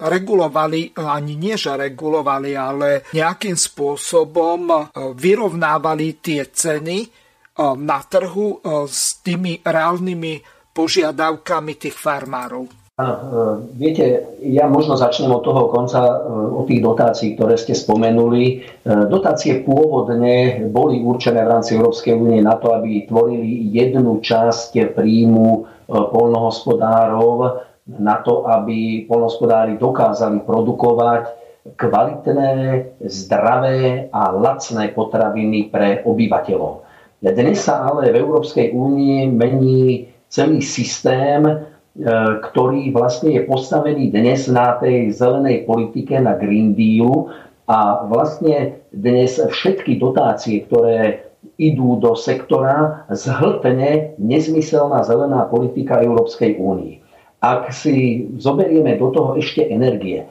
regulovali, 0.00 0.96
ani 0.96 1.34
nie 1.36 1.58
že 1.58 1.76
regulovali, 1.76 2.56
ale 2.56 3.04
nejakým 3.12 3.58
spôsobom 3.58 4.88
vyrovnávali 5.18 6.22
tie 6.22 6.48
ceny 6.48 6.98
na 7.58 7.98
trhu 8.06 8.62
s 8.86 9.20
tými 9.20 9.60
reálnymi 9.60 10.55
požiadavkami 10.76 11.80
tých 11.80 11.96
farmárov? 11.96 12.86
E, 12.96 13.04
viete, 13.76 14.24
ja 14.40 14.72
možno 14.72 14.96
začnem 14.96 15.28
od 15.28 15.44
toho 15.44 15.68
konca, 15.68 16.00
e, 16.00 16.16
od 16.32 16.64
tých 16.64 16.80
dotácií, 16.80 17.36
ktoré 17.36 17.60
ste 17.60 17.76
spomenuli. 17.76 18.44
E, 18.44 18.54
dotácie 19.08 19.60
pôvodne 19.64 20.64
boli 20.72 21.04
určené 21.04 21.44
v 21.44 21.52
rámci 21.60 21.76
Európskej 21.76 22.16
únie 22.16 22.40
na 22.40 22.56
to, 22.56 22.72
aby 22.72 23.04
tvorili 23.04 23.68
jednu 23.68 24.24
časť 24.24 24.96
príjmu 24.96 25.68
polnohospodárov, 25.86 27.60
na 28.00 28.16
to, 28.24 28.48
aby 28.48 29.04
polnohospodári 29.04 29.76
dokázali 29.76 30.40
produkovať 30.48 31.22
kvalitné, 31.76 32.50
zdravé 33.04 34.08
a 34.08 34.32
lacné 34.32 34.90
potraviny 34.96 35.68
pre 35.68 36.00
obyvateľov. 36.00 36.86
Dnes 37.20 37.60
sa 37.60 37.92
ale 37.92 38.08
v 38.08 38.24
Európskej 38.24 38.72
únii 38.72 39.30
mení 39.36 40.15
celý 40.28 40.60
systém, 40.62 41.42
e, 41.46 41.54
ktorý 42.42 42.92
vlastne 42.92 43.34
je 43.34 43.42
postavený 43.46 44.10
dnes 44.12 44.46
na 44.50 44.76
tej 44.78 45.14
zelenej 45.14 45.64
politike, 45.64 46.18
na 46.18 46.34
Green 46.36 46.76
Dealu 46.76 47.30
a 47.66 48.06
vlastne 48.06 48.78
dnes 48.94 49.38
všetky 49.38 49.98
dotácie, 49.98 50.66
ktoré 50.66 51.26
idú 51.56 51.96
do 52.02 52.18
sektora, 52.18 53.06
zhltne 53.14 54.18
nezmyselná 54.18 55.06
zelená 55.06 55.46
politika 55.46 56.02
Európskej 56.02 56.58
únie. 56.58 57.00
Ak 57.38 57.70
si 57.70 58.26
zoberieme 58.42 58.98
do 58.98 59.14
toho 59.14 59.38
ešte 59.38 59.62
energie, 59.62 60.26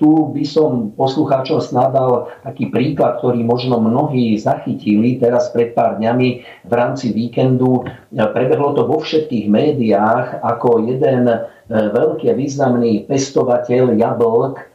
tu 0.00 0.32
by 0.32 0.44
som 0.48 0.96
poslucháčom 0.96 1.60
snadal 1.60 2.32
taký 2.40 2.72
príklad, 2.72 3.20
ktorý 3.20 3.44
možno 3.44 3.84
mnohí 3.84 4.40
zachytili 4.40 5.20
teraz 5.20 5.52
pred 5.52 5.76
pár 5.76 6.00
dňami 6.00 6.28
v 6.64 6.72
rámci 6.72 7.12
víkendu. 7.12 7.84
E, 7.84 8.16
prebehlo 8.32 8.72
to 8.72 8.88
vo 8.88 9.04
všetkých 9.04 9.52
médiách 9.52 10.40
ako 10.40 10.88
jeden 10.88 11.28
e, 11.28 11.36
veľký 11.68 12.32
významný 12.32 13.04
pestovateľ 13.04 13.92
jablk 13.92 14.72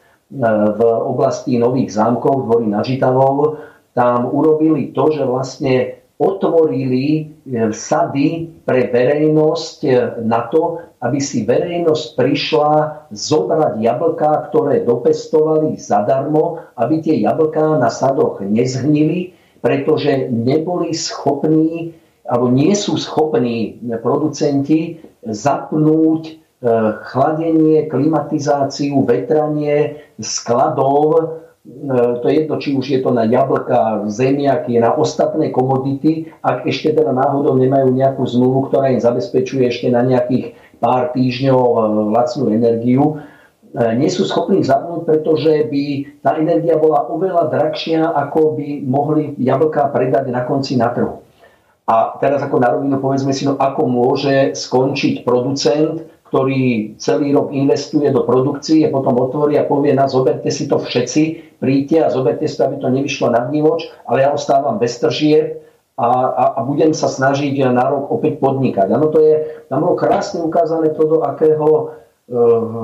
v 0.77 0.81
oblasti 0.83 1.55
Nových 1.55 1.95
zámkov, 1.95 2.51
dvorí 2.51 2.67
na 2.67 2.83
Žitavov, 2.83 3.63
tam 3.95 4.29
urobili 4.29 4.91
to, 4.91 5.09
že 5.09 5.23
vlastne 5.23 5.96
otvorili 6.17 7.29
sady 7.69 8.49
pre 8.65 8.89
verejnosť 8.89 9.77
na 10.25 10.49
to, 10.49 10.81
aby 10.97 11.21
si 11.21 11.45
verejnosť 11.45 12.17
prišla 12.17 12.73
zobrať 13.13 13.77
jablká, 13.77 14.49
ktoré 14.49 14.81
dopestovali 14.81 15.77
zadarmo, 15.77 16.65
aby 16.73 17.05
tie 17.05 17.21
jablká 17.21 17.77
na 17.77 17.93
sadoch 17.93 18.41
nezhnili, 18.41 19.37
pretože 19.61 20.29
neboli 20.33 20.97
schopní 20.97 21.93
alebo 22.27 22.51
nie 22.51 22.75
sú 22.75 22.99
schopní 22.99 23.79
producenti 24.03 24.99
zapnúť 25.23 26.43
chladenie, 27.07 27.87
klimatizáciu, 27.87 29.05
vetranie 29.07 30.01
skladov 30.19 31.39
to 32.21 32.25
je 32.31 32.33
jedno, 32.43 32.55
či 32.57 32.69
už 32.73 32.85
je 32.87 32.99
to 33.03 33.11
na 33.11 33.27
jablka, 33.27 34.07
zemiaky, 34.07 34.79
na 34.79 34.95
ostatné 34.95 35.51
komodity, 35.51 36.31
ak 36.39 36.63
ešte 36.63 36.95
teda 36.95 37.11
náhodou 37.11 37.59
nemajú 37.59 37.91
nejakú 37.91 38.23
zmluvu, 38.23 38.71
ktorá 38.71 38.95
im 38.95 39.03
zabezpečuje 39.03 39.67
ešte 39.67 39.91
na 39.91 39.99
nejakých 39.99 40.55
pár 40.79 41.11
týždňov 41.11 41.59
e, 41.59 41.79
lacnú 42.15 42.45
energiu, 42.55 43.03
e, 43.75 43.83
nie 43.99 44.07
sú 44.07 44.23
schopní 44.23 44.63
zapnúť, 44.63 45.03
pretože 45.03 45.67
by 45.67 45.83
tá 46.23 46.39
energia 46.39 46.79
bola 46.79 47.03
oveľa 47.11 47.51
drahšia, 47.51 48.15
ako 48.15 48.55
by 48.55 48.67
mohli 48.87 49.35
jablka 49.35 49.91
predať 49.91 50.31
na 50.31 50.47
konci 50.47 50.79
na 50.79 50.87
trhu. 50.95 51.19
A 51.87 52.19
teraz 52.19 52.43
ako 52.43 52.63
na 52.63 52.75
rovinu 52.75 52.99
povedzme 52.99 53.31
si, 53.31 53.47
no 53.47 53.55
ako 53.59 53.87
môže 53.87 54.55
skončiť 54.55 55.23
producent, 55.23 56.03
ktorý 56.27 56.95
celý 56.99 57.31
rok 57.31 57.55
investuje 57.55 58.11
do 58.11 58.27
produkcie, 58.27 58.91
potom 58.91 59.15
otvorí 59.15 59.55
a 59.55 59.63
povie, 59.63 59.95
na 59.95 60.11
zoberte 60.11 60.51
si 60.51 60.67
to 60.67 60.79
všetci, 60.79 61.55
príďte 61.63 61.97
a 62.03 62.11
zoberte 62.11 62.45
si 62.45 62.59
to, 62.59 62.67
aby 62.67 62.77
to 62.83 62.91
nevyšlo 62.91 63.31
na 63.31 63.47
vnívoč, 63.47 63.87
ale 64.05 64.27
ja 64.27 64.29
ostávam 64.35 64.75
bez 64.75 64.99
tržie 64.99 65.63
a, 65.97 66.07
a, 66.29 66.43
a 66.55 66.59
budem 66.61 66.93
sa 66.93 67.09
snažiť 67.09 67.73
na 67.73 67.87
rok 67.89 68.11
opäť 68.13 68.37
podnikať. 68.37 68.87
Ano, 68.91 69.09
to 69.09 69.23
je, 69.23 69.65
tam 69.71 69.87
bolo 69.87 69.95
krásne 69.97 70.43
ukázané 70.43 70.93
to, 70.93 71.03
do 71.09 71.17
akého 71.25 71.67
e, 71.73 71.83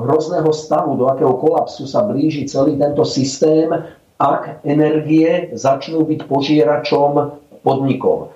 hrozného 0.10 0.50
stavu, 0.50 0.98
do 0.98 1.06
akého 1.12 1.38
kolapsu 1.38 1.86
sa 1.86 2.02
blíži 2.08 2.50
celý 2.50 2.80
tento 2.80 3.06
systém, 3.06 3.70
ak 4.18 4.66
energie 4.66 5.52
začnú 5.54 6.08
byť 6.08 6.20
požieračom 6.26 7.12
podnikov. 7.62 8.34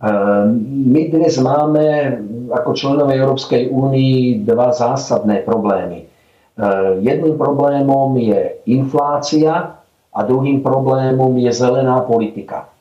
My 0.00 1.02
dnes 1.12 1.36
máme 1.36 2.16
ako 2.48 2.72
členové 2.72 3.20
Európskej 3.20 3.68
únii 3.68 4.48
dva 4.48 4.72
zásadné 4.72 5.44
problémy. 5.44 6.08
Jedným 7.04 7.36
problémom 7.36 8.16
je 8.16 8.64
inflácia 8.64 9.76
a 10.08 10.20
druhým 10.24 10.64
problémom 10.64 11.36
je 11.36 11.52
zelená 11.52 12.00
politika. 12.08 12.72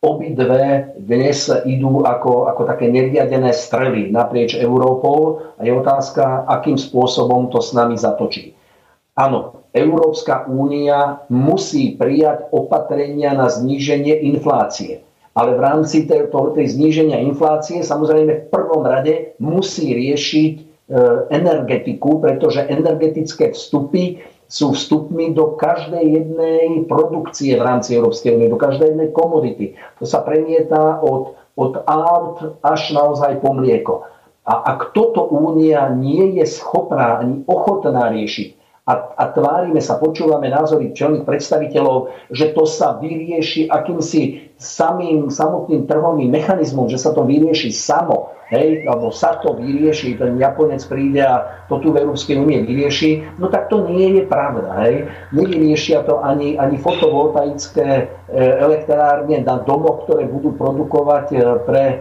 Obidve 0.00 0.96
dnes 0.96 1.52
idú 1.68 2.08
ako, 2.08 2.48
ako 2.48 2.64
také 2.64 2.88
neriadené 2.88 3.52
strely 3.52 4.08
naprieč 4.08 4.56
Európou 4.56 5.44
a 5.60 5.68
je 5.68 5.76
otázka, 5.76 6.48
akým 6.48 6.80
spôsobom 6.80 7.52
to 7.52 7.60
s 7.60 7.76
nami 7.76 8.00
zatočí. 8.00 8.56
Áno, 9.12 9.68
Európska 9.76 10.48
únia 10.48 11.20
musí 11.28 12.00
prijať 12.00 12.48
opatrenia 12.48 13.36
na 13.36 13.52
zníženie 13.52 14.24
inflácie 14.24 15.04
ale 15.32 15.56
v 15.56 15.60
rámci 15.64 16.04
tej, 16.04 16.28
zníženia 16.68 17.24
inflácie 17.24 17.80
samozrejme 17.80 18.32
v 18.32 18.50
prvom 18.52 18.84
rade 18.84 19.32
musí 19.40 19.96
riešiť 19.96 20.54
e, 20.56 20.62
energetiku, 21.32 22.20
pretože 22.20 22.68
energetické 22.68 23.56
vstupy 23.56 24.20
sú 24.52 24.76
vstupmi 24.76 25.32
do 25.32 25.56
každej 25.56 26.04
jednej 26.04 26.84
produkcie 26.84 27.56
v 27.56 27.64
rámci 27.64 27.96
Európskej 27.96 28.36
únie, 28.36 28.52
do 28.52 28.60
každej 28.60 28.92
jednej 28.92 29.08
komodity. 29.16 29.66
To 29.96 30.04
sa 30.04 30.20
premieta 30.20 31.00
od, 31.00 31.40
od 31.56 31.80
aut 31.88 32.60
až 32.60 32.92
naozaj 32.92 33.40
po 33.40 33.56
mlieko. 33.56 34.04
A 34.44 34.76
ak 34.76 34.92
toto 34.92 35.24
únia 35.24 35.88
nie 35.96 36.36
je 36.36 36.44
schopná 36.44 37.24
ani 37.24 37.40
ochotná 37.48 38.12
riešiť, 38.12 38.61
a, 38.82 39.14
a 39.14 39.24
tvárime 39.30 39.78
sa, 39.78 39.94
počúvame 40.02 40.50
názory 40.50 40.90
čelných 40.90 41.22
predstaviteľov, 41.22 42.10
že 42.34 42.50
to 42.50 42.66
sa 42.66 42.98
vyrieši 42.98 43.70
akýmsi 43.70 44.50
samým 44.58 45.30
samotným 45.30 45.86
trhovým 45.86 46.26
mechanizmom, 46.26 46.90
že 46.90 46.98
sa 46.98 47.14
to 47.14 47.22
vyrieši 47.22 47.70
samo, 47.70 48.34
hej, 48.50 48.82
alebo 48.90 49.14
sa 49.14 49.38
to 49.38 49.54
vyrieši, 49.54 50.18
ten 50.18 50.34
Japonec 50.34 50.82
príde 50.90 51.22
a 51.22 51.62
to 51.70 51.78
tu 51.78 51.94
v 51.94 52.02
Európskej 52.02 52.34
únie 52.42 52.66
vyrieši, 52.66 53.38
no 53.38 53.46
tak 53.46 53.70
to 53.70 53.86
nie 53.86 54.18
je 54.18 54.22
pravda. 54.26 54.74
Hej. 54.82 55.06
Nevyriešia 55.30 56.02
to 56.02 56.18
ani, 56.18 56.58
ani 56.58 56.74
fotovoltaické 56.74 57.86
e, 57.86 58.04
elektrárne 58.34 59.46
na 59.46 59.62
domoch, 59.62 60.10
ktoré 60.10 60.26
budú 60.26 60.58
produkovať 60.58 61.26
e, 61.30 61.36
pre 61.62 61.84
e, 61.86 61.96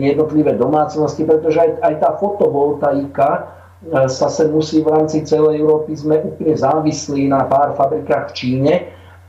jednotlivé 0.00 0.56
domácnosti, 0.56 1.28
pretože 1.28 1.60
aj, 1.60 1.70
aj 1.84 1.94
tá 2.00 2.10
fotovoltaika 2.16 3.59
sa 3.88 4.28
sa 4.28 4.44
musí 4.44 4.84
v 4.84 4.92
rámci 4.92 5.24
celej 5.24 5.64
Európy, 5.64 5.96
sme 5.96 6.20
úplne 6.20 6.52
závislí 6.52 7.32
na 7.32 7.48
pár 7.48 7.72
fabrikách 7.80 8.32
v 8.32 8.36
Číne 8.36 8.74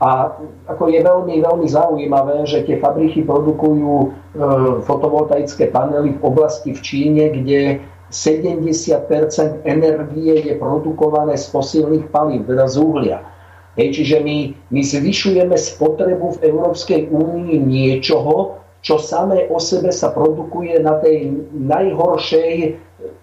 a 0.02 0.34
ako 0.68 0.92
je 0.92 1.00
veľmi, 1.00 1.40
veľmi 1.40 1.66
zaujímavé, 1.70 2.44
že 2.44 2.66
tie 2.68 2.76
fabriky 2.76 3.24
produkujú 3.24 3.92
e, 4.02 4.08
fotovoltaické 4.84 5.70
panely 5.72 6.18
v 6.18 6.22
oblasti 6.26 6.74
v 6.74 6.80
Číne, 6.84 7.24
kde 7.32 7.80
70% 8.12 9.64
energie 9.64 10.34
je 10.36 10.54
produkované 10.60 11.38
z 11.38 11.48
fosílnych 11.48 12.12
palív, 12.12 12.44
teda 12.44 12.68
z 12.68 12.76
uhlia. 12.76 13.18
Hej, 13.80 13.96
čiže 13.96 14.20
my, 14.20 14.52
my 14.68 14.80
zvyšujeme 14.84 15.56
spotrebu 15.56 16.36
v 16.36 16.42
Európskej 16.44 17.08
únii 17.08 17.56
niečoho, 17.56 18.60
čo 18.84 19.00
samé 19.00 19.48
o 19.48 19.56
sebe 19.56 19.88
sa 19.94 20.12
produkuje 20.12 20.76
na 20.82 21.00
tej 21.00 21.40
najhoršej 21.56 22.76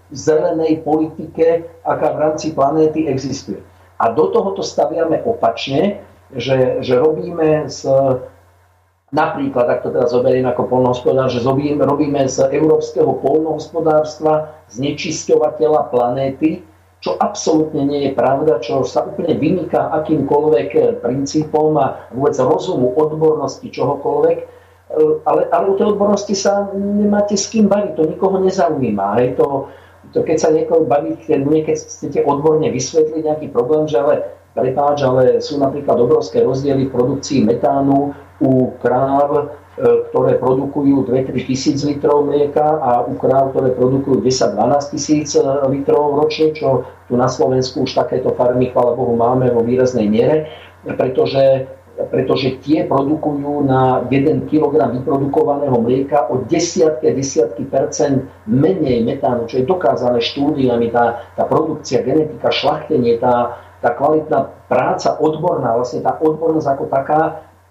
zelenej 0.10 0.82
politike, 0.82 1.70
aká 1.86 2.14
v 2.14 2.22
rámci 2.22 2.48
planéty 2.54 3.06
existuje. 3.06 3.62
A 4.00 4.10
do 4.14 4.32
tohoto 4.32 4.64
staviame 4.64 5.22
opačne, 5.28 6.02
že, 6.34 6.82
že 6.82 6.96
robíme 6.98 7.68
z 7.68 7.86
Napríklad, 9.10 9.66
ak 9.66 9.82
to 9.82 9.90
teraz 9.90 10.14
zoberiem 10.14 10.46
ako 10.46 10.70
polnohospodár, 10.70 11.34
že 11.34 11.42
robíme 11.42 12.30
z 12.30 12.46
európskeho 12.54 13.18
polnohospodárstva 13.26 14.54
znečisťovateľa 14.70 15.90
planéty, 15.90 16.62
čo 17.02 17.18
absolútne 17.18 17.90
nie 17.90 18.06
je 18.06 18.12
pravda, 18.14 18.62
čo 18.62 18.86
sa 18.86 19.10
úplne 19.10 19.34
vymýka 19.34 19.90
akýmkoľvek 20.04 21.02
princípom 21.02 21.74
a 21.82 22.06
vôbec 22.14 22.38
rozumu, 22.38 22.94
odbornosti, 22.94 23.66
čohokoľvek. 23.66 24.38
Ale, 25.26 25.42
ale 25.50 25.66
u 25.66 25.74
tej 25.74 25.90
odbornosti 25.90 26.38
sa 26.38 26.70
nemáte 26.78 27.34
s 27.34 27.50
kým 27.50 27.66
baviť, 27.66 27.98
to 27.98 28.14
nikoho 28.14 28.38
nezaujíma. 28.46 29.26
Je 29.26 29.32
to, 29.42 29.74
to 30.10 30.26
keď 30.26 30.38
sa 30.42 30.50
niekoho 30.50 30.90
baví, 30.90 31.18
keď 31.22 31.78
chcete 31.78 32.26
odborne 32.26 32.66
vysvetliť 32.66 33.22
nejaký 33.22 33.48
problém, 33.54 33.86
že 33.86 34.02
ale 34.02 34.16
prepáč, 34.58 35.06
ale 35.06 35.38
sú 35.40 35.62
napríklad 35.62 36.02
obrovské 36.02 36.42
rozdiely 36.42 36.90
v 36.90 36.94
produkcii 36.94 37.46
metánu 37.46 38.18
u 38.42 38.74
kráv, 38.82 39.30
e, 39.30 39.44
ktoré 40.10 40.42
produkujú 40.42 41.06
2-3 41.06 41.46
tisíc 41.46 41.86
litrov 41.86 42.26
mlieka 42.26 42.82
a 42.82 43.06
u 43.06 43.14
kráv, 43.20 43.54
ktoré 43.54 43.76
produkujú 43.78 44.26
10-12 44.26 44.94
tisíc 44.96 45.38
e, 45.38 45.44
litrov 45.70 46.18
ročne, 46.18 46.56
čo 46.58 46.88
tu 47.06 47.14
na 47.14 47.30
Slovensku 47.30 47.86
už 47.86 47.94
takéto 47.94 48.34
farmy, 48.34 48.74
chvála 48.74 48.98
Bohu, 48.98 49.14
máme 49.14 49.54
vo 49.54 49.62
výraznej 49.62 50.10
miere, 50.10 50.50
pretože, 50.88 51.68
pretože 52.08 52.56
tie 52.64 52.88
produkujú 52.88 53.68
na 53.68 54.08
1 54.08 54.48
kg 54.48 54.88
vyprodukovaného 54.96 55.76
mlieka 55.84 56.32
o 56.32 56.48
desiatky 56.48 57.12
desiatky 57.12 57.68
percent 57.68 58.24
menej 58.48 59.04
metánu, 59.04 59.44
čo 59.52 59.60
je 59.60 59.68
dokázané 59.68 60.24
štúdiami, 60.24 60.96
tá, 60.96 61.28
tá 61.36 61.44
produkcia, 61.44 62.00
genetika, 62.00 62.48
šlachtenie, 62.48 63.20
tá, 63.20 63.60
tá 63.84 63.92
kvalitná 63.92 64.48
práca 64.72 65.20
odborná, 65.20 65.76
vlastne 65.76 66.00
tá 66.00 66.16
odbornosť 66.16 66.68
ako 66.72 66.84
taká 66.88 67.22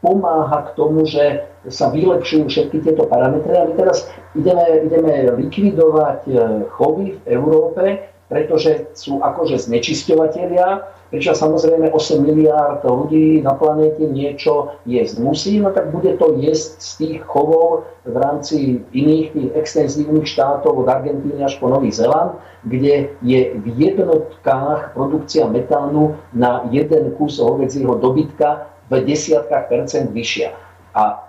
pomáha 0.05 0.71
k 0.71 0.75
tomu, 0.77 1.09
že 1.09 1.49
sa 1.67 1.91
vylepšujú 1.91 2.47
všetky 2.47 2.85
tieto 2.85 3.09
parametre. 3.09 3.51
A 3.51 3.67
my 3.67 3.75
teraz 3.75 4.07
ideme, 4.37 4.87
ideme 4.87 5.27
likvidovať 5.35 6.21
e, 6.29 6.33
chovy 6.71 7.19
v 7.19 7.25
Európe, 7.27 7.85
pretože 8.31 8.93
sú 8.95 9.19
akože 9.25 9.59
znečisťovateľia, 9.59 10.67
prečo 11.09 11.33
samozrejme 11.33 11.93
8 11.93 12.21
miliárd 12.21 12.85
ľudí 12.85 13.41
na 13.41 13.57
planéte 13.57 14.05
niečo 14.05 14.77
jesť 14.85 15.21
musí, 15.25 15.57
no 15.61 15.73
tak 15.73 15.89
bude 15.93 16.17
to 16.21 16.37
jesť 16.37 16.71
z 16.81 16.91
tých 17.01 17.19
chovov 17.25 17.89
v 18.05 18.17
rámci 18.17 18.57
iných 18.93 19.27
tých 19.33 19.51
extenzívnych 19.57 20.29
štátov 20.29 20.85
od 20.85 20.89
Argentíny 20.89 21.41
až 21.41 21.57
po 21.57 21.73
Nový 21.73 21.93
Zeland, 21.93 22.37
kde 22.65 23.13
je 23.25 23.41
v 23.57 23.67
jednotkách 23.77 24.93
produkcia 24.93 25.49
metánu 25.49 26.17
na 26.37 26.65
jeden 26.69 27.13
kus 27.17 27.41
hovedzieho 27.41 27.97
dobytka 27.97 28.69
v 28.89 29.05
desiatkách 29.05 29.69
percent 29.69 30.09
vyššia. 30.13 30.53
A 30.97 31.28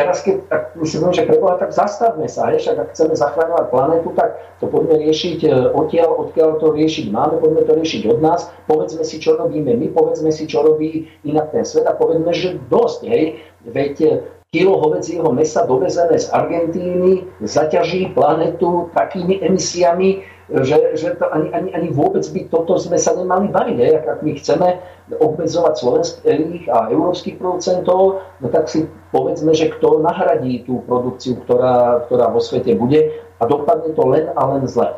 teraz, 0.00 0.24
keď 0.24 0.36
tak 0.48 0.62
si 0.88 0.96
poviem, 0.96 1.12
že 1.12 1.28
preboha, 1.28 1.60
tak 1.60 1.76
zastavme 1.76 2.24
sa, 2.24 2.48
hej, 2.48 2.64
však 2.64 2.76
ak 2.80 2.88
chceme 2.96 3.14
zachráňovať 3.14 3.66
planetu, 3.68 4.08
tak 4.16 4.40
to 4.56 4.66
poďme 4.72 4.96
riešiť 5.04 5.38
e, 5.44 5.48
odtiaľ, 5.76 6.08
odkiaľ 6.28 6.56
to 6.56 6.72
riešiť 6.72 7.06
máme, 7.12 7.36
poďme 7.36 7.68
to 7.68 7.72
riešiť 7.76 8.02
od 8.08 8.18
nás, 8.24 8.48
povedzme 8.64 9.04
si, 9.04 9.20
čo 9.20 9.36
robíme 9.36 9.76
my, 9.76 9.86
povedzme 9.92 10.32
si, 10.32 10.48
čo 10.48 10.64
robí 10.64 11.12
inak 11.28 11.52
ten 11.52 11.68
svet 11.68 11.84
a 11.84 11.92
povedzme, 11.92 12.32
že 12.32 12.56
dosť, 12.72 13.00
hej, 13.12 13.24
veď 13.68 13.94
e, 14.00 14.10
kilo 14.50 14.82
hovedzieho 14.82 15.30
mesa 15.30 15.62
dovezené 15.62 16.18
z 16.18 16.26
Argentíny 16.34 17.22
zaťaží 17.38 18.10
planetu 18.16 18.90
takými 18.96 19.38
emisiami, 19.46 20.26
že, 20.50 20.98
že 20.98 21.14
to 21.14 21.30
ani, 21.30 21.54
ani, 21.54 21.70
ani 21.70 21.88
vôbec 21.94 22.26
by 22.26 22.50
toto 22.50 22.74
sme 22.74 22.98
sa 22.98 23.14
nemali 23.14 23.54
baviť. 23.54 23.76
Hej. 23.78 23.92
Ak, 24.02 24.06
ak 24.18 24.20
my 24.26 24.32
chceme 24.34 24.68
obmedzovať 25.14 25.74
slovenských 25.78 26.64
a 26.66 26.90
európskych 26.90 27.38
producentov, 27.38 28.26
no 28.42 28.46
tak 28.50 28.66
si 28.66 28.90
povedzme, 29.14 29.54
že 29.54 29.70
kto 29.70 30.02
nahradí 30.02 30.66
tú 30.66 30.82
produkciu, 30.86 31.38
ktorá, 31.46 32.02
ktorá 32.10 32.34
vo 32.34 32.42
svete 32.42 32.74
bude 32.74 33.22
a 33.38 33.42
dopadne 33.46 33.94
to 33.94 34.04
len 34.10 34.26
a 34.34 34.42
len 34.54 34.66
zle. 34.66 34.90
E, 34.90 34.96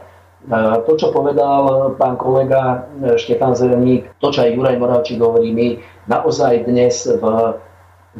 to, 0.89 0.93
čo 0.97 1.13
povedal 1.13 1.95
pán 2.01 2.17
kolega 2.17 2.89
e, 2.99 3.21
Štefán 3.21 3.53
Zeleník, 3.53 4.09
to, 4.25 4.33
čo 4.33 4.49
aj 4.49 4.57
Juraj 4.57 4.77
Moravčík 4.81 5.21
hovorí, 5.21 5.53
my 5.53 5.69
naozaj 6.09 6.65
dnes 6.65 7.05
v, 7.05 7.25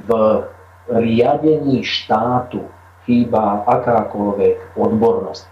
v 0.05 0.11
riadení 0.93 1.81
štátu 1.81 2.61
chýba 3.09 3.65
akákoľvek 3.67 4.77
odbornosť 4.79 5.52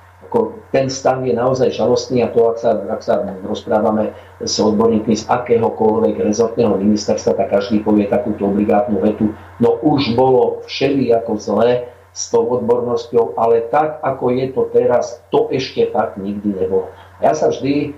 ten 0.71 0.87
stav 0.87 1.27
je 1.27 1.35
naozaj 1.35 1.75
žalostný 1.75 2.23
a 2.23 2.31
to, 2.31 2.55
ak 2.55 2.59
sa, 2.63 2.79
ak 2.79 3.03
sa 3.03 3.15
rozprávame 3.43 4.15
s 4.39 4.57
odborníkmi 4.63 5.19
z 5.19 5.27
akéhokoľvek 5.27 6.23
rezortného 6.23 6.79
ministerstva, 6.79 7.35
tak 7.35 7.51
každý 7.51 7.83
povie 7.83 8.07
takúto 8.07 8.47
obligátnu 8.47 9.03
vetu. 9.03 9.35
No 9.59 9.83
už 9.83 10.15
bolo 10.15 10.63
všeli 10.71 11.11
ako 11.11 11.33
zlé 11.37 11.91
s 12.15 12.31
tou 12.31 12.47
odbornosťou, 12.47 13.39
ale 13.39 13.67
tak, 13.71 14.03
ako 14.03 14.35
je 14.35 14.47
to 14.51 14.63
teraz, 14.71 15.23
to 15.31 15.51
ešte 15.51 15.91
tak 15.91 16.19
nikdy 16.19 16.55
nebolo. 16.55 16.91
Ja 17.23 17.35
sa 17.35 17.51
vždy 17.51 17.75
e, 17.87 17.89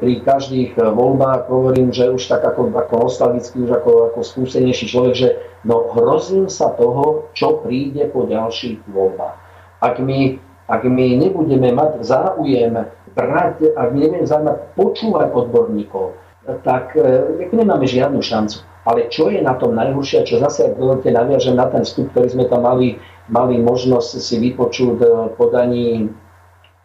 pri 0.00 0.12
každých 0.24 0.76
voľbách 0.76 1.52
hovorím, 1.52 1.92
že 1.92 2.08
už 2.08 2.32
tak 2.32 2.44
ako, 2.44 2.72
ako 2.72 2.94
nostalgicky, 3.08 3.60
už 3.60 3.72
ako, 3.80 4.12
ako 4.12 4.20
skúsenejší 4.24 4.88
človek, 4.88 5.14
že 5.16 5.28
no 5.68 5.92
hrozím 5.92 6.48
sa 6.48 6.72
toho, 6.72 7.28
čo 7.36 7.60
príde 7.60 8.08
po 8.08 8.24
ďalších 8.24 8.88
voľbách. 8.88 9.36
Ak 9.84 10.00
mi 10.00 10.40
ak 10.70 10.82
my 10.86 11.18
nebudeme 11.18 11.74
mať 11.74 12.06
záujem 12.06 12.74
brať, 13.12 13.74
ak 13.74 13.88
my 13.90 13.98
nebudeme 13.98 14.26
zaujímať 14.26 14.56
počúvať 14.78 15.28
odborníkov, 15.34 16.14
tak 16.62 16.94
e, 16.98 17.50
nemáme 17.50 17.86
žiadnu 17.86 18.22
šancu. 18.22 18.62
Ale 18.82 19.06
čo 19.06 19.30
je 19.30 19.38
na 19.38 19.54
tom 19.54 19.78
najhoršie, 19.78 20.26
čo 20.26 20.42
zase, 20.42 20.66
ak 20.66 20.74
dovolte, 20.74 21.06
naviažem 21.14 21.54
na 21.54 21.70
ten 21.70 21.86
vstup, 21.86 22.10
ktorý 22.10 22.34
sme 22.34 22.44
tam 22.50 22.66
mali, 22.66 22.98
mali 23.30 23.54
možnosť 23.62 24.18
si 24.18 24.42
vypočuť 24.42 24.98
v 24.98 25.02
podaní 25.38 26.10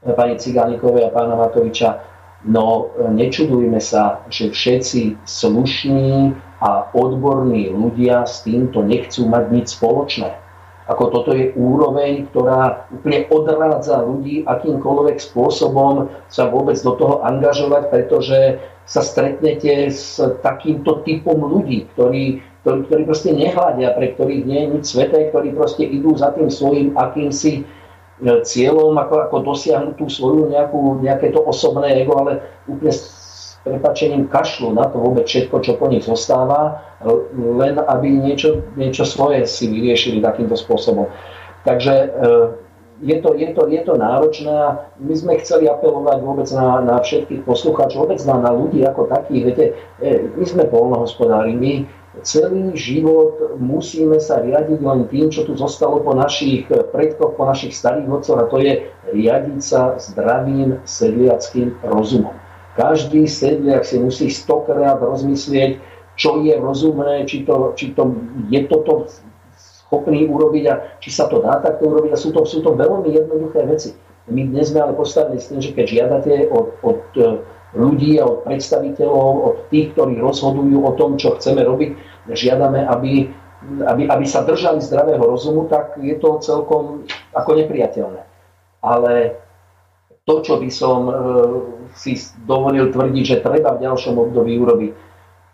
pani 0.06 0.38
Cigánikovej 0.38 1.10
a 1.10 1.14
pána 1.14 1.34
Matoviča, 1.34 2.06
no 2.46 2.94
nečudujme 3.02 3.82
sa, 3.82 4.22
že 4.30 4.54
všetci 4.54 5.26
slušní 5.26 6.38
a 6.62 6.86
odborní 6.94 7.74
ľudia 7.74 8.30
s 8.30 8.46
týmto 8.46 8.86
nechcú 8.86 9.26
mať 9.26 9.44
nič 9.50 9.68
spoločné 9.74 10.47
ako 10.88 11.04
toto 11.12 11.32
je 11.36 11.52
úroveň, 11.60 12.32
ktorá 12.32 12.88
úplne 12.90 13.28
odrádza 13.28 14.00
ľudí 14.00 14.48
akýmkoľvek 14.48 15.20
spôsobom 15.20 16.08
sa 16.32 16.48
vôbec 16.48 16.80
do 16.80 16.96
toho 16.96 17.20
angažovať, 17.28 17.92
pretože 17.92 18.40
sa 18.88 19.04
stretnete 19.04 19.92
s 19.92 20.16
takýmto 20.40 21.04
typom 21.04 21.36
ľudí, 21.44 21.92
ktorí, 21.92 22.40
ktorí, 22.64 22.80
ktorí 22.88 23.02
proste 23.04 23.36
nehľadia, 23.36 23.92
pre 24.00 24.16
ktorých 24.16 24.44
nie 24.48 24.60
je 24.64 24.72
nič 24.80 24.84
sveté, 24.96 25.28
ktorí 25.28 25.52
proste 25.52 25.84
idú 25.84 26.16
za 26.16 26.32
tým 26.32 26.48
svojim 26.48 26.96
akýmsi 26.96 27.52
e, 27.60 27.64
cieľom, 28.48 28.96
ako, 28.96 29.28
ako 29.28 29.36
dosiahnuť 29.44 29.96
tú 30.00 30.08
svoju 30.08 30.56
nejakú, 30.56 31.04
nejaké 31.04 31.36
to 31.36 31.44
osobné 31.44 32.00
ego, 32.00 32.16
ale 32.16 32.40
úplne 32.64 32.96
prepačením 33.68 34.32
kašlu 34.32 34.72
na 34.72 34.88
to 34.88 35.04
vôbec 35.04 35.28
všetko, 35.28 35.60
čo 35.60 35.76
po 35.76 35.92
nich 35.92 36.08
zostáva, 36.08 36.80
len 37.36 37.76
aby 37.76 38.08
niečo, 38.08 38.64
niečo 38.80 39.04
svoje 39.04 39.44
si 39.44 39.68
vyriešili 39.68 40.24
takýmto 40.24 40.56
spôsobom. 40.56 41.12
Takže 41.68 41.94
e, 41.94 42.08
je 43.04 43.18
to, 43.22 43.36
je, 43.36 43.50
to, 43.54 43.68
je 43.68 43.82
to 43.84 43.94
náročné 44.00 44.50
a 44.50 44.70
my 44.98 45.14
sme 45.14 45.38
chceli 45.44 45.70
apelovať 45.70 46.18
vôbec 46.24 46.48
na, 46.56 46.82
na 46.82 46.96
všetkých 46.98 47.46
poslucháčov, 47.46 48.08
vôbec 48.08 48.24
na, 48.26 48.40
na 48.42 48.52
ľudí 48.56 48.82
ako 48.88 49.12
takých. 49.12 49.44
Viete, 49.52 49.66
e, 50.02 50.32
my 50.32 50.46
sme 50.48 50.64
polnohospodári, 50.72 51.54
my 51.54 51.74
celý 52.26 52.74
život 52.74 53.60
musíme 53.62 54.18
sa 54.18 54.42
riadiť 54.42 54.80
len 54.82 55.06
tým, 55.12 55.30
čo 55.30 55.46
tu 55.46 55.54
zostalo 55.54 56.02
po 56.02 56.18
našich 56.18 56.66
predkoch, 56.70 57.38
po 57.38 57.44
našich 57.46 57.78
starých 57.78 58.08
vodcoch 58.10 58.40
a 58.42 58.50
to 58.50 58.58
je 58.58 58.74
riadiť 59.14 59.60
sa 59.62 59.94
zdravým 60.02 60.82
sedliackým 60.88 61.78
rozumom. 61.86 62.34
Každý 62.78 63.26
sedliak 63.26 63.82
si 63.82 63.98
musí 63.98 64.30
stokrát 64.30 65.02
rozmyslieť, 65.02 65.82
čo 66.14 66.46
je 66.46 66.54
rozumné, 66.54 67.26
či, 67.26 67.42
to, 67.42 67.74
či 67.74 67.98
to, 67.98 68.14
je 68.54 68.62
toto 68.70 69.10
schopný 69.58 70.30
urobiť 70.30 70.64
a 70.70 70.74
či 71.02 71.10
sa 71.10 71.26
to 71.26 71.42
dá 71.42 71.58
takto 71.58 71.90
urobiť. 71.90 72.14
A 72.14 72.22
sú 72.22 72.30
to, 72.30 72.46
sú 72.46 72.62
to 72.62 72.78
veľmi 72.78 73.10
jednoduché 73.10 73.66
veci. 73.66 73.98
My 74.28 74.44
dnes 74.44 74.70
sme 74.70 74.84
ale 74.84 74.94
postavili 74.94 75.40
s 75.40 75.50
tým, 75.50 75.64
že 75.64 75.72
keď 75.72 75.86
žiadate 75.88 76.34
od, 76.52 76.76
od 76.84 77.02
e, 77.16 77.40
ľudí 77.74 78.20
a 78.20 78.28
od 78.28 78.44
predstaviteľov, 78.44 79.32
od 79.40 79.58
tých, 79.72 79.96
ktorí 79.96 80.20
rozhodujú 80.20 80.84
o 80.84 80.92
tom, 81.00 81.16
čo 81.16 81.40
chceme 81.40 81.64
robiť, 81.64 81.96
žiadame, 82.30 82.84
aby, 82.84 83.32
aby, 83.88 84.04
aby 84.12 84.26
sa 84.28 84.44
držali 84.44 84.84
zdravého 84.84 85.24
rozumu, 85.24 85.72
tak 85.72 85.96
je 85.98 86.14
to 86.20 86.44
celkom 86.44 87.08
ako 87.32 87.50
nepriateľné. 87.56 88.22
Ale 88.84 89.40
to, 90.28 90.44
čo 90.44 90.60
by 90.60 90.68
som 90.68 91.08
e, 91.08 91.14
si 91.96 92.18
dovolil 92.44 92.90
tvrdiť, 92.90 93.24
že 93.24 93.44
treba 93.44 93.76
v 93.76 93.84
ďalšom 93.88 94.16
období 94.18 94.58
urobiť. 94.58 94.92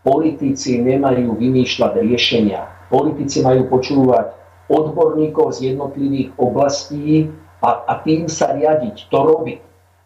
Politici 0.04 0.80
nemajú 0.84 1.36
vymýšľať 1.40 1.94
riešenia. 2.04 2.90
Politici 2.92 3.42
majú 3.42 3.72
počúvať 3.72 4.36
odborníkov 4.68 5.60
z 5.60 5.74
jednotlivých 5.74 6.36
oblastí 6.40 7.32
a, 7.64 7.88
a 7.88 7.94
tým 8.04 8.28
sa 8.28 8.56
riadiť. 8.56 9.08
To 9.12 9.20
robí. 9.24 9.60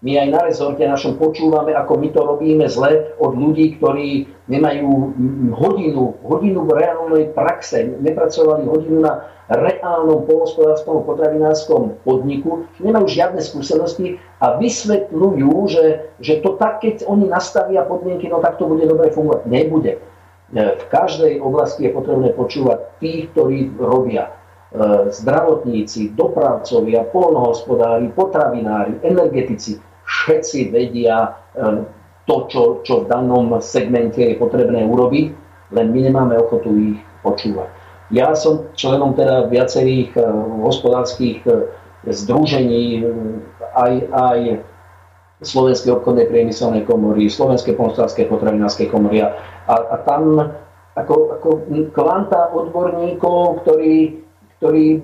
My 0.06 0.14
aj 0.14 0.30
na 0.30 0.42
rezorte 0.46 0.86
našom 0.86 1.18
počúvame, 1.18 1.74
ako 1.74 1.98
my 1.98 2.14
to 2.14 2.22
robíme 2.22 2.70
zle 2.70 3.18
od 3.18 3.34
ľudí, 3.34 3.82
ktorí 3.82 4.30
nemajú 4.46 4.90
hodinu, 5.58 6.22
hodinu 6.22 6.70
v 6.70 6.72
reálnej 6.78 7.34
praxe, 7.34 7.98
nepracovali 7.98 8.70
hodinu 8.70 9.02
na 9.02 9.26
reálnom 9.50 10.30
polospodárskom 10.30 11.02
potravinárskom 11.02 11.98
podniku, 12.06 12.70
nemajú 12.78 13.10
žiadne 13.10 13.42
skúsenosti 13.42 14.22
a 14.38 14.62
vysvetľujú, 14.62 15.54
že, 15.66 16.14
že 16.22 16.46
to 16.46 16.62
tak, 16.62 16.86
keď 16.86 17.02
oni 17.10 17.26
nastavia 17.26 17.82
podmienky, 17.82 18.30
no 18.30 18.38
tak 18.38 18.62
to 18.62 18.70
bude 18.70 18.86
dobre 18.86 19.10
fungovať. 19.10 19.50
Nebude. 19.50 19.98
V 20.54 20.86
každej 20.94 21.42
oblasti 21.42 21.90
je 21.90 21.92
potrebné 21.98 22.38
počúvať 22.38 23.02
tých, 23.02 23.34
ktorí 23.34 23.74
robia 23.82 24.30
E, 24.30 24.37
zdravotníci, 25.12 26.12
dopravcovia, 26.12 27.08
polnohospodári, 27.08 28.12
potravinári, 28.12 29.00
energetici, 29.00 29.80
všetci 30.04 30.72
vedia 30.76 31.40
e, 31.56 31.88
to, 32.28 32.36
čo, 32.52 32.62
čo 32.84 32.94
v 33.04 33.06
danom 33.08 33.56
segmente 33.64 34.20
je 34.20 34.36
potrebné 34.36 34.84
urobiť, 34.84 35.26
len 35.72 35.88
my 35.92 36.00
nemáme 36.12 36.36
ochotu 36.36 36.72
ich 36.76 37.00
počúvať. 37.24 37.72
Ja 38.12 38.36
som 38.36 38.68
členom 38.76 39.16
teda 39.16 39.48
viacerých 39.48 40.12
e, 40.16 40.22
hospodárskych 40.64 41.48
združení, 42.08 43.08
aj, 43.76 43.94
aj 44.12 44.40
Slovenskej 45.44 45.96
obchodnej 45.96 46.28
priemyselnej 46.28 46.84
komory, 46.84 47.32
Slovenskej 47.32 47.76
polnohospodárskej 47.80 48.28
potravinárskej 48.28 48.88
komory 48.92 49.24
a, 49.24 49.32
a 49.70 49.96
tam 50.04 50.40
ako, 50.98 51.16
ako 51.38 51.50
kvanta 51.94 52.50
odborníkov, 52.58 53.64
ktorí 53.64 54.27
ktorí 54.58 55.02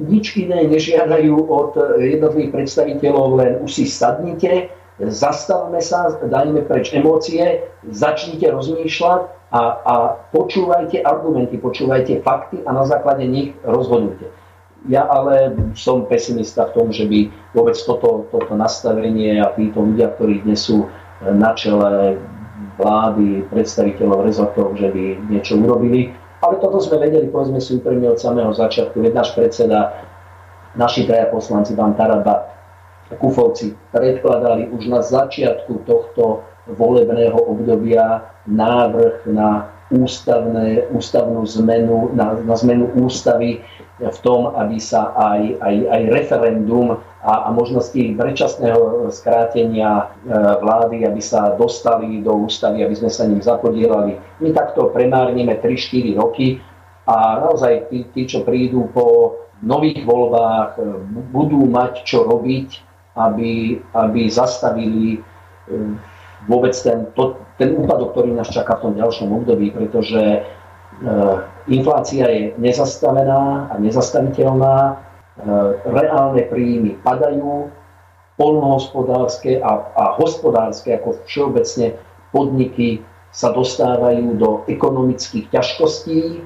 nič 0.00 0.36
iné 0.36 0.68
nežiadajú 0.68 1.34
od 1.48 1.72
jednotlivých 1.96 2.52
predstaviteľov, 2.52 3.28
len 3.38 3.52
už 3.62 3.70
si 3.70 3.84
sadnite, 3.88 4.68
zastavme 5.00 5.80
sa, 5.80 6.12
dajme 6.20 6.66
preč 6.68 6.92
emócie, 6.92 7.64
začnite 7.88 8.52
rozmýšľať 8.52 9.20
a, 9.52 9.62
a 9.82 9.94
počúvajte 10.34 11.00
argumenty, 11.02 11.56
počúvajte 11.56 12.20
fakty 12.20 12.60
a 12.66 12.70
na 12.74 12.84
základe 12.84 13.24
nich 13.24 13.56
rozhodujte. 13.64 14.28
Ja 14.90 15.06
ale 15.06 15.54
som 15.78 16.10
pesimista 16.10 16.66
v 16.66 16.74
tom, 16.74 16.86
že 16.90 17.06
by 17.06 17.30
vôbec 17.54 17.78
toto, 17.78 18.26
toto 18.34 18.52
nastavenie 18.58 19.38
a 19.38 19.54
títo 19.54 19.78
ľudia, 19.78 20.10
ktorí 20.18 20.42
dnes 20.42 20.66
sú 20.66 20.90
na 21.22 21.54
čele 21.54 22.18
vlády, 22.82 23.46
predstaviteľov 23.46 24.26
rezortov, 24.26 24.74
že 24.74 24.90
by 24.90 25.04
niečo 25.30 25.54
urobili. 25.54 26.10
Ale 26.42 26.58
toto 26.58 26.82
sme 26.82 26.98
vedeli, 26.98 27.30
povedzme 27.30 27.62
si 27.62 27.78
úprimne 27.78 28.10
od 28.10 28.18
samého 28.18 28.50
začiatku. 28.50 28.98
Veď 28.98 29.14
náš 29.14 29.30
predseda, 29.38 29.94
naši 30.74 31.06
traja 31.06 31.30
poslanci, 31.30 31.78
pán 31.78 31.94
Taraba, 31.94 32.50
Kufovci, 33.22 33.76
predkladali 33.94 34.72
už 34.72 34.88
na 34.90 35.04
začiatku 35.04 35.86
tohto 35.86 36.42
volebného 36.66 37.36
obdobia 37.36 38.26
návrh 38.48 39.28
na 39.30 39.68
ústavné, 39.92 40.88
ústavnú 40.90 41.44
zmenu, 41.60 42.10
na, 42.16 42.40
na 42.40 42.54
zmenu 42.56 42.88
ústavy 42.96 43.60
v 44.00 44.18
tom, 44.24 44.56
aby 44.56 44.80
sa 44.80 45.12
aj, 45.14 45.60
aj, 45.60 45.76
aj 45.92 46.02
referendum 46.10 46.96
a, 47.22 47.46
a 47.46 47.48
možnosti 47.54 48.02
predčasného 48.18 49.06
skrátenia 49.14 50.10
e, 50.26 50.34
vlády, 50.58 51.06
aby 51.06 51.22
sa 51.22 51.54
dostali 51.54 52.18
do 52.18 52.34
ústavy, 52.34 52.82
aby 52.82 52.98
sme 52.98 53.10
sa 53.14 53.30
ním 53.30 53.38
zapodielali. 53.38 54.18
My 54.42 54.50
takto 54.50 54.90
premárneme 54.90 55.54
3-4 55.62 56.18
roky 56.18 56.58
a 57.06 57.46
naozaj 57.46 57.94
tí, 57.94 58.10
tí, 58.10 58.26
čo 58.26 58.42
prídu 58.42 58.90
po 58.90 59.38
nových 59.62 60.02
voľbách, 60.02 60.70
e, 60.74 60.80
budú 61.30 61.62
mať 61.70 62.02
čo 62.02 62.26
robiť, 62.26 62.68
aby, 63.14 63.78
aby 63.94 64.22
zastavili 64.26 65.14
e, 65.14 65.18
vôbec 66.50 66.74
ten, 66.74 67.06
to, 67.14 67.38
ten 67.54 67.78
úpadok, 67.78 68.18
ktorý 68.18 68.34
nás 68.34 68.50
čaká 68.50 68.82
v 68.82 68.90
tom 68.90 68.94
ďalšom 68.98 69.30
období, 69.30 69.70
pretože 69.70 70.18
e, 70.18 70.40
inflácia 71.70 72.26
je 72.26 72.42
nezastavená 72.58 73.70
a 73.70 73.74
nezastaviteľná, 73.78 74.98
reálne 75.88 76.42
príjmy 76.48 77.00
padajú, 77.00 77.72
polnohospodárske 78.36 79.60
a, 79.60 79.92
a 79.92 80.04
hospodárske 80.16 80.92
ako 80.96 81.20
všeobecne 81.28 81.96
podniky 82.32 83.04
sa 83.32 83.52
dostávajú 83.52 84.36
do 84.36 84.50
ekonomických 84.68 85.52
ťažkostí, 85.52 86.44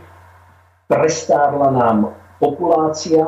prestárla 0.86 1.74
nám 1.74 2.14
populácia, 2.38 3.26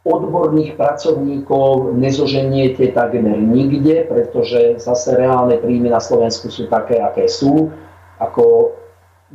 odborných 0.00 0.80
pracovníkov 0.80 1.92
nezoženiete 2.00 2.96
takmer 2.96 3.36
nikde, 3.36 4.08
pretože 4.08 4.80
zase 4.80 5.12
reálne 5.12 5.60
príjmy 5.60 5.92
na 5.92 6.00
Slovensku 6.00 6.48
sú 6.48 6.72
také, 6.72 6.96
aké 6.96 7.28
sú. 7.28 7.68
Ako 8.16 8.72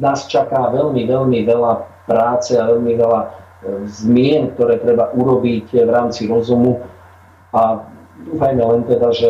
nás 0.02 0.26
čaká 0.26 0.74
veľmi, 0.74 1.06
veľmi 1.06 1.46
veľa 1.46 1.74
práce 2.10 2.58
a 2.58 2.66
veľmi 2.66 2.98
veľa 2.98 3.22
e, 3.22 3.30
zmien, 3.86 4.54
ktoré 4.54 4.82
treba 4.82 5.12
urobiť 5.14 5.86
v 5.86 5.90
rámci 5.90 6.30
rozumu 6.30 6.82
a 7.52 7.82
dúfajme 8.26 8.64
len 8.64 8.82
teda, 8.86 9.10
že 9.12 9.30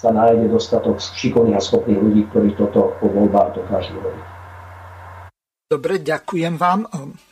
sa 0.00 0.08
nájde 0.12 0.48
dostatok 0.48 0.96
šikovných 0.96 1.60
a 1.60 1.62
schopných 1.62 2.00
ľudí, 2.00 2.22
ktorí 2.32 2.56
toto 2.56 2.96
po 2.96 3.06
voľbách 3.12 3.60
dokážu 3.60 4.00
robiť. 4.00 4.24
Dobre, 5.70 6.02
ďakujem 6.02 6.56
vám. 6.56 6.88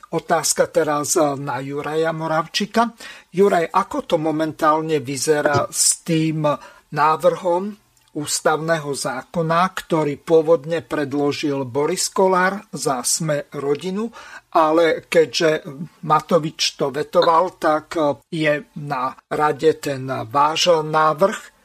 Otázka 0.08 0.70
teraz 0.70 1.16
na 1.18 1.60
Juraja 1.60 2.14
Moravčika. 2.14 2.92
Juraj, 3.34 3.72
ako 3.72 3.98
to 4.04 4.16
momentálne 4.16 5.00
vyzerá 5.02 5.68
s 5.68 6.00
tým 6.06 6.46
návrhom 6.92 7.87
ústavného 8.18 8.90
zákona, 8.90 9.70
ktorý 9.70 10.18
pôvodne 10.18 10.82
predložil 10.82 11.62
Boris 11.62 12.10
Kolár 12.10 12.66
za 12.74 13.06
Sme 13.06 13.46
rodinu, 13.54 14.10
ale 14.58 15.06
keďže 15.06 15.62
Matovič 16.02 16.74
to 16.74 16.90
vetoval, 16.90 17.54
tak 17.62 17.94
eh, 17.94 18.18
je 18.34 18.66
na 18.82 19.14
rade 19.30 19.78
ten 19.78 20.10
váš 20.26 20.82
návrh 20.82 21.58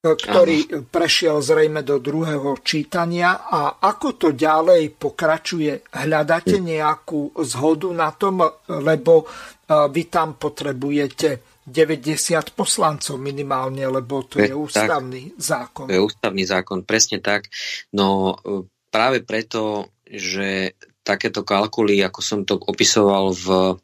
ktorý 0.00 0.88
prešiel 0.88 1.44
zrejme 1.44 1.84
do 1.84 2.00
druhého 2.00 2.56
čítania. 2.64 3.44
A 3.52 3.84
ako 3.84 4.16
to 4.16 4.28
ďalej 4.32 4.96
pokračuje? 4.96 5.92
Hľadáte 5.92 6.56
nejakú 6.56 7.36
zhodu 7.44 7.92
na 7.92 8.08
tom, 8.16 8.40
lebo 8.64 9.20
e, 9.20 9.24
vy 9.68 10.02
tam 10.08 10.40
potrebujete 10.40 11.49
90 11.66 12.56
poslancov 12.56 13.20
minimálne, 13.20 13.84
lebo 13.84 14.24
to 14.24 14.40
je 14.40 14.52
ústavný 14.52 15.36
tak, 15.36 15.40
zákon. 15.40 15.86
To 15.88 15.94
je 15.94 16.02
ústavný 16.02 16.44
zákon, 16.48 16.78
presne 16.88 17.20
tak. 17.20 17.52
No 17.92 18.36
e, 18.40 18.64
práve 18.88 19.20
preto, 19.22 19.92
že 20.08 20.74
takéto 21.04 21.44
kalkuly, 21.44 22.00
ako 22.04 22.20
som 22.20 22.40
to 22.44 22.56
opisoval 22.56 23.32
v 23.36 23.76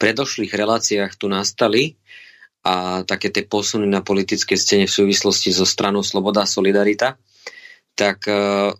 predošlých 0.00 0.52
reláciách 0.54 1.12
tu 1.18 1.28
nastali, 1.28 2.00
a 2.60 3.04
také 3.08 3.32
tie 3.32 3.48
posuny 3.48 3.88
na 3.88 4.04
politickej 4.04 4.58
scéne 4.58 4.84
v 4.84 4.92
súvislosti 4.92 5.48
so 5.48 5.64
stranou 5.64 6.04
Sloboda 6.04 6.44
a 6.44 6.50
Solidarita, 6.50 7.16
tak 7.96 8.28
e, 8.28 8.72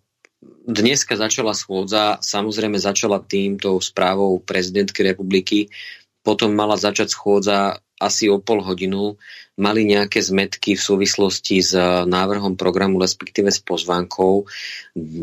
dneska 0.69 1.17
začala 1.17 1.57
schôdza, 1.57 2.21
samozrejme 2.21 2.77
začala 2.77 3.25
týmto 3.25 3.81
správou 3.81 4.37
prezidentky 4.45 5.01
republiky, 5.01 5.73
potom 6.21 6.53
mala 6.53 6.77
začať 6.77 7.09
schôdza 7.09 7.81
asi 8.01 8.33
o 8.33 8.41
pol 8.41 8.65
hodinu, 8.65 9.21
mali 9.61 9.85
nejaké 9.85 10.25
zmetky 10.25 10.73
v 10.73 10.83
súvislosti 10.83 11.61
s 11.61 11.77
návrhom 12.09 12.57
programu, 12.57 12.97
respektíve 12.97 13.53
s 13.53 13.61
pozvánkou. 13.61 14.49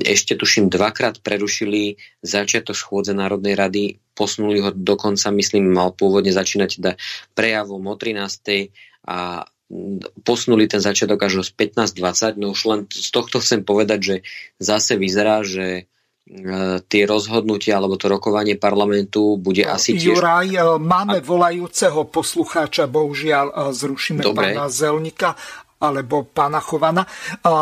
Ešte 0.05 0.37
tuším 0.37 0.69
dvakrát 0.69 1.25
prerušili 1.25 1.97
začiatok 2.21 2.77
schôdze 2.77 3.17
Národnej 3.17 3.57
rady, 3.57 3.97
posunuli 4.13 4.61
ho 4.61 4.69
dokonca, 4.69 5.33
myslím, 5.33 5.73
mal 5.73 5.89
pôvodne 5.89 6.29
začínať 6.29 6.69
teda 6.77 6.91
prejavom 7.33 7.81
o 7.81 7.95
13. 7.97 8.69
a 9.09 9.49
posunuli 10.23 10.69
ten 10.69 10.79
začiatok 10.79 11.19
až 11.27 11.33
o 11.41 11.43
15.20. 11.43 12.39
No 12.39 12.53
už 12.53 12.61
len 12.69 12.79
z 12.87 13.09
tohto 13.09 13.41
chcem 13.41 13.65
povedať, 13.65 13.99
že 13.99 14.15
zase 14.61 14.95
vyzerá, 14.95 15.41
že 15.41 15.89
tie 16.91 17.03
rozhodnutia 17.07 17.79
alebo 17.79 17.95
to 17.95 18.11
rokovanie 18.11 18.59
parlamentu 18.59 19.39
bude 19.39 19.63
no, 19.63 19.79
asi 19.79 19.95
tiež... 19.95 20.19
Juraj, 20.19 20.49
e, 20.51 20.59
máme 20.75 21.23
volajúceho 21.23 22.03
poslucháča, 22.11 22.91
bohužiaľ 22.91 23.45
e, 23.47 23.53
zrušíme 23.71 24.21
Dobre. 24.21 24.51
pána 24.51 24.67
Zelnika 24.67 25.39
alebo 25.77 26.25
pána 26.25 26.57
Chovana. 26.57 27.05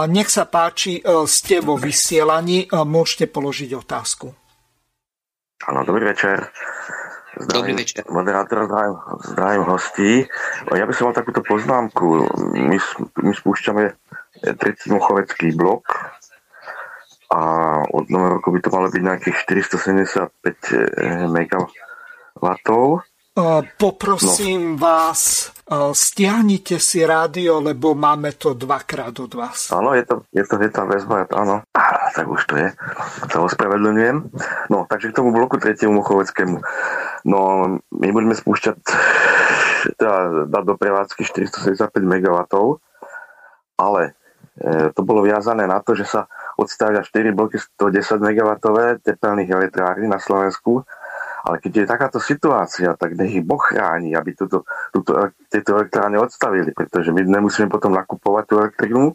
Nech 0.07 0.31
sa 0.31 0.47
páči, 0.47 1.03
ste 1.27 1.59
vo 1.59 1.75
vysielaní, 1.75 2.63
môžete 2.71 3.27
položiť 3.27 3.75
otázku. 3.75 4.31
Áno, 5.67 5.83
dobrý 5.83 6.15
večer. 6.15 6.47
Zdravím, 7.35 7.75
dobrý 7.75 7.83
večer. 7.83 8.07
Moderátor, 8.07 8.71
zdravím, 8.71 8.95
zdravím 9.19 9.63
hostí. 9.67 10.11
Ja 10.71 10.87
by 10.87 10.93
som 10.95 11.11
mal 11.11 11.19
takúto 11.19 11.43
poznámku. 11.43 12.23
My, 12.55 12.79
my 13.19 13.33
spúšťame 13.35 13.83
tretí 14.63 14.87
mochovecký 14.95 15.51
blok 15.51 15.83
a 17.31 17.41
od 17.89 18.05
nového 18.09 18.39
roku 18.39 18.49
by 18.53 18.59
to 18.61 18.69
malo 18.69 18.87
byť 18.89 19.01
nejakých 19.01 19.37
475 19.45 21.29
MW. 21.29 21.57
Poprosím 23.75 24.75
no. 24.75 24.79
vás 24.79 25.51
stiahnite 25.91 26.77
si 26.77 27.01
rádio, 27.01 27.57
lebo 27.57 27.97
máme 27.97 28.37
to 28.37 28.53
dvakrát 28.53 29.17
od 29.17 29.33
vás. 29.33 29.73
Áno, 29.73 29.97
je 29.97 30.05
to, 30.05 30.21
je 30.29 30.45
to, 30.45 30.55
je 30.61 30.69
tam 30.69 30.85
väzba, 30.85 31.25
áno. 31.33 31.65
Á, 31.73 32.13
tak 32.13 32.29
už 32.29 32.45
to 32.45 32.55
je. 32.55 32.69
To 33.33 33.49
ospravedlňujem. 33.49 34.17
No, 34.69 34.85
takže 34.85 35.09
k 35.09 35.17
tomu 35.17 35.33
bloku 35.33 35.57
tretiemu 35.57 35.99
Mochoveckému. 35.99 36.61
No, 37.25 37.39
my 37.81 38.07
budeme 38.13 38.37
spúšťať 38.37 38.77
teda 39.97 40.45
dať 40.45 40.63
do 40.65 40.75
prevádzky 40.77 41.25
475 41.25 41.91
MW, 41.97 42.37
ale 43.81 44.01
e, 44.57 44.93
to 44.93 45.01
bolo 45.01 45.25
viazané 45.25 45.65
na 45.65 45.81
to, 45.81 45.97
že 45.97 46.05
sa 46.05 46.29
odstavia 46.55 47.03
4 47.03 47.35
bloky 47.35 47.59
110 47.59 48.19
MW 48.19 48.49
tepelných 49.03 49.49
elektrární 49.51 50.07
na 50.07 50.19
Slovensku 50.19 50.83
ale 51.45 51.61
keď 51.61 51.85
je 51.85 51.85
takáto 51.85 52.17
situácia, 52.17 52.97
tak 52.97 53.13
nech 53.13 53.37
ich 53.37 53.45
Boh 53.45 53.61
chráni, 53.61 54.17
aby 54.17 54.33
túto, 54.33 54.65
túto, 54.89 55.13
tieto 55.45 55.77
elektrárne 55.77 56.17
odstavili, 56.17 56.73
pretože 56.73 57.13
my 57.13 57.21
nemusíme 57.21 57.69
potom 57.69 57.93
nakupovať 57.93 58.43
tú 58.49 58.53
elektrínu, 58.57 59.13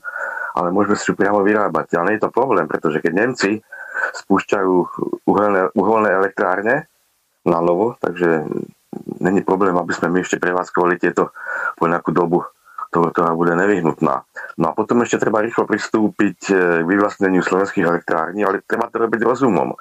ale 0.54 0.70
môžeme 0.70 0.94
si 0.94 1.10
ju 1.10 1.18
priamo 1.18 1.42
vyrábať. 1.42 1.98
Ale 1.98 2.14
nie 2.14 2.16
je 2.22 2.30
to 2.30 2.30
problém, 2.30 2.70
pretože 2.70 3.02
keď 3.02 3.12
Nemci 3.26 3.58
spúšťajú 4.22 4.74
uholné, 5.26 5.74
uholné 5.74 6.10
elektrárne 6.14 6.86
na 7.42 7.58
novo, 7.58 7.98
takže 7.98 8.46
není 9.18 9.42
problém, 9.42 9.74
aby 9.74 9.90
sme 9.90 10.14
my 10.14 10.22
ešte 10.22 10.38
prevádzkovali 10.38 11.02
tieto 11.02 11.34
po 11.74 11.90
nejakú 11.90 12.14
dobu, 12.14 12.46
ktorá 12.90 13.38
bude 13.38 13.54
nevyhnutná. 13.54 14.26
No 14.58 14.64
a 14.70 14.72
potom 14.74 15.06
ešte 15.06 15.22
treba 15.22 15.40
rýchlo 15.40 15.64
pristúpiť 15.64 16.38
k 16.50 16.82
vyvlastneniu 16.82 17.40
slovenských 17.40 17.86
elektrární, 17.86 18.42
ale 18.42 18.66
treba 18.66 18.90
to 18.90 19.06
robiť 19.06 19.20
rozumom. 19.22 19.78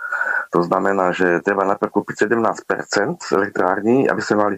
To 0.53 0.59
znamená, 0.61 1.11
že 1.11 1.41
treba 1.41 1.65
najprv 1.65 1.89
kúpiť 1.89 2.29
17% 2.29 3.33
elektrární, 3.33 4.05
aby 4.05 4.21
sme 4.21 4.37
mali 4.37 4.57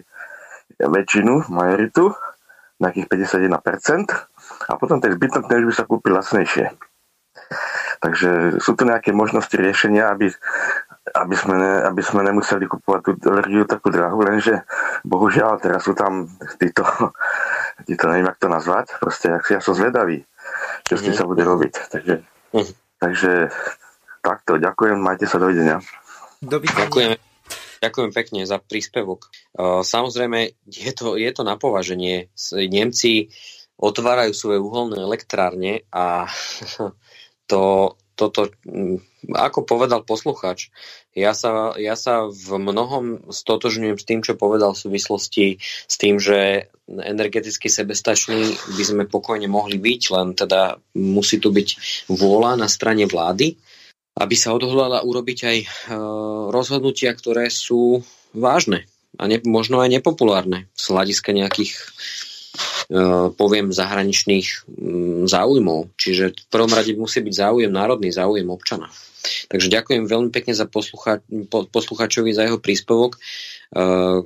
väčšinu, 0.76 1.48
majoritu, 1.48 2.12
nejakých 2.80 3.06
51%, 3.08 4.12
a 4.68 4.72
potom 4.76 5.00
ten 5.00 5.14
zbytok 5.14 5.48
už 5.48 5.66
by 5.72 5.74
sa 5.74 5.88
kúpil 5.88 6.12
lacnejšie. 6.12 6.66
Takže 8.02 8.58
sú 8.58 8.74
tu 8.74 8.82
nejaké 8.82 9.14
možnosti 9.14 9.54
riešenia, 9.54 10.10
aby, 10.10 10.26
aby, 11.14 11.34
sme, 11.38 11.54
ne, 11.54 11.72
aby 11.86 12.02
sme 12.02 12.26
nemuseli 12.26 12.66
kupovať 12.66 13.00
tú 13.04 13.10
energiu 13.30 13.62
takú 13.62 13.94
drahú, 13.94 14.26
lenže 14.26 14.66
bohužiaľ 15.06 15.62
teraz 15.62 15.86
sú 15.86 15.94
tam 15.94 16.26
títo, 16.58 16.82
títo 17.84 18.08
neviem, 18.08 18.30
jak 18.30 18.40
to 18.40 18.48
nazvať, 18.48 18.86
proste 18.98 19.38
ja 19.38 19.60
som 19.60 19.74
zvedavý, 19.76 20.24
čo 20.86 20.96
s 20.98 21.04
tým 21.04 21.14
sa 21.14 21.26
bude 21.26 21.42
robiť. 21.42 21.72
Takže, 21.92 22.14
mhm. 22.54 22.72
takže 22.98 23.32
Takto, 24.22 24.54
ďakujem, 24.54 25.02
majte 25.02 25.26
sa, 25.26 25.42
dovidenia. 25.42 25.82
Dovidenia. 26.38 26.86
Ďakujem. 26.86 27.12
Ďakujem 27.82 28.10
pekne 28.14 28.40
za 28.46 28.62
príspevok. 28.62 29.26
Samozrejme, 29.82 30.54
je 30.70 30.92
to, 30.94 31.18
je 31.18 31.26
to 31.34 31.42
na 31.42 31.58
považenie. 31.58 32.30
Nemci 32.54 33.34
otvárajú 33.74 34.30
svoje 34.30 34.62
uholné 34.62 35.02
elektrárne 35.02 35.82
a 35.90 36.30
to, 37.50 37.94
toto, 38.22 38.52
ako 39.32 39.64
povedal 39.66 40.06
posluchač, 40.06 40.70
ja 41.16 41.34
sa, 41.34 41.74
ja 41.80 41.98
sa 41.98 42.28
v 42.28 42.60
mnohom 42.60 43.32
stotožňujem 43.32 43.98
s 43.98 44.06
tým, 44.06 44.20
čo 44.20 44.38
povedal 44.38 44.76
v 44.76 44.82
súvislosti 44.84 45.46
s 45.62 45.94
tým, 45.98 46.20
že 46.20 46.70
energeticky 46.86 47.72
sebestační 47.72 48.54
by 48.78 48.84
sme 48.84 49.04
pokojne 49.08 49.48
mohli 49.48 49.80
byť, 49.80 50.02
len 50.12 50.36
teda 50.36 50.76
musí 50.98 51.40
tu 51.40 51.50
byť 51.50 51.68
vôľa 52.12 52.60
na 52.60 52.68
strane 52.68 53.08
vlády 53.08 53.56
aby 54.12 54.34
sa 54.36 54.52
odhodlala 54.52 55.00
urobiť 55.00 55.38
aj 55.40 55.58
e, 55.58 55.66
rozhodnutia, 56.52 57.16
ktoré 57.16 57.48
sú 57.48 58.04
vážne 58.36 58.84
a 59.16 59.28
ne, 59.28 59.40
možno 59.44 59.80
aj 59.80 60.00
nepopulárne 60.00 60.68
z 60.76 60.84
hľadiska 60.92 61.32
nejakých 61.32 61.72
poviem 63.32 63.72
zahraničných 63.72 64.68
mm, 64.68 65.24
záujmov. 65.24 65.96
Čiže 65.96 66.36
v 66.36 66.46
prvom 66.52 66.72
rade 66.72 66.92
musí 66.92 67.24
byť 67.24 67.34
záujem 67.34 67.72
národný, 67.72 68.12
záujem 68.12 68.46
občana. 68.52 68.92
Takže 69.22 69.70
ďakujem 69.70 70.04
veľmi 70.10 70.30
pekne 70.34 70.50
za 70.50 70.66
poslucha, 70.66 71.22
posluchačovi 71.70 72.34
za 72.34 72.42
jeho 72.50 72.58
príspevok, 72.58 73.16
eh, 73.16 74.18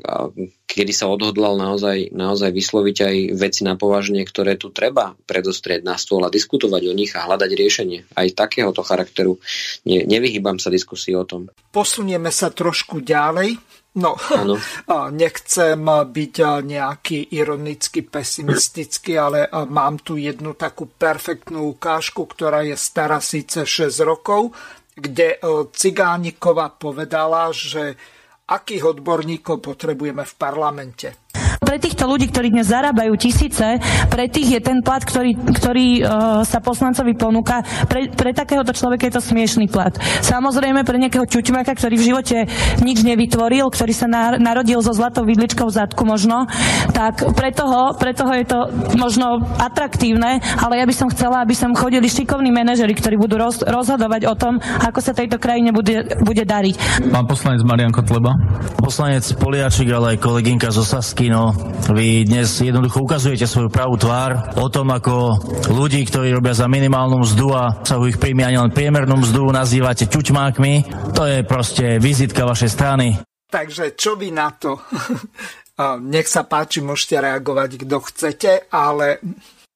kedy 0.65 0.93
sa 0.93 1.13
odhodlal 1.13 1.61
naozaj, 1.61 2.17
naozaj 2.17 2.51
vysloviť 2.53 2.97
aj 3.05 3.17
veci 3.37 3.61
na 3.65 3.77
považenie, 3.77 4.25
ktoré 4.25 4.57
tu 4.57 4.73
treba 4.73 5.13
predostrieť 5.29 5.85
na 5.85 6.01
stôl 6.01 6.25
a 6.25 6.33
diskutovať 6.33 6.83
o 6.89 6.97
nich 6.97 7.13
a 7.13 7.29
hľadať 7.29 7.51
riešenie 7.53 8.01
aj 8.17 8.37
takéhoto 8.37 8.81
charakteru. 8.81 9.37
Ne, 9.85 10.05
nevyhýbam 10.09 10.57
sa 10.57 10.73
diskusii 10.73 11.13
o 11.13 11.29
tom. 11.29 11.53
Posunieme 11.73 12.33
sa 12.33 12.49
trošku 12.49 13.05
ďalej. 13.05 13.61
No, 13.97 14.13
ano. 14.33 14.61
nechcem 15.21 15.81
byť 15.89 16.35
nejaký 16.63 17.33
ironicky 17.33 18.05
pesimistický, 18.05 19.17
ale 19.17 19.49
mám 19.73 20.05
tu 20.05 20.21
jednu 20.21 20.53
takú 20.53 20.85
perfektnú 20.85 21.77
ukážku, 21.77 22.29
ktorá 22.29 22.61
je 22.61 22.77
stará 22.77 23.25
síce 23.25 23.65
6 23.65 24.05
rokov, 24.05 24.53
kde 24.97 25.37
e, 25.37 25.39
Cigánikova 25.73 26.73
povedala, 26.73 27.53
že 27.53 27.97
akých 28.49 28.97
odborníkov 28.97 29.61
potrebujeme 29.61 30.25
v 30.25 30.35
parlamente. 30.37 31.09
Pre 31.61 31.77
týchto 31.81 32.05
ľudí, 32.05 32.29
ktorí 32.29 32.53
dnes 32.53 32.69
zarábajú 32.69 33.17
tisíce, 33.17 33.81
pre 34.13 34.29
tých 34.29 34.59
je 34.59 34.61
ten 34.61 34.79
plat, 34.85 35.01
ktorý, 35.01 35.37
ktorý 35.37 35.87
uh, 36.03 36.41
sa 36.45 36.61
poslancovi 36.61 37.17
ponúka, 37.17 37.65
pre, 37.89 38.13
pre 38.13 38.37
takéhoto 38.37 38.77
človeka 38.77 39.09
je 39.09 39.15
to 39.17 39.23
smiešný 39.25 39.67
plat. 39.71 39.93
Samozrejme 40.21 40.85
pre 40.85 41.01
nejakého 41.01 41.25
čuťmaka, 41.25 41.73
ktorý 41.73 41.95
v 41.97 42.07
živote 42.13 42.39
nič 42.85 43.05
nevytvoril, 43.05 43.69
ktorý 43.73 43.93
sa 43.93 44.09
na, 44.09 44.37
narodil 44.37 44.81
so 44.85 44.93
zlatou 44.93 45.25
vidličkou 45.25 45.69
v 45.69 45.77
zadku 45.77 46.03
možno, 46.05 46.49
tak 46.93 47.25
pre 47.33 47.53
toho, 47.53 47.97
pre 47.97 48.13
toho 48.13 48.33
je 48.37 48.47
to 48.47 48.59
možno 48.97 49.41
atraktívne, 49.57 50.41
ale 50.61 50.81
ja 50.81 50.85
by 50.85 50.95
som 50.95 51.09
chcela, 51.13 51.45
aby 51.45 51.57
som 51.57 51.77
chodili 51.77 52.09
šikovní 52.09 52.53
manažeri, 52.53 52.93
ktorí 52.93 53.17
budú 53.17 53.41
roz, 53.41 53.65
rozhodovať 53.65 54.29
o 54.29 54.35
tom, 54.37 54.61
ako 54.61 54.99
sa 55.01 55.13
tejto 55.17 55.41
krajine 55.41 55.73
bude, 55.73 56.05
bude 56.25 56.45
dariť. 56.45 57.07
Pán 57.13 57.27
poslanec 57.29 57.61
Marian 57.65 57.93
Kotleba. 57.93 58.33
Poslanec 58.81 59.25
Poliačik, 59.37 59.89
ale 59.93 60.17
aj 60.17 60.19
kolegynka 60.23 60.69
zo 60.73 60.87
Sasky, 60.87 61.29
no 61.29 61.46
vy 61.93 62.25
dnes 62.25 62.63
jednoducho 62.63 63.03
ukazujete 63.03 63.45
svoju 63.45 63.69
pravú 63.69 63.99
tvár 63.99 64.57
o 64.57 64.71
tom, 64.73 64.89
ako 64.95 65.37
ľudí, 65.69 66.07
ktorí 66.07 66.31
robia 66.33 66.55
za 66.57 66.71
minimálnu 66.71 67.21
mzdu 67.21 67.47
a 67.53 67.83
sa 67.85 67.99
ich 68.07 68.17
príjmy 68.17 68.47
ani 68.47 68.57
len 68.63 68.73
priemernú 68.73 69.21
mzdu, 69.21 69.51
nazývate 69.51 70.09
ťuťmákmi. 70.09 70.73
To 71.13 71.23
je 71.27 71.39
proste 71.45 71.99
vizitka 71.99 72.47
vašej 72.47 72.71
strany. 72.71 73.07
Takže 73.51 73.99
čo 73.99 74.15
vy 74.17 74.33
na 74.33 74.55
to? 74.55 74.81
Nech 76.15 76.31
sa 76.31 76.49
páči, 76.49 76.81
môžete 76.81 77.21
reagovať, 77.21 77.71
kto 77.85 77.97
chcete, 78.01 78.73
ale 78.73 79.21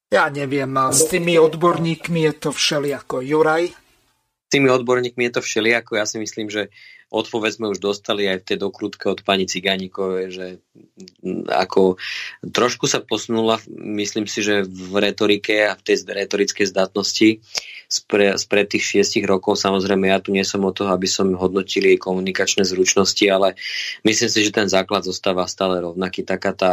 ja 0.08 0.26
neviem, 0.32 0.72
s 0.90 1.06
tými 1.06 1.36
odborníkmi 1.36 2.26
je 2.26 2.32
to 2.34 2.50
všelijako. 2.50 3.22
Juraj? 3.22 3.70
S 3.70 4.48
tými 4.50 4.66
odborníkmi 4.66 5.30
je 5.30 5.32
to 5.38 5.42
všelijako. 5.44 6.00
Ja 6.00 6.06
si 6.08 6.18
myslím, 6.18 6.50
že 6.50 6.72
odpoveď 7.10 7.50
sme 7.58 7.70
už 7.74 7.82
dostali 7.82 8.30
aj 8.30 8.42
v 8.42 8.46
tej 8.46 8.58
dokrutke 8.62 9.10
od 9.10 9.26
pani 9.26 9.50
Cigánikovej, 9.50 10.26
že 10.30 10.46
ako 11.50 11.98
trošku 12.46 12.86
sa 12.86 13.02
posunula, 13.02 13.58
myslím 13.74 14.30
si, 14.30 14.46
že 14.46 14.62
v 14.62 15.10
retorike 15.10 15.66
a 15.66 15.74
v 15.74 15.82
tej 15.82 16.06
retorickej 16.06 16.70
zdatnosti 16.70 17.42
spre, 17.90 18.38
spred 18.38 18.70
tých 18.70 18.86
šiestich 18.86 19.26
rokov. 19.26 19.58
Samozrejme, 19.58 20.06
ja 20.06 20.22
tu 20.22 20.30
nie 20.30 20.46
som 20.46 20.62
o 20.62 20.70
toho, 20.70 20.94
aby 20.94 21.10
som 21.10 21.34
hodnotil 21.34 21.90
jej 21.90 21.98
komunikačné 21.98 22.62
zručnosti, 22.62 23.26
ale 23.26 23.58
myslím 24.06 24.30
si, 24.30 24.46
že 24.46 24.54
ten 24.54 24.70
základ 24.70 25.02
zostáva 25.02 25.50
stále 25.50 25.82
rovnaký. 25.82 26.22
Taká 26.22 26.54
tá 26.54 26.72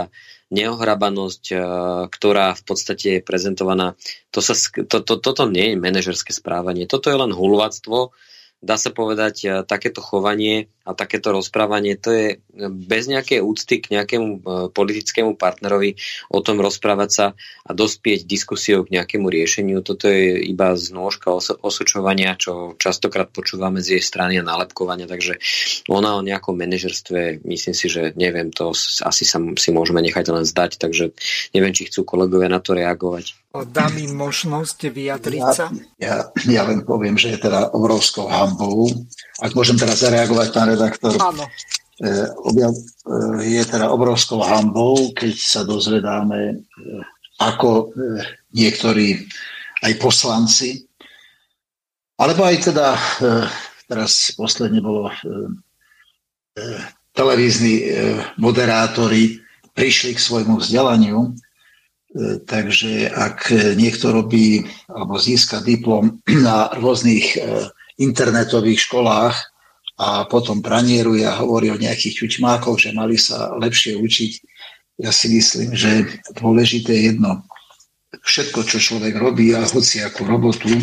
neohrabanosť, 0.53 1.43
eh, 1.51 1.59
ktorá 2.07 2.53
v 2.53 2.64
podstate 2.64 3.07
je 3.19 3.26
prezentovaná. 3.26 3.97
To 4.31 4.39
sa, 4.39 4.53
to, 4.85 5.01
to, 5.01 5.18
toto 5.18 5.49
nie 5.49 5.73
je 5.73 5.81
manažerské 5.81 6.31
správanie. 6.31 6.85
Toto 6.85 7.09
je 7.09 7.18
len 7.18 7.34
hulvactvo, 7.34 8.14
dá 8.58 8.76
sa 8.76 8.90
povedať, 8.90 9.36
e, 9.46 9.48
takéto 9.62 10.02
chovanie 10.02 10.74
a 10.82 10.98
takéto 10.98 11.30
rozprávanie, 11.30 12.00
to 12.00 12.10
je 12.10 12.28
bez 12.72 13.06
nejakej 13.06 13.44
úcty 13.44 13.84
k 13.84 13.94
nejakému 13.94 14.30
e, 14.34 14.40
politickému 14.74 15.38
partnerovi 15.38 16.00
o 16.34 16.42
tom 16.42 16.58
rozprávať 16.58 17.10
sa 17.10 17.26
a 17.38 17.72
dospieť 17.78 18.26
diskusiou 18.26 18.82
k 18.88 18.98
nejakému 18.98 19.30
riešeniu. 19.30 19.86
Toto 19.86 20.10
je 20.10 20.42
iba 20.42 20.74
znôžka 20.74 21.30
os- 21.30 21.54
osočovania, 21.54 22.34
čo 22.34 22.74
častokrát 22.82 23.30
počúvame 23.30 23.84
z 23.84 24.00
jej 24.00 24.04
strany 24.04 24.42
a 24.42 24.48
nálepkovania, 24.48 25.06
takže 25.06 25.38
ona 25.86 26.18
o 26.18 26.26
nejakom 26.26 26.58
manažerstve, 26.58 27.46
myslím 27.46 27.76
si, 27.78 27.86
že 27.88 28.18
neviem, 28.18 28.50
to 28.50 28.74
asi 29.06 29.24
sa 29.24 29.38
si 29.56 29.70
môžeme 29.70 30.02
nechať 30.02 30.26
len 30.34 30.46
zdať, 30.48 30.82
takže 30.82 31.14
neviem, 31.54 31.74
či 31.78 31.94
chcú 31.94 32.04
kolegovia 32.08 32.50
na 32.50 32.58
to 32.58 32.74
reagovať 32.74 33.38
dám 33.66 33.98
im 33.98 34.14
možnosť 34.14 34.92
vyjadriť 34.94 35.46
sa? 35.56 35.72
Ja, 35.98 36.30
ja, 36.36 36.62
ja 36.62 36.62
len 36.68 36.86
poviem, 36.86 37.18
že 37.18 37.34
je 37.34 37.50
teda 37.50 37.74
obrovskou 37.74 38.30
hambou. 38.30 38.92
Ak 39.42 39.56
môžem 39.58 39.80
teraz 39.80 40.04
zareagovať, 40.04 40.48
pán 40.54 40.70
redaktor. 40.70 41.16
Áno. 41.18 41.48
E, 41.98 42.06
e, 42.06 42.72
je 43.42 43.64
teda 43.66 43.90
obrovskou 43.90 44.38
hambou, 44.46 45.10
keď 45.18 45.34
sa 45.34 45.62
dozvedáme, 45.66 46.54
e, 46.54 46.56
ako 47.42 47.90
niektorí 48.54 49.26
aj 49.82 49.94
poslanci, 49.98 50.86
alebo 52.18 52.50
aj 52.50 52.74
teda, 52.74 52.98
teraz 53.86 54.34
posledne 54.34 54.82
bolo 54.82 55.14
televízni 57.14 57.86
moderátori 58.42 59.38
prišli 59.78 60.18
k 60.18 60.26
svojmu 60.26 60.58
vzdelaniu. 60.58 61.38
Takže 62.49 63.14
ak 63.14 63.53
niekto 63.77 64.10
robí 64.10 64.65
alebo 64.89 65.22
získa 65.22 65.61
diplom 65.61 66.18
na 66.48 66.73
rôznych 66.73 67.38
internetových 67.98 68.89
školách 68.89 69.35
a 69.98 70.30
potom 70.30 70.61
pranieruje 70.61 71.26
a 71.26 71.38
hovorí 71.41 71.73
o 71.73 71.81
nejakých 71.81 72.26
čučmákoch, 72.26 72.77
že 72.77 72.94
mali 72.94 73.18
sa 73.18 73.53
lepšie 73.57 73.98
učiť, 73.98 74.31
ja 74.98 75.14
si 75.14 75.30
myslím, 75.30 75.77
že 75.77 76.06
dôležité 76.38 76.94
je 76.94 77.03
jedno. 77.14 77.45
Všetko, 78.26 78.65
čo 78.65 78.77
človek 78.81 79.14
robí 79.18 79.53
a 79.53 79.65
hoci 79.65 80.02
ako 80.02 80.26
robotu 80.26 80.73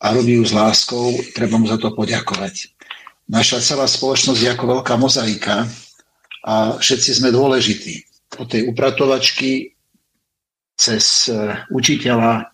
a 0.00 0.12
robí 0.12 0.40
ju 0.40 0.44
s 0.44 0.56
láskou, 0.56 1.12
treba 1.36 1.60
mu 1.60 1.68
za 1.68 1.76
to 1.76 1.92
poďakovať. 1.92 2.72
Naša 3.28 3.60
celá 3.60 3.84
spoločnosť 3.84 4.40
je 4.40 4.52
ako 4.52 4.64
veľká 4.80 4.94
mozaika 4.96 5.68
a 6.46 6.78
všetci 6.80 7.10
sme 7.20 7.28
dôležití. 7.34 8.06
Od 8.40 8.46
tej 8.48 8.68
upratovačky 8.70 9.75
cez 10.76 11.32
e, 11.32 11.56
učiteľa, 11.72 12.44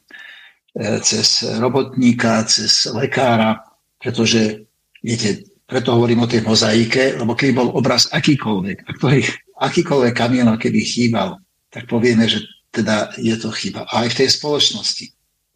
e, 0.78 1.00
cez 1.02 1.42
robotníka, 1.58 2.46
cez 2.46 2.86
lekára, 2.94 3.60
pretože, 3.98 4.66
viete, 5.02 5.46
preto 5.66 5.94
hovorím 5.94 6.24
o 6.24 6.30
tej 6.30 6.46
mozaike, 6.46 7.18
lebo 7.18 7.34
keby 7.34 7.52
bol 7.52 7.68
obraz 7.74 8.06
akýkoľvek, 8.14 8.78
a 8.86 8.90
ktorý 8.96 9.20
akýkoľvek 9.58 10.14
kamienok, 10.14 10.62
keby 10.62 10.80
chýbal, 10.82 11.38
tak 11.70 11.88
povieme, 11.88 12.28
že 12.28 12.42
teda 12.72 13.12
je 13.20 13.36
to 13.36 13.52
chyba. 13.52 13.84
A 13.90 14.06
aj 14.06 14.16
v 14.16 14.18
tej 14.24 14.28
spoločnosti 14.36 15.06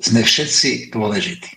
sme 0.01 0.21
všetci 0.21 0.93
dôležití. 0.93 1.53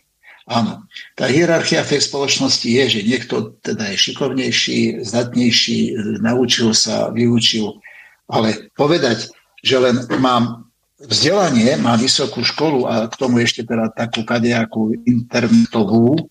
Áno, 0.50 0.82
tá 1.14 1.30
hierarchia 1.30 1.86
v 1.86 1.94
tej 1.94 2.02
spoločnosti 2.10 2.66
je, 2.66 2.84
že 2.90 3.02
niekto 3.06 3.54
teda 3.62 3.94
je 3.94 3.98
šikovnejší, 4.02 5.06
zdatnejší, 5.06 5.80
naučil 6.26 6.74
sa, 6.74 7.14
vyučil, 7.14 7.78
ale 8.26 8.74
povedať, 8.74 9.30
že 9.62 9.78
len 9.78 10.10
mám 10.18 10.69
vzdelanie, 11.00 11.80
mám 11.80 12.00
vysokú 12.00 12.44
školu 12.44 12.86
a 12.86 13.08
k 13.08 13.16
tomu 13.16 13.40
ešte 13.40 13.64
teda 13.64 13.92
takú 13.92 14.28
kadejakú 14.28 14.92
internetovú, 15.08 16.30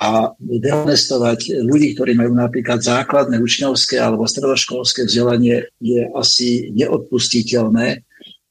a 0.00 0.32
dehonestovať 0.40 1.60
ľudí, 1.60 1.92
ktorí 1.92 2.16
majú 2.16 2.32
napríklad 2.32 2.80
základné 2.80 3.36
učňovské 3.36 4.00
alebo 4.00 4.24
stredoškolské 4.24 5.04
vzdelanie, 5.04 5.68
je 5.76 6.08
asi 6.16 6.72
neodpustiteľné, 6.72 8.00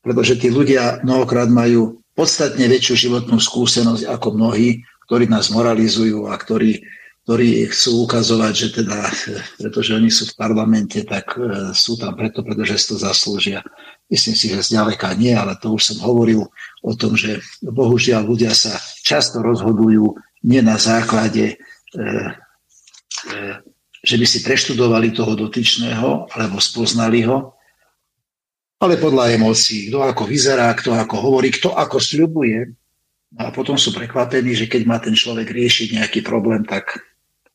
pretože 0.05 0.37
tí 0.37 0.53
ľudia 0.53 1.01
mnohokrát 1.01 1.49
majú 1.49 2.05
podstatne 2.13 2.69
väčšiu 2.69 3.09
životnú 3.09 3.41
skúsenosť 3.41 4.05
ako 4.05 4.37
mnohí, 4.37 4.85
ktorí 5.09 5.25
nás 5.25 5.49
moralizujú 5.49 6.29
a 6.29 6.37
ktorí, 6.37 6.85
ktorí 7.25 7.65
chcú 7.73 8.05
ukazovať, 8.05 8.53
že 8.53 8.67
teda, 8.85 8.99
pretože 9.57 9.97
oni 9.97 10.13
sú 10.13 10.29
v 10.29 10.37
parlamente, 10.37 11.01
tak 11.01 11.33
e, 11.33 11.73
sú 11.73 11.97
tam 11.97 12.13
preto, 12.13 12.45
pretože 12.45 12.77
si 12.77 12.85
to 12.93 12.95
zaslúžia. 13.01 13.65
Myslím 14.09 14.35
si, 14.35 14.49
že 14.49 14.65
zďaleka 14.65 15.13
nie, 15.13 15.37
ale 15.37 15.53
to 15.61 15.77
už 15.77 15.93
som 15.93 15.97
hovoril 16.01 16.49
o 16.81 16.93
tom, 16.97 17.13
že 17.13 17.45
bohužiaľ 17.61 18.25
ľudia 18.25 18.57
sa 18.57 18.73
často 19.05 19.45
rozhodujú 19.45 20.17
nie 20.49 20.61
na 20.65 20.81
základe, 20.81 21.55
e, 21.93 22.01
e, 23.29 23.39
že 24.01 24.15
by 24.17 24.25
si 24.25 24.41
preštudovali 24.41 25.13
toho 25.13 25.37
dotyčného 25.37 26.25
alebo 26.33 26.57
spoznali 26.57 27.21
ho, 27.29 27.53
ale 28.79 28.95
podľa 28.95 29.35
emócií, 29.35 29.91
kto 29.91 30.01
ako 30.07 30.23
vyzerá, 30.23 30.71
kto 30.71 30.95
ako 30.95 31.15
hovorí, 31.19 31.51
kto 31.51 31.75
ako 31.75 31.99
sľubuje. 31.99 32.63
A 33.37 33.53
potom 33.53 33.77
sú 33.77 33.93
prekvapení, 33.93 34.55
že 34.55 34.65
keď 34.65 34.81
má 34.89 34.97
ten 34.97 35.13
človek 35.13 35.51
riešiť 35.51 36.01
nejaký 36.01 36.25
problém, 36.25 36.65
tak, 36.65 36.97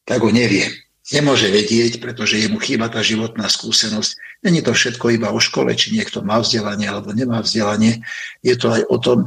tak 0.06 0.22
ho 0.22 0.30
nevie. 0.30 0.70
Nemôže 1.12 1.52
vedieť, 1.52 2.00
pretože 2.00 2.40
jemu 2.40 2.56
chýba 2.64 2.88
tá 2.88 3.04
životná 3.04 3.44
skúsenosť. 3.44 4.40
Není 4.40 4.64
to 4.64 4.72
všetko 4.72 5.12
iba 5.12 5.28
o 5.28 5.40
škole, 5.42 5.76
či 5.76 5.92
niekto 5.92 6.24
má 6.24 6.40
vzdelanie 6.40 6.88
alebo 6.88 7.12
nemá 7.12 7.44
vzdelanie. 7.44 8.00
Je 8.40 8.56
to 8.56 8.72
aj 8.72 8.82
o 8.88 8.96
tom, 8.96 9.18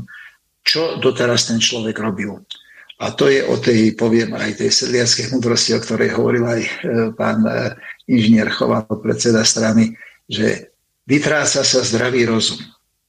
čo 0.65 0.97
doteraz 0.97 1.45
ten 1.45 1.61
človek 1.61 2.01
robil. 2.01 2.41
A 2.97 3.13
to 3.13 3.29
je 3.29 3.45
o 3.45 3.61
tej, 3.61 3.93
poviem, 3.93 4.33
aj 4.33 4.57
tej 4.57 4.73
sedliackej 4.73 5.29
múdrosti, 5.29 5.77
o 5.77 5.83
ktorej 5.85 6.17
hovoril 6.17 6.49
aj 6.49 6.61
e, 6.65 6.69
pán 7.13 7.45
e, 7.45 7.77
inžinier 8.09 8.49
Chovan, 8.49 8.89
predseda 8.89 9.45
strany, 9.45 9.93
že 10.25 10.73
vytráca 11.05 11.61
sa 11.61 11.79
zdravý 11.85 12.25
rozum. 12.25 12.57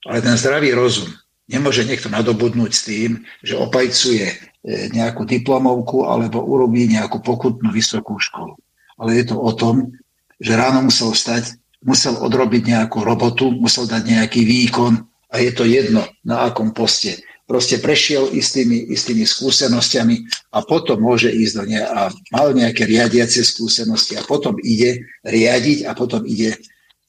Ale 0.05 0.21
ten 0.21 0.37
zdravý 0.37 0.77
rozum 0.77 1.09
nemôže 1.49 1.89
niekto 1.89 2.13
nadobudnúť 2.13 2.73
s 2.77 2.85
tým, 2.85 3.25
že 3.41 3.57
opajcuje 3.57 4.29
nejakú 4.69 5.25
diplomovku 5.25 6.05
alebo 6.05 6.45
urobí 6.45 6.85
nejakú 6.93 7.25
pokutnú 7.25 7.73
vysokú 7.73 8.21
školu. 8.21 8.59
Ale 9.01 9.17
je 9.17 9.25
to 9.33 9.37
o 9.41 9.53
tom, 9.57 9.97
že 10.37 10.59
ráno 10.59 10.85
musel 10.85 11.17
stať, 11.17 11.57
musel 11.81 12.19
odrobiť 12.21 12.69
nejakú 12.69 13.01
robotu, 13.01 13.49
musel 13.55 13.89
dať 13.89 14.03
nejaký 14.05 14.45
výkon 14.45 15.09
a 15.33 15.35
je 15.41 15.51
to 15.57 15.65
jedno, 15.65 16.05
na 16.27 16.51
akom 16.51 16.77
poste 16.77 17.17
proste 17.49 17.81
prešiel 17.81 18.29
istými, 18.37 18.93
istými 18.93 19.25
skúsenostiami 19.25 20.21
a 20.53 20.61
potom 20.61 21.01
môže 21.01 21.33
ísť 21.33 21.55
do 21.57 21.65
ne 21.65 21.81
a 21.81 22.13
mal 22.29 22.53
nejaké 22.53 22.85
riadiacie 22.85 23.41
skúsenosti 23.41 24.21
a 24.21 24.23
potom 24.23 24.61
ide 24.61 25.09
riadiť 25.25 25.89
a 25.89 25.97
potom 25.97 26.29
ide, 26.29 26.61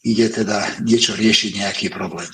ide 0.08 0.32
teda 0.32 0.80
niečo 0.88 1.12
riešiť, 1.20 1.60
nejaký 1.60 1.92
problém. 1.92 2.32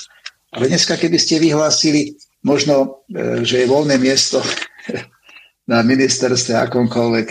Ale 0.54 0.70
dneska, 0.70 1.02
keby 1.02 1.18
ste 1.18 1.42
vyhlásili 1.42 2.14
možno, 2.46 3.04
e, 3.10 3.42
že 3.42 3.66
je 3.66 3.68
voľné 3.74 3.98
miesto 3.98 4.38
na 5.66 5.82
ministerstve 5.82 6.58
akomkoľvek, 6.70 7.28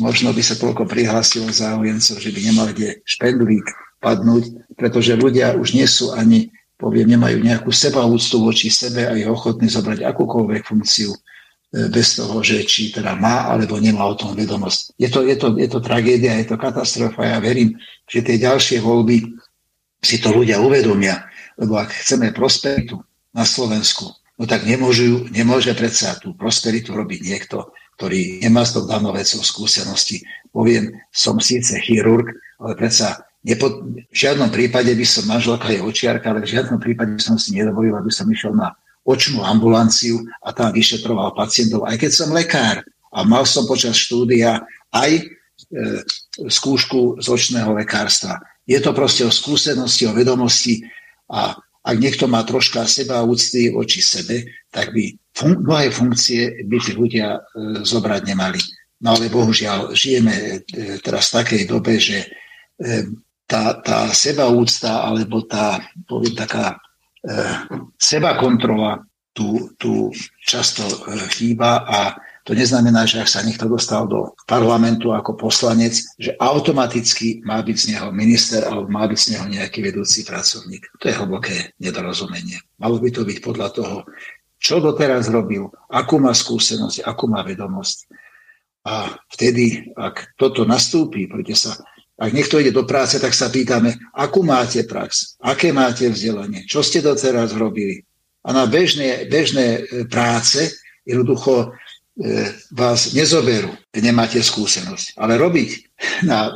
možno 0.00 0.32
by 0.34 0.42
sa 0.42 0.56
toľko 0.56 0.88
prihlásilo 0.88 1.48
záujemcov, 1.52 2.16
že 2.18 2.30
by 2.32 2.40
nemal 2.40 2.68
kde 2.72 3.04
špendlík 3.04 3.64
padnúť, 4.00 4.74
pretože 4.76 5.16
ľudia 5.16 5.56
už 5.56 5.76
nie 5.76 5.86
sú 5.88 6.12
ani 6.12 6.52
poviem, 6.74 7.16
nemajú 7.16 7.38
nejakú 7.40 7.70
sebaúctu 7.70 8.42
voči 8.42 8.68
sebe 8.68 9.06
a 9.06 9.14
je 9.14 9.24
ochotný 9.24 9.70
zobrať 9.70 10.02
akúkoľvek 10.04 10.62
funkciu 10.66 11.14
e, 11.14 11.18
bez 11.88 12.18
toho, 12.18 12.42
že 12.42 12.66
či 12.66 12.90
teda 12.90 13.14
má 13.14 13.48
alebo 13.48 13.78
nemá 13.78 14.04
o 14.04 14.18
tom 14.18 14.34
vedomosť. 14.34 14.98
Je 14.98 15.08
to, 15.08 15.22
je 15.22 15.36
to, 15.38 15.54
je 15.54 15.68
to 15.70 15.78
tragédia, 15.78 16.34
je 16.42 16.50
to 16.50 16.58
katastrofa. 16.58 17.24
Ja 17.24 17.38
verím, 17.38 17.78
že 18.10 18.26
tie 18.26 18.36
ďalšie 18.36 18.82
voľby 18.82 19.22
si 20.04 20.20
to 20.20 20.34
ľudia 20.34 20.60
uvedomia, 20.60 21.24
lebo 21.56 21.78
ak 21.78 21.94
chceme 21.94 22.34
prosperitu 22.34 23.00
na 23.32 23.46
Slovensku, 23.46 24.10
no 24.38 24.44
tak 24.46 24.66
nemôžu, 24.66 25.30
nemôže 25.30 25.74
predsa 25.74 26.18
tú 26.18 26.34
prosperitu 26.34 26.94
robiť 26.94 27.20
niekto, 27.22 27.70
ktorý 27.98 28.42
nemá 28.42 28.66
s 28.66 28.74
tou 28.74 28.86
danou 28.86 29.14
vecou 29.14 29.42
skúsenosti. 29.42 30.26
Poviem, 30.50 30.98
som 31.14 31.38
síce 31.38 31.78
chirurg, 31.78 32.34
ale 32.58 32.74
predsa 32.74 33.22
Nepo, 33.44 33.84
v 33.84 34.08
žiadnom 34.08 34.48
prípade 34.48 34.88
by 34.96 35.04
som, 35.04 35.28
manželka 35.28 35.68
je 35.68 35.84
očiarka, 35.84 36.32
ale 36.32 36.48
v 36.48 36.56
žiadnom 36.56 36.80
prípade 36.80 37.12
by 37.12 37.20
som 37.20 37.36
si 37.36 37.52
nedovolil, 37.52 37.92
aby 37.92 38.08
som 38.08 38.24
išiel 38.24 38.56
na 38.56 38.72
očnú 39.04 39.44
ambulanciu 39.44 40.24
a 40.40 40.48
tam 40.56 40.72
vyšetroval 40.72 41.36
pacientov, 41.36 41.84
aj 41.84 42.00
keď 42.00 42.10
som 42.10 42.32
lekár 42.32 42.80
a 43.12 43.20
mal 43.20 43.44
som 43.44 43.68
počas 43.68 44.00
štúdia 44.00 44.64
aj 44.96 45.10
e, 45.20 45.22
skúšku 46.48 47.20
z 47.20 47.26
očného 47.28 47.76
lekárstva. 47.76 48.40
Je 48.64 48.80
to 48.80 48.96
proste 48.96 49.28
o 49.28 49.30
skúsenosti, 49.30 50.08
o 50.08 50.16
vedomosti 50.16 50.80
a 51.28 51.52
ak 51.84 51.96
niekto 52.00 52.24
má 52.24 52.40
troška 52.48 52.88
seba 52.88 53.20
úcty 53.20 53.68
voči 53.68 54.00
sebe, 54.00 54.48
tak 54.72 54.96
by 54.96 55.12
fun- 55.36 55.60
mnohé 55.60 55.92
funkcie 55.92 56.64
by 56.64 56.76
tí 56.80 56.96
ľudia 56.96 57.36
e, 57.36 57.40
zobrať 57.84 58.22
nemali. 58.24 58.60
No 59.04 59.12
ale 59.12 59.28
bohužiaľ 59.28 59.92
žijeme 59.92 60.32
e, 60.32 60.52
teraz 61.04 61.28
v 61.28 61.44
takej 61.44 61.62
dobe, 61.68 62.00
že 62.00 62.24
e, 62.24 62.28
tá, 63.44 63.76
tá 63.84 64.08
sebaúcta 64.16 65.04
alebo 65.04 65.44
tá, 65.44 65.84
poviem, 66.08 66.32
taká 66.32 66.72
e, 66.72 66.76
sebakontrola 68.00 69.04
tu, 69.36 69.76
tu 69.76 70.08
často 70.40 70.88
e, 70.88 71.28
chýba 71.36 71.84
a 71.84 72.16
to 72.44 72.52
neznamená, 72.52 73.08
že 73.08 73.24
ak 73.24 73.28
sa 73.32 73.40
niekto 73.40 73.64
dostal 73.64 74.04
do 74.04 74.36
parlamentu 74.44 75.16
ako 75.16 75.32
poslanec, 75.32 75.96
že 76.20 76.36
automaticky 76.36 77.40
má 77.40 77.64
byť 77.64 77.76
z 77.76 77.86
neho 77.96 78.12
minister 78.12 78.68
alebo 78.68 78.84
má 78.92 79.08
byť 79.08 79.18
z 79.18 79.28
neho 79.32 79.46
nejaký 79.48 79.80
vedúci 79.80 80.28
pracovník. 80.28 80.84
To 81.00 81.08
je 81.08 81.16
hlboké 81.16 81.72
nedorozumenie. 81.80 82.60
Malo 82.76 83.00
by 83.00 83.08
to 83.16 83.24
byť 83.24 83.38
podľa 83.40 83.68
toho, 83.72 83.96
čo 84.60 84.76
doteraz 84.84 85.32
robil, 85.32 85.72
akú 85.88 86.20
má 86.20 86.36
skúsenosť, 86.36 87.08
akú 87.08 87.32
má 87.32 87.40
vedomosť. 87.40 88.12
A 88.84 89.16
vtedy, 89.32 89.88
ak 89.96 90.36
toto 90.36 90.68
nastúpi, 90.68 91.24
pretože 91.24 91.68
sa 91.68 91.72
ak 92.14 92.30
niekto 92.30 92.62
ide 92.62 92.70
do 92.70 92.86
práce, 92.86 93.18
tak 93.18 93.34
sa 93.34 93.50
pýtame, 93.50 93.98
akú 94.14 94.46
máte 94.46 94.86
prax, 94.86 95.34
aké 95.42 95.74
máte 95.74 96.06
vzdelanie, 96.06 96.62
čo 96.62 96.78
ste 96.78 97.02
doteraz 97.02 97.50
robili. 97.58 98.06
A 98.46 98.54
na 98.54 98.70
bežné, 98.70 99.26
bežné 99.26 99.82
e, 99.82 100.06
práce 100.06 100.70
jednoducho 101.02 101.74
vás 102.70 103.10
nezoberú, 103.10 103.74
nemáte 103.98 104.38
skúsenosť. 104.38 105.18
Ale 105.18 105.34
robiť 105.34 105.70
na 106.22 106.46
e, 106.46 106.52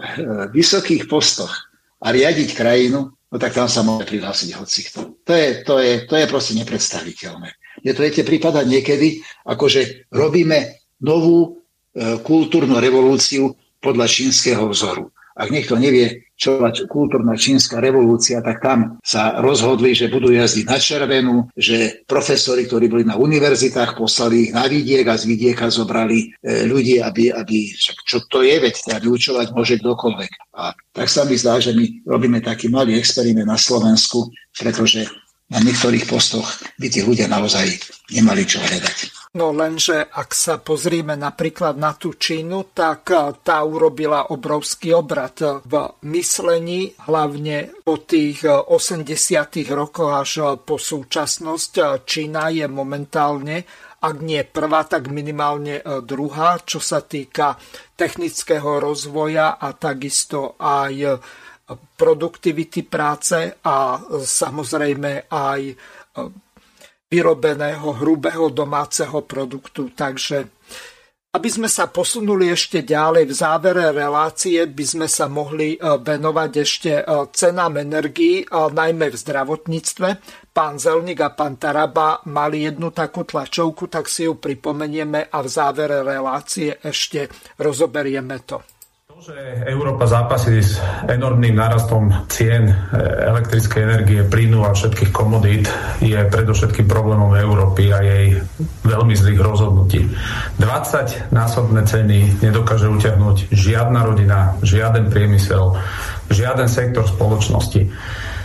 vysokých 0.54 1.10
postoch 1.10 1.50
a 1.98 2.14
riadiť 2.14 2.54
krajinu, 2.54 3.10
no 3.10 3.36
tak 3.42 3.58
tam 3.58 3.66
sa 3.66 3.82
môže 3.82 4.06
prihlásiť 4.06 4.54
hocikto. 4.54 5.18
To 5.26 5.32
je, 5.34 5.66
to, 5.66 5.82
je, 5.82 6.06
to 6.06 6.14
je 6.14 6.26
proste 6.30 6.54
nepredstaviteľné. 6.62 7.50
Je 7.82 7.90
to, 7.90 8.06
viete, 8.06 8.22
prípada 8.22 8.62
niekedy, 8.62 9.22
akože 9.46 10.10
robíme 10.14 10.78
novú 11.02 11.38
e, 11.42 11.48
kultúrnu 12.22 12.78
revolúciu 12.78 13.54
podľa 13.82 14.06
čínskeho 14.06 14.62
vzoru. 14.70 15.10
Ak 15.34 15.50
niekto 15.50 15.74
nevie, 15.74 16.27
čo 16.38 16.62
bola 16.62 16.70
kultúrna 16.70 17.34
čínska 17.34 17.82
revolúcia, 17.82 18.38
tak 18.38 18.62
tam 18.62 19.02
sa 19.02 19.42
rozhodli, 19.42 19.90
že 19.92 20.06
budú 20.06 20.30
jazdiť 20.30 20.64
na 20.70 20.78
červenú, 20.78 21.36
že 21.58 22.06
profesori, 22.06 22.70
ktorí 22.70 22.86
boli 22.86 23.02
na 23.02 23.18
univerzitách, 23.18 23.98
poslali 23.98 24.48
ich 24.48 24.52
na 24.54 24.70
vidiek 24.70 25.02
a 25.10 25.18
z 25.18 25.26
vidieka 25.26 25.66
zobrali 25.66 26.30
e, 26.38 26.64
ľudí, 26.70 27.02
aby, 27.02 27.34
aby 27.34 27.74
čo 28.06 28.22
to 28.30 28.46
je, 28.46 28.54
veď 28.54 28.74
teda 28.86 28.98
vyučovať 29.02 29.46
môže 29.50 29.82
kdokoľvek. 29.82 30.30
A 30.54 30.70
tak 30.94 31.10
sa 31.10 31.26
mi 31.26 31.34
zdá, 31.34 31.58
že 31.58 31.74
my 31.74 32.06
robíme 32.06 32.38
taký 32.38 32.70
malý 32.70 32.94
experiment 32.94 33.50
na 33.50 33.58
Slovensku, 33.58 34.30
pretože 34.54 35.10
na 35.48 35.58
niektorých 35.64 36.04
postoch 36.04 36.60
by 36.76 36.86
tí 36.92 37.00
ľudia 37.00 37.24
naozaj 37.24 37.64
nemali 38.12 38.44
čo 38.44 38.60
hľadať. 38.60 39.18
No 39.36 39.52
lenže 39.52 40.08
ak 40.08 40.32
sa 40.32 40.56
pozrieme 40.56 41.12
napríklad 41.12 41.76
na 41.76 41.92
tú 41.92 42.16
Čínu, 42.16 42.72
tak 42.72 43.12
eh, 43.12 43.32
tá 43.44 43.60
urobila 43.60 44.32
obrovský 44.32 44.96
obrad 44.96 45.64
v 45.68 45.72
myslení, 46.08 46.96
hlavne 47.04 47.84
po 47.84 48.00
tých 48.00 48.44
80. 48.44 49.60
Eh, 49.60 49.68
rokoch 49.72 50.12
až 50.16 50.32
eh, 50.40 50.48
po 50.56 50.80
súčasnosť. 50.80 52.04
Čína 52.08 52.48
je 52.52 52.66
momentálne, 52.68 53.68
ak 54.00 54.16
nie 54.24 54.40
prvá, 54.48 54.86
tak 54.86 55.10
minimálne 55.10 55.82
druhá, 56.06 56.62
čo 56.62 56.78
sa 56.78 57.02
týka 57.02 57.58
technického 57.98 58.78
rozvoja 58.78 59.58
a 59.58 59.74
takisto 59.74 60.54
aj 60.54 61.18
produktivity 61.74 62.88
práce 62.88 63.60
a 63.60 64.00
samozrejme 64.24 65.28
aj 65.28 65.60
vyrobeného 67.08 67.88
hrubého 67.96 68.52
domáceho 68.52 69.24
produktu. 69.24 69.92
Takže 69.92 70.58
aby 71.28 71.48
sme 71.52 71.68
sa 71.68 71.92
posunuli 71.92 72.48
ešte 72.48 72.80
ďalej, 72.80 73.28
v 73.28 73.34
závere 73.36 73.92
relácie 73.92 74.64
by 74.64 74.84
sme 74.88 75.06
sa 75.12 75.28
mohli 75.28 75.76
e, 75.76 75.78
venovať 75.78 76.52
ešte 76.56 76.92
e, 76.98 77.02
cenám 77.36 77.84
energií, 77.84 78.42
e, 78.42 78.46
najmä 78.48 79.12
v 79.12 79.20
zdravotníctve. 79.20 80.08
Pán 80.56 80.80
Zelník 80.80 81.20
a 81.20 81.36
pán 81.36 81.60
Taraba 81.60 82.24
mali 82.32 82.64
jednu 82.64 82.96
takú 82.96 83.28
tlačovku, 83.28 83.92
tak 83.92 84.08
si 84.08 84.24
ju 84.24 84.40
pripomenieme 84.40 85.28
a 85.28 85.38
v 85.44 85.48
závere 85.52 86.00
relácie 86.00 86.80
ešte 86.80 87.28
rozoberieme 87.60 88.40
to 88.48 88.77
že 89.18 89.66
Európa 89.66 90.06
zápasí 90.06 90.62
s 90.62 90.78
enormným 91.10 91.58
narastom 91.58 92.06
cien 92.30 92.70
e, 92.70 92.74
elektrickej 93.02 93.82
energie, 93.82 94.22
plynu 94.22 94.62
a 94.62 94.70
všetkých 94.70 95.10
komodít 95.10 95.66
je 95.98 96.22
predovšetkým 96.22 96.86
problémom 96.86 97.34
Európy 97.34 97.90
a 97.90 97.98
jej 97.98 98.38
veľmi 98.86 99.18
zlých 99.18 99.42
rozhodnutí. 99.42 100.06
20 100.62 101.34
násobné 101.34 101.82
ceny 101.82 102.46
nedokáže 102.46 102.86
utiahnuť 102.86 103.50
žiadna 103.50 104.06
rodina, 104.06 104.54
žiaden 104.62 105.10
priemysel, 105.10 105.74
žiaden 106.30 106.70
sektor 106.70 107.02
spoločnosti. 107.02 107.90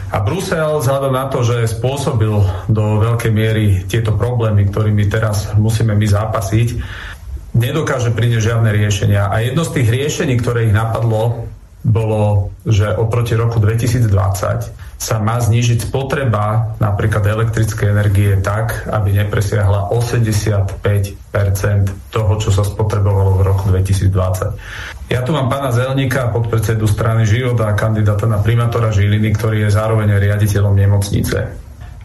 A 0.10 0.26
Brusel 0.26 0.82
vzhľadom 0.82 1.14
na 1.14 1.30
to, 1.30 1.45
že 1.45 1.70
spôsobil 1.70 2.34
do 2.66 2.86
veľkej 2.98 3.30
miery 3.30 3.66
tieto 3.86 4.18
problémy, 4.18 4.74
ktorými 4.74 5.06
teraz 5.06 5.54
musíme 5.54 5.94
my 5.94 6.06
zápasiť, 6.10 6.68
nedokáže 7.54 8.14
priniesť 8.14 8.46
žiadne 8.50 8.70
riešenia. 8.74 9.30
A 9.30 9.46
jedno 9.46 9.66
z 9.66 9.82
tých 9.82 9.88
riešení, 9.90 10.38
ktoré 10.42 10.70
ich 10.70 10.76
napadlo, 10.76 11.50
bolo, 11.84 12.56
že 12.64 12.96
oproti 12.96 13.36
roku 13.36 13.60
2020 13.60 14.08
sa 14.96 15.20
má 15.20 15.36
znížiť 15.36 15.92
spotreba 15.92 16.80
napríklad 16.80 17.28
elektrickej 17.28 17.92
energie 17.92 18.40
tak, 18.40 18.88
aby 18.88 19.12
nepresiahla 19.20 19.92
85% 19.92 21.36
toho, 22.08 22.34
čo 22.40 22.50
sa 22.56 22.64
spotrebovalo 22.64 23.36
v 23.36 23.42
roku 23.44 23.68
2020. 23.68 25.12
Ja 25.12 25.28
tu 25.28 25.36
mám 25.36 25.52
pána 25.52 25.76
Zelníka, 25.76 26.32
podpredsedu 26.32 26.88
strany 26.88 27.28
Život 27.28 27.60
a 27.60 27.76
kandidáta 27.76 28.32
na 28.32 28.40
primátora 28.40 28.96
Žiliny, 28.96 29.36
ktorý 29.36 29.68
je 29.68 29.76
zároveň 29.76 30.16
riaditeľom 30.16 30.72
nemocnice. 30.72 31.38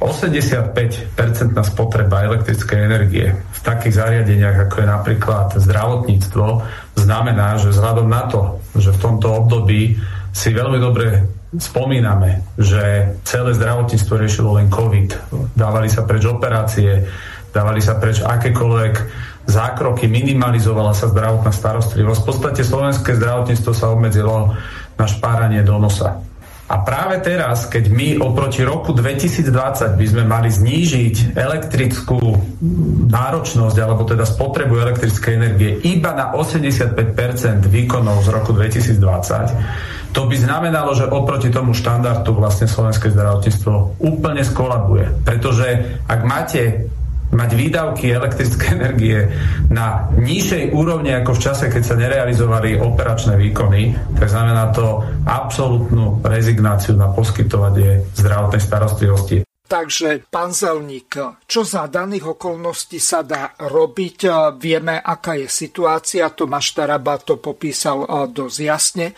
85% 0.03 1.15
spotreba 1.55 2.27
elektrickej 2.27 2.79
energie 2.83 3.31
v 3.59 3.61
takých 3.67 3.95
zariadeniach, 3.99 4.71
ako 4.71 4.77
je 4.79 4.87
napríklad 4.87 5.47
zdravotníctvo, 5.59 6.47
znamená, 6.95 7.59
že 7.59 7.75
vzhľadom 7.75 8.07
na 8.07 8.31
to, 8.31 8.63
že 8.79 8.95
v 8.95 9.03
tomto 9.03 9.27
období 9.35 9.99
si 10.31 10.49
veľmi 10.55 10.79
dobre 10.79 11.27
spomíname, 11.57 12.45
že 12.61 13.15
celé 13.25 13.51
zdravotníctvo 13.57 14.15
riešilo 14.15 14.51
len 14.61 14.71
COVID. 14.71 15.35
Dávali 15.57 15.89
sa 15.91 16.05
preč 16.05 16.23
operácie, 16.29 17.09
dávali 17.51 17.81
sa 17.81 17.97
preč 17.97 18.21
akékoľvek 18.21 18.95
zákroky, 19.49 20.07
minimalizovala 20.07 20.93
sa 20.93 21.09
zdravotná 21.09 21.51
starostlivosť. 21.51 22.21
V 22.21 22.29
podstate 22.29 22.63
slovenské 22.63 23.17
zdravotníctvo 23.17 23.73
sa 23.73 23.91
obmedzilo 23.91 24.55
na 25.01 25.07
špáranie 25.09 25.65
do 25.65 25.81
nosa. 25.81 26.21
A 26.69 26.85
práve 26.85 27.25
teraz, 27.25 27.65
keď 27.65 27.89
my 27.89 28.09
oproti 28.21 28.61
roku 28.61 28.93
2020 28.93 29.97
by 29.97 30.05
sme 30.05 30.25
mali 30.29 30.53
znížiť 30.53 31.33
elektrickú 31.33 32.21
náročnosť, 33.09 33.77
alebo 33.81 34.05
teda 34.05 34.29
spotrebu 34.29 34.77
elektrickej 34.77 35.33
energie 35.33 35.81
iba 35.89 36.13
na 36.13 36.37
85% 36.37 37.65
výkonov 37.65 38.21
z 38.21 38.29
roku 38.29 38.53
2020, 38.53 40.13
to 40.13 40.29
by 40.29 40.37
znamenalo, 40.37 40.93
že 40.93 41.09
oproti 41.09 41.49
tomu 41.49 41.73
štandardu 41.73 42.37
vlastne 42.37 42.69
slovenské 42.69 43.13
zdravotníctvo 43.17 44.01
úplne 44.05 44.45
skolabuje. 44.45 45.25
Pretože 45.25 46.01
ak 46.05 46.21
máte 46.25 46.89
mať 47.33 47.51
výdavky 47.57 48.13
elektrické 48.13 48.73
energie 48.79 49.19
na 49.73 50.09
nižšej 50.17 50.73
úrovni 50.73 51.17
ako 51.17 51.37
v 51.37 51.43
čase, 51.43 51.65
keď 51.73 51.83
sa 51.83 51.97
nerealizovali 51.97 52.79
operačné 52.79 53.35
výkony, 53.41 53.97
tak 54.17 54.29
znamená 54.29 54.71
to 54.77 55.05
absolútnu 55.25 56.21
rezignáciu 56.25 56.97
na 56.97 57.11
poskytovanie 57.13 58.05
zdravotnej 58.17 58.63
starostlivosti. 58.63 59.48
Takže, 59.69 60.25
pán 60.33 60.57
Zelník, 60.57 61.45
čo 61.45 61.61
za 61.61 61.85
daných 61.93 62.33
okolností 62.41 62.97
sa 62.97 63.21
dá 63.21 63.53
robiť? 63.61 64.19
Vieme, 64.57 64.97
aká 64.97 65.37
je 65.37 65.45
situácia. 65.45 66.33
Tomáš 66.33 66.73
Taraba 66.73 67.21
to 67.21 67.37
popísal 67.37 68.09
dosť 68.33 68.59
jasne. 68.65 69.13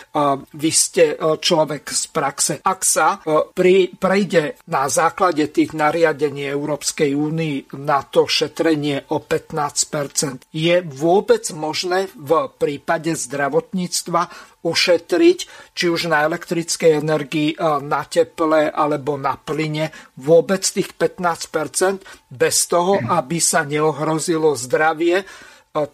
Vy 0.50 0.70
ste 0.74 1.14
človek 1.16 1.86
z 1.94 2.04
praxe. 2.10 2.54
Ak 2.66 2.82
sa 2.82 3.22
pri, 3.54 3.94
prejde 3.94 4.58
na 4.66 4.90
základe 4.90 5.46
tých 5.54 5.70
nariadení 5.70 6.50
Európskej 6.50 7.14
únii 7.14 7.78
na 7.78 8.02
to 8.02 8.26
šetrenie 8.26 9.06
o 9.14 9.22
15% 9.22 10.50
je 10.50 10.82
vôbec 10.82 11.46
možné 11.54 12.10
v 12.18 12.50
prípade 12.58 13.14
zdravotníctva 13.14 14.49
ušetriť, 14.60 15.38
či 15.72 15.84
už 15.88 16.12
na 16.12 16.28
elektrickej 16.28 17.00
energii, 17.00 17.56
na 17.60 18.04
teple 18.04 18.68
alebo 18.68 19.16
na 19.16 19.40
plyne, 19.40 19.88
vôbec 20.20 20.60
tých 20.60 20.92
15% 20.98 22.28
bez 22.28 22.56
toho, 22.68 23.00
aby 23.00 23.40
sa 23.40 23.64
neohrozilo 23.64 24.52
zdravie 24.52 25.24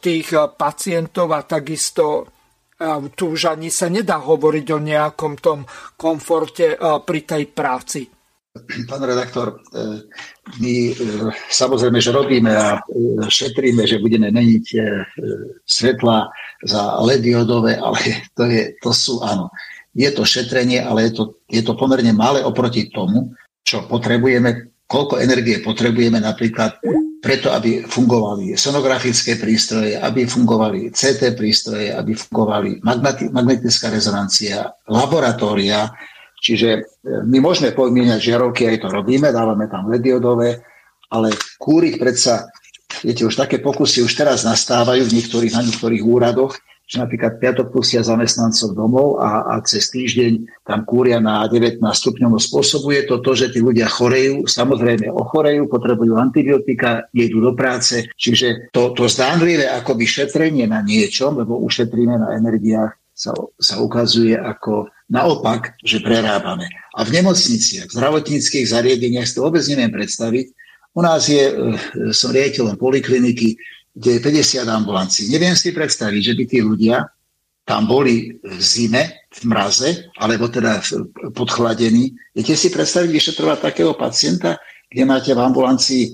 tých 0.03 0.35
pacientov 0.57 1.31
a 1.37 1.47
takisto 1.47 2.27
tu 3.15 3.25
už 3.33 3.57
ani 3.57 3.71
sa 3.71 3.87
nedá 3.87 4.19
hovoriť 4.21 4.67
o 4.73 4.79
nejakom 4.83 5.39
tom 5.39 5.65
komforte 5.95 6.77
pri 6.81 7.21
tej 7.23 7.45
práci. 7.53 8.16
Pán 8.89 9.03
redaktor, 9.03 9.61
e, 9.75 10.05
my 10.61 10.75
e, 10.91 10.95
samozrejme, 11.51 11.99
že 12.01 12.15
robíme 12.15 12.53
a 12.53 12.79
e, 12.79 13.27
šetríme, 13.27 13.87
že 13.87 14.03
budeme 14.03 14.33
meniť 14.33 14.65
svetla 15.65 16.29
za 16.65 16.83
lediodové, 17.05 17.77
ale 17.77 18.29
to, 18.37 18.45
je, 18.49 18.77
to 18.81 18.91
sú, 18.93 19.21
áno, 19.21 19.53
je 19.97 20.09
to 20.13 20.25
šetrenie, 20.25 20.81
ale 20.81 21.09
je 21.09 21.13
to, 21.17 21.23
je 21.49 21.63
to 21.65 21.73
pomerne 21.77 22.13
malé 22.13 22.45
oproti 22.45 22.89
tomu, 22.93 23.33
čo 23.65 23.85
potrebujeme, 23.89 24.73
koľko 24.87 25.19
energie 25.19 25.59
potrebujeme 25.65 26.23
napríklad 26.23 26.79
preto, 27.19 27.51
aby 27.51 27.83
fungovali 27.83 28.55
sonografické 28.55 29.35
prístroje, 29.35 29.99
aby 29.99 30.29
fungovali 30.29 30.95
CT 30.95 31.35
prístroje, 31.35 31.91
aby 31.91 32.15
fungovali 32.15 32.85
magnetická 33.35 33.91
rezonancia, 33.91 34.71
laboratória, 34.87 35.91
Čiže 36.47 36.69
e, 36.71 36.81
my 37.27 37.43
môžeme 37.43 37.75
pomieňať 37.75 38.23
žiarovky, 38.23 38.71
aj 38.71 38.87
to 38.87 38.89
robíme, 38.95 39.35
dávame 39.35 39.67
tam 39.67 39.91
lediodové, 39.91 40.63
ale 41.11 41.35
kúriť 41.59 41.99
predsa, 41.99 42.47
viete, 43.03 43.27
už 43.27 43.35
také 43.35 43.59
pokusy 43.59 44.07
už 44.07 44.15
teraz 44.15 44.47
nastávajú 44.47 45.11
v 45.11 45.15
niektorých, 45.19 45.55
na 45.59 45.67
niektorých 45.67 46.07
úradoch, 46.07 46.55
že 46.87 47.03
napríklad 47.03 47.43
piatok 47.43 47.75
pustia 47.75 47.99
zamestnancov 48.07 48.79
domov 48.79 49.19
a, 49.19 49.43
a 49.51 49.55
cez 49.67 49.91
týždeň 49.91 50.63
tam 50.63 50.87
kúria 50.87 51.19
na 51.19 51.43
19 51.51 51.83
stupňov. 51.83 52.31
No 52.31 52.39
spôsobuje 52.39 53.11
to 53.11 53.19
to, 53.19 53.35
že 53.35 53.51
tí 53.51 53.59
ľudia 53.59 53.91
chorejú, 53.91 54.47
samozrejme 54.47 55.11
ochorejú, 55.11 55.67
potrebujú 55.67 56.15
antibiotika, 56.15 57.11
jedú 57.11 57.43
do 57.43 57.59
práce. 57.59 58.07
Čiže 58.15 58.71
to, 58.71 58.95
to 58.95 59.11
zdánlivé 59.11 59.67
akoby 59.67 60.07
šetrenie 60.07 60.71
na 60.71 60.79
niečom, 60.79 61.43
lebo 61.43 61.59
ušetríme 61.59 62.23
na 62.23 62.39
energiách, 62.39 62.95
sa, 63.11 63.35
sa 63.59 63.83
ukazuje 63.83 64.39
ako 64.39 64.87
naopak, 65.07 65.79
že 65.83 66.03
prerábame. 66.03 66.67
A 66.99 67.07
v 67.07 67.21
nemocniciach, 67.21 67.91
v 67.91 67.95
zdravotníckých 67.95 68.67
zariadeniach 68.67 69.27
si 69.27 69.35
to 69.39 69.47
vôbec 69.47 69.63
neviem 69.71 69.93
predstaviť. 69.93 70.47
U 70.97 71.01
nás 71.05 71.29
je, 71.29 71.45
e, 71.45 71.55
som 72.11 72.33
riaditeľom 72.33 72.81
polikliniky, 72.81 73.55
kde 73.97 74.11
je 74.17 74.21
50 74.21 74.67
ambulancií. 74.69 75.29
Neviem 75.29 75.57
si 75.57 75.73
predstaviť, 75.73 76.21
že 76.21 76.35
by 76.37 76.45
tí 76.49 76.59
ľudia 76.61 77.07
tam 77.67 77.91
boli 77.91 78.39
v 78.39 78.61
zime, 78.63 79.27
v 79.35 79.41
mraze, 79.51 80.07
alebo 80.23 80.47
teda 80.47 80.79
podchladený. 81.35 82.15
Viete 82.31 82.55
si 82.55 82.71
predstaviť 82.71 83.11
vyšetrovať 83.11 83.59
takého 83.59 83.93
pacienta, 83.99 84.63
kde 84.87 85.03
máte 85.03 85.35
v 85.35 85.43
ambulancii 85.43 86.05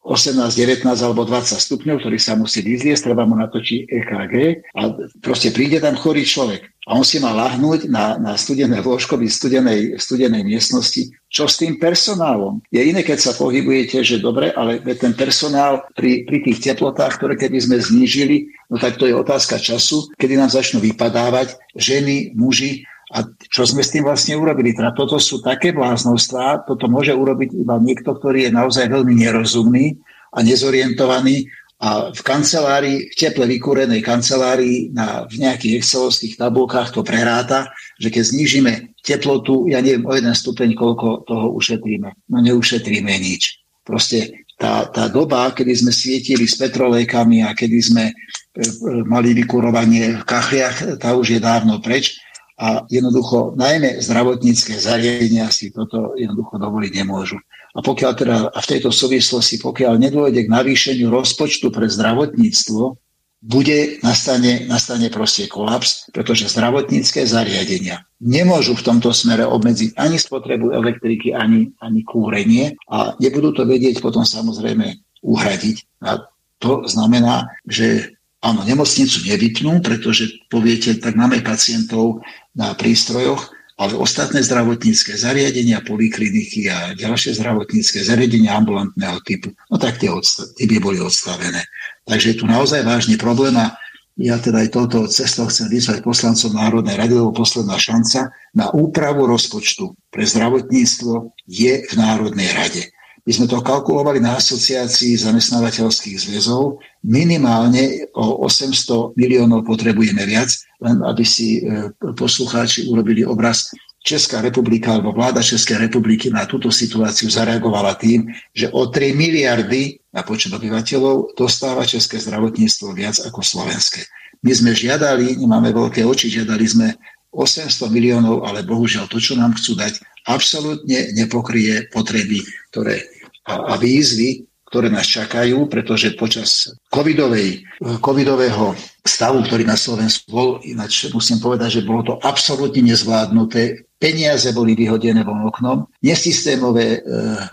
18, 0.00 0.56
19 0.56 0.88
alebo 1.04 1.28
20 1.28 1.60
stupňov, 1.60 2.00
ktorý 2.00 2.16
sa 2.16 2.32
musí 2.32 2.64
vyzliesť, 2.64 3.12
treba 3.12 3.28
mu 3.28 3.36
natočiť 3.36 3.84
EKG 3.84 4.34
a 4.72 4.82
proste 5.20 5.52
príde 5.52 5.76
tam 5.76 5.92
chorý 5.92 6.24
človek 6.24 6.72
a 6.88 6.96
on 6.96 7.04
si 7.04 7.20
má 7.20 7.30
lahnúť 7.36 7.86
na, 7.86 8.16
na 8.16 8.32
studené 8.40 8.80
lôžko 8.80 9.20
v 9.20 9.28
studenej, 9.28 10.00
studenej 10.00 10.42
miestnosti. 10.42 11.12
Čo 11.28 11.46
s 11.46 11.60
tým 11.60 11.76
personálom? 11.76 12.64
Je 12.72 12.80
iné, 12.80 13.04
keď 13.04 13.30
sa 13.30 13.32
pohybujete, 13.36 14.00
že 14.00 14.18
dobre, 14.18 14.50
ale 14.56 14.80
ten 14.96 15.12
personál 15.12 15.86
pri, 15.92 16.24
pri 16.24 16.42
tých 16.42 16.58
teplotách, 16.64 17.20
ktoré 17.20 17.36
keby 17.36 17.60
sme 17.60 17.76
znížili, 17.78 18.50
no 18.72 18.80
tak 18.80 18.96
to 18.96 19.04
je 19.04 19.14
otázka 19.14 19.60
času, 19.60 20.08
kedy 20.16 20.40
nám 20.40 20.50
začnú 20.50 20.80
vypadávať 20.80 21.60
ženy, 21.76 22.32
muži 22.32 22.88
a 23.10 23.26
čo 23.50 23.66
sme 23.66 23.82
s 23.82 23.90
tým 23.90 24.06
vlastne 24.06 24.38
urobili? 24.38 24.70
Teda 24.70 24.94
toto 24.94 25.18
sú 25.18 25.42
také 25.42 25.74
bláznostvá, 25.74 26.62
toto 26.62 26.86
môže 26.86 27.10
urobiť 27.10 27.58
iba 27.58 27.74
niekto, 27.82 28.14
ktorý 28.14 28.46
je 28.46 28.52
naozaj 28.54 28.86
veľmi 28.86 29.18
nerozumný 29.18 29.98
a 30.30 30.46
nezorientovaný 30.46 31.50
a 31.80 32.12
v 32.12 32.20
kancelárii, 32.22 33.08
v 33.08 33.14
teple 33.16 33.48
vykúrenej 33.48 34.04
kancelárii 34.04 34.92
na, 34.92 35.24
v 35.26 35.42
nejakých 35.42 35.80
excelovských 35.80 36.36
tabulkách 36.36 36.92
to 36.92 37.00
preráta, 37.00 37.72
že 37.96 38.12
keď 38.12 38.22
znížime 38.30 38.72
teplotu, 39.00 39.64
ja 39.66 39.80
neviem 39.80 40.04
o 40.04 40.12
jeden 40.12 40.36
stupeň, 40.36 40.76
koľko 40.76 41.24
toho 41.24 41.56
ušetríme. 41.56 42.28
No 42.28 42.36
neušetríme 42.44 43.10
nič. 43.16 43.64
Proste 43.80 44.44
tá, 44.60 44.92
tá 44.92 45.08
doba, 45.08 45.56
kedy 45.56 45.72
sme 45.72 45.90
svietili 45.90 46.44
s 46.44 46.60
petrolejkami 46.60 47.48
a 47.48 47.56
kedy 47.56 47.78
sme 47.80 48.12
e, 48.12 48.14
e, 48.14 48.62
mali 49.08 49.32
vykurovanie 49.32 50.20
v 50.20 50.24
kachliach, 50.28 51.00
tá 51.00 51.16
už 51.16 51.32
je 51.32 51.40
dávno 51.40 51.80
preč 51.80 52.20
a 52.60 52.84
jednoducho 52.92 53.56
najmä 53.56 54.04
zdravotnícke 54.04 54.76
zariadenia 54.76 55.48
si 55.48 55.72
toto 55.72 56.12
jednoducho 56.12 56.60
dovoliť 56.60 56.92
nemôžu. 56.92 57.40
A 57.72 57.80
pokiaľ 57.80 58.12
teda 58.12 58.36
a 58.52 58.58
v 58.60 58.70
tejto 58.76 58.92
súvislosti, 58.92 59.64
pokiaľ 59.64 59.96
nedôjde 59.96 60.44
k 60.44 60.52
navýšeniu 60.52 61.08
rozpočtu 61.08 61.72
pre 61.72 61.88
zdravotníctvo, 61.88 63.00
bude, 63.40 63.96
nastane, 64.04 64.68
nastane 64.68 65.08
proste 65.08 65.48
kolaps, 65.48 66.12
pretože 66.12 66.52
zdravotnícke 66.52 67.24
zariadenia 67.24 68.04
nemôžu 68.20 68.76
v 68.76 68.84
tomto 68.84 69.16
smere 69.16 69.48
obmedziť 69.48 69.96
ani 69.96 70.20
spotrebu 70.20 70.76
elektriky, 70.76 71.32
ani, 71.32 71.72
ani 71.80 72.04
kúrenie 72.04 72.76
a 72.92 73.16
nebudú 73.16 73.56
to 73.56 73.64
vedieť 73.64 74.04
potom 74.04 74.28
samozrejme 74.28 74.92
uhradiť. 75.24 76.04
A 76.04 76.28
to 76.60 76.84
znamená, 76.84 77.48
že 77.64 78.19
Áno, 78.40 78.64
nemocnicu 78.64 79.20
nevypnú, 79.28 79.84
pretože 79.84 80.32
poviete, 80.48 80.96
tak 80.96 81.12
máme 81.12 81.44
pacientov 81.44 82.24
na 82.56 82.72
prístrojoch, 82.72 83.52
ale 83.80 83.96
ostatné 83.96 84.44
zdravotnícke 84.44 85.16
zariadenia, 85.16 85.84
polikliniky 85.84 86.68
a 86.68 86.92
ďalšie 86.96 87.36
zdravotnícke 87.36 88.00
zariadenia 88.04 88.56
ambulantného 88.56 89.20
typu, 89.24 89.52
no 89.72 89.76
tak 89.76 90.00
tie, 90.00 90.12
odsta- 90.12 90.48
tie 90.56 90.68
by 90.68 90.76
boli 90.80 91.00
odstavené. 91.00 91.64
Takže 92.04 92.26
je 92.32 92.36
tu 92.40 92.44
naozaj 92.44 92.84
vážny 92.84 93.16
problém 93.16 93.56
a 93.56 93.76
ja 94.20 94.36
teda 94.36 94.60
aj 94.64 94.76
touto 94.76 95.08
cestou 95.08 95.48
chcem 95.48 95.72
vyzvať 95.72 96.04
poslancov 96.04 96.52
Národnej 96.52 97.00
rady, 97.00 97.16
lebo 97.16 97.32
posledná 97.32 97.80
šanca 97.80 98.28
na 98.52 98.68
úpravu 98.68 99.24
rozpočtu 99.24 99.96
pre 100.12 100.28
zdravotníctvo 100.28 101.32
je 101.48 101.88
v 101.88 101.92
Národnej 101.96 102.52
rade. 102.52 102.82
My 103.26 103.32
sme 103.36 103.46
to 103.46 103.60
kalkulovali 103.60 104.16
na 104.16 104.40
asociácii 104.40 105.12
zamestnávateľských 105.20 106.16
zväzov. 106.16 106.80
Minimálne 107.04 108.08
o 108.16 108.48
800 108.48 109.12
miliónov 109.16 109.68
potrebujeme 109.68 110.24
viac, 110.24 110.48
len 110.80 111.04
aby 111.04 111.24
si 111.24 111.60
e, 111.60 111.92
poslucháči 112.16 112.88
urobili 112.88 113.20
obraz. 113.20 113.68
Česká 114.00 114.40
republika 114.40 114.96
alebo 114.96 115.12
vláda 115.12 115.44
Českej 115.44 115.76
republiky 115.76 116.32
na 116.32 116.48
túto 116.48 116.72
situáciu 116.72 117.28
zareagovala 117.28 118.00
tým, 118.00 118.32
že 118.56 118.72
o 118.72 118.88
3 118.88 119.12
miliardy 119.12 120.00
na 120.08 120.24
počet 120.24 120.56
obyvateľov 120.56 121.36
dostáva 121.36 121.84
české 121.84 122.16
zdravotníctvo 122.16 122.96
viac 122.96 123.20
ako 123.20 123.44
slovenské. 123.44 124.00
My 124.40 124.56
sme 124.56 124.72
žiadali, 124.72 125.36
nemáme 125.36 125.68
veľké 125.76 126.00
oči, 126.00 126.32
žiadali 126.32 126.64
sme 126.64 126.96
800 127.36 127.92
miliónov, 127.92 128.48
ale 128.48 128.64
bohužiaľ 128.64 129.06
to, 129.06 129.20
čo 129.20 129.36
nám 129.36 129.52
chcú 129.54 129.76
dať, 129.76 130.00
absolútne 130.26 131.12
nepokrie 131.12 131.86
potreby, 131.92 132.40
ktoré 132.72 133.04
a, 133.46 133.54
a 133.70 133.74
výzvy, 133.80 134.50
ktoré 134.70 134.86
nás 134.86 135.10
čakajú, 135.10 135.66
pretože 135.66 136.14
počas 136.14 136.70
covidovej, 136.94 137.66
covidového 137.98 138.78
stavu, 139.02 139.42
ktorý 139.42 139.66
na 139.66 139.74
Slovensku 139.74 140.30
bol, 140.30 140.48
ináč 140.62 141.10
musím 141.10 141.42
povedať, 141.42 141.82
že 141.82 141.86
bolo 141.86 142.06
to 142.06 142.14
absolútne 142.22 142.86
nezvládnuté, 142.86 143.90
peniaze 143.98 144.54
boli 144.54 144.78
vyhodené 144.78 145.26
von 145.26 145.42
oknom, 145.50 145.90
nesystémové 146.06 146.86
e, 146.96 146.98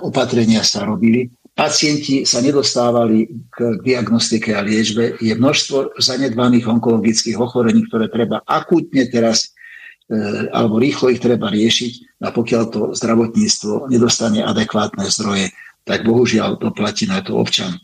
opatrenia 0.06 0.62
sa 0.62 0.86
robili, 0.86 1.26
pacienti 1.58 2.22
sa 2.22 2.38
nedostávali 2.38 3.50
k 3.50 3.82
diagnostike 3.82 4.54
a 4.54 4.62
liečbe, 4.62 5.18
je 5.18 5.34
množstvo 5.34 5.98
zanedbaných 5.98 6.70
onkologických 6.70 7.42
ochorení, 7.42 7.90
ktoré 7.90 8.14
treba 8.14 8.46
akútne 8.46 9.10
teraz 9.10 9.58
e, 10.06 10.54
alebo 10.54 10.78
rýchlo 10.78 11.10
ich 11.10 11.18
treba 11.18 11.50
riešiť 11.50 12.22
a 12.22 12.30
pokiaľ 12.30 12.64
to 12.70 12.82
zdravotníctvo 12.94 13.90
nedostane 13.90 14.46
adekvátne 14.46 15.10
zdroje, 15.10 15.50
tak 15.88 16.04
bohužiaľ 16.04 16.60
to 16.60 16.76
platí 16.76 17.08
na 17.08 17.24
to 17.24 17.40
občan. 17.40 17.80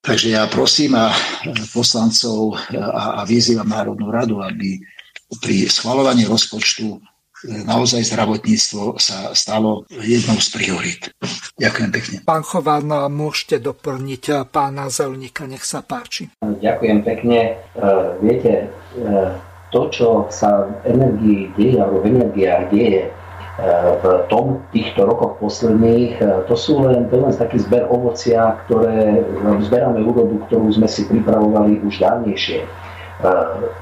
Takže 0.00 0.32
ja 0.32 0.48
prosím 0.48 0.96
a 0.96 1.12
poslancov 1.76 2.56
a, 2.72 3.20
a 3.20 3.28
vyzývam 3.28 3.68
Národnú 3.68 4.08
radu, 4.08 4.40
aby 4.40 4.80
pri 5.44 5.68
schvalovaní 5.68 6.24
rozpočtu 6.24 6.96
e, 6.96 6.98
naozaj 7.68 8.08
zdravotníctvo 8.08 8.96
sa 8.96 9.36
stalo 9.36 9.84
jednou 10.00 10.40
z 10.40 10.48
priorit. 10.56 11.02
Ďakujem 11.60 11.90
pekne. 11.92 12.16
Pán 12.24 12.40
Chován, 12.48 12.88
môžete 13.12 13.60
doplniť 13.60 14.48
pána 14.48 14.88
Zelníka, 14.88 15.44
nech 15.44 15.68
sa 15.68 15.84
páči. 15.84 16.32
Ďakujem 16.40 17.04
pekne. 17.04 17.60
E, 17.76 17.84
viete, 18.24 18.72
e, 18.96 19.04
to, 19.68 19.80
čo 19.92 20.08
sa 20.32 20.64
v 20.64 20.96
energii 20.96 21.52
deje, 21.60 21.76
alebo 21.76 22.00
v 22.00 22.16
energiách 22.16 22.62
deje, 22.72 23.02
v 24.00 24.04
tom 24.32 24.64
týchto 24.72 25.04
rokoch 25.04 25.36
posledných, 25.36 26.16
e, 26.16 26.24
to 26.48 26.56
sú 26.56 26.80
len, 26.86 27.12
to 27.12 27.20
len 27.20 27.34
taký 27.34 27.60
zber 27.60 27.84
ovocia, 27.92 28.56
ktoré 28.64 29.20
zberáme 29.60 30.00
úrodu, 30.00 30.40
ktorú 30.48 30.72
sme 30.72 30.88
si 30.88 31.04
pripravovali 31.04 31.84
už 31.84 32.00
dávnejšie. 32.00 32.64
E, 32.64 32.68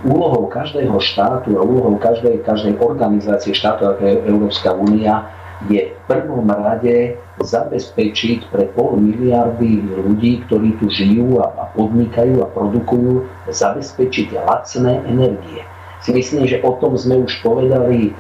úlohou 0.03 0.51
každého 0.51 0.99
štátu 0.99 1.55
a 1.55 1.63
úlohou 1.63 1.95
každej, 1.95 2.43
každej 2.43 2.75
organizácie 2.83 3.55
štátu, 3.55 3.95
ako 3.95 4.03
je 4.03 4.15
Európska 4.27 4.75
únia, 4.75 5.31
je 5.67 5.91
v 5.91 5.99
prvom 6.07 6.47
rade 6.47 7.19
zabezpečiť 7.43 8.51
pre 8.51 8.71
pol 8.79 8.99
miliardy 8.99 9.83
ľudí, 10.07 10.47
ktorí 10.47 10.79
tu 10.79 10.87
žijú 10.87 11.43
a 11.43 11.71
podnikajú 11.75 12.43
a 12.43 12.51
produkujú, 12.51 13.27
zabezpečiť 13.51 14.39
lacné 14.39 15.03
energie 15.07 15.67
si 16.03 16.11
myslím, 16.15 16.47
že 16.47 16.63
o 16.63 16.79
tom 16.79 16.95
sme 16.95 17.27
už 17.27 17.43
povedali 17.43 18.11
e, 18.11 18.13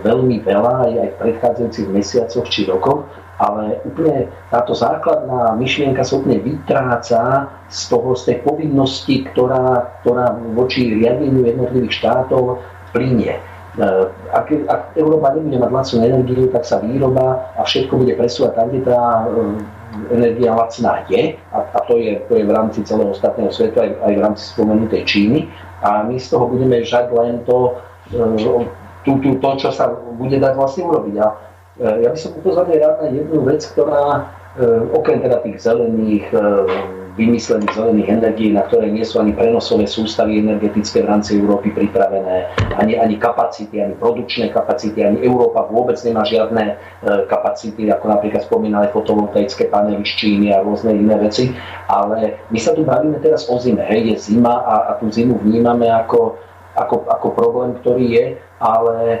veľmi 0.00 0.40
veľa 0.40 0.88
aj, 0.88 0.92
v 0.96 1.16
predchádzajúcich 1.20 1.88
mesiacoch 1.92 2.46
či 2.48 2.64
rokoch, 2.64 3.04
ale 3.40 3.80
úplne 3.88 4.28
táto 4.52 4.76
základná 4.76 5.56
myšlienka 5.56 6.04
sa 6.04 6.20
úplne 6.20 6.44
vytráca 6.44 7.48
z 7.72 7.80
toho, 7.88 8.12
z 8.12 8.22
tej 8.32 8.36
povinnosti, 8.44 9.24
ktorá, 9.32 9.96
ktorá 10.00 10.36
voči 10.52 10.92
riadeniu 10.96 11.44
jednotlivých 11.44 11.96
štátov 12.00 12.60
plinie. 12.92 13.36
E, 13.36 13.40
ak, 14.32 14.48
ak 14.68 14.82
Európa 14.96 15.36
nebude 15.36 15.60
mať 15.60 15.70
lacnú 15.72 15.98
energiu, 16.04 16.48
tak 16.48 16.64
sa 16.64 16.80
výroba 16.80 17.52
a 17.56 17.64
všetko 17.64 18.00
bude 18.00 18.16
presúvať 18.16 18.52
tam, 18.56 18.66
kde 18.72 18.80
tá 18.88 19.00
e, 19.00 19.24
energia 20.10 20.54
lacná 20.54 21.06
je, 21.08 21.34
a, 21.54 21.58
a 21.62 21.78
to, 21.86 21.96
je, 21.96 22.20
to 22.28 22.36
je 22.36 22.44
v 22.44 22.52
rámci 22.54 22.82
celého 22.82 23.10
ostatného 23.10 23.50
sveta, 23.50 23.82
aj, 23.82 23.90
aj 24.02 24.12
v 24.16 24.20
rámci 24.20 24.42
spomenutej 24.50 25.02
Číny, 25.06 25.40
a 25.80 26.04
my 26.04 26.20
z 26.20 26.26
toho 26.28 26.44
budeme 26.50 26.84
žať 26.84 27.08
len 27.14 27.40
to, 27.48 27.80
e, 28.12 28.20
tú, 29.06 29.12
tú, 29.24 29.30
to, 29.40 29.50
čo 29.56 29.68
sa 29.72 29.88
bude 30.20 30.36
dať 30.36 30.52
vlastne 30.54 30.84
urobiť. 30.84 31.14
A 31.16 31.26
e, 31.26 31.34
ja 32.04 32.08
by 32.12 32.18
som 32.20 32.36
upozornil 32.36 32.76
rád 32.76 32.96
na 33.00 33.08
jednu 33.08 33.38
vec, 33.48 33.64
ktorá 33.72 34.02
e, 34.04 34.20
okrem 34.92 35.24
teda 35.24 35.40
tých 35.40 35.56
zelených, 35.64 36.28
vymyslených 37.20 37.76
zelených 37.76 38.08
energií, 38.08 38.50
na 38.56 38.64
ktoré 38.64 38.88
nie 38.88 39.04
sú 39.04 39.20
ani 39.20 39.36
prenosové 39.36 39.84
sústavy 39.84 40.40
energetické 40.40 41.04
v 41.04 41.10
rámci 41.12 41.36
Európy 41.36 41.76
pripravené, 41.76 42.48
ani, 42.80 42.96
ani 42.96 43.20
kapacity, 43.20 43.84
ani 43.84 43.92
produkčné 44.00 44.48
kapacity, 44.48 45.04
ani 45.04 45.20
Európa 45.20 45.68
vôbec 45.68 46.00
nemá 46.00 46.24
žiadne 46.24 46.80
kapacity, 47.28 47.92
ako 47.92 48.04
napríklad 48.08 48.42
spomínali 48.48 48.88
fotovoltaické 48.88 49.68
panely 49.68 50.00
z 50.02 50.12
Číny 50.16 50.46
a 50.56 50.64
rôzne 50.64 50.96
iné 50.96 51.16
veci. 51.20 51.52
Ale 51.86 52.40
my 52.48 52.58
sa 52.58 52.72
tu 52.72 52.82
bavíme 52.82 53.20
teraz 53.20 53.46
o 53.52 53.60
zime. 53.60 53.84
Hej, 53.84 54.16
je 54.16 54.16
zima 54.32 54.64
a, 54.64 54.74
a 54.88 54.92
tú 54.96 55.12
zimu 55.12 55.40
vnímame 55.44 55.92
ako, 55.92 56.40
ako, 56.78 57.04
ako 57.10 57.26
problém, 57.36 57.70
ktorý 57.82 58.04
je, 58.08 58.26
ale 58.62 58.96
e, 59.10 59.18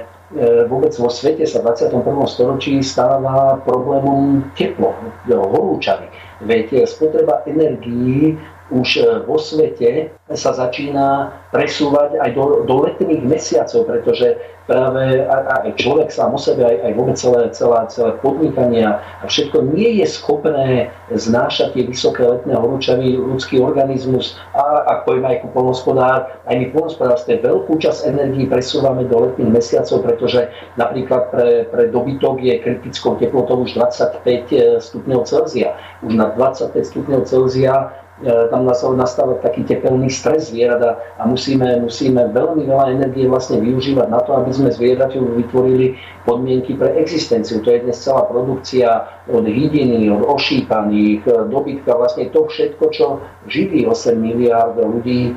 vôbec 0.70 0.94
vo 0.96 1.12
svete 1.12 1.44
sa 1.44 1.60
v 1.60 1.72
21. 1.74 2.04
storočí 2.30 2.80
stáva 2.80 3.60
problémom 3.64 4.48
teplo, 4.56 4.96
horúčavy. 5.28 6.29
Veď 6.40 6.88
spotreba 6.88 7.42
energií 7.46 8.38
už 8.70 8.88
e, 8.96 9.02
vo 9.26 9.36
svete 9.36 10.14
sa 10.34 10.54
začína 10.54 11.34
presúvať 11.50 12.22
aj 12.22 12.30
do, 12.34 12.62
do 12.66 12.74
letných 12.86 13.22
mesiacov, 13.26 13.82
pretože 13.86 14.38
práve 14.70 15.26
aj 15.26 15.74
človek 15.82 16.14
sám 16.14 16.30
o 16.30 16.38
sebe, 16.38 16.62
aj, 16.62 16.76
aj 16.86 16.92
vôbec 16.94 17.16
celé, 17.18 17.50
celé, 17.50 17.78
celé 17.90 18.10
podnikanie 18.22 18.86
a 18.86 19.24
všetko 19.26 19.74
nie 19.74 19.98
je 19.98 20.06
schopné 20.06 20.94
znášať 21.10 21.74
tie 21.74 21.84
vysoké 21.90 22.22
letné 22.22 22.54
horúčavy 22.54 23.18
ľudský 23.18 23.58
organizmus 23.58 24.38
a 24.54 24.86
ak 24.94 25.10
poviem 25.10 25.26
aj 25.26 25.42
ako 25.42 25.48
polnospodár, 25.50 26.30
aj 26.46 26.54
my 26.54 26.66
polnospodárstve 26.70 27.42
veľkú 27.42 27.82
časť 27.82 28.14
energii 28.14 28.46
presúvame 28.46 29.10
do 29.10 29.26
letných 29.26 29.50
mesiacov, 29.50 30.06
pretože 30.06 30.46
napríklad 30.78 31.34
pre, 31.34 31.66
pre 31.66 31.90
dobytok 31.90 32.38
je 32.38 32.62
kritickou 32.62 33.18
teplotou 33.18 33.66
už 33.66 33.74
25 33.74 34.78
stupňov 34.78 35.26
Celzia. 35.26 35.74
Už 36.06 36.14
na 36.14 36.30
25 36.38 36.78
stupňov 36.78 37.26
Celzia 37.26 37.90
E, 38.20 38.52
tam 38.52 38.68
nastáva 39.00 39.40
taký 39.40 39.64
tepelný 39.64 40.12
stres 40.12 40.52
zvierat 40.52 40.84
a 41.16 41.24
musíme, 41.24 41.80
musíme 41.80 42.28
veľmi 42.36 42.68
veľa 42.68 42.92
energie 42.92 43.24
vlastne 43.24 43.64
využívať 43.64 44.12
na 44.12 44.20
to, 44.20 44.36
aby 44.36 44.52
sme 44.52 44.68
zvieraťu 44.68 45.40
vytvorili 45.40 45.96
podmienky 46.28 46.76
pre 46.76 47.00
existenciu. 47.00 47.64
To 47.64 47.72
je 47.72 47.80
dnes 47.80 47.96
celá 47.96 48.28
produkcia 48.28 49.08
od 49.24 49.48
hydiny, 49.48 50.12
od 50.12 50.20
ošípaných, 50.36 51.24
e, 51.24 51.48
dobytka, 51.48 51.96
vlastne 51.96 52.28
to 52.28 52.44
všetko, 52.44 52.84
čo 52.92 53.24
živí 53.48 53.88
8 53.88 54.12
miliard 54.20 54.76
ľudí 54.76 55.32
e, 55.32 55.34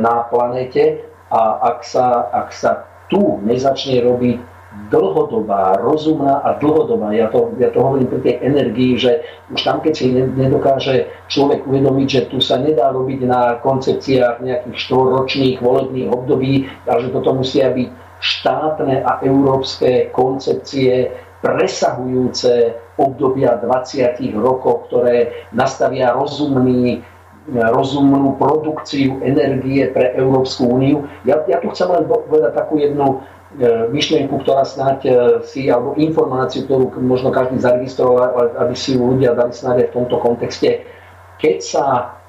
na 0.00 0.24
planete 0.32 1.04
a 1.28 1.60
ak 1.76 1.84
sa, 1.84 2.32
ak 2.32 2.48
sa 2.56 2.88
tu 3.12 3.36
nezačne 3.44 4.00
robiť 4.00 4.53
dlhodobá, 4.90 5.78
rozumná 5.80 6.42
a 6.44 6.58
dlhodobá. 6.58 7.14
Ja 7.14 7.30
to, 7.30 7.54
ja 7.58 7.70
to 7.70 7.78
hovorím 7.80 8.10
pri 8.10 8.20
tej 8.20 8.36
energii, 8.42 8.98
že 8.98 9.22
už 9.50 9.60
tam, 9.62 9.80
keď 9.80 9.92
si 9.94 10.12
nedokáže 10.12 11.08
človek 11.30 11.66
uvedomiť, 11.66 12.08
že 12.10 12.22
tu 12.28 12.38
sa 12.38 12.58
nedá 12.60 12.90
robiť 12.90 13.20
na 13.26 13.58
koncepciách 13.62 14.42
nejakých 14.42 14.76
štvoročných 14.76 15.56
volebných 15.62 16.08
období, 16.10 16.68
ale 16.86 16.98
že 17.06 17.14
toto 17.14 17.30
musia 17.34 17.70
byť 17.70 17.88
štátne 18.20 19.04
a 19.04 19.20
európske 19.22 20.08
koncepcie 20.14 21.12
presahujúce 21.44 22.72
obdobia 22.96 23.60
20 23.60 24.16
rokov, 24.38 24.88
ktoré 24.88 25.48
nastavia 25.52 26.14
rozumný 26.16 27.04
rozumnú 27.52 28.40
produkciu 28.40 29.20
energie 29.20 29.92
pre 29.92 30.16
Európsku 30.16 30.64
úniu. 30.64 31.04
Ja, 31.28 31.44
ja 31.44 31.60
tu 31.60 31.68
chcem 31.76 31.92
len 31.92 32.08
povedať 32.08 32.56
takú 32.56 32.80
jednu 32.80 33.20
myšlienku, 33.90 34.42
ktorá 34.42 34.66
snáď 34.66 34.98
e, 35.06 35.12
si, 35.46 35.70
alebo 35.70 35.94
informáciu, 35.94 36.66
ktorú 36.66 36.90
možno 37.02 37.30
každý 37.30 37.62
zaregistroval, 37.62 38.58
aby 38.58 38.74
si 38.74 38.98
ju 38.98 39.14
ľudia 39.14 39.34
dali 39.38 39.54
snáď 39.54 39.86
aj 39.86 39.88
v 39.90 39.96
tomto 40.02 40.16
kontexte. 40.18 40.70
Keď 41.38 41.56
sa 41.62 41.86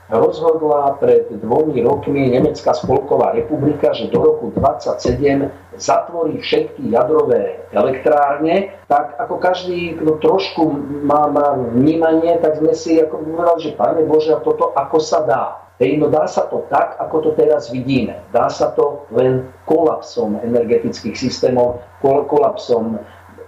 rozhodla 0.09 1.01
pred 1.01 1.25
dvomi 1.41 1.81
rokmi 1.81 2.29
Nemecká 2.29 2.77
spolková 2.77 3.33
republika, 3.33 3.89
že 3.97 4.13
do 4.13 4.21
roku 4.21 4.53
27 4.53 5.49
zatvorí 5.81 6.37
všetky 6.37 6.93
jadrové 6.93 7.65
elektrárne, 7.73 8.77
tak 8.85 9.17
ako 9.17 9.41
každý, 9.41 9.97
kto 9.97 10.21
trošku 10.21 10.61
má, 11.01 11.25
má 11.25 11.57
vnímanie, 11.73 12.37
tak 12.37 12.61
sme 12.61 12.77
si 12.77 13.01
ako 13.01 13.17
povedali, 13.17 13.59
že 13.65 13.71
Pane 13.73 14.01
Bože, 14.05 14.37
toto 14.45 14.77
ako 14.77 14.97
sa 15.01 15.25
dá. 15.25 15.64
Hej, 15.75 15.99
no 15.99 16.07
dá 16.07 16.23
sa 16.23 16.47
to 16.47 16.63
tak, 16.71 16.95
ako 17.03 17.19
to 17.19 17.29
teraz 17.35 17.67
vidíme. 17.67 18.15
Dá 18.31 18.47
sa 18.47 18.71
to 18.71 19.03
len 19.11 19.51
kolapsom 19.67 20.39
energetických 20.39 21.19
systémov, 21.19 21.83
kolapsom 21.99 22.95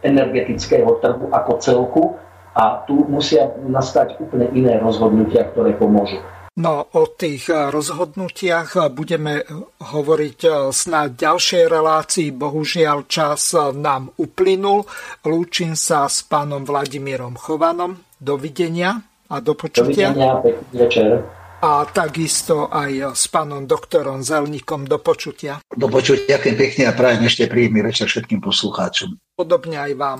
energetického 0.03 0.99
trhu 0.99 1.31
ako 1.31 1.51
celku 1.63 2.03
a 2.51 2.83
tu 2.83 3.07
musia 3.07 3.47
nastať 3.63 4.19
úplne 4.19 4.51
iné 4.51 4.75
rozhodnutia, 4.75 5.47
ktoré 5.55 5.71
pomôžu. 5.79 6.19
No 6.57 6.89
o 6.89 7.05
tých 7.05 7.53
rozhodnutiach 7.53 8.89
budeme 8.89 9.45
hovoriť 9.77 10.39
snáď 10.73 11.09
ďalšej 11.31 11.63
relácii. 11.69 12.33
Bohužiaľ 12.33 13.05
čas 13.05 13.53
nám 13.77 14.09
uplynul. 14.17 14.83
Lúčim 15.21 15.77
sa 15.77 16.09
s 16.09 16.25
pánom 16.25 16.65
Vladimírom 16.65 17.37
Chovanom. 17.37 18.01
Dovidenia 18.17 18.97
a 19.29 19.37
do 19.37 19.53
počutia. 19.53 20.09
Dovidenia, 20.09 20.41
pekný 20.41 20.75
večer 20.75 21.36
a 21.57 21.89
takisto 21.89 22.69
aj 22.69 23.17
s 23.17 23.25
pánom 23.34 23.65
doktorom 23.65 24.21
Zelníkom 24.21 24.85
do 24.85 25.01
počutia. 25.01 25.57
Do 25.73 25.89
počutia, 25.89 26.38
ďakujem 26.38 26.57
pekne 26.57 26.84
a 26.85 26.93
prajem 26.93 27.25
ešte 27.25 27.49
príjemný 27.49 27.81
večer 27.81 28.05
všetkým 28.05 28.38
poslucháčom. 28.38 29.17
Podobne 29.34 29.77
aj 29.81 29.93
vám. 29.97 30.19